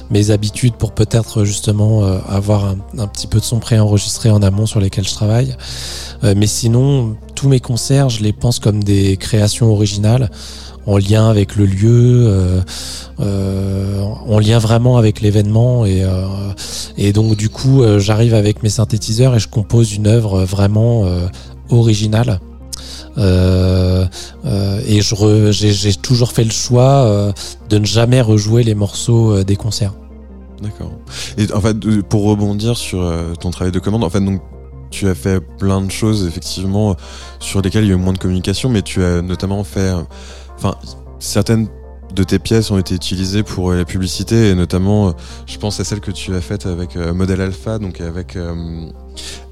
mes 0.09 0.29
habitudes 0.31 0.73
pour 0.75 0.91
peut-être 0.91 1.45
justement 1.45 2.03
euh, 2.03 2.17
avoir 2.27 2.65
un, 2.65 2.75
un 2.97 3.07
petit 3.07 3.27
peu 3.27 3.39
de 3.39 3.45
son 3.45 3.59
préenregistré 3.59 4.29
en 4.31 4.41
amont 4.41 4.65
sur 4.65 4.81
lesquels 4.81 5.07
je 5.07 5.13
travaille. 5.13 5.55
Euh, 6.25 6.33
mais 6.35 6.47
sinon, 6.47 7.15
tous 7.35 7.47
mes 7.47 7.61
concerts, 7.61 8.09
je 8.09 8.21
les 8.21 8.33
pense 8.33 8.59
comme 8.59 8.83
des 8.83 9.15
créations 9.15 9.71
originales 9.71 10.29
en 10.85 10.97
lien 10.97 11.29
avec 11.29 11.55
le 11.55 11.65
lieu, 11.65 12.25
euh, 12.27 12.61
euh, 13.19 14.01
en 14.01 14.39
lien 14.39 14.59
vraiment 14.59 14.97
avec 14.97 15.21
l'événement 15.21 15.85
et 15.85 16.03
euh, 16.03 17.11
donc 17.13 17.35
du 17.35 17.49
coup, 17.49 17.83
j'arrive 17.97 18.33
avec 18.33 18.63
mes 18.63 18.69
synthétiseurs 18.69 19.35
et 19.35 19.39
je 19.39 19.47
compose 19.47 19.93
une 19.95 20.07
œuvre 20.07 20.43
vraiment 20.43 21.05
originale. 21.69 22.39
Et 23.17 25.01
j'ai 25.01 25.93
toujours 25.95 26.31
fait 26.31 26.43
le 26.43 26.51
choix 26.51 27.33
de 27.69 27.77
ne 27.77 27.85
jamais 27.85 28.21
rejouer 28.21 28.63
les 28.63 28.75
morceaux 28.75 29.43
des 29.43 29.55
concerts. 29.55 29.93
D'accord. 30.61 30.91
Et 31.37 31.51
en 31.53 31.61
fait, 31.61 31.75
pour 32.03 32.25
rebondir 32.25 32.77
sur 32.77 33.11
ton 33.39 33.49
travail 33.49 33.71
de 33.71 33.79
commande, 33.79 34.03
en 34.03 34.09
fait, 34.09 34.21
donc 34.21 34.41
tu 34.91 35.07
as 35.07 35.15
fait 35.15 35.39
plein 35.39 35.81
de 35.81 35.89
choses 35.89 36.27
effectivement 36.27 36.95
sur 37.39 37.61
lesquelles 37.61 37.85
il 37.85 37.87
y 37.87 37.91
a 37.91 37.95
eu 37.95 37.97
moins 37.97 38.13
de 38.13 38.19
communication, 38.19 38.69
mais 38.69 38.83
tu 38.83 39.03
as 39.03 39.23
notamment 39.23 39.63
fait, 39.63 39.91
enfin, 40.61 40.77
certaines 41.19 41.67
de 42.13 42.23
tes 42.23 42.39
pièces 42.39 42.71
ont 42.71 42.77
été 42.77 42.93
utilisées 42.93 43.41
pour 43.43 43.71
euh, 43.71 43.77
la 43.77 43.85
publicité 43.85 44.49
et 44.49 44.55
notamment, 44.55 45.07
euh, 45.07 45.11
je 45.47 45.57
pense 45.57 45.79
à 45.79 45.83
celle 45.83 46.01
que 46.01 46.11
tu 46.11 46.35
as 46.35 46.41
faite 46.41 46.65
avec 46.65 46.95
euh, 46.95 47.13
Modèle 47.13 47.41
Alpha, 47.41 47.79
donc 47.79 48.01
avec 48.01 48.37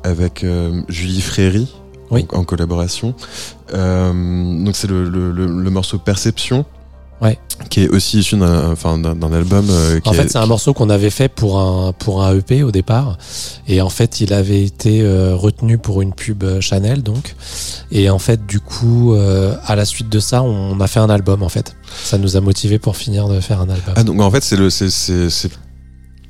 avec 0.04 0.46
Julie 0.88 1.22
Fréry. 1.22 1.74
Oui. 2.12 2.26
En, 2.32 2.40
en 2.40 2.44
collaboration. 2.44 3.14
Donc 3.72 4.76
c'est 4.76 4.88
le, 4.88 5.08
le, 5.08 5.32
le, 5.32 5.46
le 5.46 5.70
morceau 5.70 6.00
Perception. 6.00 6.66
Ouais. 7.22 7.38
Qui 7.70 7.84
est 7.84 7.90
aussi 7.90 8.20
issu 8.20 8.36
d'un, 8.36 8.76
album. 9.32 9.68
euh, 9.70 10.00
qui 10.00 10.10
En 10.10 10.14
fait, 10.14 10.28
c'est 10.30 10.38
un 10.40 10.46
morceau 10.48 10.74
qu'on 10.74 10.90
avait 10.90 11.10
fait 11.12 11.30
pour 11.30 11.60
un 11.60 11.94
pour 11.94 12.24
un 12.24 12.36
EP 12.36 12.64
au 12.64 12.72
départ, 12.72 13.18
et 13.68 13.80
en 13.82 13.90
fait, 13.90 14.22
il 14.22 14.34
avait 14.34 14.64
été 14.64 15.02
euh, 15.02 15.36
retenu 15.36 15.78
pour 15.78 16.02
une 16.02 16.14
pub 16.14 16.44
euh, 16.44 16.62
Chanel, 16.62 17.04
donc. 17.04 17.36
Et 17.92 18.10
en 18.10 18.18
fait, 18.20 18.46
du 18.46 18.60
coup, 18.60 19.14
euh, 19.14 19.56
à 19.66 19.76
la 19.76 19.86
suite 19.86 20.10
de 20.10 20.20
ça, 20.20 20.42
on 20.42 20.80
a 20.80 20.88
fait 20.88 21.00
un 21.00 21.10
album. 21.10 21.44
En 21.44 21.50
fait, 21.50 21.76
ça 22.04 22.18
nous 22.18 22.36
a 22.38 22.42
motivé 22.42 22.80
pour 22.80 22.98
finir 22.98 23.28
de 23.28 23.40
faire 23.40 23.60
un 23.62 23.70
album. 23.70 23.94
Ah 23.96 24.04
donc 24.04 24.20
en 24.22 24.32
fait 24.32 24.44
c'est 24.44 24.56
le 24.58 24.70
c'est 24.70 24.88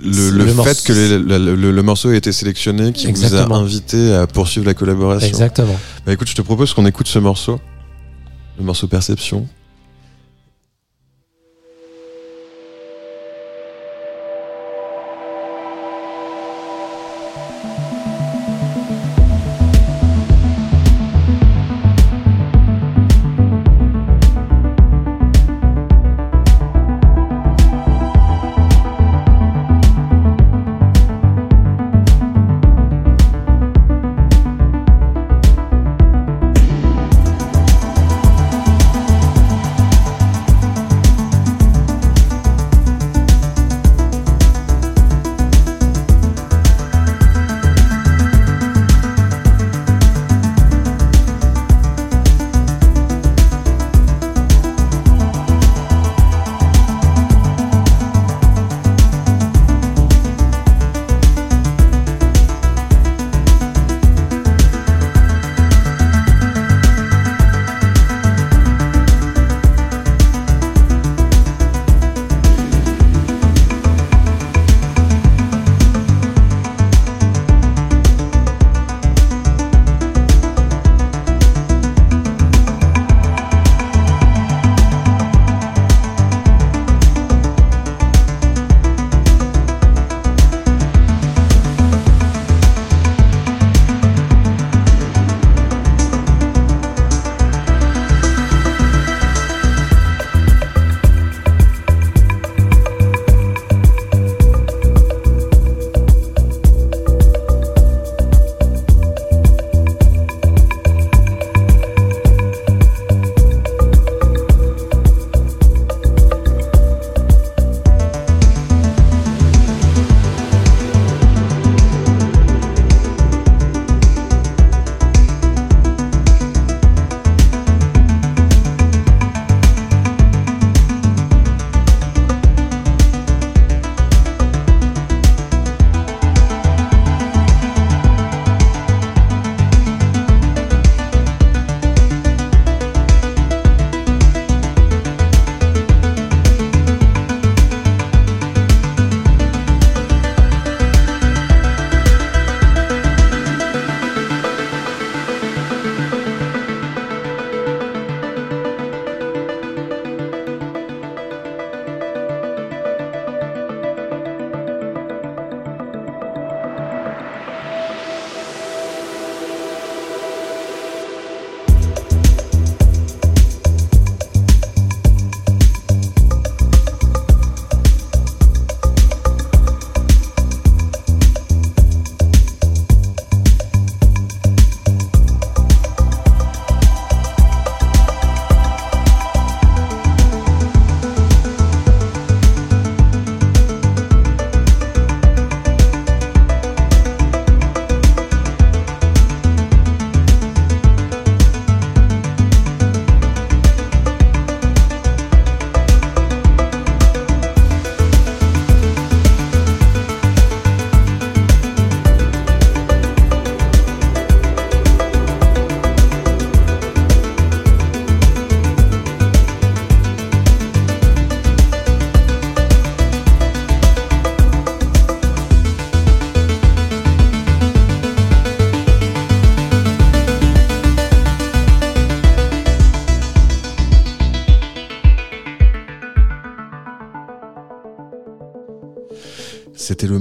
le, 0.01 0.29
le 0.29 0.29
le 0.31 0.45
fait 0.47 0.53
morceau- 0.53 0.83
que 0.85 0.93
le, 0.93 1.17
le, 1.37 1.55
le- 1.55 1.71
le 1.71 1.83
morceau 1.83 2.11
ait 2.11 2.17
été 2.17 2.31
sélectionné 2.31 2.93
qui 2.93 3.03
vous 3.05 3.09
Exactement. 3.11 3.55
a 3.55 3.59
invité 3.59 4.13
à 4.13 4.27
poursuivre 4.27 4.65
la 4.65 4.73
collaboration. 4.73 5.27
Exactement. 5.27 5.75
Bah 6.05 6.13
écoute, 6.13 6.29
je 6.29 6.35
te 6.35 6.41
propose 6.41 6.73
qu'on 6.73 6.85
écoute 6.85 7.07
ce 7.07 7.19
morceau, 7.19 7.59
le 8.57 8.63
morceau. 8.63 8.87
Perception 8.87 9.45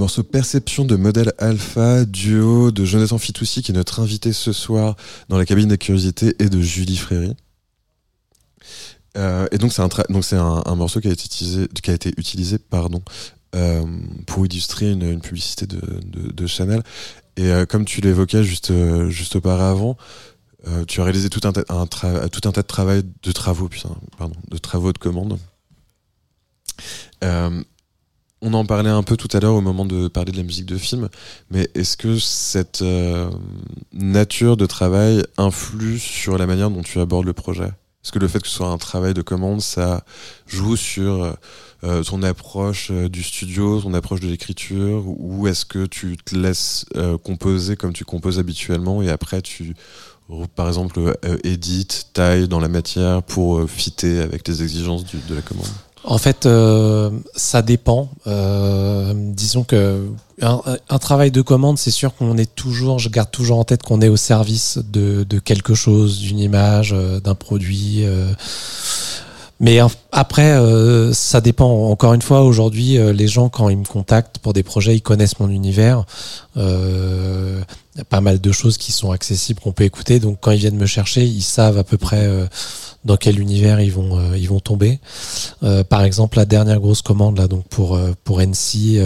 morceau 0.09 0.23
Perception 0.23 0.87
de 0.87 0.97
Modèle 0.97 1.35
Alpha, 1.37 2.07
duo 2.07 2.71
de 2.71 2.87
Jonathan 2.87 3.19
Fitoussi, 3.19 3.63
qui 3.63 3.73
est 3.73 3.75
notre 3.75 4.01
invité 4.01 4.33
ce 4.33 4.55
soir 4.55 4.97
dans 5.29 5.37
la 5.37 5.45
cabine 5.45 5.69
des 5.69 5.77
curiosités, 5.77 6.35
et 6.39 6.49
de 6.49 6.63
Julie 6.63 6.97
Fréry. 6.97 7.37
Euh, 9.19 9.47
et 9.53 9.59
donc 9.59 9.75
c'est 9.75 9.83
un, 9.83 10.63
un, 10.65 10.75
morceau 10.77 11.03
qui 11.03 11.09
a 11.09 11.11
été 11.11 11.27
utilisé, 11.27 11.69
qui 11.83 11.91
a 11.91 11.93
été 11.93 12.15
utilisé 12.17 12.57
pardon, 12.57 13.03
euh, 13.55 13.85
pour 14.27 14.47
illustrer 14.47 14.93
une, 14.93 15.03
une 15.03 15.21
publicité 15.21 15.67
de, 15.67 15.79
de, 16.07 16.47
Chanel. 16.47 16.83
Et 17.37 17.53
euh, 17.53 17.67
comme 17.67 17.85
tu 17.85 18.01
l'évoquais 18.01 18.43
juste, 18.43 18.73
juste 19.11 19.37
auparavant, 19.37 19.99
tu 20.87 21.03
as 21.03 21.05
réalisé 21.05 21.29
tout 21.29 21.47
un, 21.47 21.53
tout 21.53 22.49
un 22.49 22.53
tas 22.53 22.63
de, 22.63 22.67
travail, 22.67 23.03
de 23.23 23.33
travaux, 23.33 23.69
putain, 23.69 23.95
pardon, 24.17 24.37
de 24.51 24.57
travaux 24.57 24.95
de 24.95 24.99
commande. 24.99 25.39
Euh, 28.43 28.49
on 28.49 28.55
en 28.55 28.65
parlait 28.65 28.91
un 28.91 29.03
peu 29.03 29.17
tout 29.17 29.29
à 29.37 29.41
l'heure 29.41 29.55
au 29.55 29.61
moment 29.61 29.85
de 29.85 30.09
parler 30.09 30.33
de 30.33 30.37
la 30.37 30.43
musique 30.43 30.67
de 30.67 30.79
film, 30.79 31.09
mais 31.51 31.69
est-ce 31.75 31.97
que 31.97 32.19
cette 32.19 32.83
euh, 32.83 33.31
nature 33.93 34.57
de 34.57 34.67
travail 34.67 35.23
influe 35.37 35.99
sur 35.99 36.39
la 36.39 36.47
manière 36.47 36.71
dont 36.71 36.83
tu 36.83 37.01
abordes 37.01 37.27
le 37.27 37.33
projet? 37.33 37.73
Est-ce 38.05 38.13
que 38.13 38.19
le 38.19 38.29
fait 38.29 38.41
que 38.41 38.49
ce 38.49 38.55
soit 38.55 38.69
un 38.69 38.79
travail 38.79 39.13
de 39.13 39.23
commande, 39.23 39.61
ça 39.61 40.05
joue 40.47 40.77
sur 40.77 41.37
euh, 41.85 42.03
ton 42.05 42.23
approche 42.23 42.91
euh, 42.91 43.09
du 43.09 43.23
studio, 43.23 43.81
ton 43.81 43.93
approche 43.93 44.21
de 44.21 44.29
l'écriture, 44.29 45.05
ou 45.07 45.47
est-ce 45.49 45.65
que 45.65 45.87
tu 45.87 46.17
te 46.17 46.35
laisses 46.35 46.87
euh, 46.97 47.19
composer 47.19 47.77
comme 47.77 47.93
tu 47.93 48.05
composes 48.05 48.39
habituellement 48.39 49.03
et 49.03 49.11
après 49.11 49.43
tu, 49.43 49.75
par 50.55 50.69
exemple, 50.69 51.01
euh, 51.25 51.39
édites, 51.45 52.11
tailles 52.13 52.49
dans 52.49 52.61
la 52.61 52.69
matière 52.69 53.23
pour 53.23 53.59
euh, 53.59 53.67
fitter 53.67 54.21
avec 54.21 54.47
les 54.47 54.63
exigences 54.63 55.05
de 55.05 55.35
la 55.35 55.43
commande? 55.43 55.67
En 56.11 56.17
fait, 56.17 56.47
euh, 56.47 57.11
ça 57.37 57.61
dépend. 57.61 58.09
Euh, 58.27 59.13
disons 59.15 59.63
que 59.63 60.07
un, 60.41 60.63
un 60.89 60.99
travail 60.99 61.31
de 61.31 61.43
commande, 61.43 61.77
c'est 61.77 61.91
sûr 61.91 62.15
qu'on 62.15 62.39
est 62.39 62.55
toujours, 62.55 62.99
je 62.99 63.11
garde 63.11 63.31
toujours 63.31 63.59
en 63.59 63.65
tête 63.65 63.83
qu'on 63.83 64.01
est 64.01 64.09
au 64.09 64.17
service 64.17 64.79
de, 64.91 65.25
de 65.25 65.39
quelque 65.39 65.75
chose, 65.75 66.19
d'une 66.21 66.39
image, 66.39 66.95
euh, 66.95 67.21
d'un 67.21 67.35
produit. 67.35 68.05
euh. 68.07 68.33
Mais 69.61 69.81
après, 70.13 70.53
euh, 70.53 71.13
ça 71.13 71.41
dépend. 71.41 71.91
Encore 71.91 72.15
une 72.15 72.23
fois, 72.23 72.43
aujourd'hui, 72.43 72.97
euh, 72.97 73.13
les 73.13 73.27
gens, 73.27 73.49
quand 73.49 73.69
ils 73.69 73.79
me 73.79 73.85
contactent 73.85 74.39
pour 74.39 74.53
des 74.53 74.63
projets, 74.63 74.95
ils 74.95 75.03
connaissent 75.03 75.41
mon 75.41 75.51
univers. 75.51 76.05
Euh, 76.57 77.61
y 77.99 78.01
a 78.01 78.05
pas 78.05 78.21
mal 78.21 78.41
de 78.41 78.53
choses 78.53 78.79
qui 78.79 78.93
sont 78.93 79.11
accessibles, 79.11 79.61
qu'on 79.61 79.73
peut 79.73 79.85
écouter. 79.85 80.21
Donc, 80.21 80.39
quand 80.41 80.53
ils 80.53 80.59
viennent 80.59 80.77
me 80.77 80.87
chercher, 80.87 81.25
ils 81.25 81.43
savent 81.43 81.79
à 81.79 81.85
peu 81.85 81.99
près 81.99 82.25
euh, 82.25 82.47
dans 83.05 83.17
quel 83.17 83.41
univers 83.41 83.81
ils 83.81 83.93
vont, 83.93 84.19
euh, 84.19 84.39
ils 84.39 84.49
vont 84.49 84.61
tomber. 84.61 85.01
Euh, 85.65 85.83
par 85.83 86.03
exemple, 86.05 86.39
la 86.39 86.45
dernière 86.45 86.79
grosse 86.81 87.03
commande 87.03 87.39
là, 87.39 87.49
donc 87.49 87.67
pour 87.69 87.99
pour 88.25 88.41
NC 88.41 89.01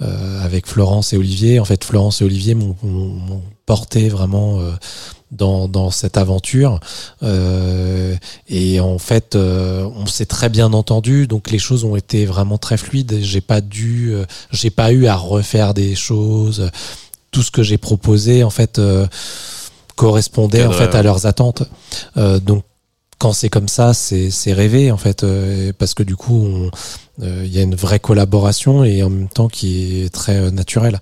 avec 0.00 0.66
Florence 0.66 1.12
et 1.12 1.16
Olivier. 1.16 1.58
En 1.58 1.64
fait, 1.64 1.82
Florence 1.84 2.22
et 2.22 2.24
Olivier 2.24 2.54
m'ont 2.54 3.42
porté 3.66 4.08
vraiment 4.08 4.60
dans 5.32 5.66
dans 5.68 5.90
cette 5.90 6.16
aventure. 6.16 6.78
Euh, 7.22 8.14
et 8.48 8.80
en 8.80 8.98
fait, 8.98 9.34
euh, 9.34 9.88
on 9.96 10.06
s'est 10.06 10.26
très 10.26 10.48
bien 10.48 10.72
entendu, 10.72 11.26
donc 11.26 11.50
les 11.50 11.58
choses 11.58 11.84
ont 11.84 11.96
été 11.96 12.24
vraiment 12.26 12.58
très 12.58 12.76
fluides. 12.76 13.18
J'ai 13.22 13.40
pas 13.40 13.60
dû, 13.60 14.12
euh, 14.12 14.24
j'ai 14.52 14.70
pas 14.70 14.92
eu 14.92 15.06
à 15.06 15.16
refaire 15.16 15.74
des 15.74 15.94
choses. 15.94 16.70
Tout 17.30 17.42
ce 17.42 17.50
que 17.50 17.62
j'ai 17.62 17.78
proposé, 17.78 18.44
en 18.44 18.50
fait. 18.50 18.78
euh, 18.78 19.06
correspondait 19.94 20.64
en 20.64 20.72
fait 20.72 20.94
à 20.94 21.02
leurs 21.02 21.26
attentes 21.26 21.62
Euh, 22.16 22.40
donc 22.40 22.64
quand 23.18 23.32
c'est 23.32 23.50
comme 23.50 23.68
ça, 23.68 23.94
c'est 23.94 24.30
c'est 24.30 24.52
rêvé 24.52 24.90
en 24.90 24.96
fait, 24.96 25.22
euh, 25.22 25.72
parce 25.78 25.94
que 25.94 26.02
du 26.02 26.16
coup, 26.16 26.44
on- 26.44 26.70
euh, 27.22 27.42
il 27.44 27.52
y 27.54 27.58
a 27.58 27.62
une 27.62 27.76
vraie 27.76 28.00
collaboration 28.00 28.82
et 28.84 29.02
en 29.04 29.10
même 29.10 29.28
temps 29.28 29.48
qui 29.48 30.02
est 30.02 30.08
très 30.12 30.50
naturelle. 30.50 30.98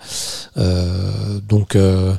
Euh, 0.59 1.39
donc 1.49 1.77
euh, 1.77 2.13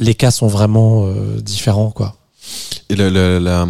les 0.00 0.14
cas 0.14 0.30
sont 0.32 0.48
vraiment 0.48 1.06
euh, 1.06 1.40
différents, 1.40 1.90
quoi. 1.92 2.16
Et 2.88 2.96
la, 2.96 3.08
la, 3.10 3.38
la, 3.38 3.68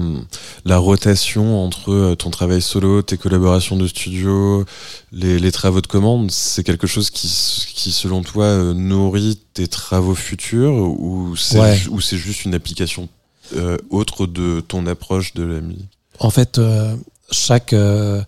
la 0.64 0.78
rotation 0.78 1.62
entre 1.62 1.90
euh, 1.92 2.14
ton 2.14 2.30
travail 2.30 2.62
solo, 2.62 3.02
tes 3.02 3.18
collaborations 3.18 3.76
de 3.76 3.86
studio, 3.86 4.64
les, 5.12 5.38
les 5.38 5.52
travaux 5.52 5.82
de 5.82 5.86
commande, 5.86 6.30
c'est 6.30 6.64
quelque 6.64 6.86
chose 6.86 7.10
qui, 7.10 7.28
qui 7.74 7.92
selon 7.92 8.22
toi, 8.22 8.44
euh, 8.44 8.72
nourrit 8.72 9.38
tes 9.52 9.68
travaux 9.68 10.14
futurs 10.14 10.72
ou 10.72 11.36
c'est 11.36 11.58
Ouais. 11.60 11.76
juste 12.16 12.44
une 12.46 12.54
application 12.54 13.08
euh, 13.56 13.76
autre 13.90 14.26
de 14.26 14.60
ton 14.60 14.86
approche 14.86 15.34
de 15.34 15.42
la 15.42 15.60
musique? 15.60 15.90
En 16.20 16.30
fait, 16.30 16.56
euh, 16.58 16.96
chaque 17.30 17.72
euh, 17.74 18.22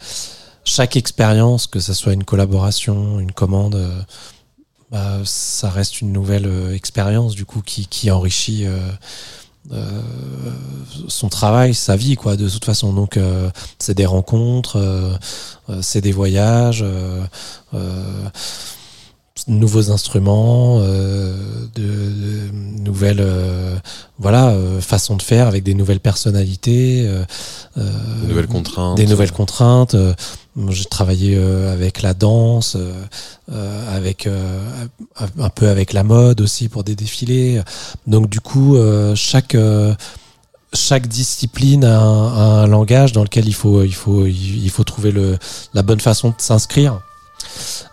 chaque 0.64 0.96
expérience, 0.96 1.66
que 1.66 1.80
ce 1.80 1.94
soit 1.94 2.12
une 2.12 2.24
collaboration, 2.24 3.18
une 3.20 3.32
commande, 3.32 3.80
bah, 4.92 5.20
ça 5.24 5.70
reste 5.70 6.02
une 6.02 6.12
nouvelle 6.12 6.46
euh, 6.46 6.74
expérience 6.74 7.34
du 7.34 7.46
coup 7.46 7.62
qui, 7.64 7.86
qui 7.86 8.10
enrichit 8.10 8.66
euh, 8.66 8.78
euh, 9.72 10.02
son 11.08 11.30
travail, 11.30 11.72
sa 11.72 11.96
vie, 11.96 12.14
quoi. 12.14 12.36
De 12.36 12.46
toute 12.46 12.66
façon, 12.66 12.92
donc 12.92 13.18
c'est 13.78 13.94
des 13.94 14.04
rencontres, 14.04 15.18
c'est 15.80 16.00
des 16.00 16.12
voyages. 16.12 16.84
Nouveaux 19.48 19.90
instruments, 19.90 20.78
euh, 20.80 21.34
de, 21.74 21.82
de 21.82 22.82
nouvelles 22.82 23.20
euh, 23.20 23.76
voilà 24.18 24.50
euh, 24.50 24.80
façons 24.80 25.16
de 25.16 25.22
faire 25.22 25.46
avec 25.48 25.62
des 25.64 25.74
nouvelles 25.74 26.00
personnalités, 26.00 27.04
euh, 27.06 27.24
euh, 27.78 27.90
Des 28.22 28.28
nouvelles 28.28 28.46
contraintes 28.46 28.96
des 28.96 29.06
nouvelles 29.06 29.32
contraintes. 29.32 29.94
Euh, 29.94 30.14
J'ai 30.68 30.84
travaillé 30.84 31.34
euh, 31.36 31.72
avec 31.72 32.02
la 32.02 32.12
danse, 32.12 32.76
avec 33.90 34.26
euh, 34.26 34.86
un 35.38 35.48
peu 35.48 35.68
avec 35.68 35.92
la 35.94 36.04
mode 36.04 36.40
aussi 36.42 36.68
pour 36.68 36.84
des 36.84 36.94
défilés. 36.94 37.62
Donc 38.06 38.28
du 38.28 38.40
coup, 38.40 38.76
euh, 38.76 39.14
chaque 39.16 39.54
euh, 39.54 39.94
chaque 40.74 41.06
discipline 41.06 41.84
a 41.84 42.00
un, 42.00 42.26
a 42.34 42.62
un 42.62 42.66
langage 42.66 43.12
dans 43.12 43.22
lequel 43.24 43.46
il 43.46 43.54
faut 43.54 43.82
il 43.82 43.94
faut 43.94 44.26
il 44.26 44.70
faut 44.70 44.84
trouver 44.84 45.10
le 45.10 45.38
la 45.74 45.82
bonne 45.82 46.00
façon 46.00 46.28
de 46.28 46.34
s'inscrire. 46.38 47.00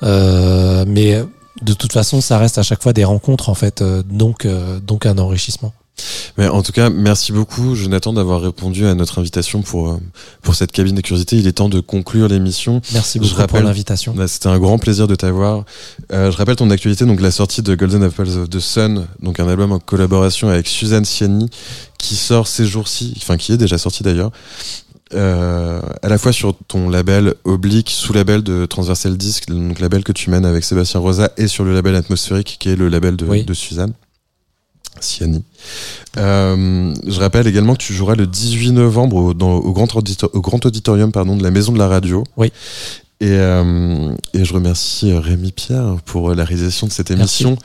Euh, 0.04 0.86
mais 0.88 1.24
de 1.62 1.74
toute 1.74 1.92
façon, 1.94 2.22
ça 2.22 2.38
reste 2.38 2.58
à 2.58 2.64
chaque 2.64 2.82
fois 2.82 2.94
des 2.94 3.04
rencontres 3.04 3.50
en 3.50 3.56
fait, 3.56 3.82
euh, 3.82 4.02
donc 4.04 4.46
euh, 4.46 4.80
donc 4.80 5.06
un 5.06 5.18
enrichissement. 5.18 5.74
Mais 6.38 6.48
en 6.48 6.62
tout 6.64 6.72
cas, 6.72 6.90
merci 6.90 7.34
beaucoup, 7.34 7.76
Jonathan, 7.76 8.14
d'avoir 8.14 8.40
répondu 8.40 8.86
à 8.86 8.96
notre 8.96 9.20
invitation 9.20 9.62
pour, 9.62 10.00
pour 10.42 10.56
cette 10.56 10.72
cabine 10.72 10.96
de 10.96 11.02
curiosité. 11.02 11.36
Il 11.36 11.46
est 11.46 11.52
temps 11.52 11.68
de 11.68 11.82
conclure 11.82 12.30
l'émission. 12.30 12.80
Merci 12.94 13.18
Je 13.18 13.24
beaucoup 13.24 13.32
pour 13.34 13.40
rappelle- 13.42 13.64
l'invitation. 13.66 14.14
Bah, 14.16 14.30
C'était 14.30 14.48
un 14.48 14.60
grand 14.60 14.78
plaisir 14.78 15.08
de 15.10 15.16
t'avoir. 15.16 15.66
Euh, 16.14 16.32
je 16.32 16.38
rappelle 16.38 16.56
ton 16.56 16.70
actualité, 16.70 17.06
donc 17.06 17.20
la 17.20 17.32
sortie 17.32 17.62
de 17.62 17.76
Golden 17.76 18.02
Apples 18.04 18.30
of 18.30 18.50
the 18.50 18.60
Sun, 18.62 19.08
donc 19.22 19.42
un 19.42 19.48
album 19.50 19.74
en 19.74 19.80
collaboration 19.80 20.48
avec 20.48 20.68
Suzanne 20.68 21.04
Ciani, 21.04 21.50
qui 21.98 22.16
sort 22.16 22.48
ces 22.48 22.66
jours-ci, 22.66 23.14
enfin 23.18 23.36
qui 23.36 23.52
est 23.52 23.58
déjà 23.58 23.78
sorti 23.78 24.02
d'ailleurs, 24.02 24.32
euh, 25.14 25.82
à 26.02 26.08
la 26.10 26.18
fois 26.18 26.32
sur 26.32 26.56
ton 26.68 26.90
label 26.90 27.34
Oblique, 27.44 27.90
sous 27.90 28.14
label 28.14 28.44
de 28.44 28.66
Transversal 28.66 29.18
Disc, 29.18 29.48
donc 29.50 29.80
label 29.80 30.04
que 30.04 30.12
tu 30.12 30.30
mènes 30.30 30.46
avec 30.46 30.64
Sébastien 30.64 31.00
Rosa, 31.00 31.32
et 31.38 31.48
sur 31.48 31.64
le 31.64 31.74
label 31.74 31.96
Atmosphérique, 31.96 32.58
qui 32.60 32.70
est 32.70 32.76
le 32.76 32.90
label 32.90 33.16
de, 33.16 33.26
Oui. 33.26 33.44
de 33.44 33.54
Suzanne. 33.54 33.94
Ciani. 35.02 35.44
Euh, 36.18 36.94
je 37.08 37.20
rappelle 37.20 37.48
également 37.48 37.74
que 37.74 37.82
tu 37.84 37.94
joueras 37.94 38.16
le 38.16 38.28
18 38.28 38.72
novembre 38.72 39.16
au, 39.16 39.34
dans- 39.34 39.56
au 39.58 39.72
grand, 39.72 39.96
auditor- 39.96 40.30
au 40.34 40.42
grand 40.42 40.66
auditorium 40.66 41.12
pardon, 41.12 41.38
de 41.38 41.44
la 41.44 41.52
Maison 41.52 41.72
de 41.72 41.78
la 41.78 41.88
Radio. 41.88 42.24
Oui. 42.36 42.52
Et, 43.22 43.28
euh, 43.32 44.14
et 44.34 44.46
je 44.46 44.54
remercie 44.54 45.12
euh, 45.12 45.20
Rémi 45.20 45.52
Pierre 45.52 45.98
pour 46.06 46.34
la 46.34 46.44
réalisation 46.46 46.88
de 46.88 46.92
cette 46.92 47.12
émission. 47.12 47.58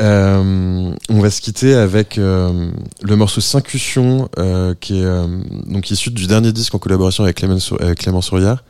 Euh, 0.00 0.94
on 1.10 1.20
va 1.20 1.30
se 1.30 1.40
quitter 1.40 1.74
avec 1.74 2.16
euh, 2.16 2.70
le 3.02 3.16
morceau 3.16 3.40
Syncution, 3.40 4.28
euh, 4.38 4.74
qui 4.80 5.00
est 5.00 5.04
euh, 5.04 5.26
donc 5.66 5.90
issu 5.90 6.10
du 6.10 6.26
dernier 6.26 6.52
disque 6.52 6.74
en 6.74 6.78
collaboration 6.78 7.24
avec 7.24 7.36
Clément, 7.36 7.58
Clément 7.98 8.22
Souriard, 8.22 8.64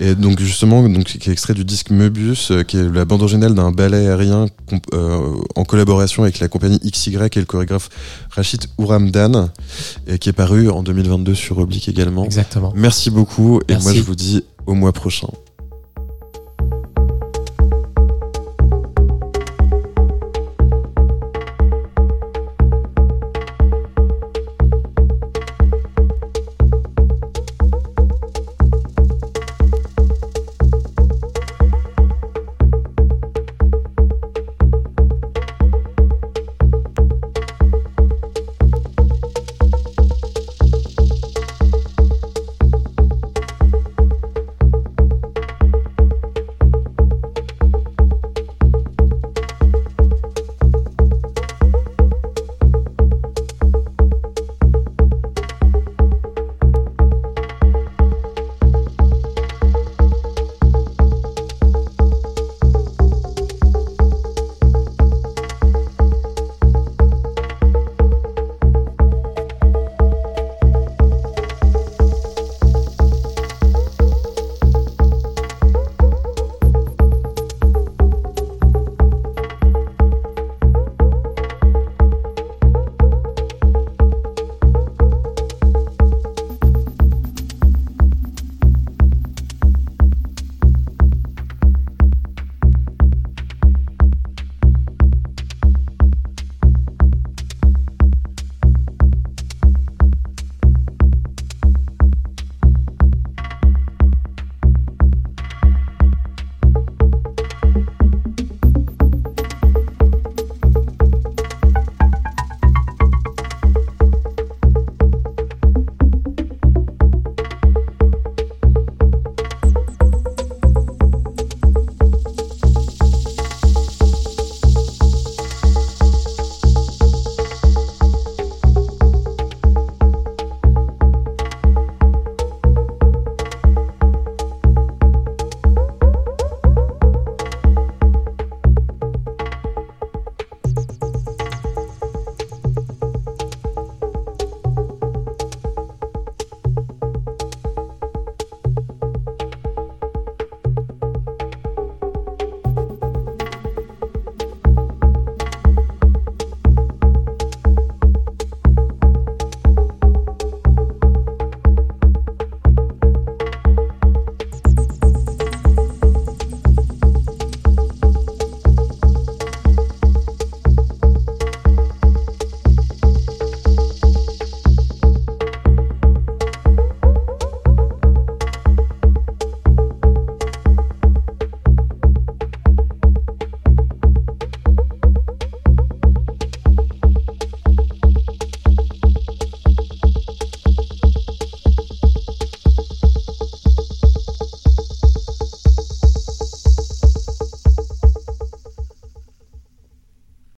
et 0.00 0.14
donc 0.14 0.38
justement 0.38 0.86
donc 0.88 1.04
qui 1.04 1.30
est 1.30 1.32
extrait 1.32 1.54
du 1.54 1.64
disque 1.64 1.90
Möbius, 1.90 2.50
euh, 2.50 2.62
qui 2.62 2.76
est 2.76 2.88
la 2.92 3.04
bande 3.06 3.22
originale 3.22 3.54
d'un 3.54 3.70
ballet 3.72 4.06
aérien 4.06 4.46
euh, 4.92 5.32
en 5.54 5.64
collaboration 5.64 6.24
avec 6.24 6.40
la 6.40 6.48
compagnie 6.48 6.78
XY 6.80 7.16
et 7.16 7.38
le 7.38 7.44
chorégraphe 7.46 7.88
Rachid 8.30 8.66
Ouramdan, 8.76 9.48
et 10.06 10.18
qui 10.18 10.28
est 10.28 10.34
paru 10.34 10.68
en 10.68 10.82
2022 10.82 11.34
sur 11.34 11.58
Oblique 11.58 11.88
également. 11.88 12.24
Exactement. 12.24 12.72
Merci 12.76 13.10
beaucoup, 13.10 13.60
et 13.60 13.72
Merci. 13.72 13.84
moi 13.84 13.94
je 13.94 14.02
vous 14.02 14.14
dis 14.14 14.44
au 14.66 14.74
mois 14.74 14.92
prochain. 14.92 15.28